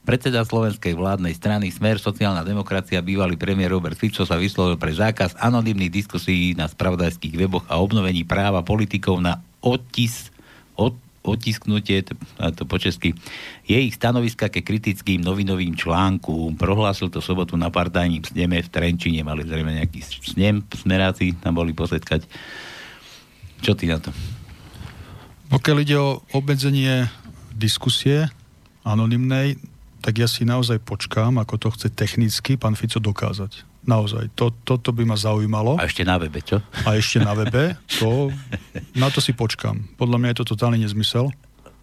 Predseda 0.01 0.41
slovenskej 0.49 0.97
vládnej 0.97 1.37
strany 1.37 1.69
Smer 1.69 2.01
sociálna 2.01 2.41
demokracia, 2.41 3.05
bývalý 3.05 3.37
premiér 3.37 3.77
Robert 3.77 4.01
Fico 4.01 4.25
sa 4.25 4.41
vyslovil 4.41 4.81
pre 4.81 4.97
zákaz 4.97 5.37
anonimných 5.37 5.93
diskusí 5.93 6.57
na 6.57 6.65
spravodajských 6.65 7.37
weboch 7.37 7.69
a 7.69 7.77
obnovení 7.77 8.25
práva 8.25 8.65
politikov 8.65 9.21
na 9.21 9.45
otis, 9.61 10.33
od, 10.73 10.97
otisknutie, 11.21 12.01
to, 12.01 12.17
to 12.57 12.65
po 12.65 12.81
česky, 12.81 13.13
je 13.69 13.77
ich 13.77 13.93
stanoviska 13.93 14.49
ke 14.49 14.65
kritickým 14.65 15.21
novinovým 15.21 15.77
článku. 15.77 16.57
Prohlásil 16.57 17.13
to 17.13 17.21
sobotu 17.21 17.61
na 17.61 17.69
partajním 17.69 18.25
sneme 18.25 18.65
v 18.65 18.73
Trenčine. 18.73 19.21
Mali 19.21 19.45
zrejme 19.45 19.85
nejaký 19.85 20.01
snem, 20.01 20.65
smeráci 20.73 21.37
tam 21.45 21.61
boli 21.61 21.77
posetkať. 21.77 22.25
Čo 23.61 23.77
ty 23.77 23.85
na 23.85 24.01
to? 24.01 24.09
Pokiaľ 25.53 25.77
ide 25.85 25.97
o 26.01 26.25
obmedzenie 26.33 27.13
diskusie 27.53 28.33
anonymnej, 28.81 29.61
tak 30.01 30.17
ja 30.17 30.29
si 30.29 30.49
naozaj 30.49 30.81
počkám, 30.83 31.37
ako 31.37 31.55
to 31.61 31.69
chce 31.77 31.89
technicky 31.93 32.57
pán 32.57 32.75
Fico 32.75 32.99
dokázať. 32.99 33.69
Naozaj, 33.81 34.37
to, 34.37 34.53
toto 34.65 34.93
by 34.93 35.09
ma 35.09 35.17
zaujímalo. 35.17 35.81
A 35.81 35.89
ešte 35.89 36.05
na 36.05 36.21
webe, 36.21 36.45
čo? 36.45 36.61
A 36.85 37.01
ešte 37.01 37.17
na 37.17 37.33
webe, 37.33 37.81
to, 37.97 38.29
na 38.93 39.09
to 39.09 39.25
si 39.25 39.33
počkám. 39.33 39.97
Podľa 39.97 40.17
mňa 40.21 40.29
je 40.33 40.39
to 40.45 40.51
totálny 40.53 40.85
nezmysel. 40.85 41.33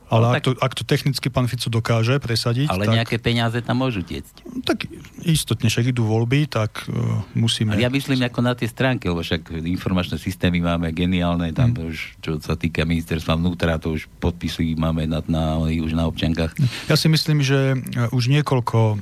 Ale 0.08 0.24
no, 0.24 0.32
ak, 0.32 0.44
to, 0.44 0.52
ak 0.56 0.74
to 0.74 0.84
technicky 0.88 1.28
pán 1.28 1.52
Fico 1.52 1.68
dokáže 1.68 2.16
presadiť... 2.24 2.72
Ale 2.72 2.88
tak, 2.88 2.96
nejaké 2.96 3.18
peniaze 3.20 3.60
tam 3.60 3.84
môžu 3.84 4.04
tiecť. 4.08 4.64
Tak 4.64 4.88
istotne, 5.28 5.68
však 5.68 5.92
idú 5.92 6.08
voľby, 6.08 6.48
tak 6.48 6.88
uh, 6.88 7.24
musíme... 7.36 7.76
Ale 7.76 7.84
ja 7.84 7.92
myslím 7.92 8.24
ako 8.24 8.40
na 8.40 8.56
tie 8.56 8.72
stránky, 8.72 9.12
lebo 9.12 9.20
však 9.20 9.52
informačné 9.52 10.16
systémy 10.16 10.64
máme 10.64 10.96
geniálne, 10.96 11.52
tam 11.52 11.76
hmm. 11.76 11.92
už, 11.92 11.96
čo 12.24 12.40
sa 12.40 12.56
týka 12.56 12.88
ministerstva 12.88 13.36
vnútra, 13.36 13.76
to 13.84 14.00
už 14.00 14.08
podpisy 14.24 14.80
máme 14.80 15.12
na, 15.12 15.20
na, 15.28 15.60
už 15.60 15.92
na 15.92 16.08
občankách. 16.08 16.56
Ja 16.88 16.96
si 16.96 17.12
myslím, 17.12 17.44
že 17.44 17.76
e, 17.76 18.08
už 18.16 18.32
niekoľko 18.32 19.00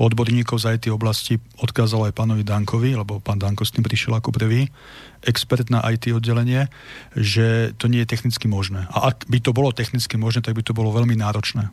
odborníkov 0.00 0.56
z 0.64 0.80
IT 0.80 0.88
oblasti 0.88 1.36
odkázal 1.60 2.08
aj 2.08 2.16
pánovi 2.16 2.40
Dankovi, 2.40 2.96
lebo 2.96 3.20
pán 3.20 3.36
Danko 3.36 3.68
s 3.68 3.76
tým 3.76 3.84
prišiel 3.84 4.16
ako 4.16 4.32
prvý, 4.32 4.72
expert 5.20 5.68
na 5.68 5.84
IT 5.92 6.08
oddelenie, 6.08 6.72
že 7.12 7.76
to 7.76 7.92
nie 7.92 8.00
je 8.02 8.08
technicky 8.08 8.48
možné. 8.48 8.88
A 8.88 9.12
ak 9.12 9.28
by 9.28 9.38
to 9.44 9.52
bolo 9.52 9.76
technicky 9.76 10.16
možné, 10.16 10.40
tak 10.40 10.56
by 10.56 10.64
to 10.64 10.72
bolo 10.72 10.88
veľmi 10.96 11.20
náročné. 11.20 11.68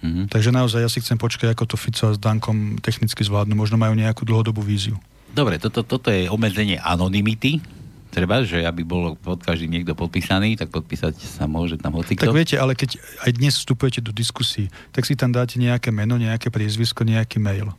Mm-hmm. 0.00 0.28
Takže 0.28 0.52
naozaj 0.52 0.80
ja 0.84 0.90
si 0.92 1.00
chcem 1.00 1.16
počkať, 1.16 1.56
ako 1.56 1.64
to 1.64 1.76
Fico 1.80 2.12
s 2.12 2.20
Dankom 2.20 2.76
technicky 2.80 3.24
zvládnu. 3.24 3.56
Možno 3.56 3.80
majú 3.80 3.96
nejakú 3.96 4.28
dlhodobú 4.28 4.60
víziu. 4.60 5.00
Dobre, 5.32 5.56
toto, 5.56 5.80
toto 5.80 6.12
je 6.12 6.28
obmedzenie 6.28 6.76
anonymity, 6.76 7.60
treba, 8.10 8.42
že 8.42 8.66
aby 8.66 8.82
bol 8.82 9.14
pod 9.16 9.40
každým 9.40 9.70
niekto 9.70 9.94
podpísaný, 9.94 10.58
tak 10.58 10.74
podpísať 10.74 11.16
sa 11.16 11.46
môže 11.46 11.78
tam 11.78 11.96
hocikto. 11.96 12.26
Tak 12.26 12.36
viete, 12.36 12.58
ale 12.58 12.74
keď 12.74 12.98
aj 13.24 13.30
dnes 13.38 13.54
vstupujete 13.56 14.04
do 14.04 14.10
diskusí, 14.10 14.68
tak 14.90 15.06
si 15.06 15.14
tam 15.14 15.30
dáte 15.30 15.56
nejaké 15.56 15.94
meno, 15.94 16.18
nejaké 16.18 16.50
priezvisko, 16.50 17.06
nejaký 17.06 17.38
mail. 17.38 17.72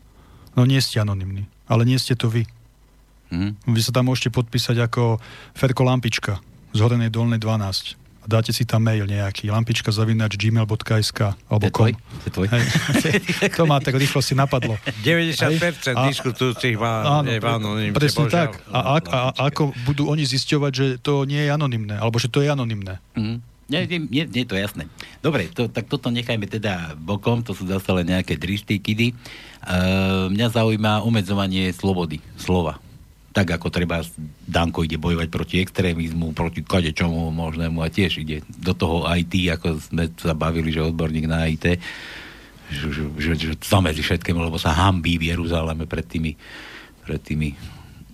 No 0.55 0.67
nie 0.67 0.79
ste 0.79 0.99
anonymní, 1.03 1.47
ale 1.67 1.83
nie 1.85 1.99
ste 1.99 2.17
to 2.17 2.31
vy. 2.31 2.47
Hmm. 3.31 3.55
Vy 3.63 3.79
sa 3.79 3.95
tam 3.95 4.11
môžete 4.11 4.31
podpísať 4.31 4.83
ako 4.83 5.21
Ferko 5.55 5.87
Lampička 5.87 6.43
z 6.75 6.79
Horenej 6.83 7.11
Dolnej 7.11 7.39
12 7.39 8.00
a 8.21 8.25
dáte 8.29 8.53
si 8.53 8.69
tam 8.69 8.85
mail 8.85 9.09
nejaký, 9.09 9.49
lampička 9.49 9.89
zavinač 9.89 10.37
gmail.sk 10.37 11.19
alebo 11.49 11.65
kom. 11.73 11.89
tvoj? 12.29 12.47
Hej. 12.53 12.63
to 13.57 13.65
ma 13.65 13.81
tak 13.81 13.97
rýchlo 13.97 14.21
si 14.21 14.37
napadlo. 14.37 14.77
90% 15.01 15.97
a, 15.97 16.05
diskutujúcich 16.05 16.77
má, 16.77 17.21
áno, 17.21 17.33
je 17.33 17.41
anonimne. 17.41 17.97
Presne 17.97 18.29
tak. 18.29 18.61
A, 18.69 18.77
a, 18.77 18.95
a, 19.01 19.19
ako 19.49 19.73
budú 19.89 20.05
oni 20.05 20.21
zisťovať, 20.21 20.71
že 20.71 20.85
to 21.01 21.25
nie 21.25 21.41
je 21.41 21.49
anonimné, 21.49 21.97
alebo 21.97 22.21
že 22.21 22.29
to 22.29 22.45
je 22.45 22.53
anonimné? 22.53 23.01
Mm. 23.17 23.41
Nie, 23.71 23.87
nie, 23.87 24.03
nie, 24.03 24.27
nie 24.27 24.43
je 24.43 24.49
to 24.51 24.59
jasné. 24.59 24.91
Dobre, 25.23 25.47
to, 25.47 25.71
tak 25.71 25.87
toto 25.87 26.11
nechajme 26.11 26.43
teda 26.43 26.93
bokom, 26.99 27.39
to 27.39 27.55
sú 27.55 27.63
zase 27.63 27.87
len 27.95 28.03
nejaké 28.03 28.35
drištíkidy. 28.35 29.15
Uh, 29.63 30.27
mňa 30.27 30.51
zaujíma 30.51 31.07
umedzovanie 31.07 31.71
slobody, 31.71 32.19
slova 32.35 32.83
tak 33.31 33.47
ako 33.55 33.71
treba 33.71 34.03
Danko 34.43 34.83
ide 34.83 34.99
bojovať 34.99 35.27
proti 35.31 35.55
extrémizmu, 35.63 36.35
proti 36.35 36.63
čomu 36.91 37.31
možnému 37.31 37.79
a 37.79 37.87
tiež 37.87 38.21
ide 38.21 38.43
do 38.59 38.75
toho 38.75 39.07
IT, 39.07 39.33
ako 39.55 39.79
sme 39.79 40.11
sa 40.19 40.35
bavili, 40.35 40.71
že 40.71 40.83
odborník 40.83 41.25
na 41.31 41.47
IT, 41.47 41.79
že, 42.71 42.87
že, 42.91 43.03
že, 43.15 43.31
že 43.35 43.53
zamedzi 43.59 44.03
všetkému, 44.03 44.39
lebo 44.39 44.59
sa 44.59 44.75
hambí 44.75 45.15
v 45.15 45.31
Jeruzaleme 45.35 45.87
pred 45.87 46.03
tými, 46.07 46.35
pred 47.07 47.19
tými 47.23 47.55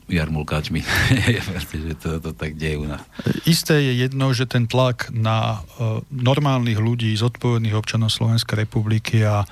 jarmulkáčmi. 0.07 0.80
že 1.84 1.94
to, 1.99 2.23
to 2.23 2.31
tak 2.31 2.56
deje 2.56 2.80
u 2.80 2.88
nás. 2.88 3.03
Isté 3.44 3.84
je 3.84 4.07
jedno, 4.07 4.31
že 4.31 4.48
ten 4.48 4.65
tlak 4.65 5.11
na 5.11 5.61
uh, 5.77 5.99
normálnych 6.10 6.80
ľudí, 6.80 7.11
zodpovedných 7.19 7.76
občanov 7.76 8.15
Slovenskej 8.15 8.64
republiky 8.64 9.22
a 9.27 9.44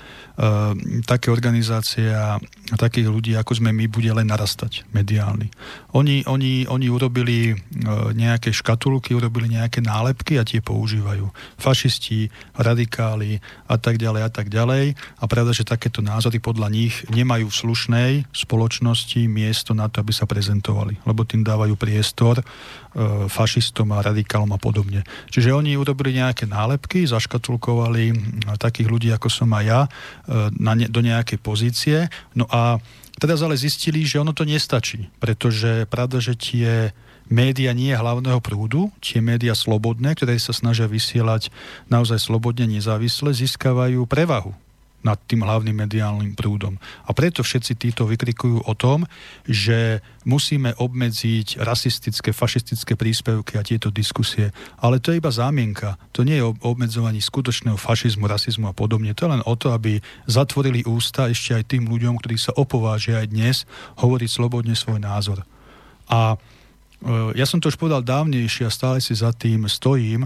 také 1.04 1.28
organizácie 1.28 2.16
a, 2.16 2.40
takých 2.80 3.12
ľudí, 3.12 3.36
ako 3.36 3.60
sme 3.60 3.76
my, 3.76 3.92
bude 3.92 4.08
len 4.16 4.32
narastať 4.32 4.88
mediálny. 4.96 5.52
Oni, 5.96 6.24
oni, 6.28 6.64
oni 6.68 6.88
urobili 6.88 7.56
uh, 7.56 8.12
nejaké 8.16 8.52
škatulky, 8.52 9.16
urobili 9.16 9.52
nejaké 9.52 9.84
nálepky 9.84 10.40
a 10.40 10.48
tie 10.48 10.64
používajú. 10.64 11.32
Fašisti, 11.60 12.32
radikáli 12.56 13.44
a 13.68 13.76
tak 13.76 14.00
ďalej 14.00 14.22
a 14.24 14.30
tak 14.32 14.48
ďalej. 14.48 14.96
A 14.96 15.24
pravda, 15.28 15.52
že 15.56 15.68
takéto 15.68 16.00
názory 16.00 16.40
podľa 16.40 16.72
nich 16.72 17.04
nemajú 17.12 17.48
v 17.52 17.60
slušnej 17.64 18.12
spoločnosti 18.32 19.28
miesto 19.32 19.72
na 19.72 19.88
to, 19.88 20.04
aby 20.04 20.12
sa 20.12 20.28
pre 20.28 20.46
prezentovali, 20.46 21.02
lebo 21.10 21.26
tým 21.26 21.42
dávajú 21.42 21.74
priestor 21.74 22.38
e, 22.38 22.44
fašistom 23.28 23.92
a 23.92 24.00
radikálom 24.00 24.48
a 24.56 24.60
podobne. 24.60 25.04
Čiže 25.28 25.52
oni 25.52 25.76
urobili 25.76 26.16
nejaké 26.16 26.48
nálepky, 26.48 27.04
zaškatulkovali 27.04 28.16
takých 28.56 28.88
ľudí, 28.88 29.10
ako 29.12 29.28
som 29.28 29.52
aj 29.52 29.64
ja, 29.68 29.82
e, 29.84 29.90
na 30.56 30.74
ne, 30.80 30.88
do 30.88 31.04
nejakej 31.04 31.40
pozície. 31.44 32.08
No 32.32 32.48
a 32.48 32.80
Teraz 33.16 33.40
ale 33.40 33.56
zistili, 33.56 34.04
že 34.04 34.20
ono 34.20 34.36
to 34.36 34.44
nestačí, 34.44 35.08
pretože 35.24 35.88
pravda, 35.88 36.20
že 36.20 36.36
tie 36.36 36.92
média 37.32 37.72
nie 37.72 37.96
hlavného 37.96 38.44
prúdu, 38.44 38.92
tie 39.00 39.24
média 39.24 39.56
slobodné, 39.56 40.20
ktoré 40.20 40.36
sa 40.36 40.52
snažia 40.52 40.84
vysielať 40.84 41.48
naozaj 41.88 42.20
slobodne, 42.20 42.68
nezávisle, 42.68 43.32
získavajú 43.32 44.04
prevahu 44.04 44.52
nad 45.06 45.22
tým 45.30 45.46
hlavným 45.46 45.78
mediálnym 45.86 46.34
prúdom. 46.34 46.82
A 47.06 47.14
preto 47.14 47.46
všetci 47.46 47.78
títo 47.78 48.10
vykrikujú 48.10 48.66
o 48.66 48.74
tom, 48.74 49.06
že 49.46 50.02
musíme 50.26 50.74
obmedziť 50.74 51.62
rasistické, 51.62 52.34
fašistické 52.34 52.98
príspevky 52.98 53.62
a 53.62 53.64
tieto 53.64 53.94
diskusie. 53.94 54.50
Ale 54.82 54.98
to 54.98 55.14
je 55.14 55.22
iba 55.22 55.30
zámienka. 55.30 56.02
To 56.18 56.26
nie 56.26 56.42
je 56.42 56.50
o 56.50 56.58
obmedzovaní 56.66 57.22
skutočného 57.22 57.78
fašizmu, 57.78 58.26
rasizmu 58.26 58.66
a 58.66 58.74
podobne. 58.74 59.14
To 59.14 59.30
je 59.30 59.34
len 59.38 59.46
o 59.46 59.54
to, 59.54 59.70
aby 59.70 60.02
zatvorili 60.26 60.82
ústa 60.90 61.30
ešte 61.30 61.54
aj 61.54 61.64
tým 61.70 61.86
ľuďom, 61.86 62.18
ktorí 62.18 62.42
sa 62.42 62.58
opovážia 62.58 63.22
aj 63.22 63.28
dnes 63.30 63.56
hovoriť 64.02 64.30
slobodne 64.34 64.74
svoj 64.74 64.98
názor. 64.98 65.46
A 66.10 66.34
e, 66.34 67.38
ja 67.38 67.46
som 67.46 67.62
to 67.62 67.70
už 67.70 67.78
povedal 67.78 68.02
dávnejšie 68.02 68.66
a 68.66 68.74
stále 68.74 68.98
si 68.98 69.14
za 69.14 69.30
tým 69.30 69.70
stojím. 69.70 70.26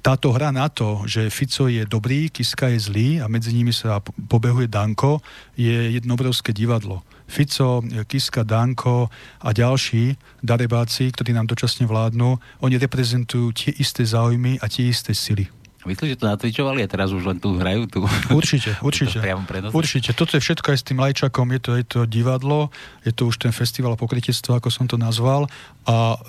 Táto 0.00 0.32
hra 0.32 0.48
na 0.48 0.72
to, 0.72 1.04
že 1.04 1.28
Fico 1.28 1.68
je 1.68 1.84
dobrý, 1.84 2.32
Kiska 2.32 2.72
je 2.72 2.80
zlý 2.80 3.08
a 3.20 3.28
medzi 3.28 3.52
nimi 3.52 3.68
sa 3.68 4.00
pobehuje 4.00 4.64
Danko, 4.64 5.20
je 5.60 5.92
jedno 5.92 6.16
obrovské 6.16 6.56
divadlo. 6.56 7.04
Fico, 7.28 7.84
Kiska, 8.08 8.42
Danko 8.42 9.12
a 9.44 9.48
ďalší 9.52 10.16
darebáci, 10.40 11.12
ktorí 11.12 11.36
nám 11.36 11.52
dočasne 11.52 11.84
vládnu, 11.84 12.40
oni 12.64 12.76
reprezentujú 12.80 13.52
tie 13.52 13.70
isté 13.76 14.02
záujmy 14.02 14.56
a 14.64 14.66
tie 14.72 14.88
isté 14.88 15.12
sily. 15.12 15.46
Myslíš, 15.80 16.12
že 16.12 16.20
to 16.20 16.28
natvičovali 16.28 16.84
a 16.84 16.88
teraz 16.88 17.08
už 17.08 17.24
len 17.24 17.40
tu 17.40 17.56
hrajú? 17.56 17.88
Tu? 17.88 18.04
Určite, 18.28 18.76
určite. 18.88 19.16
to 19.16 19.72
určite. 19.72 20.12
Toto 20.12 20.36
je 20.36 20.44
všetko 20.44 20.76
aj 20.76 20.78
s 20.80 20.84
tým 20.84 20.98
lajčakom, 21.00 21.48
je 21.56 21.60
to, 21.60 21.70
je 21.80 21.84
to 21.88 22.00
divadlo, 22.04 22.68
je 23.00 23.12
to 23.16 23.24
už 23.24 23.40
ten 23.40 23.52
festival 23.52 23.96
pokrytectva, 23.96 24.60
ako 24.60 24.68
som 24.68 24.84
to 24.84 25.00
nazval. 25.00 25.48
A 25.88 26.20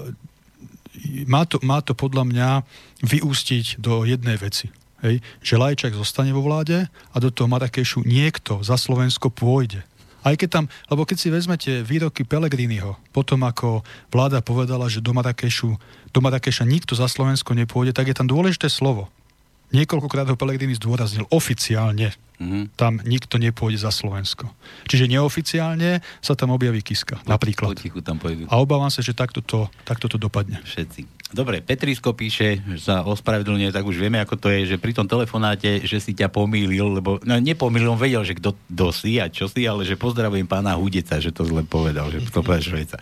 má 1.27 1.47
to, 1.47 1.59
má 1.63 1.79
to 1.79 1.95
podľa 1.95 2.23
mňa 2.27 2.49
vyústiť 3.05 3.79
do 3.79 4.03
jednej 4.03 4.35
veci. 4.37 4.69
Hej, 5.01 5.25
že 5.41 5.57
Lajčák 5.57 5.97
zostane 5.97 6.29
vo 6.29 6.45
vláde 6.45 6.85
a 6.85 7.17
do 7.17 7.33
toho 7.33 7.49
Marrakešu 7.49 8.05
niekto 8.05 8.61
za 8.61 8.77
Slovensko 8.77 9.33
pôjde. 9.33 9.81
Aj 10.21 10.37
keď 10.37 10.49
tam, 10.61 10.65
lebo 10.93 11.01
keď 11.01 11.17
si 11.17 11.33
vezmete 11.33 11.81
výroky 11.81 12.21
Pelegriniho, 12.21 12.93
potom 13.09 13.41
ako 13.41 13.81
vláda 14.13 14.45
povedala, 14.45 14.85
že 14.85 15.01
do 15.01 15.17
Marrakešu, 15.17 15.73
do 16.13 16.19
Marrakeša 16.21 16.69
nikto 16.69 16.93
za 16.93 17.09
Slovensko 17.09 17.57
nepôjde, 17.57 17.97
tak 17.97 18.13
je 18.13 18.15
tam 18.17 18.29
dôležité 18.29 18.69
slovo. 18.69 19.09
Niekoľkokrát 19.73 20.29
ho 20.29 20.37
Pelegrini 20.37 20.77
zdôraznil 20.77 21.25
oficiálne. 21.33 22.13
Mm-hmm. 22.41 22.63
Tam 22.73 22.97
nikto 23.05 23.37
nepôjde 23.37 23.85
za 23.85 23.93
Slovensko. 23.93 24.49
Čiže 24.89 25.05
neoficiálne 25.05 26.01
sa 26.25 26.33
tam 26.33 26.49
objaví 26.57 26.81
Kiska, 26.81 27.21
napríklad. 27.29 27.77
Potichu 27.77 28.01
tam 28.01 28.17
pôjdu. 28.17 28.49
A 28.49 28.57
obávam 28.57 28.89
sa, 28.89 29.05
že 29.05 29.13
takto 29.13 29.45
to, 29.45 29.69
takto 29.85 30.09
to 30.09 30.17
dopadne. 30.17 30.57
Všetci. 30.65 31.20
Dobre, 31.31 31.63
Petrisko 31.63 32.11
píše, 32.11 32.59
že 32.75 32.91
sa 32.91 33.07
ospravedlňuje, 33.07 33.71
tak 33.71 33.87
už 33.87 33.95
vieme, 33.95 34.19
ako 34.19 34.35
to 34.35 34.51
je, 34.51 34.75
že 34.75 34.77
pri 34.77 34.91
tom 34.91 35.07
telefonáte, 35.07 35.79
že 35.87 36.03
si 36.03 36.11
ťa 36.11 36.27
pomýlil, 36.27 36.99
lebo 36.99 37.23
no, 37.23 37.39
nepomýlil, 37.39 37.87
on 37.87 37.95
vedel, 37.95 38.19
že 38.27 38.35
kto, 38.35 38.51
si 38.91 39.15
a 39.15 39.31
čo 39.31 39.47
si, 39.47 39.63
ale 39.63 39.87
že 39.87 39.95
pozdravujem 39.95 40.43
pána 40.43 40.75
Hudeca, 40.75 41.23
že 41.23 41.31
to 41.31 41.47
zle 41.47 41.63
povedal, 41.63 42.11
že 42.11 42.27
to 42.27 42.43
povedal 42.43 42.75
Švejca. 42.75 42.99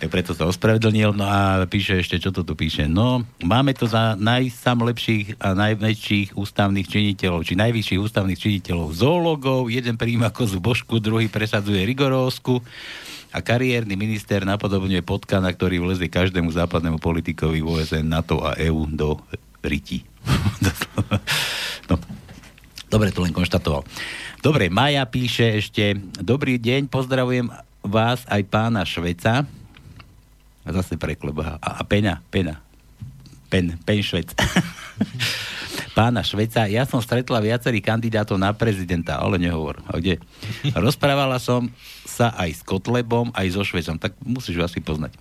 Tak 0.00 0.08
preto 0.08 0.32
sa 0.32 0.48
ospravedlnil, 0.48 1.12
no 1.12 1.28
a 1.28 1.68
píše 1.68 2.00
ešte, 2.00 2.16
čo 2.16 2.32
to 2.32 2.48
tu 2.48 2.56
píše. 2.56 2.88
No, 2.88 3.28
máme 3.44 3.76
to 3.76 3.84
za 3.84 4.16
najsamlepších 4.16 5.36
a 5.36 5.52
najväčších 5.52 6.32
ústavných 6.32 6.88
činiteľov, 6.88 7.44
či 7.44 7.60
najvyšších 7.60 8.00
ústavných 8.00 8.40
činiteľov 8.40 8.88
zoologov, 8.96 9.68
jeden 9.68 10.00
príjma 10.00 10.32
kozu 10.32 10.64
Božku, 10.64 10.96
druhý 10.96 11.28
presadzuje 11.28 11.84
Rigorovsku, 11.84 12.64
a 13.36 13.44
kariérny 13.44 14.00
minister 14.00 14.48
napodobňuje 14.48 15.04
potkana, 15.04 15.52
ktorý 15.52 15.84
vlezie 15.84 16.08
každému 16.08 16.48
západnému 16.56 16.96
politikovi 16.96 17.60
v 17.60 17.68
OSN, 17.68 18.08
NATO 18.08 18.40
a 18.40 18.56
EU 18.64 18.88
do 18.88 19.20
riti. 19.60 20.00
no. 21.92 22.00
Dobre, 22.88 23.12
to 23.12 23.20
len 23.20 23.36
konštatoval. 23.36 23.84
Dobre, 24.40 24.72
Maja 24.72 25.04
píše 25.04 25.60
ešte, 25.60 26.00
dobrý 26.16 26.56
deň, 26.56 26.88
pozdravujem 26.88 27.52
vás 27.84 28.24
aj 28.24 28.40
pána 28.48 28.88
Šveca. 28.88 29.44
A 30.64 30.68
zase 30.72 30.96
prekleba. 30.96 31.60
A, 31.60 31.78
a 31.78 31.82
Pena, 31.84 32.24
Pena. 32.32 32.64
Pen, 33.52 33.76
Pen 33.84 34.00
Švec. 34.00 34.32
pána 35.92 36.20
Šveca. 36.20 36.68
Ja 36.68 36.84
som 36.84 37.00
stretla 37.00 37.40
viacerých 37.40 37.84
kandidátov 37.84 38.36
na 38.36 38.52
prezidenta, 38.52 39.16
ale 39.20 39.40
nehovor. 39.40 39.80
A 39.88 39.96
kde? 39.96 40.20
Rozprávala 40.76 41.40
som 41.40 41.68
sa 42.06 42.32
aj 42.32 42.50
s 42.50 42.60
Kotlebom, 42.64 43.28
aj 43.36 43.52
so 43.52 43.60
Švecom. 43.60 44.00
Tak 44.00 44.16
musíš 44.24 44.64
asi 44.64 44.80
poznať. 44.80 45.12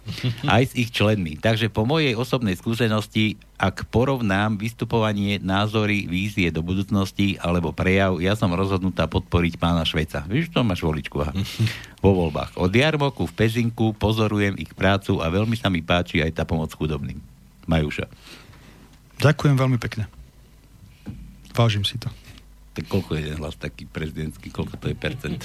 Aj 0.48 0.64
s 0.64 0.72
ich 0.80 0.94
členmi. 0.96 1.36
Takže 1.36 1.68
po 1.68 1.84
mojej 1.84 2.16
osobnej 2.16 2.56
skúsenosti, 2.56 3.36
ak 3.60 3.92
porovnám 3.92 4.56
vystupovanie, 4.56 5.44
názory, 5.44 6.08
vízie 6.08 6.48
do 6.56 6.64
budúcnosti 6.64 7.36
alebo 7.44 7.76
prejav, 7.76 8.24
ja 8.24 8.40
som 8.40 8.52
rozhodnutá 8.56 9.12
podporiť 9.12 9.60
pána 9.60 9.84
Šveca. 9.84 10.24
Víš, 10.30 10.56
to 10.56 10.64
máš 10.64 10.88
voličku. 10.88 11.20
Aha. 11.20 11.36
Vo 12.00 12.16
voľbách. 12.16 12.56
Od 12.56 12.72
Jarmoku 12.72 13.28
v 13.28 13.34
Pezinku 13.34 13.92
pozorujem 13.92 14.56
ich 14.56 14.72
prácu 14.72 15.20
a 15.20 15.28
veľmi 15.28 15.60
sa 15.60 15.68
mi 15.68 15.84
páči 15.84 16.24
aj 16.24 16.32
tá 16.32 16.44
pomoc 16.48 16.72
chudobným. 16.72 17.20
Majúša. 17.68 18.08
Ďakujem 19.20 19.56
veľmi 19.60 19.80
pekne. 19.80 20.15
Vážim 21.56 21.88
si 21.88 21.96
to. 21.96 22.12
Tak 22.76 22.92
koľko 22.92 23.16
je 23.16 23.20
jeden 23.24 23.40
hlas 23.40 23.56
taký 23.56 23.88
prezidentský, 23.88 24.52
koľko 24.52 24.76
to 24.76 24.92
je 24.92 24.96
percent? 25.00 25.40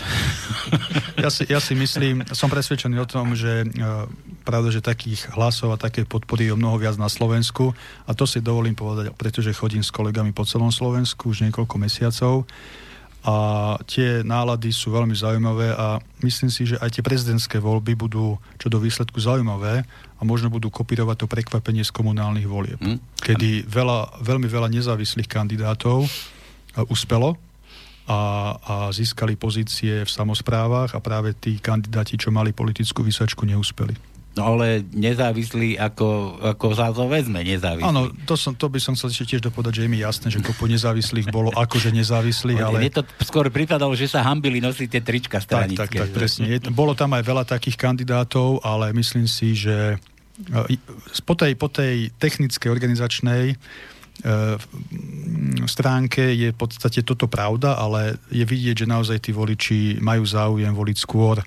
Ja 1.14 1.30
si, 1.30 1.46
ja 1.46 1.62
si 1.62 1.78
myslím, 1.78 2.26
som 2.34 2.50
presvedčený 2.50 2.98
o 2.98 3.06
tom, 3.06 3.38
že 3.38 3.62
uh, 3.62 4.10
pravda, 4.42 4.74
že 4.74 4.82
takých 4.82 5.30
hlasov 5.38 5.70
a 5.70 5.78
také 5.78 6.02
podpory 6.02 6.50
je 6.50 6.58
mnoho 6.58 6.82
viac 6.82 6.98
na 6.98 7.06
Slovensku 7.06 7.70
a 8.02 8.10
to 8.18 8.26
si 8.26 8.42
dovolím 8.42 8.74
povedať, 8.74 9.14
pretože 9.14 9.54
chodím 9.54 9.86
s 9.86 9.94
kolegami 9.94 10.34
po 10.34 10.42
celom 10.42 10.74
Slovensku 10.74 11.30
už 11.30 11.46
niekoľko 11.46 11.76
mesiacov 11.78 12.50
a 13.20 13.76
tie 13.84 14.24
nálady 14.24 14.72
sú 14.72 14.96
veľmi 14.96 15.12
zaujímavé 15.12 15.76
a 15.76 16.00
myslím 16.24 16.48
si, 16.48 16.64
že 16.72 16.80
aj 16.80 16.88
tie 16.96 17.04
prezidentské 17.04 17.60
voľby 17.60 17.92
budú 17.92 18.40
čo 18.56 18.72
do 18.72 18.80
výsledku 18.80 19.20
zaujímavé 19.20 19.84
a 19.84 20.22
možno 20.24 20.48
budú 20.48 20.72
kopírovať 20.72 21.24
to 21.24 21.26
prekvapenie 21.28 21.84
z 21.84 21.92
komunálnych 21.92 22.48
volieb, 22.48 22.80
hmm. 22.80 23.20
kedy 23.20 23.68
veľa, 23.68 24.24
veľmi 24.24 24.48
veľa 24.48 24.72
nezávislých 24.72 25.28
kandidátov 25.28 26.08
uspelo 26.88 27.36
a, 28.08 28.20
a 28.56 28.74
získali 28.88 29.36
pozície 29.36 30.00
v 30.00 30.10
samozprávach 30.10 30.96
a 30.96 31.00
práve 31.04 31.36
tí 31.36 31.60
kandidáti, 31.60 32.16
čo 32.16 32.32
mali 32.32 32.56
politickú 32.56 33.04
vysačku, 33.04 33.44
neúspeli. 33.44 33.92
No 34.40 34.56
ale 34.56 34.80
nezávislí, 34.96 35.76
ako, 35.76 36.40
ako 36.56 36.72
vezme, 37.12 37.44
nezávislí. 37.44 37.84
Áno, 37.84 38.08
to, 38.24 38.40
som, 38.40 38.56
to 38.56 38.72
by 38.72 38.80
som 38.80 38.96
chcel 38.96 39.12
ešte 39.12 39.36
tiež 39.36 39.44
dopovedať, 39.44 39.72
že 39.76 39.82
je 39.84 39.90
mi 39.92 40.00
jasné, 40.00 40.32
že 40.32 40.40
kopu 40.40 40.64
nezávislých 40.64 41.28
bolo 41.28 41.52
akože 41.52 41.92
nezávislých, 41.92 42.56
ale... 42.56 42.80
Mne 42.80 42.92
to 42.96 43.02
skôr 43.20 43.52
pripadalo, 43.52 43.92
že 43.92 44.08
sa 44.08 44.24
hambili 44.24 44.64
nosiť 44.64 44.88
tie 44.88 45.02
trička 45.04 45.44
stranické. 45.44 45.76
Tak, 45.76 45.92
tak, 45.92 46.08
tak, 46.08 46.16
presne. 46.16 46.48
Je, 46.48 46.56
bolo 46.72 46.96
tam 46.96 47.12
aj 47.12 47.20
veľa 47.20 47.44
takých 47.44 47.76
kandidátov, 47.76 48.64
ale 48.64 48.96
myslím 48.96 49.28
si, 49.28 49.52
že 49.52 50.00
e, 50.48 50.80
po 51.28 51.36
tej, 51.36 51.52
po 51.60 51.68
tej 51.68 52.08
technickej, 52.16 52.72
organizačnej 52.72 53.44
e, 53.52 53.56
stránke 55.68 56.32
je 56.32 56.48
v 56.48 56.56
podstate 56.56 57.04
toto 57.04 57.28
pravda, 57.28 57.76
ale 57.76 58.16
je 58.32 58.48
vidieť, 58.48 58.82
že 58.82 58.86
naozaj 58.88 59.20
tí 59.20 59.36
voliči 59.36 60.00
majú 60.00 60.24
záujem 60.24 60.72
voliť 60.72 60.96
skôr 60.96 61.44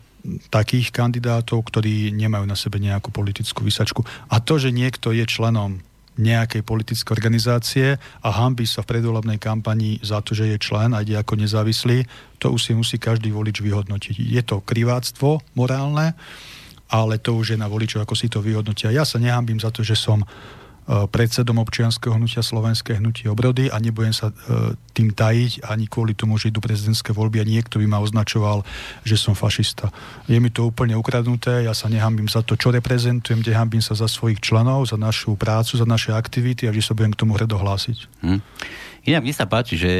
takých 0.47 0.95
kandidátov, 0.95 1.67
ktorí 1.67 2.15
nemajú 2.15 2.45
na 2.47 2.55
sebe 2.55 2.79
nejakú 2.79 3.11
politickú 3.11 3.67
vysačku. 3.67 4.07
A 4.31 4.39
to, 4.39 4.55
že 4.55 4.71
niekto 4.71 5.11
je 5.11 5.27
členom 5.27 5.83
nejakej 6.13 6.61
politickej 6.61 7.09
organizácie 7.09 7.87
a 7.97 8.29
hambí 8.29 8.69
sa 8.69 8.85
v 8.85 8.95
predvolebnej 8.95 9.41
kampani 9.41 9.97
za 10.05 10.21
to, 10.21 10.37
že 10.37 10.45
je 10.45 10.57
člen 10.61 10.93
a 10.93 11.01
ide 11.01 11.17
ako 11.17 11.41
nezávislý, 11.41 12.05
to 12.37 12.53
už 12.53 12.69
si 12.69 12.71
musí 12.77 13.01
každý 13.01 13.33
volič 13.33 13.65
vyhodnotiť. 13.65 14.15
Je 14.21 14.41
to 14.45 14.61
kriváctvo 14.61 15.41
morálne, 15.57 16.13
ale 16.93 17.17
to 17.17 17.33
už 17.33 17.57
je 17.57 17.57
na 17.57 17.65
voličov, 17.65 18.05
ako 18.05 18.13
si 18.13 18.29
to 18.29 18.45
vyhodnotia. 18.45 18.93
Ja 18.93 19.01
sa 19.09 19.17
nehambím 19.17 19.57
za 19.57 19.73
to, 19.73 19.81
že 19.81 19.97
som 19.97 20.21
predsedom 20.83 21.63
občianského 21.63 22.19
hnutia 22.19 22.43
Slovenské 22.43 22.99
hnutie 22.99 23.31
obrody 23.31 23.71
a 23.71 23.79
nebudem 23.79 24.11
sa 24.11 24.29
e, 24.29 24.33
tým 24.91 25.15
tajiť 25.15 25.63
ani 25.63 25.87
kvôli 25.87 26.11
tomu, 26.11 26.35
že 26.35 26.51
idú 26.51 26.59
prezidentské 26.59 27.15
voľby 27.15 27.39
a 27.39 27.47
niekto 27.47 27.79
by 27.79 27.87
ma 27.87 28.03
označoval, 28.03 28.67
že 29.07 29.15
som 29.15 29.31
fašista. 29.31 29.87
Je 30.27 30.35
mi 30.43 30.51
to 30.51 30.67
úplne 30.67 30.99
ukradnuté, 30.99 31.63
ja 31.63 31.71
sa 31.71 31.87
nehambím 31.87 32.27
za 32.27 32.43
to, 32.43 32.59
čo 32.59 32.75
reprezentujem, 32.75 33.39
nehambím 33.39 33.79
sa 33.79 33.95
za 33.95 34.11
svojich 34.11 34.43
členov, 34.43 34.91
za 34.91 34.99
našu 34.99 35.39
prácu, 35.39 35.79
za 35.79 35.87
naše 35.87 36.11
aktivity 36.11 36.67
a 36.67 36.75
že 36.75 36.83
sa 36.83 36.91
budem 36.91 37.15
k 37.15 37.19
tomu 37.23 37.39
hrdo 37.39 37.55
hlásiť. 37.55 37.97
Hm. 38.19 38.39
Inak 39.03 39.23
mne 39.27 39.35
sa 39.35 39.43
páči, 39.43 39.75
že 39.75 39.91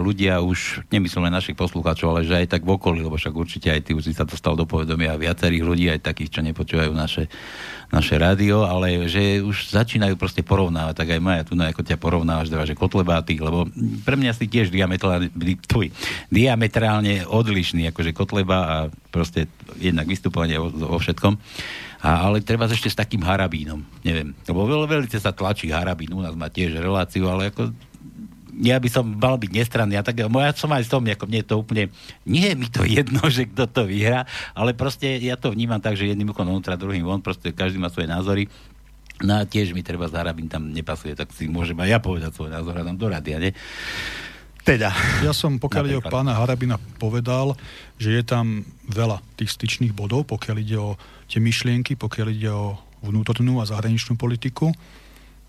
ľudia 0.00 0.40
už, 0.40 0.88
nemyslím 0.88 1.28
len 1.28 1.36
našich 1.36 1.52
poslucháčov, 1.52 2.16
ale 2.16 2.24
že 2.24 2.40
aj 2.40 2.56
tak 2.56 2.64
v 2.64 2.80
okolí, 2.80 3.04
lebo 3.04 3.20
však 3.20 3.34
určite 3.36 3.68
aj 3.68 3.84
ty 3.84 3.90
už 3.92 4.08
si 4.08 4.16
sa 4.16 4.24
dostal 4.24 4.56
do 4.56 4.64
povedomia 4.64 5.20
viacerých 5.20 5.60
ľudí, 5.60 5.92
aj 5.92 6.00
takých, 6.00 6.32
čo 6.32 6.40
nepočúvajú 6.40 6.96
naše, 6.96 7.28
naše 7.92 8.16
rádio, 8.16 8.64
ale 8.64 9.04
že 9.04 9.44
už 9.44 9.68
začína 9.68 9.92
začínajú 10.02 10.16
proste 10.16 10.40
porovnávať, 10.40 10.94
tak 10.96 11.08
aj 11.12 11.20
Maja 11.20 11.44
tu 11.44 11.52
ako 11.52 11.82
ťa 11.84 12.00
porovnávaš, 12.00 12.48
teda, 12.48 12.64
že 12.64 12.72
Kotleba 12.72 13.20
lebo 13.20 13.68
pre 14.08 14.16
mňa 14.16 14.32
si 14.32 14.48
tiež 14.48 14.72
diametrálne, 14.72 15.28
tvoj, 15.68 15.92
diametrálne 16.32 17.28
odlišný, 17.28 17.92
akože 17.92 18.16
Kotleba 18.16 18.58
a 18.64 18.76
proste 19.12 19.52
jednak 19.76 20.08
vystupovanie 20.08 20.56
vo, 20.56 20.72
vo 20.72 20.96
všetkom. 20.96 21.36
A, 22.02 22.24
ale 22.24 22.40
treba 22.40 22.64
ešte 22.66 22.88
s 22.88 22.96
takým 22.96 23.20
harabínom, 23.20 23.84
neviem. 24.00 24.32
Lebo 24.48 24.64
veľ, 24.64 24.88
veľmi 24.88 25.12
sa 25.12 25.36
tlačí 25.36 25.68
harabín, 25.68 26.16
u 26.16 26.24
nás 26.24 26.32
má 26.32 26.48
tiež 26.48 26.80
reláciu, 26.80 27.28
ale 27.28 27.52
ako 27.52 27.91
ja 28.60 28.76
by 28.76 28.88
som 28.92 29.04
mal 29.08 29.40
byť 29.40 29.50
nestranný. 29.50 29.96
A 29.96 30.04
tak 30.04 30.20
ja 30.20 30.28
som 30.52 30.68
aj 30.72 30.84
s 30.84 30.92
tom, 30.92 31.08
ako 31.08 31.24
mne 31.24 31.40
to 31.40 31.54
úplne, 31.56 31.88
nie 32.28 32.44
je 32.44 32.54
mi 32.58 32.68
to 32.68 32.84
jedno, 32.98 33.24
že 33.32 33.48
kto 33.48 33.64
to 33.70 33.82
vyhrá, 33.88 34.28
ale 34.52 34.76
proste 34.76 35.16
ja 35.22 35.40
to 35.40 35.54
vnímam 35.54 35.80
tak, 35.80 35.96
že 35.96 36.12
jedným 36.12 36.36
ukom 36.36 36.44
vnútra, 36.44 36.76
druhým 36.76 37.06
von, 37.06 37.24
proste 37.24 37.56
každý 37.56 37.80
má 37.80 37.88
svoje 37.88 38.10
názory. 38.10 38.44
No 39.22 39.38
a 39.38 39.46
tiež 39.46 39.70
mi 39.70 39.86
treba 39.86 40.10
Harabin 40.10 40.50
tam 40.50 40.74
nepasuje, 40.74 41.14
tak 41.14 41.30
si 41.30 41.46
môžem 41.46 41.78
aj 41.78 41.88
ja 41.88 41.98
povedať 42.02 42.34
svoj 42.34 42.50
názor 42.50 42.74
a 42.74 42.82
tam 42.82 42.98
do 42.98 43.06
radia, 43.06 43.38
nie? 43.38 43.54
Teda. 44.66 44.90
Ja 45.26 45.30
som, 45.30 45.62
pokiaľ 45.62 45.84
ide 45.86 45.98
o 46.02 46.04
pána 46.04 46.34
Harabina, 46.34 46.82
povedal, 46.98 47.54
že 48.02 48.18
je 48.18 48.22
tam 48.26 48.66
veľa 48.90 49.22
tých 49.38 49.54
styčných 49.54 49.94
bodov, 49.94 50.26
pokiaľ 50.26 50.56
ide 50.58 50.78
o 50.78 50.98
tie 51.30 51.38
myšlienky, 51.38 51.94
pokiaľ 51.94 52.28
ide 52.34 52.50
o 52.50 52.74
vnútornú 53.02 53.62
a 53.62 53.66
zahraničnú 53.66 54.18
politiku. 54.18 54.74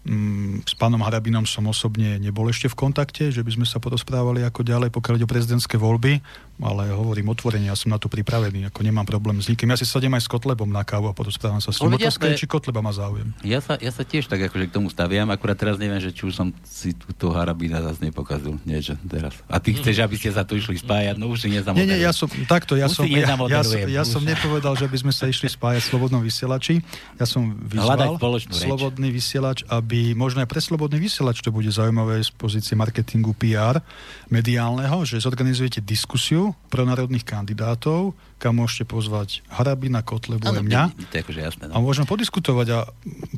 Mm, 0.04 0.68
s 0.68 0.76
pánom 0.76 1.00
Harabinom 1.00 1.48
som 1.48 1.64
osobne 1.72 2.20
nebol 2.20 2.52
ešte 2.52 2.68
v 2.68 2.76
kontakte, 2.76 3.32
že 3.32 3.40
by 3.40 3.56
sme 3.56 3.64
sa 3.64 3.80
porozprávali 3.80 4.44
ako 4.44 4.68
ďalej, 4.68 4.92
pokiaľ 4.92 5.16
ide 5.16 5.28
o 5.28 5.32
prezidentské 5.32 5.80
voľby, 5.80 6.20
ale 6.62 6.94
hovorím 6.94 7.34
otvorene, 7.34 7.74
ja 7.74 7.78
som 7.78 7.90
na 7.90 7.98
to 7.98 8.06
pripravený, 8.06 8.70
ako 8.70 8.86
nemám 8.86 9.10
problém 9.10 9.42
s 9.42 9.50
nikým. 9.50 9.74
Ja 9.74 9.78
si 9.80 9.90
sadem 9.90 10.14
aj 10.14 10.24
s 10.26 10.30
Kotlebom 10.30 10.70
na 10.70 10.86
kávu 10.86 11.10
a 11.10 11.14
porozprávam 11.14 11.58
sa 11.58 11.74
s 11.74 11.82
ním. 11.82 11.98
Otázka 11.98 12.30
či 12.38 12.46
Kotleba 12.46 12.86
má 12.86 12.94
záujem. 12.94 13.34
Ja 13.42 13.58
sa, 13.58 13.74
ja 13.82 13.90
sa 13.90 14.06
tiež 14.06 14.30
tak 14.30 14.38
akože 14.46 14.70
k 14.70 14.74
tomu 14.74 14.94
staviam, 14.94 15.26
akurát 15.34 15.58
teraz 15.58 15.82
neviem, 15.82 15.98
že 15.98 16.14
či 16.14 16.30
už 16.30 16.34
som 16.38 16.54
si 16.62 16.94
túto 16.94 17.34
Harabina 17.34 17.82
zase 17.82 18.06
nepokazil 18.06 18.62
niečo 18.68 18.94
teraz. 19.10 19.34
A 19.50 19.58
ty 19.58 19.74
chceš, 19.74 20.04
aby 20.04 20.16
ste 20.20 20.30
sa 20.30 20.44
tu 20.44 20.60
išli 20.60 20.78
spájať, 20.78 21.16
no 21.16 21.32
už 21.32 21.48
si 21.48 21.48
nezamoderujem. 21.50 21.90
Nie, 21.90 21.98
nie, 21.98 22.06
ja 22.06 22.14
som, 22.14 22.28
takto, 22.46 22.76
ja 22.76 22.86
som, 22.92 23.08
ja, 23.10 23.34
ja, 23.34 23.62
som, 23.64 23.80
ja 23.90 24.04
som 24.04 24.22
nepovedal, 24.22 24.78
že 24.78 24.86
by 24.86 24.98
sme 25.00 25.14
sa 25.16 25.26
išli 25.26 25.50
spájať 25.50 25.82
v 25.86 25.88
slobodnom 25.90 26.22
vysielači. 26.22 26.84
Ja 27.18 27.26
som 27.26 27.56
vyzval 27.56 28.20
slobodný 28.52 29.10
vysielač, 29.10 29.64
aby 29.72 30.12
možno 30.14 30.44
aj 30.44 30.50
pre 30.52 30.60
slobodný 30.60 31.00
vysielač 31.00 31.40
to 31.40 31.50
bude 31.50 31.72
zaujímavé 31.72 32.20
z 32.20 32.30
pozície 32.36 32.76
marketingu 32.76 33.32
PR 33.38 33.80
mediálneho, 34.28 35.06
že 35.08 35.22
zorganizujete 35.22 35.80
diskusiu 35.80 36.43
pro 36.68 36.84
národných 36.84 37.24
kandidátov, 37.24 38.12
kam 38.42 38.60
môžete 38.60 38.84
pozvať 38.84 39.40
Harabina, 39.48 40.04
Kotlebu 40.04 40.44
a 40.44 40.60
mňa. 40.60 40.84
To 40.92 41.16
je 41.16 41.22
akože 41.24 41.40
jasné, 41.40 41.64
no. 41.72 41.78
A 41.78 41.78
môžeme 41.80 42.04
podiskutovať 42.04 42.68
a 42.76 42.80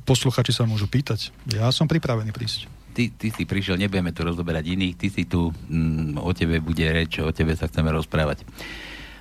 posluchači 0.08 0.50
sa 0.50 0.66
môžu 0.66 0.90
pýtať. 0.90 1.30
Ja 1.54 1.70
som 1.70 1.86
pripravený 1.86 2.34
prísť. 2.34 2.66
Ty, 2.96 3.12
ty 3.12 3.28
si 3.30 3.44
prišiel, 3.44 3.76
nebudeme 3.76 4.16
tu 4.16 4.24
rozoberať 4.24 4.72
iných, 4.72 4.96
ty 4.96 5.08
si 5.12 5.28
tu, 5.28 5.52
mm, 5.52 6.18
o 6.18 6.32
tebe 6.32 6.64
bude 6.64 6.88
reč, 6.88 7.20
o 7.20 7.30
tebe 7.36 7.54
sa 7.54 7.68
chceme 7.68 7.92
rozprávať. 7.92 8.48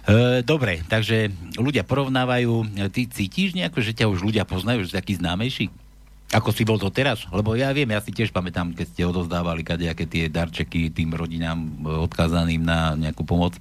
E, 0.05 0.47
dobre, 0.47 0.85
takže 0.87 1.33
ľudia 1.59 1.83
porovnávajú, 1.83 2.71
ty 2.95 3.11
cítiš 3.11 3.57
nejako, 3.59 3.83
že 3.83 3.97
ťa 3.97 4.07
už 4.13 4.23
ľudia 4.23 4.47
poznajú, 4.47 4.87
že 4.87 4.95
si 4.95 4.99
taký 5.01 5.19
známejší? 5.19 5.65
Ako 6.35 6.51
si 6.51 6.67
bol 6.67 6.83
to 6.83 6.91
teraz? 6.91 7.23
Lebo 7.31 7.55
ja 7.55 7.71
viem, 7.71 7.87
ja 7.95 8.03
si 8.03 8.11
tiež 8.11 8.35
pamätám, 8.35 8.75
keď 8.75 8.87
ste 8.91 9.03
odozdávali 9.07 9.63
kadejaké 9.63 10.11
tie 10.11 10.27
darčeky 10.27 10.91
tým 10.91 11.15
rodinám 11.15 11.63
e, 11.63 11.69
odkázaným 12.11 12.59
na 12.59 12.99
nejakú 12.99 13.23
pomoc. 13.23 13.55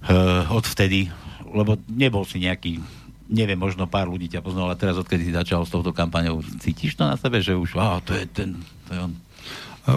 Uh, 0.00 0.48
odvtedy, 0.48 1.12
lebo 1.52 1.76
nebol 1.92 2.24
si 2.24 2.40
nejaký 2.40 2.80
neviem, 3.28 3.60
možno 3.60 3.84
pár 3.84 4.08
ľudí 4.08 4.32
ťa 4.32 4.40
poznalo, 4.40 4.72
ale 4.72 4.80
teraz 4.80 4.96
odkedy 4.96 5.28
si 5.28 5.36
začal 5.36 5.68
s 5.68 5.68
touto 5.68 5.92
kampaňou, 5.92 6.40
cítiš 6.56 6.96
to 6.96 7.04
na 7.04 7.20
sebe, 7.20 7.44
že 7.44 7.52
už, 7.52 7.76
á, 7.76 8.00
to 8.00 8.16
je 8.16 8.24
ten, 8.24 8.56
to 8.88 8.96
je 8.96 9.00
on? 9.04 9.12
E, 9.12 9.20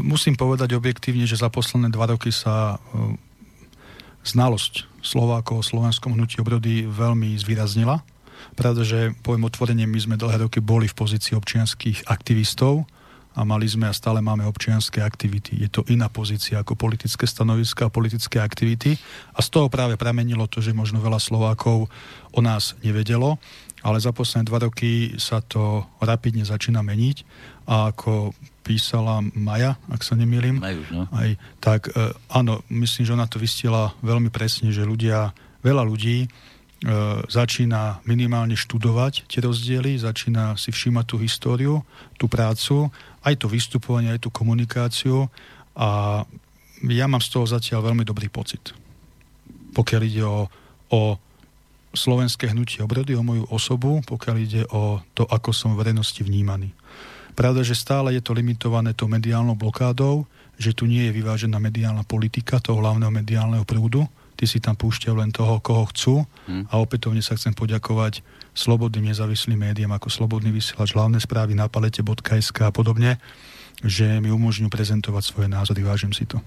musím 0.04 0.36
povedať 0.36 0.76
objektívne, 0.76 1.24
že 1.24 1.40
za 1.40 1.48
posledné 1.48 1.88
dva 1.88 2.12
roky 2.12 2.36
sa 2.36 2.84
znalosť 4.28 4.92
Slovákov 5.00 5.64
o 5.64 5.68
slovenskom 5.68 6.20
hnutí 6.20 6.44
obrody 6.44 6.84
veľmi 6.84 7.40
zvýraznila 7.40 8.04
Pravda, 8.54 8.84
že 8.84 9.16
poviem 9.24 9.48
otvorene, 9.48 9.88
my 9.88 10.00
sme 10.00 10.16
dlhé 10.20 10.46
roky 10.46 10.60
boli 10.60 10.86
v 10.86 10.98
pozícii 10.98 11.34
občianských 11.36 12.08
aktivistov 12.08 12.86
a 13.34 13.42
mali 13.42 13.66
sme 13.66 13.90
a 13.90 13.94
stále 13.94 14.22
máme 14.22 14.46
občianské 14.46 15.02
aktivity. 15.02 15.58
Je 15.58 15.70
to 15.70 15.82
iná 15.90 16.06
pozícia 16.06 16.62
ako 16.62 16.78
politické 16.78 17.26
stanoviska 17.26 17.90
a 17.90 17.94
politické 17.94 18.38
aktivity 18.38 18.94
a 19.34 19.40
z 19.42 19.50
toho 19.50 19.74
práve 19.74 19.98
pramenilo 19.98 20.46
to, 20.46 20.62
že 20.62 20.78
možno 20.78 21.02
veľa 21.02 21.18
Slovákov 21.18 21.90
o 22.30 22.42
nás 22.46 22.78
nevedelo, 22.86 23.42
ale 23.82 23.98
za 23.98 24.14
posledné 24.14 24.46
dva 24.48 24.70
roky 24.70 25.18
sa 25.18 25.42
to 25.42 25.84
rapidne 25.98 26.46
začína 26.46 26.86
meniť 26.86 27.18
a 27.66 27.90
ako 27.90 28.38
písala 28.64 29.20
Maja, 29.36 29.76
ak 29.92 30.02
sa 30.06 30.16
nemýlim, 30.16 30.64
no. 30.94 31.04
aj, 31.12 31.36
tak 31.60 31.92
e, 31.92 32.16
áno, 32.32 32.64
myslím, 32.72 33.04
že 33.04 33.16
ona 33.18 33.28
to 33.28 33.42
vystiela 33.42 33.92
veľmi 34.00 34.32
presne, 34.32 34.72
že 34.72 34.88
ľudia, 34.88 35.36
veľa 35.66 35.84
ľudí 35.84 36.32
začína 37.32 38.04
minimálne 38.04 38.60
študovať 38.60 39.24
tie 39.32 39.40
rozdiely, 39.40 40.04
začína 40.04 40.60
si 40.60 40.68
všímať 40.68 41.06
tú 41.08 41.16
históriu, 41.24 41.80
tú 42.20 42.28
prácu, 42.28 42.92
aj 43.24 43.40
to 43.40 43.48
vystupovanie, 43.48 44.12
aj 44.12 44.28
tú 44.28 44.30
komunikáciu 44.30 45.32
a 45.80 46.22
ja 46.84 47.06
mám 47.08 47.24
z 47.24 47.30
toho 47.32 47.48
zatiaľ 47.48 47.88
veľmi 47.92 48.04
dobrý 48.04 48.28
pocit. 48.28 48.76
Pokiaľ 49.72 50.02
ide 50.04 50.24
o, 50.28 50.52
o 50.92 51.02
slovenské 51.96 52.52
hnutie 52.52 52.84
obrody, 52.84 53.16
o 53.16 53.24
moju 53.24 53.48
osobu, 53.48 54.04
pokiaľ 54.04 54.36
ide 54.44 54.68
o 54.76 55.00
to, 55.16 55.24
ako 55.24 55.56
som 55.56 55.72
v 55.72 55.88
verejnosti 55.88 56.20
vnímaný. 56.20 56.76
Pravda, 57.34 57.64
že 57.66 57.80
stále 57.80 58.14
je 58.14 58.22
to 58.22 58.36
limitované 58.36 58.92
tou 58.94 59.08
mediálnou 59.08 59.56
blokádou, 59.56 60.28
že 60.60 60.76
tu 60.76 60.86
nie 60.86 61.10
je 61.10 61.16
vyvážená 61.16 61.58
mediálna 61.58 62.06
politika 62.06 62.62
toho 62.62 62.78
hlavného 62.78 63.10
mediálneho 63.10 63.66
prúdu, 63.66 64.06
tí 64.38 64.46
si 64.50 64.58
tam 64.60 64.74
púšťajú 64.74 65.16
len 65.18 65.30
toho, 65.30 65.62
koho 65.62 65.86
chcú 65.94 66.16
hmm. 66.50 66.74
a 66.74 66.80
opätovne 66.82 67.22
sa 67.22 67.38
chcem 67.38 67.54
poďakovať 67.54 68.26
slobodným 68.54 69.10
nezávislým 69.10 69.58
médiám 69.58 69.98
ako 69.98 70.14
Slobodný 70.14 70.54
vysielač, 70.54 70.94
hlavné 70.94 71.18
správy 71.18 71.58
na 71.58 71.66
palete.sk 71.66 72.58
a 72.62 72.72
podobne, 72.74 73.18
že 73.82 74.22
mi 74.22 74.30
umožňujú 74.30 74.70
prezentovať 74.70 75.24
svoje 75.26 75.48
názory, 75.50 75.82
vážim 75.82 76.14
si 76.14 76.30
to. 76.30 76.38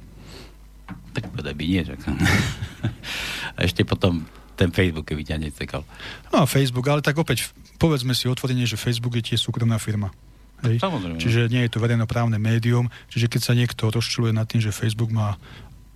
Tak 1.15 1.35
povedaj 1.35 1.55
by 1.59 1.65
nie, 1.67 1.83
že... 1.83 1.95
a 3.57 3.59
ešte 3.67 3.83
potom 3.83 4.23
ten 4.57 4.73
Facebook, 4.73 5.05
keby 5.05 5.23
ťa 5.27 5.37
necekal. 5.37 5.85
No, 6.33 6.49
Facebook, 6.49 6.87
ale 6.89 7.05
tak 7.05 7.19
opäť 7.19 7.53
povedzme 7.77 8.17
si 8.17 8.31
otvorene, 8.31 8.65
že 8.65 8.81
Facebook 8.81 9.21
je 9.21 9.35
tiež 9.35 9.45
súkromná 9.45 9.77
firma. 9.77 10.09
Hej. 10.65 10.81
Samozrejme. 10.81 11.21
Čiže 11.21 11.53
nie 11.53 11.69
je 11.69 11.71
to 11.77 11.83
verejnoprávne 11.85 12.41
médium, 12.41 12.89
čiže 13.13 13.29
keď 13.29 13.41
sa 13.45 13.53
niekto 13.53 13.93
rozčuluje 13.93 14.33
nad 14.33 14.49
tým, 14.49 14.65
že 14.65 14.73
Facebook 14.73 15.13
má 15.13 15.37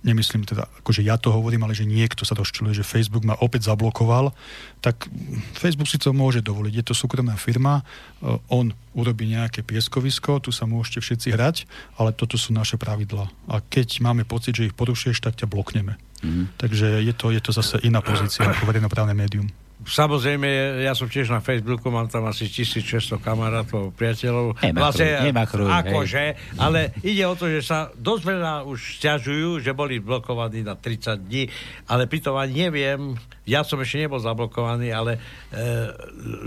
nemyslím 0.01 0.45
teda, 0.49 0.65
akože 0.81 1.05
ja 1.05 1.17
to 1.17 1.29
hovorím, 1.29 1.65
ale 1.65 1.77
že 1.77 1.85
niekto 1.85 2.25
sa 2.25 2.33
rozčuluje, 2.33 2.73
že 2.73 2.85
Facebook 2.85 3.21
ma 3.21 3.37
opäť 3.37 3.69
zablokoval, 3.69 4.33
tak 4.81 5.05
Facebook 5.53 5.85
si 5.85 6.01
to 6.01 6.09
môže 6.09 6.41
dovoliť. 6.41 6.73
Je 6.73 6.85
to 6.85 6.93
súkromná 6.97 7.37
firma, 7.37 7.81
eh, 7.81 8.37
on 8.49 8.73
urobí 8.97 9.29
nejaké 9.29 9.61
pieskovisko, 9.61 10.41
tu 10.41 10.49
sa 10.49 10.65
môžete 10.65 10.99
všetci 11.05 11.27
hrať, 11.37 11.55
ale 12.01 12.11
toto 12.11 12.35
sú 12.35 12.51
naše 12.51 12.75
pravidlá. 12.81 13.29
A 13.47 13.61
keď 13.61 14.01
máme 14.01 14.25
pocit, 14.25 14.57
že 14.57 14.67
ich 14.67 14.75
porušuješ, 14.75 15.21
tak 15.21 15.37
ťa 15.37 15.47
blokneme. 15.47 15.95
Mm-hmm. 16.21 16.45
Takže 16.57 17.01
je 17.01 17.13
to, 17.17 17.33
je 17.33 17.41
to 17.41 17.51
zase 17.53 17.81
iná 17.81 18.01
pozícia 18.01 18.45
ako 18.45 18.69
verejnoprávne 18.69 19.17
médium. 19.17 19.49
Samozrejme, 19.81 20.45
ja 20.85 20.93
som 20.93 21.09
tiež 21.09 21.33
na 21.33 21.41
Facebooku, 21.41 21.89
mám 21.89 22.05
tam 22.05 22.29
asi 22.29 22.45
1600 22.45 23.17
kamarátov, 23.17 23.89
priateľov. 23.97 24.61
Nemachruj, 24.61 25.65
vlastne, 25.65 25.89
akože, 25.89 26.23
ale 26.61 26.93
ide 27.01 27.25
o 27.25 27.33
to, 27.33 27.49
že 27.49 27.65
sa 27.65 27.89
dosť 27.97 28.23
veľa 28.29 28.53
už 28.69 29.01
stiažujú, 29.01 29.57
že 29.57 29.73
boli 29.73 29.97
blokovaní 29.97 30.61
na 30.61 30.77
30 30.77 31.25
dní, 31.25 31.49
ale 31.89 32.05
pritom 32.05 32.37
ani 32.37 32.69
neviem, 32.69 33.17
ja 33.49 33.65
som 33.65 33.81
ešte 33.81 34.05
nebol 34.05 34.21
zablokovaný, 34.21 34.93
ale 34.93 35.17
e, 35.49 35.59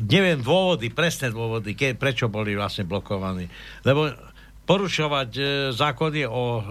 neviem 0.07 0.39
dôvody, 0.39 0.95
presné 0.95 1.35
dôvody, 1.35 1.75
ke, 1.75 1.99
prečo 1.99 2.31
boli 2.31 2.55
vlastne 2.55 2.87
blokovaní. 2.87 3.51
Lebo 3.83 4.15
porušovať 4.65 5.31
e, 5.37 5.43
zákony 5.77 6.25
o 6.25 6.45
e, 6.57 6.63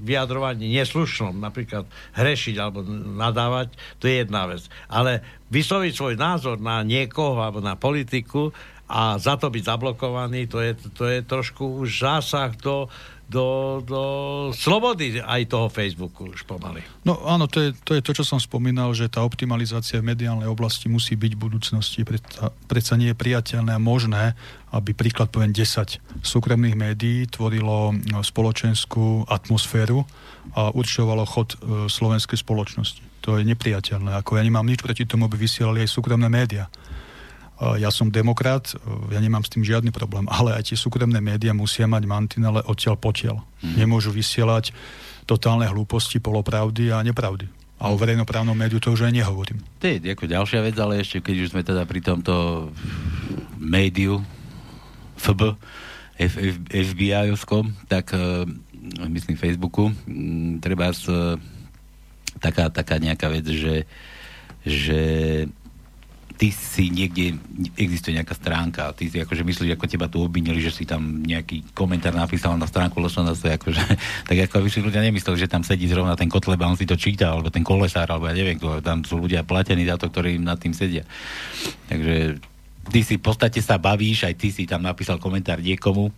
vyjadrovaní 0.00 0.72
neslušnom, 0.72 1.36
napríklad 1.36 1.84
hrešiť 2.16 2.54
alebo 2.56 2.80
nadávať, 3.20 3.76
to 4.00 4.08
je 4.08 4.24
jedna 4.24 4.48
vec. 4.48 4.64
Ale 4.88 5.20
vysloviť 5.52 5.92
svoj 5.92 6.14
názor 6.16 6.56
na 6.58 6.80
niekoho 6.80 7.38
alebo 7.38 7.60
na 7.60 7.76
politiku 7.76 8.50
a 8.94 9.18
za 9.18 9.34
to 9.34 9.50
byť 9.50 9.62
zablokovaný, 9.66 10.46
to 10.46 10.62
je, 10.62 10.78
to 10.94 11.10
je 11.10 11.18
trošku 11.26 11.82
už 11.82 12.06
zásah 12.06 12.54
do, 12.54 12.86
do, 13.26 13.80
do 13.82 14.02
slobody 14.54 15.18
aj 15.18 15.50
toho 15.50 15.66
Facebooku 15.66 16.30
už 16.30 16.46
pomaly. 16.46 16.78
No 17.02 17.18
áno, 17.26 17.50
to 17.50 17.58
je, 17.58 17.68
to 17.82 17.98
je 17.98 18.02
to, 18.06 18.14
čo 18.14 18.22
som 18.22 18.38
spomínal, 18.38 18.94
že 18.94 19.10
tá 19.10 19.26
optimalizácia 19.26 19.98
v 19.98 20.14
mediálnej 20.14 20.46
oblasti 20.46 20.86
musí 20.86 21.18
byť 21.18 21.32
v 21.34 21.42
budúcnosti. 21.42 22.06
Predsa, 22.70 22.94
nie 22.94 23.10
je 23.10 23.18
priateľné 23.18 23.74
a 23.74 23.82
možné, 23.82 24.38
aby 24.70 24.94
príklad 24.94 25.34
poviem 25.34 25.50
10 25.50 26.22
súkromných 26.22 26.78
médií 26.78 27.26
tvorilo 27.26 27.98
no, 27.98 28.22
spoločenskú 28.22 29.26
atmosféru 29.26 30.06
a 30.54 30.70
určovalo 30.70 31.26
chod 31.26 31.58
e, 31.58 31.90
slovenskej 31.90 32.38
spoločnosti. 32.38 33.02
To 33.26 33.40
je 33.40 33.48
nepriateľné. 33.48 34.22
Ako 34.22 34.38
ja 34.38 34.46
nemám 34.46 34.68
nič 34.68 34.84
proti 34.84 35.02
tomu, 35.02 35.26
aby 35.26 35.34
vysielali 35.40 35.82
aj 35.82 35.90
súkromné 35.90 36.30
médiá 36.30 36.70
ja 37.54 37.90
som 37.94 38.10
demokrat, 38.10 38.74
ja 39.14 39.20
nemám 39.22 39.46
s 39.46 39.52
tým 39.54 39.62
žiadny 39.62 39.94
problém, 39.94 40.26
ale 40.26 40.58
aj 40.58 40.74
tie 40.74 40.78
súkromné 40.78 41.22
médiá 41.22 41.54
musia 41.54 41.86
mať 41.86 42.02
mantinele 42.02 42.60
odtiaľ 42.66 42.98
potiaľ. 42.98 43.36
Hmm. 43.38 43.74
Nemôžu 43.78 44.10
vysielať 44.10 44.74
totálne 45.24 45.64
hlúposti, 45.70 46.18
polopravdy 46.18 46.90
a 46.90 47.00
nepravdy. 47.00 47.46
A 47.78 47.90
o 47.90 47.98
verejnoprávnom 47.98 48.54
médiu 48.54 48.78
to 48.78 48.94
už 48.94 49.06
aj 49.06 49.14
nehovorím. 49.14 49.62
To 49.82 49.86
je 49.86 50.02
ako 50.02 50.30
ďalšia 50.30 50.60
vec, 50.62 50.76
ale 50.78 51.02
ešte 51.02 51.22
keď 51.22 51.36
už 51.46 51.50
sme 51.54 51.62
teda 51.66 51.82
pri 51.86 52.00
tomto 52.02 52.68
médiu 53.58 54.22
FB, 55.18 55.58
F, 56.14 56.34
F, 56.38 56.56
FBI-ovskom, 56.70 57.88
tak 57.90 58.14
uh, 58.14 58.46
myslím 59.10 59.38
Facebooku, 59.38 59.90
m, 60.06 60.62
treba 60.62 60.94
z, 60.94 61.10
uh, 61.10 61.34
taká, 62.38 62.70
taká 62.70 63.02
nejaká 63.02 63.26
vec, 63.30 63.46
že, 63.48 63.88
že 64.62 65.00
ty 66.34 66.50
si 66.50 66.90
niekde, 66.90 67.38
existuje 67.78 68.18
nejaká 68.18 68.34
stránka, 68.34 68.90
ty 68.98 69.06
si 69.06 69.22
akože 69.22 69.46
myslíš, 69.46 69.78
ako 69.78 69.86
teba 69.86 70.10
tu 70.10 70.18
obvinili, 70.18 70.58
že 70.58 70.74
si 70.74 70.82
tam 70.82 71.22
nejaký 71.22 71.70
komentár 71.70 72.10
napísal 72.10 72.58
na 72.58 72.66
stránku 72.66 72.98
LSNS, 72.98 73.46
akože, 73.54 73.82
tak 74.28 74.36
ako 74.50 74.66
by 74.66 74.68
si 74.70 74.82
ľudia 74.82 75.02
nemysleli, 75.06 75.38
že 75.38 75.50
tam 75.50 75.62
sedí 75.62 75.86
zrovna 75.86 76.18
ten 76.18 76.26
Kotleba, 76.26 76.66
on 76.66 76.74
si 76.74 76.90
to 76.90 76.98
číta, 76.98 77.30
alebo 77.30 77.54
ten 77.54 77.62
kolesár, 77.62 78.10
alebo 78.10 78.26
ja 78.26 78.34
neviem, 78.34 78.58
kto, 78.58 78.82
tam 78.82 79.06
sú 79.06 79.22
ľudia 79.22 79.46
platení 79.46 79.86
za 79.86 79.94
to, 79.94 80.10
ktorí 80.10 80.42
nad 80.42 80.58
tým 80.58 80.74
sedia. 80.74 81.06
Takže 81.86 82.42
ty 82.90 83.00
si 83.06 83.14
v 83.16 83.22
podstate 83.22 83.62
sa 83.62 83.78
bavíš, 83.78 84.26
aj 84.26 84.34
ty 84.34 84.50
si 84.50 84.66
tam 84.66 84.82
napísal 84.82 85.22
komentár 85.22 85.62
niekomu, 85.62 86.10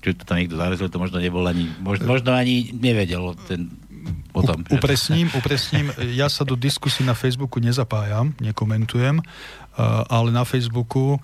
čo 0.00 0.16
to 0.16 0.24
tam 0.24 0.40
niekto 0.40 0.56
zavezol, 0.56 0.88
to 0.88 1.00
možno 1.00 1.20
nebol 1.20 1.44
ani, 1.44 1.68
možno, 1.80 2.08
možno 2.08 2.32
ani 2.32 2.72
nevedel 2.76 3.36
ten 3.48 3.72
potom. 4.32 4.62
U, 4.70 4.78
upresním, 4.78 5.28
upresním, 5.34 5.92
ja 6.14 6.30
sa 6.30 6.46
do 6.46 6.54
diskusí 6.54 7.02
na 7.04 7.12
Facebooku 7.12 7.58
nezapájam, 7.60 8.32
nekomentujem, 8.38 9.20
uh, 9.20 9.24
ale 10.08 10.30
na 10.30 10.46
Facebooku 10.46 11.18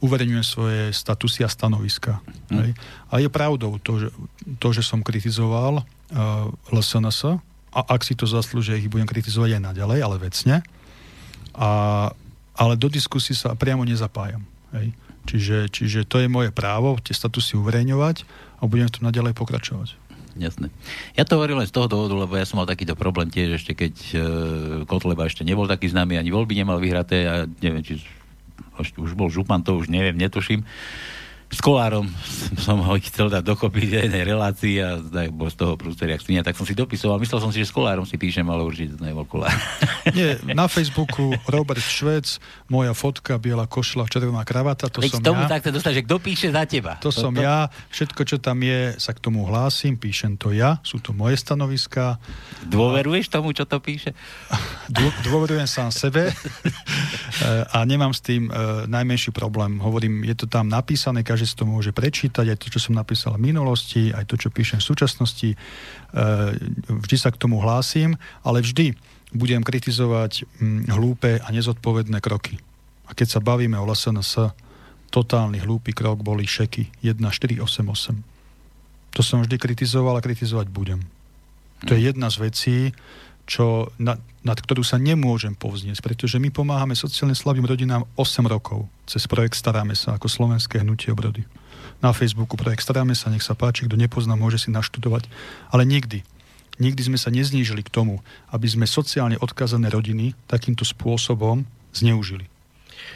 uverejňujem 0.00 0.46
svoje 0.46 0.82
statusy 0.96 1.44
a 1.44 1.52
stanoviska. 1.52 2.24
Hmm. 2.48 2.72
A 3.12 3.20
je 3.20 3.28
pravdou 3.28 3.76
to, 3.76 4.00
že, 4.00 4.08
to, 4.56 4.68
že 4.72 4.80
som 4.80 5.04
kritizoval 5.04 5.84
uh, 5.84 6.72
LSNS, 6.72 7.36
a 7.76 7.80
ak 7.92 8.00
si 8.08 8.16
to 8.16 8.24
zaslúži, 8.24 8.80
ich 8.80 8.88
budem 8.88 9.04
kritizovať 9.04 9.60
aj 9.60 9.62
naďalej, 9.68 9.98
ale 10.00 10.16
vecne. 10.16 10.64
A, 11.52 11.68
ale 12.56 12.72
do 12.80 12.88
diskusí 12.88 13.36
sa 13.36 13.52
priamo 13.52 13.84
nezapájam. 13.84 14.48
Hej. 14.72 14.96
Čiže, 15.28 15.58
čiže 15.68 16.00
to 16.08 16.24
je 16.24 16.32
moje 16.32 16.56
právo, 16.56 16.96
tie 17.04 17.12
statusy 17.12 17.60
uverejňovať 17.60 18.24
a 18.56 18.64
budem 18.64 18.88
v 18.88 18.94
tom 18.96 19.04
naďalej 19.12 19.36
pokračovať 19.36 20.05
jasné. 20.36 20.68
Ja 21.16 21.24
to 21.24 21.40
hovorím 21.40 21.64
len 21.64 21.68
z 21.68 21.74
toho 21.74 21.88
dôvodu, 21.90 22.14
lebo 22.14 22.36
ja 22.36 22.44
som 22.44 22.60
mal 22.60 22.68
takýto 22.68 22.94
problém 22.94 23.32
tiež 23.32 23.60
ešte, 23.60 23.72
keď 23.72 23.94
uh, 24.14 24.22
Kotleba 24.84 25.26
ešte 25.26 25.42
nebol 25.42 25.66
taký 25.66 25.90
známy, 25.90 26.20
ani 26.20 26.30
voľby 26.30 26.54
nemal 26.56 26.78
vyhraté 26.78 27.26
a 27.26 27.34
neviem, 27.60 27.82
či 27.82 28.00
už 28.76 29.16
bol 29.16 29.32
župan, 29.32 29.64
to 29.64 29.76
už 29.76 29.88
neviem, 29.88 30.16
netuším 30.16 30.64
s 31.46 31.62
kolárom 31.62 32.10
som 32.58 32.82
ho 32.82 32.94
chcel 32.98 33.30
dať 33.30 33.42
dokopy 33.46 33.86
v 33.86 33.92
jednej 34.02 34.26
relácii 34.26 34.82
a 34.82 34.98
bol 35.30 35.46
z 35.46 35.56
toho 35.62 35.78
prústeriak 35.78 36.18
svinia, 36.18 36.42
tak 36.42 36.58
som 36.58 36.66
si 36.66 36.74
dopisoval. 36.74 37.22
Myslel 37.22 37.38
som 37.38 37.54
si, 37.54 37.62
že 37.62 37.70
s 37.70 37.74
kolárom 37.74 38.02
si 38.02 38.18
píšem, 38.18 38.42
ale 38.50 38.66
určite 38.66 38.98
to 38.98 39.06
nebol 39.06 39.22
kolár. 39.22 39.54
Nie, 40.16 40.42
na 40.42 40.66
Facebooku 40.66 41.38
Robert 41.46 41.82
Švec, 41.82 42.42
moja 42.66 42.90
fotka, 42.98 43.38
biela 43.38 43.70
košla, 43.70 44.10
červená 44.10 44.42
kravata, 44.42 44.90
to 44.90 44.98
Veď 44.98 45.18
som 45.18 45.22
tomu 45.22 45.46
ja. 45.46 45.50
tak 45.50 45.70
dostať, 45.70 45.92
že 45.94 46.02
kto 46.02 46.16
píše 46.18 46.48
za 46.50 46.66
teba. 46.66 46.98
To, 46.98 47.10
to 47.10 47.14
som 47.14 47.30
to... 47.34 47.42
ja, 47.42 47.70
všetko, 47.94 48.20
čo 48.26 48.36
tam 48.42 48.58
je, 48.66 48.98
sa 48.98 49.14
k 49.14 49.22
tomu 49.22 49.46
hlásim, 49.46 49.94
píšem 49.94 50.34
to 50.34 50.50
ja, 50.50 50.82
sú 50.82 50.98
to 50.98 51.14
moje 51.14 51.38
stanoviská. 51.38 52.18
Dôveruješ 52.66 53.30
tomu, 53.30 53.54
čo 53.54 53.66
to 53.70 53.78
píše? 53.78 54.18
Dôverujem 55.22 55.66
sám 55.70 55.94
sebe 55.94 56.34
a 57.74 57.78
nemám 57.86 58.10
s 58.10 58.22
tým 58.22 58.50
uh, 58.50 58.86
najmenší 58.90 59.30
problém. 59.30 59.78
Hovorím, 59.78 60.26
je 60.26 60.34
to 60.34 60.46
tam 60.50 60.66
napísané, 60.66 61.22
každý 61.36 61.52
si 61.52 61.60
to 61.60 61.68
môže 61.68 61.92
prečítať, 61.92 62.48
aj 62.48 62.56
to, 62.64 62.72
čo 62.72 62.88
som 62.88 62.96
napísal 62.96 63.36
v 63.36 63.52
minulosti, 63.52 64.08
aj 64.08 64.24
to, 64.24 64.40
čo 64.40 64.48
píšem 64.48 64.80
v 64.80 64.88
súčasnosti. 64.88 65.52
E, 65.52 65.56
vždy 66.88 67.16
sa 67.20 67.28
k 67.28 67.36
tomu 67.36 67.60
hlásim, 67.60 68.16
ale 68.40 68.64
vždy 68.64 68.96
budem 69.36 69.60
kritizovať 69.60 70.48
hm, 70.56 70.88
hlúpe 70.96 71.36
a 71.36 71.48
nezodpovedné 71.52 72.24
kroky. 72.24 72.56
A 73.04 73.12
keď 73.12 73.36
sa 73.36 73.44
bavíme 73.44 73.76
o 73.76 73.84
LSNS, 73.84 74.56
totálny 75.12 75.60
hlúpy 75.60 75.92
krok 75.92 76.24
boli 76.24 76.48
šeky 76.48 76.88
1488. 77.04 78.16
To 79.12 79.20
som 79.20 79.44
vždy 79.44 79.60
kritizoval 79.60 80.16
a 80.16 80.24
kritizovať 80.24 80.72
budem. 80.72 81.04
To 81.84 81.92
je 81.92 82.08
jedna 82.08 82.32
z 82.32 82.36
vecí, 82.40 82.76
čo, 83.46 83.94
nad, 83.96 84.18
nad 84.42 84.58
ktorú 84.58 84.82
sa 84.82 84.98
nemôžem 84.98 85.54
povznieť, 85.54 86.02
pretože 86.02 86.42
my 86.42 86.50
pomáhame 86.50 86.98
sociálne 86.98 87.38
slabým 87.38 87.64
rodinám 87.64 88.02
8 88.18 88.42
rokov 88.50 88.90
cez 89.06 89.24
projekt 89.30 89.54
Staráme 89.54 89.94
sa 89.94 90.18
ako 90.18 90.26
slovenské 90.26 90.82
hnutie 90.82 91.14
obrody. 91.14 91.46
Na 92.02 92.10
Facebooku 92.10 92.58
projekt 92.58 92.82
Staráme 92.82 93.14
sa, 93.14 93.30
nech 93.30 93.46
sa 93.46 93.54
páči, 93.54 93.86
kto 93.86 93.94
nepozná, 93.96 94.34
môže 94.34 94.60
si 94.60 94.68
naštudovať. 94.74 95.30
Ale 95.70 95.86
nikdy, 95.86 96.26
nikdy 96.82 97.00
sme 97.06 97.16
sa 97.16 97.30
neznížili 97.30 97.86
k 97.86 97.94
tomu, 97.94 98.20
aby 98.50 98.66
sme 98.66 98.84
sociálne 98.84 99.38
odkazané 99.40 99.88
rodiny 99.88 100.36
takýmto 100.50 100.82
spôsobom 100.84 101.64
zneužili. 101.94 102.50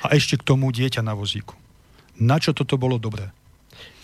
A 0.06 0.16
ešte 0.16 0.38
k 0.40 0.46
tomu 0.46 0.70
dieťa 0.72 1.04
na 1.04 1.12
vozíku. 1.12 1.58
Na 2.16 2.40
čo 2.40 2.54
toto 2.56 2.78
bolo 2.80 2.96
dobré? 2.96 3.28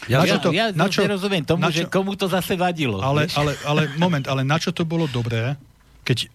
Ja, 0.06 0.22
na 0.22 0.28
čo 0.28 0.38
to, 0.38 0.48
ja, 0.52 0.70
ja 0.70 0.76
na 0.76 0.86
čo, 0.86 1.02
nerozumiem 1.02 1.42
tomu, 1.42 1.66
na 1.66 1.72
čo, 1.72 1.84
že 1.84 1.90
komu 1.90 2.14
to 2.14 2.28
zase 2.28 2.54
vadilo. 2.54 3.00
Ale, 3.00 3.26
ale, 3.34 3.56
ale 3.64 3.82
moment, 3.96 4.22
ale 4.28 4.44
na 4.44 4.60
čo 4.60 4.70
to 4.70 4.84
bolo 4.84 5.08
dobré, 5.08 5.56
keď 6.06 6.30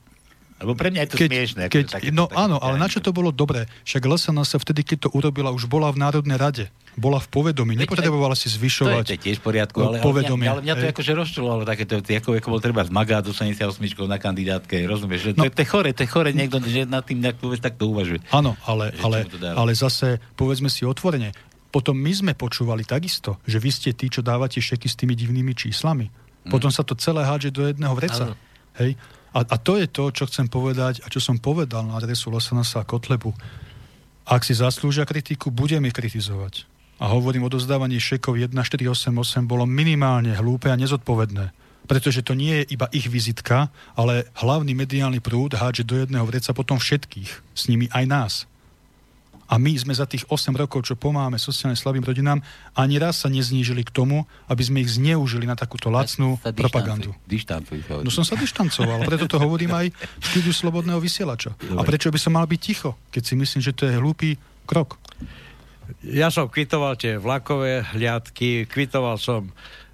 lebo 0.61 0.77
pre 0.77 0.93
mňa 0.93 1.01
je 1.01 1.09
to 1.09 1.17
keď, 1.17 1.29
smiešné. 1.33 1.63
Keď, 1.73 1.85
také, 1.89 2.09
no 2.13 2.29
také, 2.29 2.37
áno, 2.37 2.61
ale 2.61 2.77
na 2.77 2.85
čo 2.85 3.01
to 3.01 3.09
bolo 3.09 3.33
dobré? 3.33 3.65
Však 3.81 4.05
LSNS 4.05 4.45
sa 4.45 4.57
vtedy, 4.61 4.85
keď 4.85 5.09
to 5.09 5.17
urobila, 5.17 5.49
už 5.49 5.65
bola 5.65 5.89
v 5.89 5.97
Národnej 5.97 6.37
rade. 6.37 6.65
Bola 6.93 7.17
v 7.17 7.27
povedomí. 7.33 7.73
Nepotrebovala 7.73 8.37
si 8.37 8.45
zvyšovať 8.51 9.05
To 9.09 9.15
je 9.17 9.21
tiež 9.25 9.41
v 9.41 9.43
poriadku, 9.47 9.79
ale, 9.81 10.05
povedomie. 10.05 10.45
Ale, 10.45 10.61
mňa, 10.61 10.61
ale 10.61 10.61
mňa 10.61 10.75
to 10.77 10.85
akože 10.93 11.11
rozčulovalo 11.17 11.63
takéto 11.65 11.97
ako, 11.97 12.37
ako 12.37 12.47
bol 12.53 12.61
treba 12.61 12.85
z 12.85 12.91
Magá 12.93 13.25
88 13.25 13.57
na 14.05 14.21
kandidátke, 14.21 14.77
rozumieš? 14.85 15.33
No, 15.33 15.49
to, 15.49 15.61
je 15.65 15.65
chore, 15.65 15.89
to 15.97 16.05
je 16.05 16.09
chore, 16.13 16.29
niekto 16.29 16.61
že 16.61 16.85
nad 16.85 17.01
tým 17.01 17.25
nejak 17.25 17.41
vôbec 17.41 17.57
takto 17.57 17.89
uvažuje. 17.89 18.21
Áno, 18.29 18.53
ale, 18.67 18.93
ale, 19.01 19.25
ale 19.41 19.71
zase 19.73 20.21
povedzme 20.37 20.69
si 20.69 20.85
otvorene, 20.85 21.33
potom 21.71 21.95
my 21.95 22.11
sme 22.11 22.31
počúvali 22.35 22.83
takisto, 22.83 23.39
že 23.47 23.57
vy 23.57 23.71
ste 23.71 23.89
tí, 23.95 24.11
čo 24.11 24.19
dávate 24.19 24.59
šeky 24.59 24.85
s 24.91 24.99
tými 24.99 25.15
divnými 25.15 25.55
číslami. 25.55 26.11
Potom 26.51 26.67
mm. 26.67 26.75
sa 26.75 26.83
to 26.83 26.93
celé 26.99 27.23
hádže 27.23 27.55
do 27.55 27.63
jedného 27.71 27.95
vreca. 27.95 28.35
Hej? 28.75 28.99
A, 29.31 29.47
a 29.47 29.55
to 29.55 29.79
je 29.79 29.87
to, 29.87 30.11
čo 30.11 30.27
chcem 30.27 30.51
povedať 30.51 30.99
a 31.03 31.07
čo 31.07 31.23
som 31.23 31.39
povedal 31.39 31.87
na 31.87 31.95
adresu 31.95 32.27
Losanasa 32.27 32.83
a 32.83 32.87
Kotlebu. 32.87 33.31
Ak 34.27 34.43
si 34.43 34.51
zaslúžia 34.51 35.07
kritiku, 35.07 35.49
budeme 35.49 35.87
ich 35.87 35.95
kritizovať. 35.95 36.67
A 37.01 37.09
hovorím, 37.09 37.47
odozdávaní 37.47 37.97
šekov 37.97 38.37
1488 38.37 39.49
bolo 39.49 39.65
minimálne 39.65 40.35
hlúpe 40.37 40.69
a 40.69 40.77
nezodpovedné. 40.77 41.49
Pretože 41.89 42.21
to 42.21 42.37
nie 42.37 42.61
je 42.61 42.77
iba 42.77 42.85
ich 42.93 43.09
vizitka, 43.09 43.73
ale 43.97 44.29
hlavný 44.37 44.77
mediálny 44.77 45.17
prúd 45.17 45.57
hádže 45.57 45.81
do 45.81 45.97
jedného 45.97 46.27
vreca 46.29 46.53
potom 46.53 46.77
všetkých, 46.77 47.31
s 47.57 47.63
nimi 47.71 47.89
aj 47.89 48.05
nás. 48.05 48.33
A 49.51 49.59
my 49.59 49.75
sme 49.75 49.91
za 49.91 50.07
tých 50.07 50.23
8 50.31 50.55
rokov, 50.55 50.87
čo 50.87 50.95
pomáhame 50.95 51.35
sociálne 51.35 51.75
slabým 51.75 52.07
rodinám, 52.07 52.39
ani 52.71 52.95
raz 52.95 53.19
sa 53.19 53.27
neznížili 53.27 53.83
k 53.83 53.91
tomu, 53.91 54.23
aby 54.47 54.63
sme 54.63 54.79
ich 54.79 54.95
zneužili 54.95 55.43
na 55.43 55.59
takúto 55.59 55.91
lacnú 55.91 56.39
sa 56.39 56.55
propagandu. 56.55 57.11
Dištancuj, 57.27 57.83
no 57.99 58.07
som 58.07 58.23
sa 58.23 58.39
dištancoval, 58.39 59.03
preto 59.03 59.27
to 59.27 59.35
hovorím 59.35 59.75
aj 59.75 59.91
v 59.91 60.23
štúdiu 60.23 60.55
Slobodného 60.55 61.03
vysielača. 61.03 61.51
Dobre. 61.59 61.75
A 61.75 61.81
prečo 61.83 62.07
by 62.07 62.19
som 62.23 62.31
mal 62.39 62.47
byť 62.47 62.61
ticho, 62.63 62.95
keď 63.11 63.23
si 63.27 63.33
myslím, 63.35 63.59
že 63.59 63.75
to 63.75 63.91
je 63.91 63.99
hlúpy 63.99 64.39
krok? 64.63 64.95
Ja 66.07 66.31
som 66.31 66.47
kvitoval 66.47 66.95
tie 66.95 67.19
vlakové 67.19 67.83
hliadky, 67.91 68.63
kvitoval 68.71 69.19
som 69.19 69.51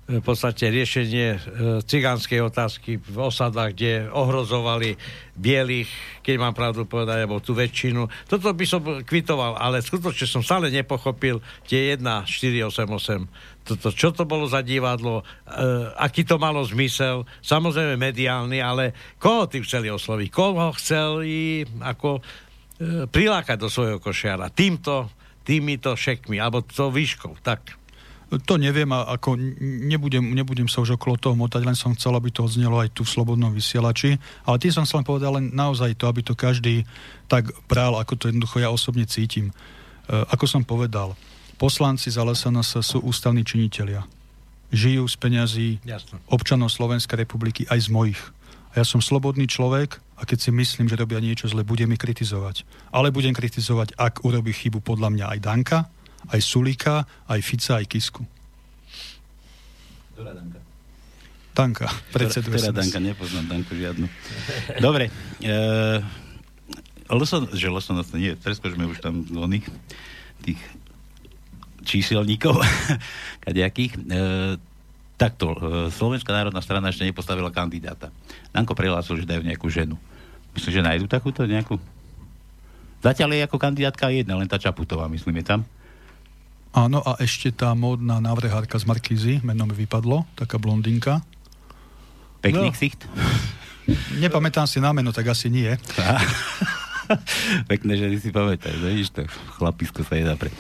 v 0.08 0.24
podstate 0.24 0.72
riešenie 0.72 1.28
e, 1.36 1.40
cigánskej 1.84 2.40
otázky 2.40 2.96
v 2.96 3.18
osadách, 3.20 3.76
kde 3.76 4.08
ohrozovali 4.08 4.96
bielých, 5.36 5.92
keď 6.24 6.36
mám 6.40 6.56
pravdu 6.56 6.88
povedať, 6.88 7.28
alebo 7.28 7.44
tú 7.44 7.52
väčšinu. 7.52 8.08
Toto 8.24 8.56
by 8.56 8.64
som 8.64 9.04
kvitoval, 9.04 9.60
ale 9.60 9.84
skutočne 9.84 10.24
som 10.24 10.40
stále 10.40 10.72
nepochopil 10.72 11.44
tie 11.68 12.00
1488. 12.00 13.68
Toto, 13.68 13.92
čo 13.92 14.16
to 14.16 14.24
bolo 14.24 14.48
za 14.48 14.64
divadlo, 14.64 15.28
e, 15.44 15.52
aký 16.00 16.24
to 16.24 16.40
malo 16.40 16.64
zmysel, 16.64 17.28
samozrejme 17.44 18.00
mediálny, 18.00 18.64
ale 18.64 18.96
koho 19.20 19.44
ty 19.52 19.60
chceli 19.60 19.92
osloviť, 19.92 20.28
koho 20.32 20.72
chceli 20.80 21.68
ako 21.84 22.10
e, 22.16 22.22
prilákať 23.12 23.60
do 23.60 23.68
svojho 23.68 24.00
košiara 24.00 24.48
týmto, 24.56 25.12
týmito 25.44 26.00
šekmi, 26.00 26.40
alebo 26.40 26.64
to 26.64 26.88
výškou, 26.88 27.44
tak. 27.44 27.76
To 28.28 28.60
neviem 28.60 28.92
a 28.92 29.08
ako 29.16 29.40
nebudem, 29.88 30.36
nebudem 30.36 30.68
sa 30.68 30.84
už 30.84 31.00
okolo 31.00 31.16
toho 31.16 31.36
motať, 31.40 31.64
len 31.64 31.80
som 31.80 31.96
chcel, 31.96 32.12
aby 32.12 32.28
to 32.28 32.44
odznelo 32.44 32.76
aj 32.76 32.92
tu 32.92 33.08
v 33.08 33.14
Slobodnom 33.16 33.56
vysielači. 33.56 34.20
Ale 34.44 34.60
tým 34.60 34.76
som 34.76 34.84
chcel 34.84 35.08
povedať 35.08 35.32
len 35.32 35.56
naozaj 35.56 35.96
to, 35.96 36.12
aby 36.12 36.20
to 36.28 36.36
každý 36.36 36.84
tak 37.32 37.48
bral, 37.72 37.96
ako 37.96 38.20
to 38.20 38.28
jednoducho 38.28 38.60
ja 38.60 38.68
osobne 38.68 39.08
cítim. 39.08 39.56
E, 40.12 40.24
ako 40.28 40.44
som 40.44 40.68
povedal, 40.68 41.16
poslanci 41.56 42.12
za 42.12 42.28
LSNS 42.28 42.84
sú 42.84 43.00
ústavní 43.00 43.48
činitelia. 43.48 44.04
Žijú 44.76 45.08
z 45.08 45.16
peňazí 45.16 45.70
Jasne. 45.88 46.20
občanov 46.28 46.76
Slovenskej 46.76 47.24
republiky 47.24 47.64
aj 47.72 47.88
z 47.88 47.90
mojich. 47.96 48.22
A 48.76 48.84
ja 48.84 48.86
som 48.86 49.00
slobodný 49.00 49.48
človek 49.48 50.04
a 50.20 50.28
keď 50.28 50.38
si 50.44 50.52
myslím, 50.52 50.92
že 50.92 51.00
robia 51.00 51.24
niečo 51.24 51.48
zle, 51.48 51.64
budem 51.64 51.96
ich 51.96 52.04
kritizovať. 52.04 52.68
Ale 52.92 53.16
budem 53.16 53.32
kritizovať, 53.32 53.96
ak 53.96 54.28
urobí 54.28 54.52
chybu 54.52 54.84
podľa 54.84 55.16
mňa 55.16 55.26
aj 55.32 55.40
Danka, 55.40 55.80
aj 56.32 56.40
Sulika, 56.44 57.08
aj 57.28 57.40
Fica, 57.44 57.80
aj 57.80 57.86
Kisku. 57.88 58.24
Ktorá 60.18 60.34
Danka? 60.34 60.60
Danka, 61.58 61.88
predsedu 62.14 62.54
Ktorá. 62.54 62.74
Danka? 62.74 62.98
Nepoznám 63.02 63.46
Danku 63.50 63.74
žiadnu. 63.74 64.06
Dobre. 64.78 65.10
E, 65.42 65.56
Loson, 67.10 67.48
že 67.56 67.72
to 68.12 68.18
nie, 68.20 68.36
preskočme 68.36 68.84
už 68.86 69.00
tam 69.00 69.24
oných 69.30 69.66
tých 70.44 70.60
číselníkov 71.88 72.60
kadejakých. 73.46 73.94
E, 73.96 74.02
takto, 75.16 75.56
e, 75.56 75.58
Slovenská 75.90 76.30
národná 76.36 76.60
strana 76.62 76.92
ešte 76.92 77.08
nepostavila 77.08 77.50
kandidáta. 77.50 78.12
Danko 78.52 78.76
prehlásil, 78.76 79.24
že 79.24 79.30
dajú 79.30 79.42
nejakú 79.42 79.72
ženu. 79.72 79.96
Myslím, 80.54 80.72
že 80.78 80.82
nájdu 80.86 81.06
takúto 81.08 81.46
nejakú? 81.46 81.80
Zatiaľ 83.06 83.38
je 83.38 83.46
ako 83.46 83.58
kandidátka 83.62 84.10
jedna, 84.10 84.36
len 84.36 84.50
tá 84.50 84.58
Čaputová, 84.58 85.06
myslím, 85.08 85.40
je 85.42 85.46
tam. 85.46 85.62
Áno, 86.78 87.02
a 87.02 87.18
ešte 87.18 87.50
tá 87.50 87.74
módna 87.74 88.22
návrhárka 88.22 88.78
z 88.78 88.86
Markízy, 88.86 89.34
meno 89.42 89.66
mi 89.66 89.74
vypadlo, 89.74 90.30
taká 90.38 90.62
blondinka. 90.62 91.26
Pekný 92.46 92.70
No. 92.70 92.76
ksicht. 92.76 93.02
Nepamätám 94.22 94.70
si 94.70 94.78
na 94.78 94.94
meno, 94.94 95.10
tak 95.10 95.26
asi 95.26 95.50
nie. 95.50 95.74
Pekné 97.72 97.98
ženy 97.98 98.22
si 98.22 98.30
pamätajú, 98.30 98.78
no 98.78 98.94
vidíš 98.94 99.10
to, 99.10 99.26
chlapisko 99.58 100.06
sa 100.06 100.22
jedá 100.22 100.38
pre. 100.38 100.54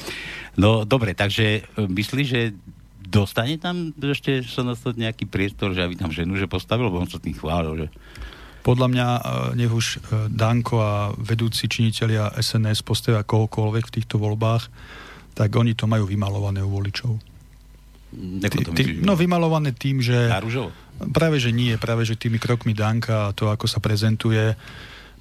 No 0.57 0.89
dobre, 0.89 1.13
takže 1.13 1.61
e, 1.61 1.85
myslíš, 1.85 2.27
že 2.27 2.57
dostane 2.97 3.61
tam 3.61 3.93
ešte 3.93 4.41
sa 4.41 4.65
nejaký 4.97 5.29
priestor, 5.29 5.77
že 5.77 5.85
aby 5.85 5.93
tam 5.99 6.09
ženu 6.09 6.33
že 6.33 6.49
postavil, 6.49 6.89
bo 6.89 6.97
on 6.97 7.11
sa 7.11 7.21
tým 7.21 7.37
chválil, 7.37 7.85
že 7.85 7.87
Podľa 8.65 8.87
mňa, 8.89 9.07
e, 9.07 9.21
nech 9.59 9.69
už 9.71 9.85
e, 9.85 9.97
Danko 10.33 10.81
a 10.81 10.93
vedúci 11.13 11.69
činitelia 11.69 12.33
SNS 12.35 12.81
postavia 12.81 13.21
kohokoľvek 13.21 13.83
v 13.85 13.95
týchto 14.01 14.17
voľbách, 14.17 14.67
tak 15.37 15.53
oni 15.53 15.77
to 15.77 15.85
majú 15.85 16.09
vymalované 16.09 16.65
u 16.65 16.73
voličov. 16.73 17.13
Ty, 18.41 18.49
myslíš? 18.49 19.05
no 19.05 19.13
vymalované 19.13 19.77
tým, 19.77 20.01
že... 20.01 20.31
Na 20.31 20.41
rúžovo? 20.41 20.73
Práve, 21.13 21.37
že 21.37 21.53
nie, 21.53 21.77
práve, 21.77 22.09
že 22.09 22.17
tými 22.17 22.41
krokmi 22.41 22.73
Danka 22.73 23.29
a 23.29 23.33
to, 23.37 23.53
ako 23.53 23.69
sa 23.69 23.77
prezentuje, 23.77 24.57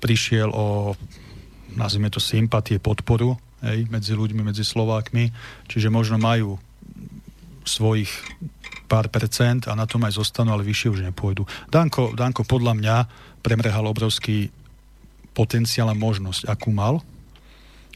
prišiel 0.01 0.49
o, 0.49 0.97
nazvime 1.77 2.09
to, 2.09 2.17
sympatie, 2.17 2.81
podporu 2.81 3.37
hej, 3.61 3.85
medzi 3.93 4.17
ľuďmi, 4.17 4.41
medzi 4.41 4.65
Slovákmi, 4.65 5.29
čiže 5.69 5.93
možno 5.93 6.17
majú 6.17 6.57
svojich 7.67 8.09
pár 8.87 9.11
percent 9.11 9.67
a 9.67 9.75
na 9.75 9.85
tom 9.85 10.07
aj 10.07 10.17
zostanú, 10.17 10.55
ale 10.55 10.65
vyššie 10.65 10.89
už 10.95 11.01
nepôjdu. 11.03 11.45
Danko, 11.69 12.15
Danko 12.15 12.47
podľa 12.47 12.73
mňa 12.79 12.97
premrhal 13.43 13.85
obrovský 13.91 14.49
potenciál 15.35 15.91
a 15.93 15.99
možnosť, 15.99 16.49
akú 16.49 16.73
mal, 16.73 17.03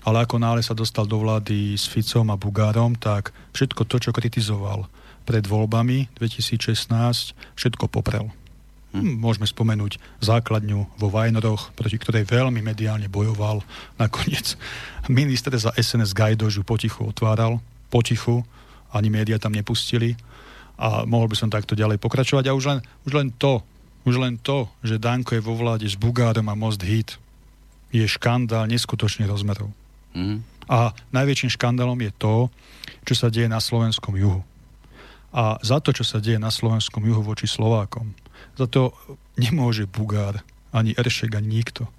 ale 0.05 0.25
ako 0.25 0.41
nále 0.41 0.65
sa 0.65 0.73
dostal 0.73 1.05
do 1.05 1.21
vlády 1.21 1.77
s 1.77 1.85
Ficom 1.85 2.33
a 2.33 2.41
Bugárom, 2.41 2.97
tak 2.97 3.37
všetko 3.53 3.85
to, 3.85 3.97
čo 4.01 4.11
kritizoval 4.17 4.89
pred 5.29 5.45
voľbami 5.45 6.11
2016, 6.17 6.91
všetko 7.55 7.85
poprel. 7.93 8.33
Hm. 8.91 9.23
Môžeme 9.23 9.47
spomenúť 9.47 10.03
základňu 10.19 10.99
vo 10.99 11.09
Vajnoroch, 11.13 11.71
proti 11.79 11.95
ktorej 11.95 12.27
veľmi 12.27 12.59
mediálne 12.59 13.07
bojoval. 13.07 13.63
Nakoniec 14.03 14.59
minister 15.07 15.55
za 15.55 15.71
SNS 15.79 16.11
Gajdož 16.11 16.59
ju 16.59 16.65
potichu 16.67 17.07
otváral, 17.07 17.63
potichu, 17.87 18.43
ani 18.91 19.07
média 19.07 19.39
tam 19.39 19.55
nepustili 19.55 20.19
a 20.75 21.07
mohol 21.07 21.31
by 21.31 21.37
som 21.39 21.53
takto 21.53 21.79
ďalej 21.79 22.03
pokračovať. 22.03 22.51
A 22.51 22.57
už 22.57 22.65
len, 22.67 22.79
už 23.07 23.13
len 23.15 23.29
to, 23.39 23.63
už 24.03 24.19
len 24.19 24.41
to, 24.43 24.67
že 24.83 24.99
Danko 24.99 25.39
je 25.39 25.45
vo 25.45 25.55
vláde 25.55 25.87
s 25.87 25.95
Bugárom 25.95 26.51
a 26.51 26.59
Most 26.59 26.83
Hit, 26.83 27.15
je 27.95 28.03
škandál 28.07 28.67
neskutočných 28.67 29.31
rozmerov. 29.31 29.71
Mhm. 30.15 30.37
A 30.71 30.95
najväčším 31.11 31.51
škandálom 31.51 31.99
je 31.99 32.13
to, 32.15 32.35
čo 33.03 33.15
sa 33.19 33.27
deje 33.27 33.51
na 33.51 33.59
slovenskom 33.59 34.15
juhu. 34.15 34.47
A 35.35 35.59
za 35.67 35.83
to, 35.83 35.91
čo 35.91 36.07
sa 36.07 36.23
deje 36.23 36.39
na 36.39 36.51
slovenskom 36.51 37.03
juhu 37.03 37.23
voči 37.27 37.51
Slovákom, 37.51 38.15
za 38.55 38.71
to 38.71 38.95
nemôže 39.35 39.91
Bugár, 39.91 40.43
ani 40.71 40.95
Eršek, 40.95 41.35
ani 41.35 41.63
nikto. 41.63 41.91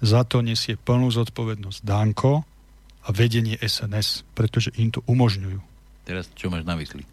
Za 0.00 0.24
to 0.24 0.40
nesie 0.40 0.80
plnú 0.80 1.12
zodpovednosť 1.12 1.84
Danko 1.84 2.44
a 3.04 3.08
vedenie 3.12 3.60
SNS, 3.60 4.24
pretože 4.32 4.72
im 4.80 4.88
to 4.88 5.04
umožňujú. 5.04 5.60
Teraz 6.08 6.28
čo 6.32 6.48
máš 6.48 6.64
na 6.64 6.76
mysli? 6.80 7.04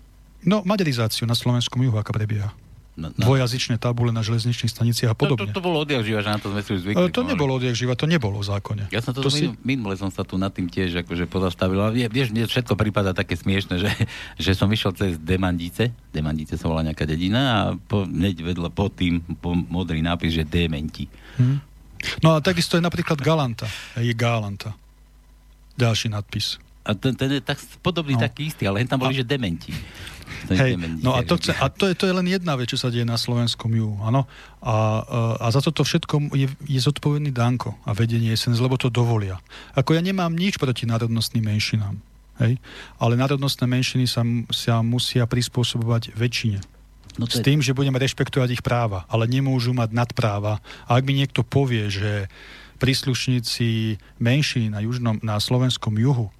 No, 0.47 0.63
maďarizáciu 0.63 1.27
na 1.27 1.35
slovenskom 1.35 1.83
juhu, 1.83 1.95
aká 1.99 2.15
prebieha. 2.15 2.55
Na, 2.91 3.07
Dvojazyčné 3.09 3.77
tabule 3.77 4.11
na 4.11 4.19
železničných 4.19 4.67
staniciach 4.67 5.11
a 5.11 5.15
to, 5.15 5.23
to, 5.23 5.33
podobne. 5.33 5.49
to 5.49 5.63
bolo 5.63 5.79
odjak 5.79 6.03
živa, 6.03 6.19
že 6.19 6.27
na 6.27 6.35
to 6.35 6.51
sme 6.51 6.59
si 6.59 6.69
už 6.69 6.79
E, 6.79 6.83
zvykli. 6.83 7.07
To 7.09 7.23
nebolo 7.23 7.55
odjak 7.55 7.71
živa, 7.71 7.95
to 7.95 8.03
nebolo 8.03 8.35
v 8.37 8.45
zákone. 8.45 8.83
Ja 8.89 8.99
som 8.99 9.11
to, 9.11 9.19
to 9.19 9.27
to 9.27 9.31
si- 9.31 9.47
minule 9.63 9.95
som 9.95 10.07
sa 10.07 10.21
tu 10.21 10.35
nad 10.35 10.49
tým 10.49 10.67
tiež 10.67 10.99
akože 11.01 11.23
pozastavil. 11.25 11.79
A 11.79 11.87
vie- 11.87 12.05
vieš, 12.05 12.29
mne 12.29 12.43
všetko 12.43 12.75
prípada 12.75 13.11
také 13.11 13.33
smiešne, 13.33 13.79
že, 13.79 13.87
že 14.43 14.51
som 14.51 14.67
išiel 14.67 14.91
cez 14.91 15.15
Demandice, 15.15 15.95
Demandice 16.09 16.55
sa 16.55 16.67
volá 16.67 16.83
nejaká 16.83 17.03
dedina 17.03 17.39
a 17.39 17.57
po, 17.73 18.03
hneď 18.03 18.43
vedľa 18.45 18.67
pod 18.69 18.91
tým 18.93 19.23
po 19.35 19.55
modrý 19.55 19.99
nápis, 19.99 20.33
že 20.33 20.43
Dementi. 20.43 21.07
Hm. 21.39 21.57
No 22.19 22.33
a 22.33 22.43
takisto 22.43 22.75
je 22.75 22.83
napríklad 22.83 23.17
Galanta. 23.17 23.71
Je 23.95 24.11
Galanta. 24.11 24.75
Ďalší 25.73 26.11
nadpis. 26.11 26.59
A 26.81 26.97
ten, 26.97 27.13
ten 27.13 27.29
je 27.29 27.41
tak 27.41 27.61
podobný, 27.85 28.17
No. 28.17 28.25
taký 28.25 28.49
istý, 28.49 28.65
ale 28.65 28.81
tam 28.89 28.97
boli, 28.97 29.13
že 29.13 29.21
Dementi. 29.21 29.69
Hej, 30.49 30.73
Dementi, 30.73 31.05
no 31.05 31.13
a 31.13 31.21
to, 31.21 31.37
a 31.37 31.65
to, 31.69 31.85
je, 31.89 31.93
to 31.93 32.09
je 32.09 32.13
len 32.17 32.25
jedna 32.25 32.57
vec, 32.57 32.73
čo 32.73 32.79
sa 32.79 32.89
deje 32.89 33.05
na 33.05 33.19
slovenskom 33.21 33.69
juhu, 33.69 34.01
áno. 34.01 34.25
A, 34.65 35.05
a 35.37 35.45
za 35.53 35.61
toto 35.61 35.85
všetko 35.85 36.33
je, 36.33 36.49
je 36.65 36.79
zodpovedný 36.81 37.29
Danko 37.29 37.77
a 37.85 37.93
vedenie 37.93 38.33
SNS, 38.33 38.57
lebo 38.57 38.81
to 38.81 38.89
dovolia. 38.89 39.37
Ako 39.77 39.93
ja 39.93 40.01
nemám 40.01 40.33
nič 40.33 40.57
proti 40.57 40.89
národnostným 40.89 41.45
menšinám, 41.45 42.01
hej, 42.41 42.57
ale 42.97 43.13
národnostné 43.13 43.69
menšiny 43.69 44.09
sa, 44.09 44.25
sa 44.49 44.81
musia 44.81 45.29
prispôsobovať 45.29 46.17
väčšine. 46.17 46.59
No 47.19 47.27
S 47.27 47.37
je, 47.37 47.45
tým, 47.45 47.59
že 47.59 47.75
budeme 47.75 47.99
rešpektovať 47.99 48.49
ich 48.55 48.63
práva, 48.63 49.03
ale 49.11 49.27
nemôžu 49.27 49.75
mať 49.75 49.91
nadpráva. 49.91 50.63
A 50.87 50.95
ak 50.95 51.03
mi 51.03 51.19
niekto 51.19 51.43
povie, 51.43 51.91
že 51.91 52.31
príslušníci 52.81 53.99
menšín 54.17 54.73
na, 54.73 54.81
južnom, 54.81 55.21
na 55.21 55.37
slovenskom 55.37 55.93
juhu 55.95 56.27
e, 56.27 56.33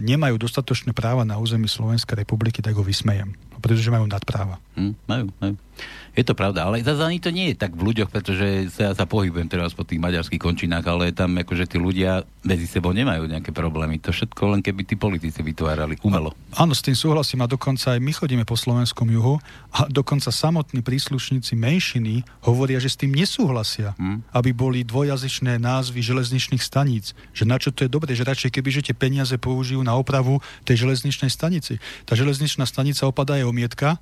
nemajú 0.00 0.36
dostatočné 0.38 0.94
práva 0.94 1.26
na 1.26 1.36
území 1.36 1.66
Slovenskej 1.66 2.22
republiky, 2.22 2.62
tak 2.62 2.76
ho 2.76 2.84
vysmejem. 2.84 3.34
Pretože 3.60 3.92
majú 3.92 4.08
nadpráva. 4.08 4.56
hm, 4.72 4.94
majú, 5.04 5.26
majú. 5.36 5.54
Je 6.12 6.26
to 6.26 6.36
pravda, 6.36 6.68
ale 6.68 6.84
zase 6.84 7.00
ani 7.00 7.16
to 7.16 7.32
nie 7.32 7.52
je 7.52 7.56
tak 7.56 7.72
v 7.72 7.86
ľuďoch, 7.86 8.10
pretože 8.10 8.68
sa, 8.68 8.90
ja 8.90 8.92
sa 8.92 9.08
pohybujem 9.08 9.48
teraz 9.48 9.72
po 9.72 9.80
tých 9.80 9.96
maďarských 9.96 10.42
končinách, 10.42 10.84
ale 10.84 11.14
tam 11.14 11.32
akože 11.38 11.64
tí 11.64 11.78
ľudia 11.78 12.20
medzi 12.42 12.66
sebou 12.66 12.92
nemajú 12.92 13.24
nejaké 13.24 13.48
problémy. 13.48 13.96
To 14.04 14.12
všetko 14.12 14.42
len 14.52 14.60
keby 14.60 14.84
tí 14.84 14.98
politici 14.98 15.40
vytvárali 15.40 15.96
umelo. 16.02 16.36
Áno, 16.52 16.74
s 16.74 16.84
tým 16.84 16.92
súhlasím 16.92 17.40
a 17.40 17.48
dokonca 17.48 17.96
aj 17.96 18.00
my 18.00 18.12
chodíme 18.12 18.44
po 18.44 18.58
slovenskom 18.58 19.08
juhu 19.08 19.40
a 19.72 19.88
dokonca 19.88 20.28
samotní 20.28 20.82
príslušníci 20.82 21.56
menšiny 21.56 22.26
hovoria, 22.44 22.76
že 22.76 22.90
s 22.90 22.98
tým 22.98 23.12
nesúhlasia, 23.14 23.92
Hm. 23.96 24.20
aby 24.34 24.50
boli 24.52 24.84
dvojazyčné 24.84 25.56
názvy 25.56 26.00
železničných 26.02 26.60
staníc. 26.60 27.16
Že 27.32 27.44
na 27.46 27.56
čo 27.56 27.70
to 27.72 27.86
je 27.86 27.92
dobre, 27.92 28.12
že 28.12 28.26
radšej 28.26 28.50
keby 28.52 28.68
že 28.68 28.84
tie 28.84 28.96
peniaze 28.98 29.32
použijú 29.40 29.80
na 29.80 29.96
opravu 29.96 30.44
tej 30.68 30.84
železničnej 30.86 31.32
stanici. 31.32 31.80
Tá 32.04 32.12
železničná 32.12 32.68
stanica 32.68 33.08
opadá 33.08 33.40
je 33.40 33.48
omietka 33.48 33.96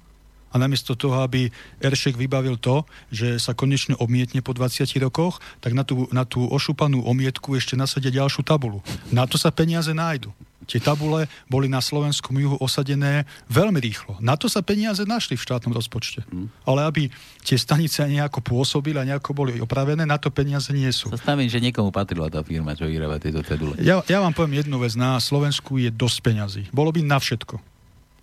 a 0.48 0.54
namiesto 0.56 0.96
toho, 0.96 1.20
aby 1.22 1.52
Eršek 1.84 2.16
vybavil 2.16 2.56
to, 2.56 2.88
že 3.12 3.36
sa 3.36 3.52
konečne 3.52 3.94
omietne 4.00 4.40
po 4.40 4.56
20 4.56 4.88
rokoch, 5.04 5.44
tak 5.60 5.76
na 5.76 5.84
tú, 5.84 6.08
na 6.08 6.24
tú 6.24 6.48
ošupanú 6.48 7.04
omietku 7.04 7.54
ešte 7.54 7.76
nasadia 7.76 8.24
ďalšiu 8.24 8.42
tabulu. 8.42 8.80
Na 9.12 9.28
to 9.28 9.36
sa 9.36 9.52
peniaze 9.52 9.92
nájdu. 9.92 10.32
Tie 10.68 10.84
tabule 10.84 11.24
boli 11.48 11.64
na 11.64 11.80
slovenskom 11.80 12.36
juhu 12.36 12.60
osadené 12.60 13.24
veľmi 13.48 13.80
rýchlo. 13.80 14.20
Na 14.20 14.36
to 14.36 14.52
sa 14.52 14.60
peniaze 14.60 15.00
našli 15.08 15.40
v 15.40 15.44
štátnom 15.48 15.72
rozpočte. 15.72 16.28
Ale 16.68 16.84
aby 16.84 17.08
tie 17.40 17.56
stanice 17.56 18.04
nejako 18.04 18.44
pôsobili 18.44 19.00
a 19.00 19.08
nejako 19.08 19.32
boli 19.32 19.56
opravené, 19.64 20.04
na 20.04 20.20
to 20.20 20.28
peniaze 20.28 20.68
nie 20.76 20.92
sú. 20.92 21.08
Sa 21.08 21.16
stavím, 21.16 21.48
že 21.48 21.64
niekomu 21.64 21.88
patrila 21.88 22.28
tá 22.28 22.44
firma, 22.44 22.76
čo 22.76 22.84
vyrába 22.84 23.16
tieto 23.16 23.40
cedule. 23.40 23.80
Ja, 23.80 24.04
ja 24.04 24.20
vám 24.20 24.36
poviem 24.36 24.60
jednu 24.60 24.76
vec. 24.76 24.92
Na 24.92 25.16
Slovensku 25.16 25.80
je 25.80 25.88
dosť 25.88 26.18
peňazí. 26.20 26.62
Bolo 26.68 26.92
by 26.92 27.00
na 27.00 27.16
všetko. 27.16 27.56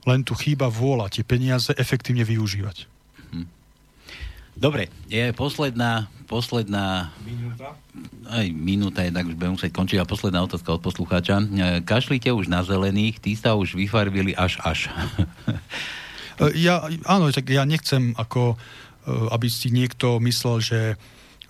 Len 0.06 0.22
tu 0.22 0.38
chýba 0.38 0.70
vôľa 0.70 1.10
tie 1.10 1.26
peniaze 1.26 1.74
efektívne 1.74 2.22
využívať. 2.22 2.95
Dobre, 4.56 4.88
je 5.12 5.36
posledná, 5.36 6.08
posledná 6.26 7.12
Minúta. 7.28 7.76
aj 8.32 8.48
minúta 8.56 9.04
je, 9.04 9.12
tak 9.12 9.28
už 9.28 9.36
budem 9.36 9.54
musieť 9.60 9.72
končiť. 9.76 9.98
A 10.00 10.08
posledná 10.08 10.40
otázka 10.42 10.80
od 10.80 10.82
poslucháča. 10.82 11.44
E, 11.44 11.46
Kašlite 11.84 12.32
už 12.32 12.48
na 12.48 12.64
zelených, 12.64 13.20
tí 13.20 13.36
sa 13.36 13.54
už 13.60 13.76
vyfarbili 13.76 14.32
až 14.32 14.58
až. 14.64 14.88
E, 16.36 16.52
Ja, 16.60 16.84
áno, 17.08 17.32
tak 17.32 17.48
ja 17.48 17.64
nechcem 17.64 18.12
ako, 18.20 18.56
e, 18.56 19.12
aby 19.32 19.48
si 19.48 19.72
niekto 19.72 20.20
myslel, 20.20 20.60
že 20.60 20.80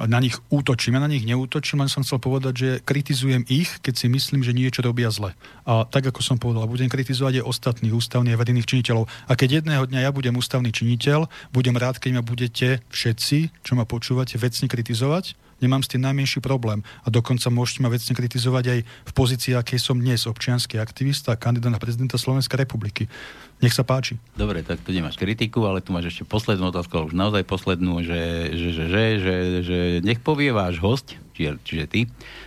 na 0.04 0.20
nich 0.20 0.36
útočím. 0.52 1.00
Ja 1.00 1.02
na 1.04 1.12
nich 1.12 1.24
neútočím, 1.24 1.80
len 1.80 1.92
som 1.92 2.04
chcel 2.04 2.20
povedať, 2.20 2.54
že 2.56 2.70
kritizujem 2.84 3.48
ich, 3.48 3.80
keď 3.80 3.94
si 3.96 4.08
myslím, 4.12 4.44
že 4.44 4.52
niečo 4.52 4.84
robia 4.84 5.08
zle. 5.12 5.32
A 5.64 5.88
tak, 5.88 6.12
ako 6.12 6.20
som 6.20 6.36
povedal, 6.36 6.68
budem 6.68 6.92
kritizovať 6.92 7.40
aj 7.42 7.48
ostatných 7.48 7.96
ústavných 7.96 8.36
a 8.36 8.40
verejných 8.40 8.68
činiteľov. 8.68 9.08
A 9.28 9.34
keď 9.40 9.64
jedného 9.64 9.88
dňa 9.88 10.00
ja 10.04 10.12
budem 10.12 10.36
ústavný 10.36 10.70
činiteľ, 10.76 11.32
budem 11.56 11.76
rád, 11.80 12.04
keď 12.04 12.20
ma 12.20 12.24
budete 12.24 12.84
všetci, 12.92 13.64
čo 13.64 13.72
ma 13.80 13.88
počúvate, 13.88 14.36
vecne 14.36 14.68
kritizovať 14.68 15.40
Nemám 15.64 15.88
s 15.88 15.92
tým 15.92 16.04
najmenší 16.04 16.44
problém. 16.44 16.84
A 17.02 17.08
dokonca 17.08 17.48
môžete 17.48 17.80
ma 17.80 17.88
vecne 17.88 18.12
kritizovať 18.12 18.66
aj 18.76 18.80
v 18.84 19.12
pozícii, 19.16 19.56
akej 19.56 19.80
som 19.80 19.96
dnes, 19.96 20.28
občianský 20.28 20.84
aktivista 20.84 21.32
a 21.32 21.40
kandidát 21.40 21.72
na 21.72 21.80
prezidenta 21.80 22.20
Slovenskej 22.20 22.60
republiky. 22.60 23.08
Nech 23.64 23.72
sa 23.72 23.88
páči. 23.88 24.20
Dobre, 24.36 24.62
tak 24.62 24.84
tu 24.84 24.92
nemáš 24.92 25.16
kritiku, 25.16 25.64
ale 25.64 25.80
tu 25.80 25.96
máš 25.96 26.12
ešte 26.12 26.28
poslednú 26.28 26.70
otázku, 26.70 26.92
ale 26.96 27.08
už 27.10 27.16
naozaj 27.16 27.44
poslednú, 27.48 28.04
že, 28.04 28.52
že, 28.52 28.70
že, 28.76 28.86
že, 28.92 29.04
že, 29.18 29.36
že 29.64 29.78
nech 30.04 30.20
povie 30.20 30.52
váš 30.52 30.78
host, 30.84 31.16
čiže, 31.34 31.64
čiže 31.64 31.86
ty, 31.88 32.00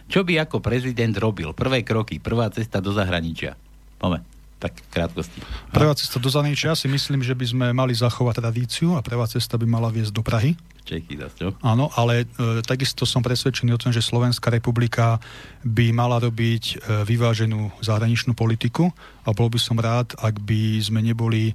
čo 0.07 0.23
by 0.23 0.45
ako 0.45 0.61
prezident 0.61 1.17
robil? 1.17 1.57
Prvé 1.57 1.81
kroky, 1.81 2.21
prvá 2.21 2.53
cesta 2.53 2.85
do 2.85 2.93
zahraničia. 2.93 3.57
Poďme 3.97 4.38
tak 4.59 4.75
krátkosti. 4.91 5.39
Prvá 5.71 5.95
cesta 5.95 6.19
do 6.19 6.27
zahraničia 6.27 6.75
si 6.75 6.91
myslím, 6.91 7.23
že 7.23 7.33
by 7.33 7.47
sme 7.47 7.67
mali 7.71 7.95
zachovať 7.95 8.43
tradíciu 8.43 8.99
a 8.99 9.01
prvá 9.07 9.25
cesta 9.31 9.55
by 9.55 9.67
mala 9.71 9.89
viesť 9.89 10.13
do 10.13 10.23
Prahy. 10.27 10.59
Čechy, 10.83 11.21
čo? 11.37 11.53
Áno, 11.61 11.93
ale 11.95 12.25
e, 12.25 12.65
takisto 12.65 13.05
som 13.05 13.21
presvedčený 13.21 13.77
o 13.77 13.81
tom, 13.81 13.93
že 13.93 14.01
Slovenská 14.01 14.49
republika 14.49 15.21
by 15.61 15.93
mala 15.93 16.17
robiť 16.17 16.65
e, 16.65 16.75
vyváženú 17.05 17.85
zahraničnú 17.85 18.33
politiku 18.33 18.89
a 19.29 19.37
bol 19.37 19.53
by 19.53 19.61
som 19.61 19.77
rád, 19.77 20.17
ak 20.17 20.41
by 20.41 20.81
sme 20.81 21.05
neboli 21.05 21.53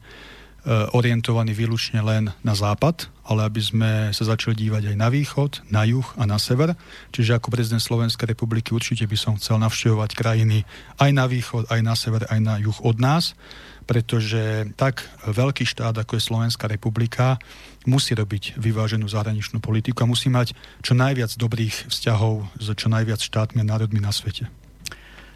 orientovaní 0.66 1.52
výlučne 1.52 2.00
len 2.00 2.32
na 2.40 2.56
západ, 2.56 3.12
ale 3.28 3.44
aby 3.44 3.60
sme 3.60 3.92
sa 4.16 4.24
začali 4.24 4.56
dívať 4.56 4.96
aj 4.96 4.98
na 5.00 5.12
východ, 5.12 5.52
na 5.68 5.84
juh 5.84 6.08
a 6.16 6.24
na 6.24 6.40
sever. 6.40 6.76
Čiže 7.12 7.36
ako 7.36 7.52
prezident 7.52 7.84
Slovenskej 7.84 8.32
republiky 8.32 8.72
určite 8.72 9.04
by 9.04 9.18
som 9.20 9.36
chcel 9.36 9.60
navštevovať 9.60 10.16
krajiny 10.16 10.64
aj 11.04 11.12
na 11.12 11.28
východ, 11.28 11.68
aj 11.68 11.82
na 11.84 11.96
sever, 12.00 12.24
aj 12.32 12.40
na 12.40 12.56
juh 12.64 12.80
od 12.80 12.96
nás, 12.96 13.36
pretože 13.84 14.72
tak 14.80 15.04
veľký 15.28 15.68
štát, 15.68 16.00
ako 16.00 16.16
je 16.16 16.28
Slovenská 16.32 16.72
republika, 16.72 17.36
musí 17.84 18.16
robiť 18.16 18.56
vyváženú 18.56 19.04
zahraničnú 19.12 19.60
politiku 19.60 20.08
a 20.08 20.12
musí 20.12 20.32
mať 20.32 20.56
čo 20.80 20.96
najviac 20.96 21.36
dobrých 21.36 21.92
vzťahov 21.92 22.48
s 22.56 22.72
čo 22.72 22.88
najviac 22.88 23.20
štátmi 23.20 23.60
a 23.60 23.68
národmi 23.68 24.00
na 24.00 24.16
svete. 24.16 24.48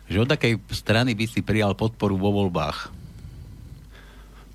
Že 0.07 0.23
od 0.23 0.31
akej 0.31 0.53
strany 0.71 1.11
by 1.19 1.25
si 1.27 1.43
prijal 1.43 1.75
podporu 1.75 2.15
vo 2.15 2.31
voľbách? 2.31 2.96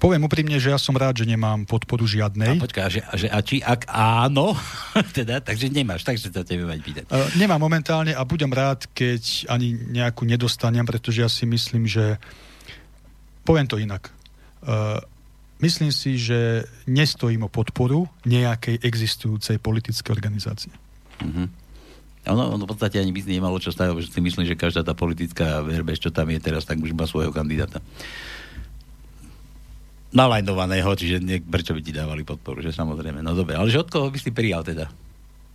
Poviem 0.03 0.27
úprimne, 0.27 0.59
že 0.59 0.75
ja 0.75 0.83
som 0.83 0.99
rád, 0.99 1.23
že 1.23 1.31
nemám 1.31 1.63
podporu 1.63 2.03
žiadnej. 2.11 2.59
A 2.59 2.67
počkaj, 2.67 2.91
že, 2.91 3.01
že 3.15 3.31
a 3.31 3.39
či 3.39 3.63
ak 3.63 3.87
áno, 3.87 4.59
teda, 5.17 5.39
takže 5.39 5.71
nemáš, 5.71 6.03
takže 6.03 6.35
sa 6.35 6.43
tebe 6.43 6.67
mať 6.67 6.83
pýtať. 6.83 7.05
Uh, 7.07 7.31
nemám 7.39 7.63
momentálne 7.63 8.11
a 8.11 8.27
budem 8.27 8.51
rád, 8.51 8.91
keď 8.99 9.47
ani 9.47 9.79
nejakú 9.95 10.27
nedostanem, 10.27 10.83
pretože 10.83 11.23
ja 11.23 11.31
si 11.31 11.47
myslím, 11.47 11.87
že 11.87 12.19
poviem 13.47 13.71
to 13.71 13.79
inak. 13.79 14.11
Uh, 14.67 14.99
myslím 15.63 15.95
si, 15.95 16.19
že 16.19 16.67
nestojím 16.91 17.47
o 17.47 17.55
podporu 17.55 18.11
nejakej 18.27 18.83
existujúcej 18.83 19.63
politickej 19.63 20.11
organizácie. 20.11 20.75
Uh-huh. 21.23 21.47
Ono, 22.27 22.59
ono 22.59 22.67
v 22.67 22.75
podstate 22.75 22.99
ani 22.99 23.15
by 23.15 23.23
nemalo 23.23 23.63
čo 23.63 23.71
stať, 23.71 23.95
že 24.03 24.11
si 24.11 24.19
myslím, 24.19 24.51
že 24.51 24.59
každá 24.59 24.83
tá 24.83 24.99
politická 24.99 25.63
verbež, 25.63 26.03
čo 26.03 26.11
tam 26.11 26.27
je 26.27 26.43
teraz, 26.43 26.67
tak 26.67 26.83
už 26.83 26.91
má 26.91 27.07
svojho 27.07 27.31
kandidáta 27.31 27.79
nalajnovaného, 30.13 30.93
čiže 30.93 31.25
nie, 31.25 31.41
prečo 31.41 31.73
by 31.73 31.81
ti 31.81 31.93
dávali 31.93 32.23
podporu, 32.23 32.61
že 32.61 32.71
samozrejme. 32.71 33.25
No 33.25 33.33
dobre, 33.33 33.57
ale 33.57 33.73
že 33.73 33.81
od 33.81 33.89
koho 33.89 34.13
by 34.13 34.19
si 34.21 34.31
prijal 34.31 34.61
teda? 34.61 34.93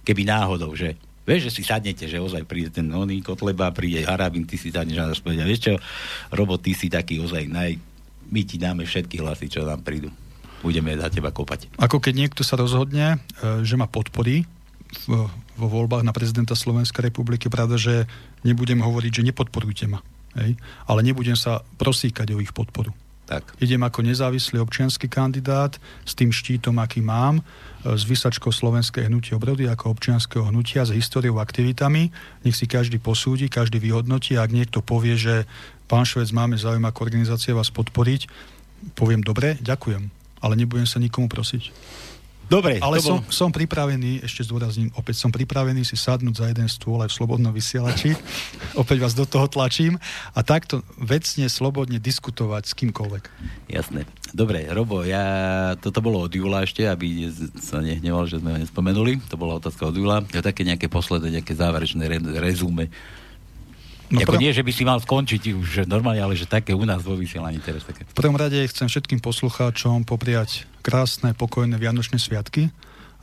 Keby 0.01 0.25
náhodou, 0.25 0.73
že 0.73 0.97
vieš, 1.29 1.51
že 1.51 1.61
si 1.61 1.61
sadnete, 1.61 2.09
že 2.09 2.17
ozaj 2.17 2.43
príde 2.49 2.73
ten 2.73 2.89
oný 2.89 3.21
Kotleba, 3.21 3.69
príde 3.69 4.01
Harabin, 4.01 4.49
ty 4.49 4.57
si 4.57 4.73
sadneš 4.73 4.97
a 4.97 5.13
povedia, 5.21 5.45
vieš 5.45 5.61
čo, 5.69 5.73
Robo, 6.33 6.57
ty 6.57 6.73
si 6.73 6.89
taký 6.89 7.21
ozaj 7.21 7.45
naj... 7.47 7.77
My 8.27 8.43
ti 8.43 8.59
dáme 8.59 8.83
všetky 8.83 9.23
hlasy, 9.23 9.47
čo 9.47 9.63
nám 9.63 9.87
prídu. 9.87 10.11
Budeme 10.59 10.91
za 10.99 11.07
teba 11.07 11.31
kopať. 11.31 11.71
Ako 11.79 12.03
keď 12.03 12.27
niekto 12.27 12.43
sa 12.43 12.59
rozhodne, 12.59 13.23
e, 13.39 13.63
že 13.63 13.79
ma 13.79 13.87
podporí 13.87 14.43
vo 15.07 15.67
voľbách 15.67 16.03
na 16.03 16.11
prezidenta 16.11 16.55
Slovenskej 16.55 17.07
republiky, 17.07 17.47
pravda, 17.47 17.79
že 17.79 18.03
nebudem 18.43 18.83
hovoriť, 18.83 19.11
že 19.21 19.27
nepodporujte 19.31 19.85
ma. 19.87 20.03
Hej? 20.35 20.59
Ale 20.87 20.99
nebudem 21.07 21.39
sa 21.39 21.63
prosíkať 21.79 22.35
o 22.35 22.41
ich 22.43 22.51
podporu. 22.51 22.91
Tak. 23.27 23.59
Idem 23.59 23.83
ako 23.83 24.07
nezávislý 24.07 24.63
občianský 24.63 25.11
kandidát 25.11 25.75
s 26.07 26.15
tým 26.15 26.31
štítom, 26.31 26.79
aký 26.79 27.03
mám, 27.03 27.43
e, 27.43 27.91
s 27.91 28.07
vysačkou 28.07 28.55
Slovenskej 28.55 29.11
hnutie 29.11 29.35
obrody 29.35 29.67
ako 29.67 29.91
občianského 29.99 30.47
hnutia, 30.47 30.87
s 30.87 30.95
históriou 30.95 31.43
aktivitami. 31.43 32.07
Nech 32.47 32.55
si 32.55 32.71
každý 32.71 33.03
posúdi, 33.03 33.51
každý 33.51 33.83
vyhodnotí. 33.83 34.39
Ak 34.39 34.55
niekto 34.55 34.79
povie, 34.79 35.19
že 35.19 35.43
pán 35.91 36.07
Švec, 36.07 36.31
máme 36.31 36.55
záujem 36.55 36.87
ako 36.87 37.03
organizácia 37.03 37.51
vás 37.51 37.67
podporiť, 37.67 38.31
poviem 38.95 39.19
dobre, 39.19 39.59
ďakujem, 39.59 40.07
ale 40.39 40.53
nebudem 40.55 40.87
sa 40.87 41.03
nikomu 41.03 41.27
prosiť. 41.27 41.75
Dobre, 42.47 42.79
ale 42.79 43.03
som, 43.03 43.19
bol... 43.19 43.27
som 43.27 43.49
pripravený, 43.51 44.23
ešte 44.23 44.47
zdôrazním, 44.47 44.87
opäť 44.95 45.19
som 45.19 45.31
pripravený 45.31 45.83
si 45.83 45.99
sadnúť 45.99 46.35
za 46.39 46.45
jeden 46.47 46.67
stôl 46.71 47.03
aj 47.03 47.11
v 47.11 47.17
slobodnom 47.19 47.51
vysielači. 47.51 48.15
opäť 48.81 48.97
vás 49.03 49.13
do 49.13 49.27
toho 49.27 49.51
tlačím 49.51 49.99
a 50.31 50.39
takto 50.47 50.79
vecne, 50.95 51.51
slobodne 51.51 51.99
diskutovať 51.99 52.63
s 52.71 52.73
kýmkoľvek. 52.79 53.23
Jasné. 53.67 54.07
Dobre, 54.31 54.63
Robo, 54.71 55.03
ja, 55.03 55.75
toto 55.79 55.99
bolo 55.99 56.23
od 56.23 56.31
Jula 56.31 56.63
ešte, 56.63 56.87
aby 56.87 57.27
sa 57.59 57.83
nehneval, 57.83 58.27
že 58.27 58.39
sme 58.39 58.55
ho 58.55 58.57
nespomenuli. 58.59 59.19
To 59.27 59.35
bola 59.35 59.59
otázka 59.59 59.91
od 59.91 59.95
Jula. 59.95 60.23
Ja 60.31 60.39
také 60.39 60.63
nejaké 60.63 60.87
posledné, 60.87 61.43
nejaké 61.43 61.51
záverečné 61.55 62.03
re, 62.07 62.19
rezume 62.39 62.87
No 64.07 64.23
Ako 64.23 64.39
nie, 64.39 64.55
že 64.55 64.63
by 64.63 64.71
si 64.71 64.87
mal 64.87 65.03
skončiť 65.03 65.51
už 65.51 65.83
normálne, 65.83 66.23
ale 66.23 66.39
že 66.39 66.47
také 66.47 66.71
u 66.71 66.87
nás 66.87 67.03
vo 67.03 67.19
vysielaní 67.19 67.59
teraz 67.59 67.83
také. 67.83 68.07
V 68.07 68.15
prvom 68.15 68.39
rade 68.39 68.55
chcem 68.71 68.87
všetkým 68.87 69.19
poslucháčom 69.19 70.07
popriať 70.07 70.63
krásne, 70.87 71.35
pokojné 71.35 71.75
Vianočné 71.75 72.15
sviatky, 72.15 72.71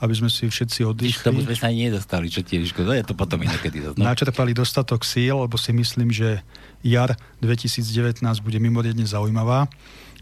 aby 0.05 0.13
sme 0.13 0.29
si 0.29 0.45
všetci 0.45 0.85
oddychli. 0.85 1.25
Tomu 1.25 1.41
sme 1.41 1.57
sa 1.57 1.73
ani 1.73 1.89
nedostali, 1.89 2.29
čo 2.29 2.45
tiež 2.45 2.77
škoda, 2.77 2.93
je 3.01 3.09
to 3.09 3.17
potom 3.17 3.41
inokedy. 3.41 3.81
No. 3.81 3.97
Načerpali 3.97 4.53
dostatok 4.53 5.01
síl, 5.09 5.33
lebo 5.33 5.57
si 5.57 5.73
myslím, 5.73 6.13
že 6.13 6.45
jar 6.85 7.17
2019 7.41 8.21
bude 8.45 8.61
mimoriadne 8.61 9.09
zaujímavá 9.09 9.65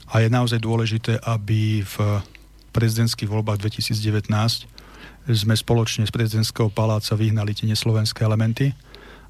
a 0.06 0.14
je 0.23 0.31
naozaj 0.31 0.62
dôležité, 0.62 1.19
aby 1.27 1.82
v 1.82 2.23
prezidentských 2.70 3.27
voľbách 3.27 3.59
2019 3.66 4.31
sme 5.27 5.55
spoločne 5.59 6.06
z 6.06 6.12
prezidentského 6.14 6.70
paláca 6.70 7.19
vyhnali 7.19 7.51
tie 7.59 7.66
neslovenské 7.66 8.23
elementy 8.23 8.70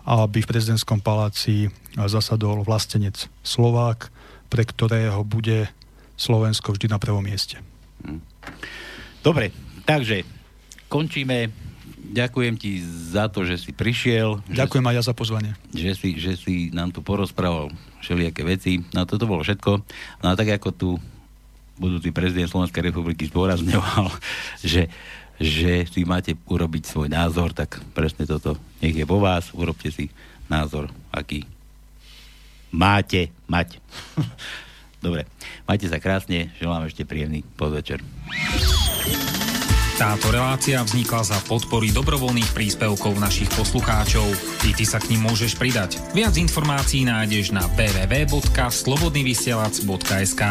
aby 0.02 0.42
v 0.42 0.50
prezidentskom 0.50 0.98
paláci 0.98 1.70
zasadol 1.94 2.66
vlastenec 2.66 3.30
Slovák, 3.46 4.10
pre 4.50 4.66
ktorého 4.66 5.22
bude 5.22 5.70
Slovensko 6.18 6.74
vždy 6.74 6.90
na 6.90 6.98
prvom 6.98 7.22
mieste. 7.22 7.62
Dobre, 9.22 9.54
takže 9.86 10.26
končíme. 10.90 11.50
Ďakujem 12.12 12.54
ti 12.60 12.82
za 12.84 13.32
to, 13.32 13.46
že 13.48 13.56
si 13.56 13.72
prišiel. 13.72 14.44
Ďakujem 14.50 14.84
aj 14.84 14.94
ja 15.00 15.02
za 15.06 15.14
pozvanie. 15.16 15.56
Že 15.72 15.92
si, 15.96 16.08
že 16.20 16.32
si 16.36 16.54
nám 16.68 16.92
tu 16.92 17.00
porozprával 17.00 17.72
všelijaké 18.04 18.44
veci. 18.44 18.84
No 18.92 19.08
toto 19.08 19.24
bolo 19.24 19.40
všetko. 19.40 19.70
No 20.20 20.26
a 20.28 20.34
tak 20.36 20.52
ako 20.52 20.68
tu 20.76 20.88
budúci 21.80 22.12
prezident 22.12 22.50
Slovenskej 22.50 22.92
republiky 22.92 23.30
zdôrazňoval, 23.32 24.12
že 24.60 24.92
že 25.42 25.90
si 25.90 26.06
máte 26.06 26.38
urobiť 26.46 26.86
svoj 26.86 27.08
názor, 27.10 27.50
tak 27.50 27.82
presne 27.96 28.30
toto 28.30 28.54
nech 28.78 28.94
je 28.94 29.02
vo 29.02 29.18
vás, 29.18 29.50
urobte 29.50 29.90
si 29.90 30.06
názor, 30.46 30.86
aký 31.10 31.42
máte 32.70 33.34
mať. 33.50 33.82
Dobre, 35.02 35.26
majte 35.66 35.90
sa 35.90 35.98
krásne, 35.98 36.54
želám 36.62 36.86
ešte 36.86 37.02
príjemný 37.02 37.42
podvečer. 37.58 37.98
Táto 40.02 40.34
relácia 40.34 40.82
vznikla 40.82 41.22
za 41.22 41.38
podpory 41.46 41.94
dobrovoľných 41.94 42.50
príspevkov 42.56 43.20
našich 43.22 43.46
poslucháčov. 43.54 44.26
I 44.66 44.74
ty 44.74 44.82
sa 44.82 44.98
k 44.98 45.14
ním 45.14 45.30
môžeš 45.30 45.54
pridať. 45.60 46.00
Viac 46.16 46.34
informácií 46.38 47.04
nájdeš 47.06 47.52
na 47.54 47.62
www.slobodnyvysielac.sk 47.76 50.42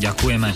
Ďakujeme. 0.00 0.50